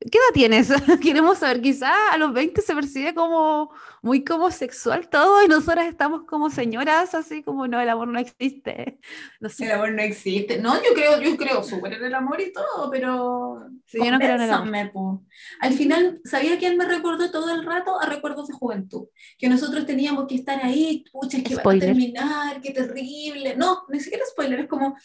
¿Qué 0.00 0.16
edad 0.16 0.32
tienes? 0.32 0.68
Queremos 1.02 1.38
saber, 1.38 1.60
quizá 1.60 1.92
a 2.10 2.16
los 2.16 2.32
20 2.32 2.62
se 2.62 2.74
percibe 2.74 3.12
como 3.14 3.70
muy 4.00 4.24
como 4.24 4.50
sexual 4.50 5.10
todo 5.10 5.44
y 5.44 5.48
nosotras 5.48 5.88
estamos 5.88 6.22
como 6.24 6.48
señoras, 6.48 7.14
así 7.14 7.42
como 7.42 7.68
no, 7.68 7.78
el 7.78 7.88
amor 7.90 8.08
no 8.08 8.18
existe. 8.18 8.98
No 9.40 9.50
sé, 9.50 9.66
El 9.66 9.72
amor 9.72 9.92
no 9.92 10.00
existe. 10.00 10.56
No, 10.58 10.74
yo 10.76 10.94
creo, 10.94 11.20
yo 11.20 11.36
creo 11.36 11.62
súper 11.62 11.94
en 11.94 12.04
el 12.04 12.14
amor 12.14 12.40
y 12.40 12.50
todo, 12.50 12.90
pero... 12.90 13.66
Sí, 13.84 13.98
yo 14.02 14.10
no 14.10 14.18
creo 14.18 14.36
en 14.36 14.40
el 14.40 14.50
amor. 14.50 15.20
Al 15.60 15.74
final, 15.74 16.20
¿sabía 16.24 16.58
quién 16.58 16.78
me 16.78 16.86
recordó 16.86 17.30
todo 17.30 17.54
el 17.54 17.62
rato? 17.66 18.00
A 18.00 18.06
recuerdos 18.06 18.48
de 18.48 18.54
juventud. 18.54 19.08
Que 19.36 19.50
nosotros 19.50 19.84
teníamos 19.84 20.26
que 20.26 20.36
estar 20.36 20.64
ahí, 20.64 21.04
pucha, 21.12 21.36
es 21.36 21.44
que 21.44 21.56
van 21.56 21.76
a 21.76 21.78
terminar, 21.80 22.60
qué 22.62 22.70
terrible. 22.70 23.54
No, 23.54 23.84
ni 23.90 24.00
siquiera 24.00 24.24
spoiler, 24.24 24.60
es 24.60 24.66
como, 24.66 24.96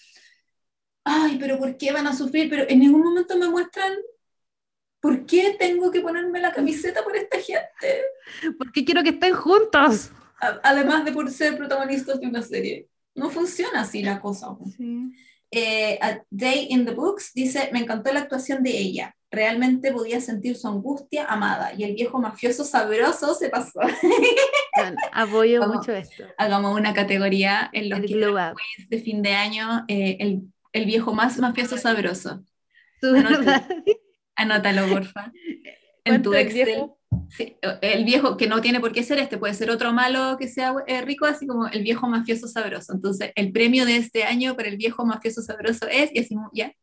ay, 1.03 1.37
pero 1.37 1.57
¿por 1.59 1.75
qué 1.75 1.91
van 1.91 2.07
a 2.07 2.15
sufrir? 2.15 2.49
Pero 2.49 2.63
en 2.69 2.79
ningún 2.79 3.03
momento 3.03 3.37
me 3.37 3.49
muestran 3.49 3.91
por 5.06 5.24
qué 5.28 5.56
tengo 5.60 5.91
que 5.91 6.01
ponerme 6.01 6.39
la 6.41 6.51
camiseta 6.51 7.03
por 7.03 7.16
esta 7.16 7.38
gente. 7.39 8.01
porque 8.58 8.84
quiero 8.84 9.03
que 9.03 9.10
estén 9.10 9.36
juntos. 9.36 10.10
Además 10.64 11.06
de 11.06 11.12
por 11.12 11.30
ser 11.30 11.56
protagonistas 11.58 12.20
de 12.20 12.26
una 12.28 12.41
serie. 12.41 12.88
No 13.14 13.30
funciona 13.30 13.82
así 13.82 14.01
la 14.01 14.20
cosa. 14.20 14.47
Sí. 14.76 15.12
Eh, 15.51 15.99
A 16.01 16.24
Day 16.32 16.68
in 16.72 16.86
the 16.86 16.91
Books 16.93 17.34
dice, 17.36 17.70
me 17.72 17.78
encantó 17.80 18.12
la 18.12 18.22
actuación 18.22 18.64
de 18.64 18.72
ella. 18.72 19.16
Realmente 19.30 19.91
podía 19.91 20.20
sentir 20.22 20.56
su 20.58 20.68
angustia 20.68 21.26
amada 21.26 21.72
y 21.78 21.84
el 21.84 21.93
viejo 21.93 22.20
mafioso 22.20 22.64
sabroso 22.64 23.36
se 23.36 23.49
pasó. 23.49 23.80
Bueno, 24.78 24.97
apoyo 25.14 25.62
Vamos. 25.62 25.78
mucho 25.78 25.93
esto. 25.93 26.24
Hagamos 26.38 26.78
una 26.78 26.93
categoría 26.93 27.70
en 27.74 27.89
los 27.89 27.99
up. 27.99 28.58
de 28.89 28.99
fin 28.99 29.22
de 29.22 29.32
año, 29.34 29.86
eh, 29.88 30.18
el, 30.20 30.41
el 30.74 30.86
viejo 30.86 31.14
más 31.14 31.38
mafioso 31.38 31.78
sabroso. 31.78 32.43
¿Tú, 32.99 33.16
Anota. 33.16 33.38
verdad? 33.38 33.68
Anótalo, 34.36 34.88
porfa. 34.89 35.31
En 36.03 36.21
tu 36.21 36.31
¿Cuánto 36.31 36.33
el 36.36 36.47
Excel. 36.47 36.65
viejo? 36.65 36.99
Sí, 37.29 37.55
el 37.81 38.03
viejo, 38.05 38.38
que 38.38 38.47
no 38.47 38.61
tiene 38.61 38.79
por 38.79 38.91
qué 38.91 39.01
ser 39.03 39.19
este, 39.19 39.38
puede 39.38 39.53
ser 39.53 39.71
otro 39.71 39.93
malo 39.93 40.38
que 40.38 40.47
sea 40.47 40.73
eh, 40.88 41.01
rico, 41.01 41.25
así 41.25 41.47
como 41.47 41.67
el 41.67 41.81
viejo 41.83 42.07
mafioso 42.07 42.47
sabroso. 42.47 42.93
Entonces, 42.93 43.31
el 43.36 43.51
premio 43.51 43.86
de 43.86 43.97
este 43.97 44.23
año 44.23 44.55
para 44.55 44.67
el 44.69 44.77
viejo 44.77 45.05
mafioso 45.05 45.41
sabroso 45.41 45.88
es, 45.88 46.11
y 46.13 46.19
así, 46.19 46.36
ya, 46.53 46.73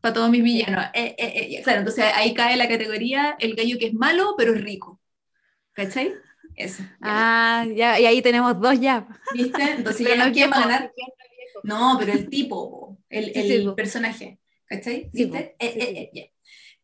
para 0.00 0.14
todos 0.14 0.30
mis 0.30 0.42
villanos. 0.42 0.86
Eh, 0.94 1.14
eh, 1.18 1.56
eh. 1.58 1.62
Claro, 1.62 1.80
entonces 1.80 2.04
ahí 2.14 2.34
cae 2.34 2.56
la 2.56 2.68
categoría 2.68 3.36
el 3.38 3.54
gallo 3.54 3.78
que 3.78 3.86
es 3.86 3.94
malo, 3.94 4.34
pero 4.36 4.54
es 4.54 4.62
rico. 4.62 5.00
¿Cachai? 5.72 6.12
Eso. 6.56 6.82
ya. 6.82 6.88
Ah, 7.00 7.66
ya, 7.74 7.98
y 8.00 8.06
ahí 8.06 8.22
tenemos 8.22 8.60
dos 8.60 8.78
ya. 8.80 9.06
¿Viste? 9.34 9.62
Entonces, 9.62 10.06
ya, 10.06 10.16
no 10.16 10.32
¿quién 10.32 10.50
va 10.50 10.56
a 10.56 10.58
viejo, 10.58 10.68
ganar? 10.68 10.92
No, 11.62 11.96
pero 11.98 12.12
el 12.12 12.28
tipo, 12.28 12.70
po, 12.70 12.98
el, 13.08 13.32
Sí, 13.32 13.40
el 13.40 13.62
sí, 13.62 13.68
personaje, 13.74 14.38
¿cachai? 14.66 15.10
Sí, 15.14 15.24
¿Viste? 15.24 15.56
Eh, 15.58 15.72
sí, 15.72 15.80
sí. 15.80 15.86
eh, 15.96 16.10
ya. 16.12 16.22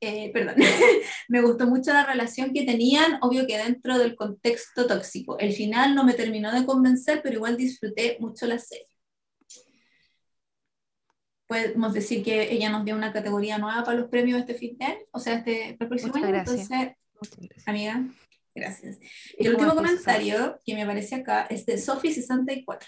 Eh, 0.03 0.31
perdón, 0.33 0.55
me 1.29 1.43
gustó 1.43 1.67
mucho 1.67 1.93
la 1.93 2.07
relación 2.07 2.53
que 2.55 2.65
tenían, 2.65 3.19
obvio 3.21 3.47
que 3.47 3.59
dentro 3.59 3.99
del 3.99 4.17
contexto 4.17 4.87
tóxico. 4.87 5.39
El 5.39 5.53
final 5.53 5.95
no 5.95 6.05
me 6.05 6.15
terminó 6.15 6.53
de 6.53 6.65
convencer, 6.65 7.21
pero 7.23 7.37
igual 7.37 7.57
disfruté 7.57 8.17
mucho 8.19 8.47
la 8.47 8.59
serie. 8.59 8.87
Podemos 11.47 11.93
decir 11.93 12.23
que 12.25 12.53
ella 12.53 12.71
nos 12.71 12.85
dio 12.85 12.95
una 12.95 13.13
categoría 13.13 13.59
nueva 13.59 13.85
para 13.85 13.99
los 13.99 14.09
premios 14.09 14.37
de 14.37 14.53
este 14.53 14.55
fin 14.55 14.79
de 14.79 14.85
año, 14.87 15.05
o 15.11 15.19
sea, 15.19 15.35
este 15.35 15.75
para 15.79 15.85
el 15.85 15.89
próximo 15.89 16.13
Muchas 16.15 16.23
año. 16.23 16.33
gracias. 16.33 16.71
Entonces, 16.71 16.97
Muchas 17.21 17.39
gracias. 17.39 17.69
amiga, 17.69 18.05
gracias. 18.55 18.99
Y 19.37 19.47
el 19.47 19.55
último 19.55 19.75
comentario 19.75 20.59
que 20.65 20.75
me 20.75 20.83
aparece 20.83 21.17
acá 21.17 21.47
es 21.51 21.67
de 21.67 21.75
Sophie64. 21.75 22.87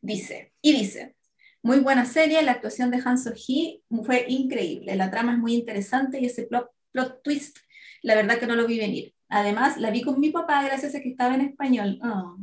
Dice, 0.00 0.54
y 0.62 0.72
dice, 0.72 1.16
muy 1.62 1.80
buena 1.80 2.04
serie, 2.04 2.42
la 2.42 2.52
actuación 2.52 2.90
de 2.90 3.02
Han 3.04 3.18
So-hee 3.18 3.82
fue 4.04 4.24
increíble, 4.28 4.96
la 4.96 5.10
trama 5.10 5.32
es 5.32 5.38
muy 5.38 5.54
interesante 5.54 6.18
y 6.20 6.26
ese 6.26 6.44
plot, 6.44 6.70
plot 6.92 7.22
twist, 7.22 7.58
la 8.02 8.14
verdad 8.14 8.38
que 8.38 8.46
no 8.46 8.56
lo 8.56 8.66
vi 8.66 8.78
venir. 8.78 9.14
Además, 9.28 9.76
la 9.76 9.90
vi 9.90 10.02
con 10.02 10.18
mi 10.18 10.30
papá 10.30 10.62
gracias 10.64 10.94
a 10.94 11.00
que 11.00 11.10
estaba 11.10 11.34
en 11.34 11.42
español. 11.42 11.98
Oh. 12.02 12.36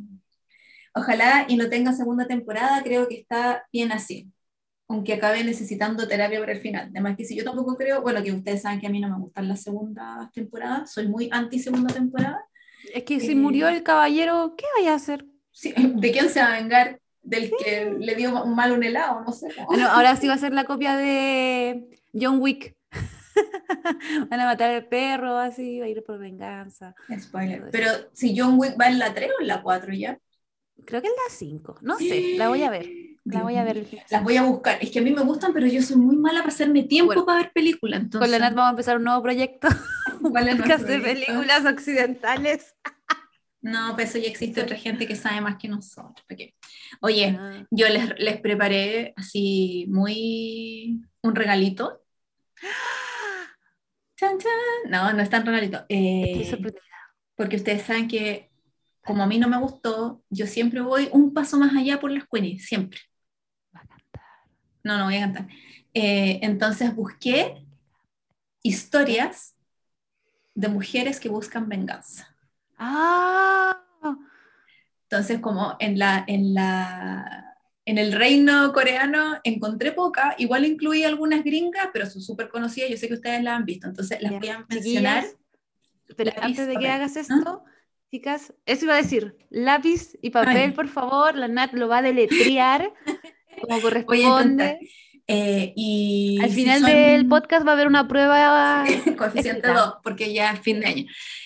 Ojalá 0.93 1.45
y 1.47 1.57
no 1.57 1.69
tenga 1.69 1.93
segunda 1.93 2.25
temporada, 2.27 2.81
creo 2.83 3.07
que 3.07 3.15
está 3.19 3.65
bien 3.71 3.91
así. 3.91 4.31
Aunque 4.89 5.13
acabe 5.13 5.43
necesitando 5.43 6.07
terapia 6.07 6.39
para 6.39 6.53
el 6.53 6.61
final. 6.61 6.87
Además 6.91 7.17
que 7.17 7.25
si 7.25 7.35
yo 7.35 7.43
tampoco 7.43 7.75
creo, 7.75 8.01
bueno, 8.01 8.23
que 8.23 8.31
ustedes 8.31 8.61
saben 8.61 8.79
que 8.79 8.87
a 8.87 8.89
mí 8.89 9.01
no 9.01 9.09
me 9.09 9.19
gustan 9.19 9.47
las 9.49 9.61
segundas 9.61 10.31
temporadas, 10.31 10.93
soy 10.93 11.07
muy 11.07 11.27
anti 11.31 11.59
segunda 11.59 11.93
temporada. 11.93 12.39
Es 12.93 13.03
que 13.03 13.19
si 13.19 13.31
Eh, 13.31 13.35
murió 13.35 13.67
el 13.67 13.83
caballero, 13.83 14.55
¿qué 14.57 14.65
vaya 14.77 14.93
a 14.93 14.95
hacer? 14.95 15.25
¿De 15.75 16.11
quién 16.11 16.29
se 16.29 16.39
va 16.39 16.53
a 16.53 16.61
vengar? 16.61 17.01
¿Del 17.27 17.51
que 17.51 17.93
le 17.99 18.15
dio 18.15 18.45
mal 18.45 18.71
un 18.71 18.83
helado? 18.83 19.21
No 19.21 19.33
sé. 19.33 19.49
Bueno, 19.67 19.89
ahora 19.89 20.15
sí 20.15 20.29
va 20.29 20.35
a 20.35 20.37
ser 20.37 20.53
la 20.53 20.63
copia 20.63 20.95
de 20.95 21.89
John 22.13 22.39
Wick. 22.39 22.73
Van 24.29 24.39
a 24.39 24.45
matar 24.45 24.71
al 24.71 24.87
perro, 24.87 25.37
así, 25.37 25.81
va 25.81 25.87
a 25.87 25.89
ir 25.89 26.03
por 26.05 26.19
venganza. 26.19 26.95
Spoiler. 27.19 27.65
Pero 27.69 27.89
si 28.13 28.33
John 28.37 28.57
Wick 28.57 28.79
va 28.79 28.87
en 28.87 28.97
la 28.97 29.13
3 29.13 29.29
o 29.37 29.41
en 29.41 29.47
la 29.47 29.61
4 29.61 29.93
ya. 29.93 30.17
Creo 30.85 31.01
que 31.01 31.07
es 31.07 31.13
la 31.13 31.35
5, 31.35 31.79
no 31.81 31.97
sé, 31.97 32.35
la 32.37 32.47
voy 32.47 32.63
a 32.63 32.69
ver. 32.69 32.87
La 33.25 33.43
voy 33.43 33.57
a 33.57 33.65
ver. 33.65 33.85
Las 34.09 34.23
voy 34.23 34.37
a 34.37 34.43
buscar. 34.43 34.77
Es 34.79 34.89
que 34.89 34.99
a 34.99 35.01
mí 35.01 35.11
me 35.11 35.21
gustan, 35.21 35.51
pero 35.51 35.67
yo 35.67 35.81
soy 35.81 35.97
muy 35.97 36.15
mala 36.15 36.39
para 36.39 36.53
hacerme 36.53 36.83
tiempo 36.83 37.07
Bueno, 37.07 37.25
para 37.25 37.39
ver 37.39 37.51
películas. 37.51 37.99
Entonces, 37.99 38.21
Con 38.21 38.31
la 38.31 38.39
Nat 38.39 38.55
vamos 38.55 38.67
a 38.67 38.71
empezar 38.71 38.95
un 38.95 39.03
nuevo 39.03 39.21
proyecto, 39.21 39.67
¿cuál 40.31 40.47
es 40.47 40.87
de 40.87 40.99
películas 40.99 41.65
occidentales. 41.65 42.73
No, 43.61 43.95
pues 43.95 44.09
eso 44.09 44.19
ya 44.19 44.29
existe 44.29 44.61
otra 44.61 44.77
gente 44.77 45.07
que 45.07 45.15
sabe 45.15 45.41
más 45.41 45.57
que 45.57 45.67
nosotros. 45.67 46.23
porque- 46.27 46.53
Oye, 47.01 47.35
Ah, 47.39 47.65
yo 47.71 47.87
les, 47.89 48.17
les 48.19 48.39
preparé 48.39 49.13
así 49.17 49.85
muy 49.89 51.01
un 51.23 51.35
regalito. 51.35 52.03
Chan, 54.15 54.37
chan. 54.39 54.51
No, 54.89 55.13
no 55.13 55.21
es 55.21 55.29
tan 55.29 55.45
regalito. 55.45 55.85
Eh, 55.89 56.49
porque 57.35 57.55
ustedes 57.57 57.83
saben 57.83 58.07
que 58.07 58.49
como 59.05 59.23
a 59.23 59.27
mí 59.27 59.37
no 59.39 59.47
me 59.47 59.57
gustó, 59.59 60.23
yo 60.29 60.47
siempre 60.47 60.81
voy 60.81 61.09
un 61.11 61.33
paso 61.33 61.57
más 61.57 61.75
allá 61.75 61.99
por 61.99 62.11
las 62.11 62.25
Queenies, 62.31 62.65
siempre. 62.65 62.99
Va 63.75 63.81
a 63.81 63.85
cantar. 63.87 64.23
No, 64.83 64.97
no 64.97 65.05
voy 65.05 65.15
a 65.17 65.21
cantar. 65.21 65.47
Eh, 65.93 66.39
entonces 66.41 66.93
busqué 66.95 67.63
historias 68.63 69.55
de 70.55 70.67
mujeres 70.67 71.19
que 71.19 71.29
buscan 71.29 71.69
venganza. 71.69 72.35
Ah, 72.77 73.77
Entonces, 75.03 75.39
como 75.39 75.75
en 75.79 75.97
la, 75.99 76.23
en 76.27 76.53
la 76.53 77.43
en 77.85 77.97
el 77.97 78.11
reino 78.11 78.73
coreano 78.73 79.37
encontré 79.45 79.93
poca, 79.93 80.35
igual 80.37 80.65
incluí 80.65 81.05
algunas 81.05 81.41
gringas, 81.45 81.87
pero 81.93 82.05
son 82.05 82.21
súper 82.21 82.49
conocidas, 82.49 82.89
yo 82.89 82.97
sé 82.97 83.07
que 83.07 83.13
ustedes 83.13 83.41
las 83.41 83.55
han 83.55 83.63
visto, 83.63 83.87
entonces 83.87 84.21
las 84.21 84.33
Ya. 84.33 84.39
voy 84.39 84.49
a 84.49 84.65
mencionar. 84.67 85.23
Pero 86.17 86.31
Lápiz, 86.31 86.41
antes 86.43 86.67
de 86.67 86.75
que 86.75 86.89
hagas 86.89 87.15
esto, 87.15 87.63
chicas, 88.11 88.53
eso 88.65 88.83
iba 88.85 88.93
a 88.95 88.97
decir, 88.97 89.37
lápiz 89.49 90.17
y 90.21 90.31
papel, 90.31 90.57
Ay. 90.57 90.71
por 90.71 90.89
favor, 90.89 91.35
la 91.37 91.47
Nat 91.47 91.71
lo 91.73 91.87
va 91.87 91.99
a 91.99 92.01
deletrear 92.01 92.91
como 93.61 93.79
corresponde. 93.79 94.79
Eh, 95.29 95.71
y 95.77 96.39
Al 96.41 96.49
si 96.49 96.55
final 96.55 96.81
son- 96.81 96.89
del 96.91 97.27
podcast 97.27 97.65
va 97.65 97.71
a 97.71 97.73
haber 97.75 97.87
una 97.87 98.05
prueba. 98.07 98.83
coeficiente 99.17 99.61
Escrita. 99.67 99.73
2, 99.73 99.93
porque 100.03 100.33
ya 100.33 100.51
es 100.51 100.59
fin 100.59 100.81
de 100.81 100.85
año. 100.87 101.05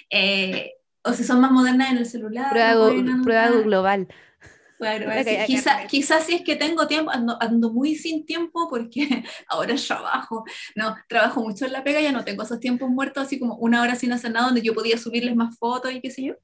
Eh, 0.10 0.72
o 1.04 1.14
si 1.14 1.24
son 1.24 1.40
más 1.40 1.52
modernas 1.52 1.92
en 1.92 1.98
el 1.98 2.06
celular. 2.06 2.50
Prueba, 2.52 3.24
prueba 3.24 3.50
global. 3.62 4.08
quizás 5.48 5.88
quizá 5.88 6.22
si 6.22 6.36
es 6.36 6.42
que 6.42 6.56
tengo 6.56 6.88
tiempo, 6.88 7.12
ando, 7.12 7.38
ando, 7.42 7.72
muy 7.72 7.96
sin 7.96 8.26
tiempo 8.26 8.68
porque 8.70 9.24
ahora 9.48 9.76
trabajo, 9.76 10.44
no, 10.76 10.96
trabajo 11.08 11.42
mucho 11.42 11.66
en 11.66 11.74
la 11.74 11.84
pega, 11.84 12.02
ya 12.02 12.12
no 12.12 12.24
tengo 12.24 12.44
esos 12.44 12.60
tiempos 12.60 12.90
muertos, 12.90 13.26
así 13.26 13.40
como 13.40 13.56
una 13.56 13.82
hora 13.82 13.96
sin 13.96 14.12
hacer 14.12 14.32
nada, 14.32 14.48
donde 14.48 14.62
yo 14.62 14.74
podía 14.74 14.98
subirles 14.98 15.36
más 15.36 15.58
fotos 15.58 15.92
y 15.92 16.02
qué 16.02 16.12
sé 16.12 16.24
yo. 16.24 16.36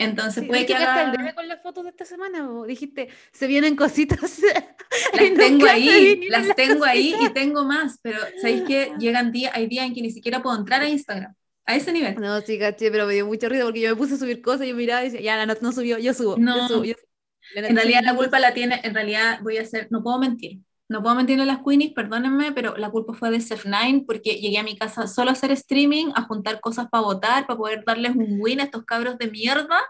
Entonces 0.00 0.46
puede 0.46 0.64
que 0.64 0.74
haga... 0.74 1.12
el 1.12 1.34
con 1.34 1.46
las 1.46 1.62
fotos 1.62 1.84
de 1.84 1.90
esta 1.90 2.06
semana? 2.06 2.50
¿o? 2.50 2.64
Dijiste, 2.64 3.08
se 3.32 3.46
vienen 3.46 3.76
cositas. 3.76 4.40
Las 5.12 5.34
tengo 5.34 5.66
ahí, 5.66 6.28
las 6.28 6.56
tengo 6.56 6.84
ahí 6.84 7.14
y 7.20 7.28
tengo 7.30 7.64
más, 7.64 7.98
pero 8.02 8.18
¿sabéis 8.40 8.62
que 8.62 8.92
llegan 8.98 9.30
días, 9.30 9.52
hay 9.54 9.66
días 9.66 9.86
en 9.86 9.94
que 9.94 10.02
ni 10.02 10.10
siquiera 10.10 10.42
puedo 10.42 10.56
entrar 10.56 10.80
a 10.80 10.88
Instagram? 10.88 11.32
A 11.70 11.76
ese 11.76 11.92
nivel. 11.92 12.14
No, 12.16 12.40
sí, 12.40 12.58
caché, 12.58 12.90
pero 12.90 13.06
me 13.06 13.14
dio 13.14 13.26
mucha 13.26 13.48
risa 13.48 13.64
porque 13.64 13.80
yo 13.80 13.90
me 13.90 13.96
puse 13.96 14.14
a 14.14 14.18
subir 14.18 14.42
cosas 14.42 14.66
y 14.66 14.70
yo 14.70 14.76
miraba 14.76 15.02
y 15.02 15.10
decía, 15.10 15.20
ya, 15.20 15.36
la 15.36 15.46
no, 15.46 15.54
no 15.60 15.72
subió, 15.72 15.98
yo 15.98 16.12
subo. 16.14 16.36
No, 16.36 16.56
yo 16.56 16.68
subo, 16.68 16.84
yo 16.84 16.94
subo. 16.94 17.10
En 17.54 17.74
realidad 17.74 18.02
la 18.04 18.14
culpa 18.14 18.38
la 18.38 18.54
tiene, 18.54 18.80
en 18.84 18.94
realidad 18.94 19.40
voy 19.42 19.58
a 19.58 19.62
hacer, 19.62 19.88
no 19.90 20.02
puedo 20.02 20.18
mentir, 20.18 20.60
no 20.88 21.02
puedo 21.02 21.14
mentirle 21.14 21.44
a 21.44 21.46
las 21.46 21.58
Queenies, 21.64 21.92
perdónenme, 21.92 22.52
pero 22.52 22.76
la 22.76 22.90
culpa 22.90 23.14
fue 23.14 23.30
de 23.30 23.38
Sef9 23.38 24.04
porque 24.06 24.34
llegué 24.34 24.58
a 24.58 24.62
mi 24.62 24.76
casa 24.76 25.06
solo 25.06 25.30
a 25.30 25.32
hacer 25.34 25.52
streaming, 25.52 26.12
a 26.14 26.22
juntar 26.22 26.60
cosas 26.60 26.88
para 26.90 27.02
votar, 27.02 27.46
para 27.46 27.56
poder 27.56 27.84
darles 27.84 28.14
un 28.16 28.38
win 28.40 28.60
a 28.60 28.64
estos 28.64 28.84
cabros 28.84 29.16
de 29.18 29.30
mierda. 29.30 29.80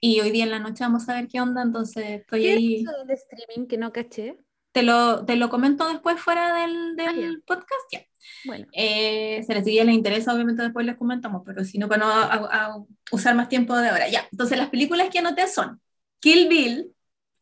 Y 0.00 0.20
hoy 0.20 0.30
día 0.30 0.44
en 0.44 0.50
la 0.50 0.58
noche 0.58 0.84
vamos 0.84 1.08
a 1.08 1.14
ver 1.14 1.28
qué 1.28 1.40
onda, 1.40 1.62
entonces 1.62 2.20
estoy 2.20 2.42
¿Qué 2.42 2.52
ahí. 2.52 2.74
Es 2.76 2.84
del 2.84 3.10
streaming 3.10 3.66
que 3.66 3.76
no 3.76 3.92
caché? 3.92 4.36
Te 4.72 4.82
lo, 4.82 5.24
te 5.24 5.36
lo 5.36 5.48
comento 5.48 5.88
después 5.88 6.20
fuera 6.20 6.54
del, 6.54 6.96
del 6.96 7.36
ah, 7.36 7.42
podcast, 7.46 7.82
ya. 7.90 8.02
Bueno. 8.44 8.66
Eh, 8.72 9.42
si 9.44 9.54
les 9.54 9.94
interesa, 9.94 10.32
obviamente 10.32 10.62
después 10.62 10.86
les 10.86 10.96
comentamos, 10.96 11.42
pero 11.44 11.64
si 11.64 11.78
no, 11.78 11.88
para 11.88 12.04
no 12.04 12.10
a, 12.10 12.34
a 12.34 12.84
usar 13.10 13.34
más 13.34 13.48
tiempo 13.48 13.76
de 13.76 13.88
ahora. 13.88 14.08
Ya, 14.08 14.28
entonces 14.30 14.58
las 14.58 14.68
películas 14.68 15.08
que 15.10 15.18
anoté 15.18 15.48
son 15.48 15.80
Kill 16.20 16.48
Bill, 16.48 16.94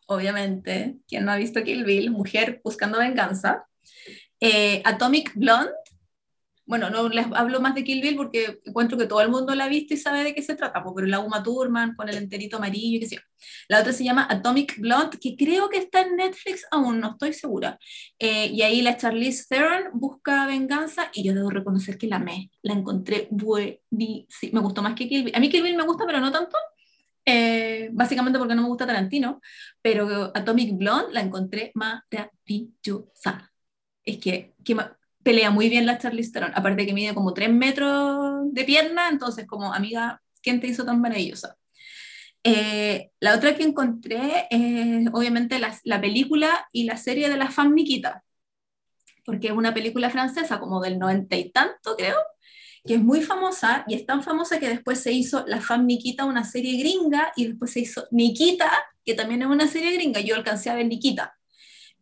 obviamente, 0.07 0.97
quien 1.07 1.25
no 1.25 1.33
ha 1.33 1.37
visto 1.37 1.63
Kill 1.63 1.85
Bill, 1.85 2.11
Mujer 2.11 2.61
buscando 2.65 2.99
venganza, 2.99 3.67
eh, 4.41 4.83
Atomic 4.85 5.33
Blonde, 5.35 5.73
bueno, 6.69 6.91
no 6.91 7.09
les 7.09 7.27
hablo 7.33 7.61
más 7.61 7.75
de 7.75 7.83
Kill 7.83 8.03
Bill 8.03 8.17
porque 8.17 8.61
encuentro 8.63 8.99
que 8.99 9.07
todo 9.07 9.23
el 9.23 9.31
mundo 9.31 9.55
la 9.55 9.65
ha 9.65 9.69
visto 9.69 9.95
y 9.95 9.97
sabe 9.97 10.23
de 10.23 10.35
qué 10.35 10.43
se 10.43 10.55
trata, 10.55 10.85
pero 10.95 11.07
la 11.07 11.21
Uma 11.21 11.43
Thurman 11.43 11.95
con 11.97 12.11
el 12.11 12.17
enterito 12.19 12.59
amarillo, 12.59 13.01
qué 13.01 13.07
sé 13.07 13.17
yo. 13.17 13.23
La 13.69 13.81
otra 13.81 13.95
se 13.95 14.05
llama 14.05 14.27
Atomic 14.29 14.79
Blonde, 14.79 15.19
que 15.19 15.35
creo 15.35 15.71
que 15.71 15.79
está 15.79 16.03
en 16.03 16.17
Netflix 16.17 16.67
aún, 16.71 17.01
no 17.01 17.13
estoy 17.13 17.33
segura. 17.33 17.79
Eh, 18.19 18.49
y 18.49 18.61
ahí 18.61 18.83
la 18.83 18.99
Charlize 18.99 19.47
Theron 19.49 19.85
busca 19.95 20.47
venganza 20.47 21.11
y 21.15 21.25
yo 21.25 21.33
debo 21.33 21.49
reconocer 21.49 21.97
que 21.97 22.07
la 22.07 22.17
amé, 22.17 22.51
la 22.61 22.75
encontré 22.75 23.29
buenísima, 23.31 24.53
me 24.53 24.61
gustó 24.61 24.83
más 24.83 24.95
que 24.95 25.09
Kill 25.09 25.25
Bill. 25.25 25.37
A 25.37 25.41
mí 25.41 25.49
Kill 25.49 25.63
Bill 25.63 25.77
me 25.77 25.87
gusta, 25.87 26.05
pero 26.07 26.21
no 26.21 26.31
tanto, 26.31 26.59
eh, 27.25 27.89
básicamente 27.93 28.39
porque 28.39 28.55
no 28.55 28.63
me 28.63 28.69
gusta 28.69 28.87
Tarantino, 28.87 29.41
pero 29.81 30.33
Atomic 30.35 30.77
Blonde 30.77 31.15
la 31.15 31.23
encontré 31.23 31.73
maravillosa. 31.75 33.51
Es 34.05 34.19
que, 34.19 34.55
que 34.63 34.75
pelea 35.29 35.51
muy 35.51 35.69
bien 35.69 35.85
la 35.85 35.99
Charlize 35.99 36.33
Theron, 36.33 36.53
aparte 36.55 36.87
que 36.87 36.95
mide 36.95 37.13
como 37.13 37.35
3 37.35 37.53
metros 37.53 38.51
de 38.51 38.65
pierna, 38.65 39.11
entonces 39.11 39.47
como 39.47 39.75
amiga, 39.75 40.23
¿quién 40.43 40.59
te 40.59 40.69
hizo 40.69 40.87
tan 40.87 41.03
maravillosa? 41.03 41.55
Eh, 42.43 43.11
la 43.21 43.35
otra 43.35 43.55
que 43.55 43.63
encontré 43.63 44.47
es 44.51 45.07
obviamente 45.13 45.59
la, 45.59 45.79
la, 45.85 46.01
película 46.01 46.67
y 46.73 46.85
la 46.85 46.97
serie 46.97 47.29
de 47.29 47.37
la 47.37 47.51
fan 47.51 47.75
Nikita, 47.75 48.25
porque 49.27 49.49
es 49.49 49.53
una 49.53 49.75
película 49.75 50.09
francesa 50.09 50.59
como 50.61 50.81
del 50.81 50.99
noventa 50.99 51.37
y 51.37 51.51
tanto, 51.51 51.95
creo, 51.99 52.17
que 52.87 52.95
es 52.95 53.03
muy 53.03 53.21
famosa 53.21 53.85
y 53.87 53.97
es 53.97 54.07
tan 54.07 54.23
famosa 54.23 54.59
que 54.59 54.71
después 54.71 54.99
se 54.99 55.13
hizo 55.13 55.45
La 55.47 55.61
Fan 55.61 55.87
Nikita, 55.87 56.25
una 56.25 56.45
serie 56.45 56.79
gringa, 56.79 57.33
y 57.37 57.49
después 57.49 57.71
se 57.73 57.81
hizo 57.81 58.07
Nikita, 58.13 58.71
que 59.05 59.13
también 59.13 59.43
es 59.43 59.49
una 59.49 59.69
serie 59.69 59.93
gringa. 59.93 60.21
Yo 60.21 60.37
alcancé 60.37 60.71
a 60.71 60.75
ver 60.75 60.87
Nikita, 60.87 61.38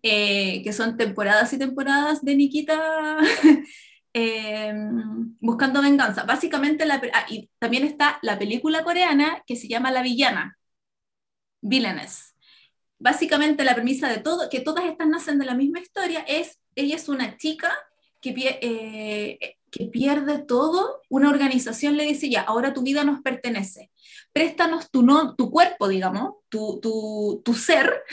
eh, 0.08 0.62
que 0.62 0.72
son 0.72 0.96
temporadas 0.96 1.52
y 1.52 1.58
temporadas 1.58 2.24
de 2.24 2.36
Nikita 2.36 3.18
eh, 4.14 4.72
buscando 5.40 5.82
venganza. 5.82 6.22
Básicamente, 6.22 6.86
la, 6.86 7.02
ah, 7.12 7.26
y 7.28 7.50
también 7.58 7.84
está 7.84 8.20
la 8.22 8.38
película 8.38 8.84
coreana 8.84 9.42
que 9.48 9.56
se 9.56 9.66
llama 9.66 9.90
La 9.90 10.02
Villana, 10.02 10.56
Villainess. 11.60 12.36
Básicamente 13.00 13.64
la 13.64 13.74
premisa 13.74 14.08
de 14.08 14.18
todo, 14.18 14.48
que 14.48 14.60
todas 14.60 14.84
estas 14.84 15.08
nacen 15.08 15.40
de 15.40 15.44
la 15.44 15.56
misma 15.56 15.80
historia, 15.80 16.20
es, 16.28 16.60
ella 16.76 16.94
es 16.94 17.08
una 17.08 17.36
chica 17.36 17.76
que, 18.20 18.32
eh, 18.62 19.56
que 19.72 19.86
pierde 19.86 20.38
todo, 20.38 21.02
una 21.10 21.30
organización 21.30 21.96
le 21.96 22.04
dice, 22.04 22.30
ya, 22.30 22.42
ahora 22.42 22.72
tu 22.72 22.82
vida 22.82 23.02
nos 23.02 23.22
pertenece, 23.22 23.90
préstanos 24.32 24.88
tu, 24.88 25.02
no, 25.02 25.34
tu 25.34 25.50
cuerpo, 25.50 25.88
digamos, 25.88 26.34
tu, 26.48 26.78
tu, 26.80 27.42
tu 27.44 27.54
ser, 27.54 28.04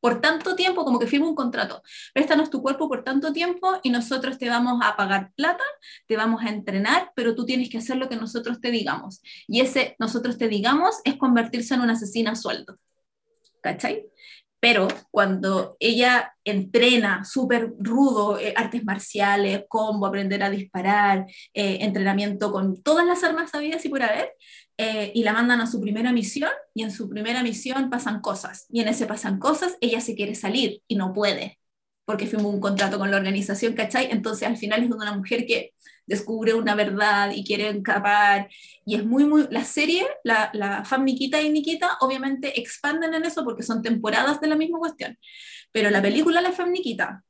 por 0.00 0.20
tanto 0.20 0.56
tiempo, 0.56 0.84
como 0.84 0.98
que 0.98 1.06
firma 1.06 1.28
un 1.28 1.34
contrato, 1.34 1.82
préstanos 2.14 2.50
tu 2.50 2.62
cuerpo 2.62 2.88
por 2.88 3.04
tanto 3.04 3.32
tiempo 3.32 3.78
y 3.82 3.90
nosotros 3.90 4.38
te 4.38 4.48
vamos 4.48 4.80
a 4.82 4.96
pagar 4.96 5.32
plata, 5.34 5.64
te 6.06 6.16
vamos 6.16 6.42
a 6.42 6.48
entrenar, 6.48 7.12
pero 7.14 7.34
tú 7.34 7.44
tienes 7.44 7.68
que 7.68 7.78
hacer 7.78 7.96
lo 7.96 8.08
que 8.08 8.16
nosotros 8.16 8.60
te 8.60 8.70
digamos. 8.70 9.20
Y 9.46 9.60
ese 9.60 9.96
nosotros 9.98 10.38
te 10.38 10.48
digamos 10.48 10.96
es 11.04 11.16
convertirse 11.16 11.74
en 11.74 11.80
una 11.82 11.92
asesina 11.94 12.32
a 12.32 12.36
sueldo. 12.36 12.78
¿Cachai? 13.62 14.10
pero 14.60 14.88
cuando 15.10 15.76
ella 15.80 16.34
entrena 16.44 17.24
súper 17.24 17.72
rudo, 17.78 18.38
eh, 18.38 18.52
artes 18.54 18.84
marciales, 18.84 19.64
combo, 19.68 20.06
aprender 20.06 20.42
a 20.42 20.50
disparar, 20.50 21.26
eh, 21.54 21.78
entrenamiento 21.80 22.52
con 22.52 22.82
todas 22.82 23.06
las 23.06 23.24
armas 23.24 23.50
sabidas 23.50 23.84
y 23.86 23.88
por 23.88 24.02
haber, 24.02 24.34
eh, 24.82 25.12
y 25.14 25.24
la 25.24 25.34
mandan 25.34 25.60
a 25.60 25.66
su 25.66 25.78
primera 25.78 26.10
misión, 26.10 26.50
y 26.74 26.82
en 26.84 26.90
su 26.90 27.08
primera 27.10 27.42
misión 27.42 27.90
pasan 27.90 28.22
cosas, 28.22 28.64
y 28.70 28.80
en 28.80 28.88
ese 28.88 29.06
pasan 29.06 29.38
cosas, 29.38 29.76
ella 29.82 30.00
se 30.00 30.14
quiere 30.14 30.34
salir 30.34 30.82
y 30.88 30.96
no 30.96 31.12
puede, 31.12 31.58
porque 32.06 32.26
firmó 32.26 32.48
un 32.48 32.60
contrato 32.60 32.98
con 32.98 33.10
la 33.10 33.18
organización, 33.18 33.74
¿cachai? 33.74 34.08
Entonces 34.10 34.48
al 34.48 34.56
final 34.56 34.82
es 34.82 34.90
una 34.90 35.12
mujer 35.14 35.44
que 35.46 35.74
descubre 36.06 36.54
una 36.54 36.74
verdad 36.74 37.30
y 37.34 37.44
quiere 37.44 37.68
escapar. 37.68 38.48
Y 38.86 38.96
es 38.96 39.04
muy, 39.04 39.24
muy. 39.26 39.46
La 39.50 39.64
serie, 39.64 40.06
la, 40.24 40.50
la 40.54 40.84
fan 40.84 41.04
Nikita 41.04 41.40
y 41.40 41.50
Nikita, 41.50 41.98
obviamente 42.00 42.58
expanden 42.60 43.14
en 43.14 43.24
eso 43.24 43.44
porque 43.44 43.62
son 43.62 43.82
temporadas 43.82 44.40
de 44.40 44.48
la 44.48 44.56
misma 44.56 44.78
cuestión. 44.78 45.18
Pero 45.72 45.90
la 45.90 46.02
película 46.02 46.40
La 46.40 46.52
fan 46.52 46.72
Nikita, 46.72 47.22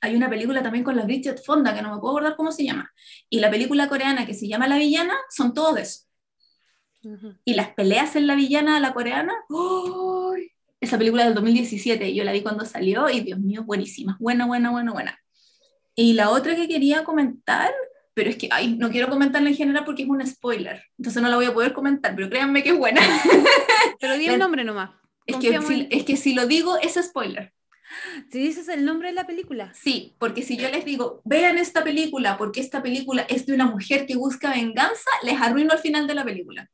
hay 0.00 0.16
una 0.16 0.30
película 0.30 0.62
también 0.62 0.84
con 0.84 0.96
la 0.96 1.04
Bridget 1.04 1.44
Fonda, 1.44 1.74
que 1.74 1.82
no 1.82 1.94
me 1.94 2.00
puedo 2.00 2.14
acordar 2.14 2.36
cómo 2.36 2.52
se 2.52 2.64
llama. 2.64 2.90
Y 3.28 3.38
la 3.40 3.50
película 3.50 3.88
coreana 3.88 4.26
que 4.26 4.34
se 4.34 4.48
llama 4.48 4.66
La 4.66 4.78
Villana, 4.78 5.14
son 5.28 5.52
todo 5.54 5.74
de 5.74 5.82
eso. 5.82 6.09
Y 7.44 7.54
las 7.54 7.74
peleas 7.74 8.16
en 8.16 8.26
La 8.26 8.34
Villana, 8.34 8.80
la 8.80 8.92
coreana, 8.92 9.34
esa 10.80 10.98
película 10.98 11.24
del 11.24 11.34
2017, 11.34 12.14
yo 12.14 12.24
la 12.24 12.32
vi 12.32 12.42
cuando 12.42 12.64
salió 12.64 13.08
y 13.08 13.20
Dios 13.20 13.38
mío, 13.38 13.64
buenísima, 13.64 14.16
buena, 14.20 14.46
buena, 14.46 14.70
buena, 14.70 14.92
buena. 14.92 15.18
Y 15.94 16.14
la 16.14 16.30
otra 16.30 16.56
que 16.56 16.68
quería 16.68 17.04
comentar, 17.04 17.70
pero 18.14 18.30
es 18.30 18.36
que, 18.36 18.48
ay, 18.50 18.76
no 18.76 18.90
quiero 18.90 19.08
comentarla 19.08 19.50
en 19.50 19.56
general 19.56 19.84
porque 19.84 20.02
es 20.02 20.08
un 20.08 20.26
spoiler, 20.26 20.82
entonces 20.98 21.22
no 21.22 21.28
la 21.28 21.36
voy 21.36 21.46
a 21.46 21.54
poder 21.54 21.72
comentar, 21.72 22.14
pero 22.14 22.30
créanme 22.30 22.62
que 22.62 22.70
es 22.70 22.78
buena. 22.78 23.00
Pero 24.00 24.16
di 24.16 24.26
el 24.26 24.38
nombre 24.38 24.64
nomás. 24.64 24.90
Es 25.26 25.36
que, 25.36 25.60
si, 25.60 25.86
es 25.90 26.04
que 26.04 26.16
si 26.16 26.32
lo 26.32 26.46
digo 26.46 26.78
es 26.78 26.94
spoiler. 26.94 27.52
Si 28.30 28.38
dices 28.38 28.68
el 28.68 28.84
nombre 28.84 29.08
de 29.08 29.14
la 29.14 29.26
película. 29.26 29.72
Sí, 29.74 30.14
porque 30.18 30.42
si 30.42 30.56
yo 30.56 30.70
les 30.70 30.86
digo, 30.86 31.20
vean 31.24 31.58
esta 31.58 31.84
película, 31.84 32.38
porque 32.38 32.60
esta 32.60 32.82
película 32.82 33.26
es 33.28 33.44
de 33.46 33.52
una 33.52 33.66
mujer 33.66 34.06
que 34.06 34.16
busca 34.16 34.52
venganza, 34.52 35.10
les 35.22 35.40
arruino 35.40 35.72
al 35.72 35.78
final 35.80 36.06
de 36.06 36.14
la 36.14 36.24
película. 36.24 36.70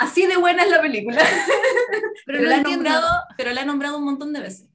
Así 0.00 0.26
de 0.26 0.38
buena 0.38 0.62
es 0.62 0.70
la 0.70 0.80
película. 0.80 1.22
pero, 2.26 2.40
la 2.40 2.56
he 2.56 2.62
nombrado, 2.62 3.06
pero 3.36 3.52
la 3.52 3.60
he 3.60 3.66
nombrado 3.66 3.98
un 3.98 4.04
montón 4.04 4.32
de 4.32 4.40
veces. 4.40 4.66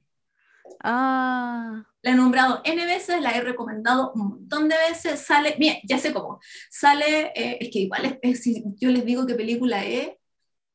Ah. 0.84 1.84
La 2.02 2.12
he 2.12 2.14
nombrado 2.14 2.60
N 2.64 2.86
veces, 2.86 3.20
la 3.20 3.32
he 3.32 3.40
recomendado 3.40 4.12
un 4.12 4.28
montón 4.28 4.68
de 4.68 4.76
veces. 4.88 5.18
Sale, 5.18 5.56
bien, 5.58 5.78
ya 5.82 5.98
sé 5.98 6.12
cómo. 6.12 6.38
Sale, 6.70 7.32
eh, 7.34 7.58
es 7.60 7.70
que 7.72 7.80
igual 7.80 8.20
es, 8.22 8.40
si 8.40 8.62
yo 8.76 8.90
les 8.90 9.04
digo 9.04 9.26
qué 9.26 9.34
película 9.34 9.84
es. 9.84 10.10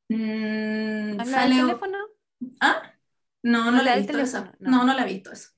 Mmm, 0.09 1.23
sale, 1.23 1.55
teléfono? 1.55 1.97
¿Ah? 2.59 2.93
No, 3.43 3.71
no, 3.71 3.81
la 3.81 3.95
he 3.95 3.99
visto 3.99 4.19
esa. 4.19 4.51
No. 4.59 4.83
no. 4.83 4.93
la 4.93 5.03
he 5.03 5.13
visto 5.13 5.31
eso. 5.31 5.51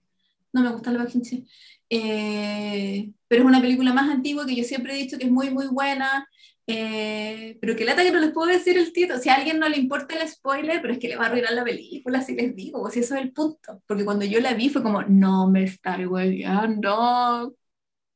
No 0.51 0.61
me 0.61 0.69
gusta 0.69 0.91
el 0.91 0.99
Bajinche. 0.99 1.45
Eh, 1.89 3.11
pero 3.27 3.41
es 3.41 3.47
una 3.47 3.59
película 3.59 3.91
más 3.91 4.11
antigua 4.11 4.45
que 4.45 4.55
yo 4.55 4.63
siempre 4.63 4.93
he 4.93 5.01
dicho 5.01 5.17
que 5.17 5.25
es 5.25 5.31
muy, 5.31 5.49
muy 5.49 5.65
buena. 5.65 6.27
Eh, 6.65 7.57
pero 7.59 7.75
que 7.75 7.83
lata 7.83 8.03
que 8.03 8.11
no 8.11 8.19
les 8.19 8.31
puedo 8.31 8.47
decir 8.47 8.77
el 8.77 8.93
título. 8.93 9.19
Si 9.19 9.29
a 9.29 9.35
alguien 9.35 9.59
no 9.59 9.67
le 9.67 9.77
importa 9.77 10.15
el 10.15 10.27
spoiler, 10.27 10.81
pero 10.81 10.93
es 10.93 10.99
que 10.99 11.09
le 11.09 11.17
va 11.17 11.25
a 11.25 11.27
arruinar 11.27 11.53
la 11.53 11.63
película, 11.63 12.21
si 12.21 12.35
les 12.35 12.55
digo, 12.55 12.89
si 12.89 13.01
eso 13.01 13.15
es 13.15 13.21
el 13.21 13.33
punto. 13.33 13.81
Porque 13.85 14.05
cuando 14.05 14.25
yo 14.25 14.39
la 14.39 14.53
vi 14.53 14.69
fue 14.69 14.83
como, 14.83 15.01
no 15.03 15.49
me 15.49 15.63
está 15.63 15.97
no 15.97 17.55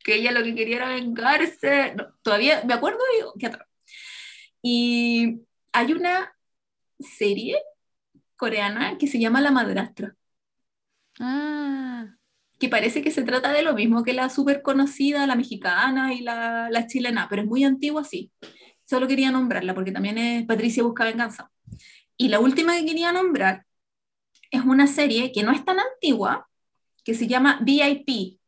que 0.03 0.15
ella 0.15 0.31
lo 0.31 0.43
que 0.43 0.55
quería 0.55 0.77
era 0.77 0.89
vengarse. 0.89 1.95
todavía 2.21 2.63
me 2.65 2.73
acuerdo 2.73 2.99
y 3.35 3.39
¿qué 3.39 3.51
Y 4.61 5.41
hay 5.73 5.93
una 5.93 6.33
serie 6.99 7.57
coreana 8.37 8.97
que 8.97 9.07
se 9.07 9.19
llama 9.19 9.41
La 9.41 9.51
Madrastra. 9.51 10.15
Ah. 11.19 12.16
Que 12.59 12.69
parece 12.69 13.01
que 13.01 13.11
se 13.11 13.23
trata 13.23 13.51
de 13.51 13.61
lo 13.61 13.73
mismo 13.73 14.03
que 14.03 14.13
la 14.13 14.29
súper 14.29 14.61
conocida, 14.61 15.27
la 15.27 15.35
mexicana 15.35 16.13
y 16.13 16.21
la, 16.21 16.69
la, 16.71 16.87
chilena, 16.87 17.27
pero 17.29 17.43
es 17.43 17.47
muy 17.47 17.63
antigua, 17.63 18.03
sí. 18.03 18.31
Solo 18.85 19.07
quería 19.07 19.31
nombrarla 19.31 19.73
porque 19.73 19.91
también 19.91 20.17
es 20.17 20.45
Patricia 20.45 20.83
Busca 20.83 21.05
Venganza. 21.05 21.51
Y 22.17 22.29
la 22.29 22.39
última 22.39 22.75
que 22.75 22.85
quería 22.85 23.11
nombrar 23.11 23.65
es 24.51 24.61
una 24.61 24.87
serie 24.87 25.31
que 25.31 25.43
no 25.43 25.51
es 25.51 25.63
tan 25.63 25.77
antigua, 25.79 26.47
que 27.03 27.13
se 27.13 27.27
llama 27.27 27.59
VIP, 27.61 28.39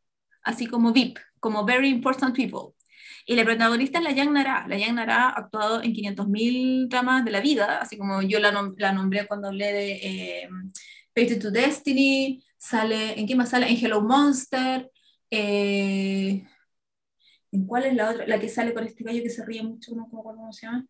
así 0.44 0.66
como 0.66 0.92
VIP, 0.92 1.20
como 1.40 1.66
Very 1.66 1.90
Important 1.90 2.36
People. 2.36 2.74
Y 3.26 3.36
la 3.36 3.44
protagonista 3.46 4.00
es 4.00 4.04
la 4.04 4.12
Yang 4.12 4.34
Nara. 4.34 4.66
La 4.68 4.76
Yang 4.76 4.96
Nara 4.96 5.30
ha 5.30 5.30
actuado 5.30 5.84
en 5.84 5.94
500.000 5.94 6.88
dramas 6.90 7.24
de 7.24 7.32
la 7.32 7.42
vida, 7.42 7.80
así 7.80 7.96
como 7.96 8.24
yo 8.24 8.40
la, 8.40 8.52
la 8.78 8.92
nombré 8.92 9.28
cuando 9.28 9.50
hablé 9.50 9.72
de 9.72 9.92
eh, 10.02 10.50
Pated 11.14 11.40
to 11.40 11.52
Destiny, 11.52 12.44
sale, 12.60 13.20
¿en 13.20 13.26
qué 13.26 13.36
más 13.36 13.50
sale? 13.50 13.68
En 13.70 13.84
Hello 13.84 14.02
Monster. 14.02 14.92
Eh, 15.32 16.46
¿En 17.52 17.66
cuál 17.66 17.86
es 17.86 17.96
la 17.96 18.12
otra? 18.12 18.28
La 18.28 18.40
que 18.40 18.50
sale 18.50 18.74
con 18.74 18.84
este 18.84 19.04
gallo 19.04 19.24
que 19.24 19.30
se 19.30 19.44
ríe 19.46 19.64
mucho, 19.64 19.96
no 19.96 20.08
me 20.12 20.20
acuerdo 20.20 20.40
cómo 20.40 20.54
se 20.54 20.68
llama. 20.68 20.86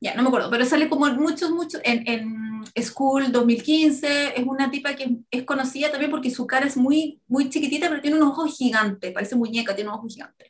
Ya, 0.00 0.14
no 0.14 0.22
me 0.22 0.28
acuerdo, 0.28 0.50
pero 0.50 0.66
sale 0.66 0.88
como 0.88 1.06
muchos, 1.14 1.50
muchos, 1.50 1.80
en, 1.82 2.06
en 2.06 2.64
School 2.82 3.32
2015, 3.32 4.38
es 4.38 4.46
una 4.46 4.70
tipa 4.70 4.94
que 4.94 5.18
es 5.30 5.44
conocida 5.44 5.90
también 5.90 6.10
porque 6.10 6.30
su 6.30 6.46
cara 6.46 6.66
es 6.66 6.76
muy, 6.76 7.22
muy 7.26 7.48
chiquitita, 7.48 7.88
pero 7.88 8.02
tiene 8.02 8.18
unos 8.18 8.32
ojos 8.32 8.54
gigantes, 8.56 9.12
parece 9.12 9.34
muñeca, 9.34 9.74
tiene 9.74 9.88
unos 9.88 10.00
ojos 10.00 10.14
gigantes. 10.14 10.48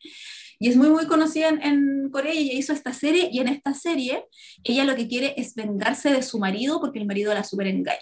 Y 0.58 0.68
es 0.70 0.76
muy, 0.76 0.88
muy 0.88 1.06
conocida 1.06 1.50
en, 1.50 1.62
en 1.62 2.10
Corea 2.10 2.34
y 2.34 2.50
ella 2.50 2.58
hizo 2.58 2.72
esta 2.72 2.92
serie, 2.92 3.28
y 3.30 3.38
en 3.38 3.48
esta 3.48 3.74
serie 3.74 4.24
ella 4.64 4.84
lo 4.84 4.96
que 4.96 5.06
quiere 5.06 5.34
es 5.36 5.54
vengarse 5.54 6.10
de 6.10 6.22
su 6.22 6.38
marido 6.40 6.80
porque 6.80 6.98
el 6.98 7.06
marido 7.06 7.32
la 7.32 7.44
super 7.44 7.68
engaña. 7.68 8.00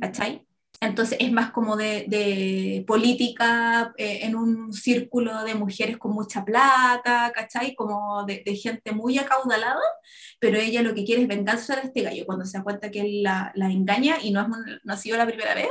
¿Cachai? 0.00 0.48
Entonces 0.80 1.18
es 1.20 1.32
más 1.32 1.50
como 1.50 1.76
de, 1.76 2.84
política 2.86 3.92
eh, 3.96 4.20
en 4.22 4.36
un 4.36 4.72
círculo 4.72 5.42
de 5.42 5.56
mujeres 5.56 5.98
con 5.98 6.12
mucha 6.12 6.44
plata, 6.44 7.32
¿cachai? 7.34 7.74
Como 7.74 8.24
de, 8.24 8.42
gente 8.54 8.92
muy 8.92 9.18
acaudalada, 9.18 9.80
pero 10.38 10.56
ella 10.56 10.82
lo 10.82 10.94
que 10.94 11.04
quiere 11.04 11.22
es 11.22 11.28
venganza 11.28 11.74
de 11.76 11.88
este 11.88 12.02
gallo. 12.02 12.24
Cuando 12.26 12.44
se 12.44 12.58
da 12.58 12.64
cuenta 12.64 12.92
que 12.92 13.00
él 13.00 13.22
la, 13.24 13.52
engaña 13.56 14.18
y 14.22 14.30
no, 14.30 14.42
es, 14.42 14.48
no 14.84 14.92
ha 14.92 14.96
sido 14.96 15.16
la 15.16 15.26
primera 15.26 15.54
vez, 15.54 15.68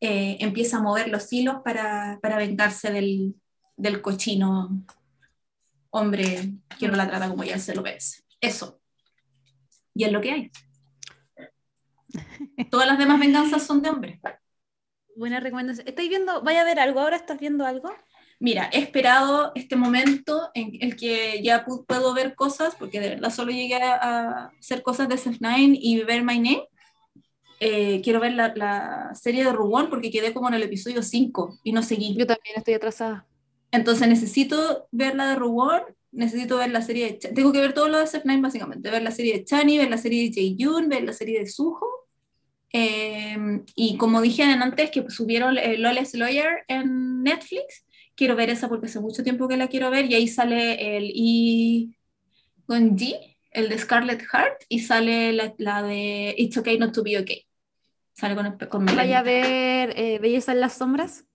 eh, 0.00 0.38
empieza 0.40 0.78
a 0.78 0.82
mover 0.82 1.08
los 1.08 1.30
hilos 1.30 1.56
para, 1.62 2.18
para 2.22 2.38
vengarse 2.38 2.90
del, 2.90 3.34
del, 3.76 4.00
cochino 4.00 4.82
hombre 5.90 6.54
que 6.78 6.88
no 6.88 6.96
la 6.96 7.06
trata 7.06 7.28
como 7.28 7.44
ya 7.44 7.58
se 7.58 7.74
lo 7.74 7.82
ves. 7.82 8.24
Eso. 8.40 8.80
Y 9.94 10.04
es 10.04 10.12
lo 10.12 10.22
que 10.22 10.32
hay. 10.32 10.50
Todas 12.70 12.86
las 12.86 12.98
demás 12.98 13.20
venganzas 13.20 13.62
son 13.64 13.82
de 13.82 13.90
hombres. 13.90 14.20
Buena 15.16 15.40
recomendación. 15.40 15.88
¿Estáis 15.88 16.08
viendo, 16.08 16.42
vaya 16.42 16.60
a 16.60 16.64
ver 16.64 16.78
algo 16.78 17.00
ahora? 17.00 17.16
¿Estás 17.16 17.40
viendo 17.40 17.66
algo? 17.66 17.92
Mira, 18.40 18.70
he 18.72 18.78
esperado 18.78 19.50
este 19.56 19.74
momento 19.74 20.50
en 20.54 20.70
el 20.80 20.96
que 20.96 21.42
ya 21.42 21.64
puedo 21.64 22.14
ver 22.14 22.36
cosas, 22.36 22.76
porque 22.76 23.00
de 23.00 23.08
verdad 23.08 23.30
solo 23.30 23.50
llegué 23.50 23.82
a 23.82 24.52
hacer 24.58 24.82
cosas 24.82 25.08
de 25.08 25.16
SF9 25.16 25.76
y 25.80 26.04
ver 26.04 26.22
My 26.22 26.38
Name. 26.38 26.68
Eh, 27.58 28.00
quiero 28.04 28.20
ver 28.20 28.34
la, 28.34 28.52
la, 28.54 29.12
serie 29.14 29.44
de 29.44 29.52
Rubón 29.52 29.90
porque 29.90 30.12
quedé 30.12 30.32
como 30.32 30.46
en 30.46 30.54
el 30.54 30.62
episodio 30.62 31.02
5 31.02 31.58
y 31.64 31.72
no 31.72 31.82
seguí. 31.82 32.14
Yo 32.16 32.26
también 32.26 32.54
estoy 32.56 32.74
atrasada. 32.74 33.26
Entonces 33.72 34.06
necesito 34.06 34.86
ver 34.92 35.16
la 35.16 35.30
de 35.30 35.34
Rubón, 35.34 35.82
necesito 36.12 36.58
ver 36.58 36.70
la 36.70 36.80
serie 36.80 37.06
de... 37.06 37.28
Tengo 37.34 37.52
que 37.52 37.60
ver 37.60 37.74
todo 37.74 37.88
lo 37.88 37.98
de 37.98 38.04
SF9 38.04 38.40
básicamente, 38.40 38.88
ver 38.88 39.02
la 39.02 39.10
serie 39.10 39.38
de 39.38 39.44
Chani, 39.44 39.78
ver 39.78 39.90
la 39.90 39.98
serie 39.98 40.22
de 40.22 40.32
Jae-yoon, 40.32 40.88
ver 40.88 41.02
la 41.02 41.12
serie 41.12 41.40
de 41.40 41.48
Suho 41.48 41.97
Em, 42.72 43.64
y 43.74 43.96
como 43.96 44.20
dije 44.20 44.42
antes, 44.42 44.90
que 44.90 45.08
subieron 45.10 45.56
el 45.58 45.82
Lawless 45.82 46.14
Lawyer 46.14 46.64
en 46.68 47.22
Netflix, 47.22 47.86
quiero 48.14 48.36
ver 48.36 48.50
esa 48.50 48.68
porque 48.68 48.86
hace 48.86 49.00
mucho 49.00 49.22
tiempo 49.22 49.48
que 49.48 49.56
la 49.56 49.68
quiero 49.68 49.90
ver, 49.90 50.06
y 50.06 50.14
ahí 50.14 50.28
sale 50.28 50.96
el 50.96 51.10
I. 51.14 51.94
G, 52.68 53.36
el 53.50 53.68
de 53.70 53.78
Scarlet 53.78 54.20
Heart, 54.20 54.64
y 54.68 54.80
sale 54.80 55.32
la, 55.32 55.82
de 55.82 56.34
It's 56.36 56.58
Okay 56.58 56.78
Not 56.78 56.92
to 56.92 57.02
Be 57.02 57.18
Okay. 57.18 57.46
Sale 58.12 58.34
con, 58.34 58.58
con 58.68 58.86
¿Vaya 58.86 59.20
a 59.20 59.22
ver 59.22 59.94
eh, 59.96 60.18
Belleza 60.18 60.52
en 60.52 60.60
las 60.60 60.74
Sombras? 60.74 61.27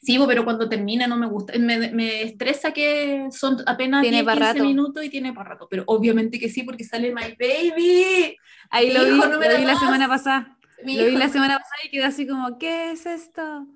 Sí, 0.00 0.18
pero 0.26 0.44
cuando 0.44 0.68
termina 0.68 1.06
no 1.06 1.16
me 1.16 1.26
gusta. 1.26 1.58
Me, 1.58 1.90
me 1.90 2.22
estresa 2.22 2.72
que 2.72 3.28
son 3.30 3.58
apenas 3.66 4.02
10, 4.02 4.24
15 4.24 4.62
minutos 4.62 5.04
y 5.04 5.10
tiene 5.10 5.32
para 5.32 5.50
rato. 5.50 5.66
Pero 5.70 5.84
obviamente 5.86 6.38
que 6.38 6.48
sí, 6.48 6.62
porque 6.62 6.84
sale 6.84 7.14
My 7.14 7.36
Baby. 7.38 8.36
Ahí 8.70 8.92
lo 8.92 9.04
vi, 9.04 9.10
lo 9.10 9.38
vi 9.38 9.64
la 9.64 9.78
semana 9.78 10.08
pasada. 10.08 10.58
lo 10.84 11.04
vi 11.04 11.16
la 11.16 11.28
semana 11.28 11.58
pasada 11.58 11.78
y 11.84 11.90
quedé 11.90 12.04
así 12.04 12.26
como, 12.26 12.58
¿qué 12.58 12.92
es 12.92 13.06
esto? 13.06 13.66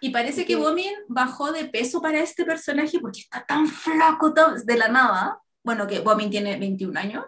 Y 0.00 0.10
parece 0.10 0.44
que 0.44 0.56
Bomin 0.56 0.92
bajó 1.08 1.52
de 1.52 1.64
peso 1.66 2.02
para 2.02 2.20
este 2.20 2.44
personaje 2.44 2.98
porque 3.00 3.20
está 3.20 3.44
tan 3.46 3.66
flaco 3.66 4.32
de 4.64 4.76
la 4.76 4.88
nada. 4.88 5.40
Bueno, 5.62 5.86
que 5.86 6.00
Bomin 6.00 6.30
tiene 6.30 6.58
21 6.58 6.98
años. 6.98 7.24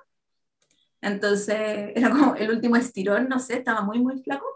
Entonces 1.00 1.92
era 1.94 2.10
como 2.10 2.34
el 2.34 2.50
último 2.50 2.76
estirón, 2.76 3.28
no 3.28 3.38
sé, 3.38 3.58
estaba 3.58 3.82
muy, 3.82 4.00
muy 4.00 4.20
flaco. 4.22 4.46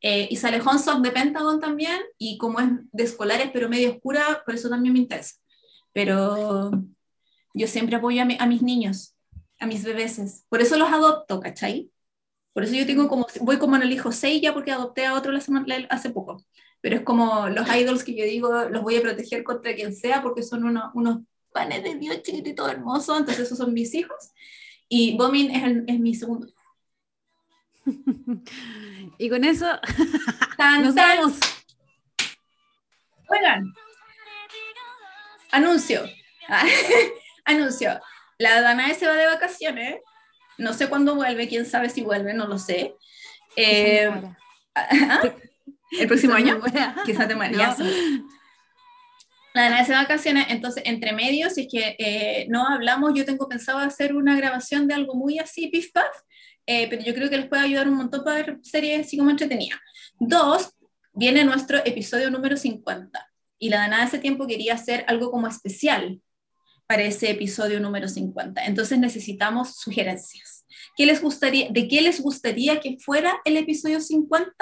Eh, 0.00 0.28
y 0.30 0.36
sale 0.36 0.60
Honsok 0.60 1.00
de 1.00 1.10
Pentagon 1.10 1.60
también, 1.60 2.00
y 2.18 2.38
como 2.38 2.60
es 2.60 2.68
de 2.92 3.04
escolares, 3.04 3.50
pero 3.52 3.68
medio 3.68 3.90
oscura, 3.90 4.42
por 4.44 4.54
eso 4.54 4.68
también 4.68 4.92
me 4.92 5.00
interesa. 5.00 5.36
Pero 5.92 6.70
yo 7.54 7.66
siempre 7.66 7.96
apoyo 7.96 8.22
a, 8.22 8.46
mis 8.46 8.62
niños, 8.62 9.16
a 9.58 9.66
mis 9.66 9.84
bebeses. 9.84 10.44
Por 10.48 10.60
eso 10.60 10.76
los 10.76 10.88
adopto, 10.88 11.40
¿cachai? 11.40 11.90
Por 12.52 12.64
eso 12.64 12.74
yo 12.74 12.86
tengo 12.86 13.08
como, 13.08 13.26
voy 13.40 13.58
como 13.58 13.76
en 13.76 13.82
el 13.82 13.92
hijo 13.92 14.12
6 14.12 14.40
ya 14.42 14.54
porque 14.54 14.72
adopté 14.72 15.06
a 15.06 15.14
otro 15.14 15.32
la 15.32 15.40
semana, 15.40 15.66
hace 15.90 16.10
poco. 16.10 16.44
Pero 16.80 16.96
es 16.96 17.02
como 17.02 17.48
los 17.48 17.68
idols 17.74 18.04
que 18.04 18.14
yo 18.14 18.24
digo, 18.24 18.64
los 18.68 18.82
voy 18.82 18.96
a 18.96 19.02
proteger 19.02 19.42
contra 19.42 19.74
quien 19.74 19.94
sea 19.94 20.22
porque 20.22 20.42
son 20.42 20.64
unos 20.94 21.18
panes 21.52 21.82
de 21.82 21.96
Dios 21.96 22.22
chiquititos 22.22 22.70
hermosos, 22.70 23.18
entonces 23.18 23.46
esos 23.46 23.58
son 23.58 23.74
mis 23.74 23.94
hijos. 23.94 24.32
Y 24.88 25.16
Bomin 25.16 25.50
es, 25.50 25.84
es 25.88 26.00
mi 26.00 26.14
segundo 26.14 26.46
hijo. 26.46 26.58
y 29.18 29.28
con 29.28 29.44
eso 29.44 29.66
nos 30.80 30.94
vamos. 30.94 31.34
Oigan, 33.28 33.74
anuncio. 35.50 36.08
anuncio. 37.44 38.00
La 38.38 38.60
Danae 38.62 38.94
se 38.94 39.06
va 39.06 39.14
de 39.14 39.26
vacaciones. 39.26 39.96
No 40.56 40.72
sé 40.72 40.88
cuándo 40.88 41.14
vuelve, 41.14 41.48
quién 41.48 41.66
sabe 41.66 41.90
si 41.90 42.02
vuelve, 42.02 42.32
no 42.32 42.46
lo 42.46 42.58
sé. 42.58 42.94
Eh, 43.56 44.10
¿ah? 44.74 45.20
el 45.98 46.06
próximo 46.06 46.34
año, 46.34 46.60
quizás 47.04 47.28
te 47.28 47.34
María. 47.34 47.76
La 49.54 49.62
Danae 49.62 49.84
se 49.84 49.92
va 49.92 49.98
de 49.98 50.04
vacaciones, 50.04 50.46
entonces 50.50 50.84
entre 50.86 51.12
medios, 51.12 51.54
si 51.54 51.62
es 51.62 51.68
que 51.70 51.96
eh, 51.98 52.46
no 52.48 52.66
hablamos, 52.66 53.12
yo 53.14 53.24
tengo 53.24 53.48
pensado 53.48 53.78
hacer 53.78 54.14
una 54.14 54.36
grabación 54.36 54.86
de 54.86 54.94
algo 54.94 55.14
muy 55.14 55.38
así, 55.38 55.68
pif 55.68 55.92
paf, 55.92 56.14
eh, 56.70 56.86
pero 56.90 57.02
yo 57.02 57.14
creo 57.14 57.30
que 57.30 57.38
les 57.38 57.48
puede 57.48 57.62
ayudar 57.62 57.88
un 57.88 57.94
montón 57.94 58.22
para 58.22 58.36
ver 58.36 58.58
series 58.62 59.06
así 59.06 59.16
como 59.16 59.30
entretenida. 59.30 59.80
Dos, 60.20 60.68
viene 61.14 61.42
nuestro 61.42 61.78
episodio 61.78 62.30
número 62.30 62.58
50 62.58 63.26
y 63.58 63.70
la 63.70 63.78
Dana 63.78 64.02
hace 64.02 64.18
tiempo 64.18 64.46
quería 64.46 64.74
hacer 64.74 65.02
algo 65.08 65.30
como 65.30 65.46
especial 65.46 66.20
para 66.86 67.04
ese 67.04 67.30
episodio 67.30 67.80
número 67.80 68.06
50. 68.06 68.66
Entonces 68.66 68.98
necesitamos 68.98 69.76
sugerencias. 69.76 70.66
¿Qué 70.94 71.06
les 71.06 71.22
gustaría, 71.22 71.70
¿De 71.70 71.88
qué 71.88 72.02
les 72.02 72.20
gustaría 72.20 72.80
que 72.80 72.98
fuera 72.98 73.40
el 73.46 73.56
episodio 73.56 74.02
50? 74.02 74.52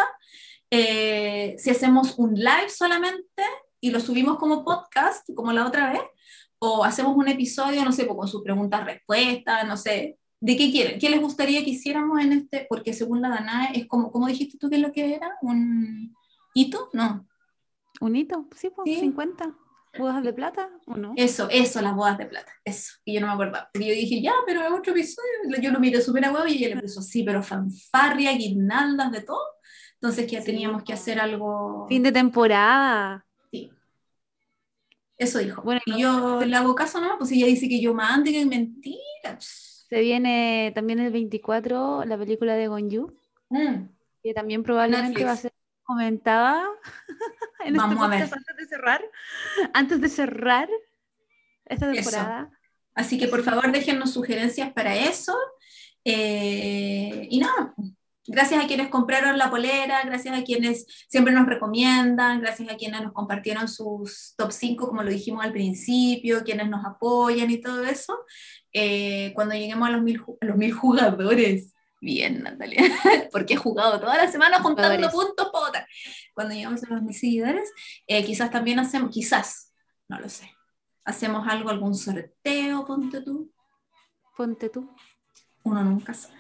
Eh, 0.71 1.57
si 1.59 1.71
hacemos 1.71 2.17
un 2.19 2.35
live 2.35 2.69
solamente 2.69 3.43
y 3.81 3.91
lo 3.91 3.99
subimos 3.99 4.39
como 4.39 4.65
podcast, 4.65 5.29
como 5.35 5.51
la 5.51 5.67
otra 5.67 5.93
vez, 5.93 6.03
o 6.61 6.85
hacemos 6.85 7.17
un 7.17 7.27
episodio, 7.27 7.85
no 7.85 7.91
sé, 7.91 8.05
pues, 8.05 8.17
con 8.17 8.29
sus 8.29 8.45
preguntas-respuestas, 8.45 9.67
no 9.67 9.77
sé, 9.77 10.19
¿De 10.41 10.57
qué 10.57 10.71
quieren? 10.71 10.99
¿Qué 10.99 11.09
les 11.09 11.21
gustaría 11.21 11.65
que 11.65 11.71
hiciéramos 11.71 12.21
en 12.21 12.33
este? 12.33 12.67
Porque 12.69 12.93
según 12.93 13.23
la 13.23 13.31
Danae, 13.31 13.71
es 13.75 13.87
como, 13.87 14.13
¿cómo 14.13 14.27
dijiste 14.27 14.59
tú 14.59 14.69
que 14.69 14.77
es 14.77 14.83
lo 14.83 14.93
que 14.93 15.15
era? 15.15 15.37
¿Un 15.41 16.15
hito? 16.55 16.91
No. 16.93 17.27
¿Un 18.01 18.17
hito? 18.17 18.49
Sí, 18.55 18.71
pues 18.75 18.99
50. 19.01 19.55
¿Bodas 19.99 20.23
de 20.23 20.33
plata 20.35 20.71
o 20.87 20.97
no? 20.97 21.15
Eso, 21.17 21.49
eso, 21.51 21.81
las 21.81 21.95
bodas 21.95 22.19
de 22.19 22.27
plata, 22.27 22.53
eso. 22.65 22.93
Y 23.05 23.15
yo 23.15 23.21
no 23.21 23.29
me 23.29 23.33
acordaba. 23.33 23.71
Porque 23.73 23.89
yo 23.89 23.95
dije, 23.95 24.21
ya, 24.21 24.35
pero 24.47 24.61
es 24.63 24.71
otro 24.71 24.93
episodio. 24.93 25.31
Yo 25.61 25.71
lo 25.71 25.81
miré 25.81 26.03
súper 26.03 26.27
a 26.27 26.33
huevo 26.33 26.47
y 26.47 26.57
ella 26.63 26.75
le 26.75 26.83
puso, 26.83 27.01
sí, 27.01 27.23
pero 27.23 27.43
fanfarria, 27.43 28.33
guirnaldas, 28.33 29.11
de 29.13 29.23
todo. 29.23 29.43
Entonces 29.95 30.27
que 30.31 30.41
teníamos 30.43 30.83
que 30.83 30.93
hacer 30.93 31.19
algo... 31.19 31.87
Fin 31.89 32.03
de 32.03 32.13
temporada. 32.13 33.25
Sí. 33.51 33.71
Eso 35.17 35.39
dijo. 35.39 35.63
Bueno, 35.63 35.81
y 35.87 36.03
yo 36.03 36.45
le 36.45 36.57
hago 36.57 36.75
caso, 36.75 37.01
¿no? 37.01 37.17
Pues 37.17 37.33
ella 37.33 37.47
dice 37.47 37.69
que 37.69 37.81
yo 37.81 37.95
mande, 37.95 38.31
que 38.33 38.41
es 38.43 38.47
mentira. 38.47 39.39
Se 39.89 40.01
viene 40.01 40.73
también 40.75 40.99
el 40.99 41.13
24 41.13 42.05
la 42.05 42.19
película 42.19 42.55
de 42.55 42.69
Gonju, 42.69 43.13
mm. 43.51 43.89
que 44.23 44.35
también 44.35 44.63
probablemente 44.63 45.25
va 45.25 45.33
a 45.33 45.37
ser 45.37 45.53
comentada 45.85 46.69
en 47.65 47.77
este 47.77 47.97
podcast 47.97 48.33
antes 48.33 48.57
de 48.57 48.67
cerrar. 48.67 49.05
Antes 49.73 50.01
de 50.01 50.09
cerrar 50.09 50.69
esta 51.65 51.93
temporada. 51.93 52.51
Así 52.95 53.19
que 53.19 53.29
por 53.29 53.43
favor 53.43 53.71
déjennos 53.71 54.13
sugerencias 54.13 54.73
para 54.73 54.97
eso. 54.97 55.37
Eh, 56.05 57.29
y 57.31 57.39
nada, 57.39 57.75
gracias 58.27 58.63
a 58.63 58.67
quienes 58.67 58.89
compraron 58.89 59.39
la 59.39 59.51
polera, 59.51 60.03
gracias 60.05 60.39
a 60.39 60.45
quienes 60.45 60.87
siempre 61.09 61.33
nos 61.33 61.47
recomiendan, 61.47 62.41
gracias 62.41 62.71
a 62.71 62.77
quienes 62.77 63.03
nos 63.03 63.13
compartieron 63.13 63.69
sus 63.69 64.35
top 64.37 64.53
5, 64.53 64.89
como 64.89 65.03
lo 65.03 65.11
dijimos 65.11 65.45
al 65.45 65.53
principio, 65.53 66.43
quienes 66.45 66.69
nos 66.69 66.85
apoyan 66.85 67.51
y 67.51 67.59
todo 67.59 67.85
eso. 67.85 68.17
Eh, 68.79 69.33
cuando 69.35 69.55
lleguemos 69.55 69.89
a 69.89 69.93
los 69.93 70.03
mil, 70.03 70.23
los 70.43 70.57
mil 70.59 70.71
jugadores, 70.71 71.73
bien 71.99 72.43
Natalia, 72.43 72.83
porque 73.33 73.55
he 73.55 73.57
jugado 73.57 73.99
toda 73.99 74.19
la 74.19 74.31
semana 74.31 74.61
juntando 74.61 75.11
puntos 75.11 75.49
para 75.51 75.65
votar. 75.65 75.89
Cuando 76.35 76.53
lleguemos 76.53 76.85
a 76.85 76.93
los 76.93 77.03
mil 77.03 77.15
seguidores, 77.15 77.73
eh, 78.07 78.23
quizás 78.23 78.51
también 78.51 78.79
hacemos, 78.79 79.11
quizás, 79.11 79.73
no 80.09 80.21
lo 80.21 80.29
sé, 80.29 80.51
hacemos 81.07 81.49
algo, 81.49 81.71
algún 81.71 81.95
sorteo, 81.95 82.85
ponte 82.85 83.23
tú. 83.23 83.51
Ponte 84.37 84.69
tú. 84.69 84.95
Uno 85.63 85.83
nunca 85.83 86.13
sabe. 86.13 86.39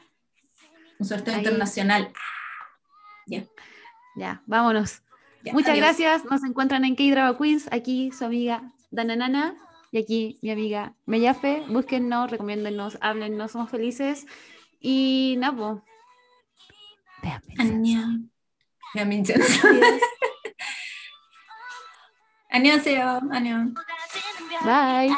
Un 0.98 1.06
sorteo 1.06 1.38
internacional. 1.38 2.12
Ya. 3.26 3.46
Ya, 4.14 4.42
vámonos. 4.44 5.00
Muchas 5.54 5.74
gracias. 5.74 6.22
Nos 6.26 6.44
encuentran 6.44 6.84
en 6.84 6.96
K-Drama 6.96 7.38
Queens. 7.38 7.66
Aquí 7.72 8.12
su 8.12 8.26
amiga 8.26 8.74
Dananana 8.90 9.56
y 9.90 9.98
aquí 9.98 10.38
mi 10.42 10.50
amiga 10.50 10.94
Mellafe. 11.06 11.62
Búsquennos, 11.68 12.30
recomiéndennos, 12.30 12.98
háblennos, 13.00 13.52
somos 13.52 13.70
felices. 13.70 14.26
Y 14.80 15.36
nada, 15.38 15.82
Vean. 17.22 18.30
Bye. 24.64 25.12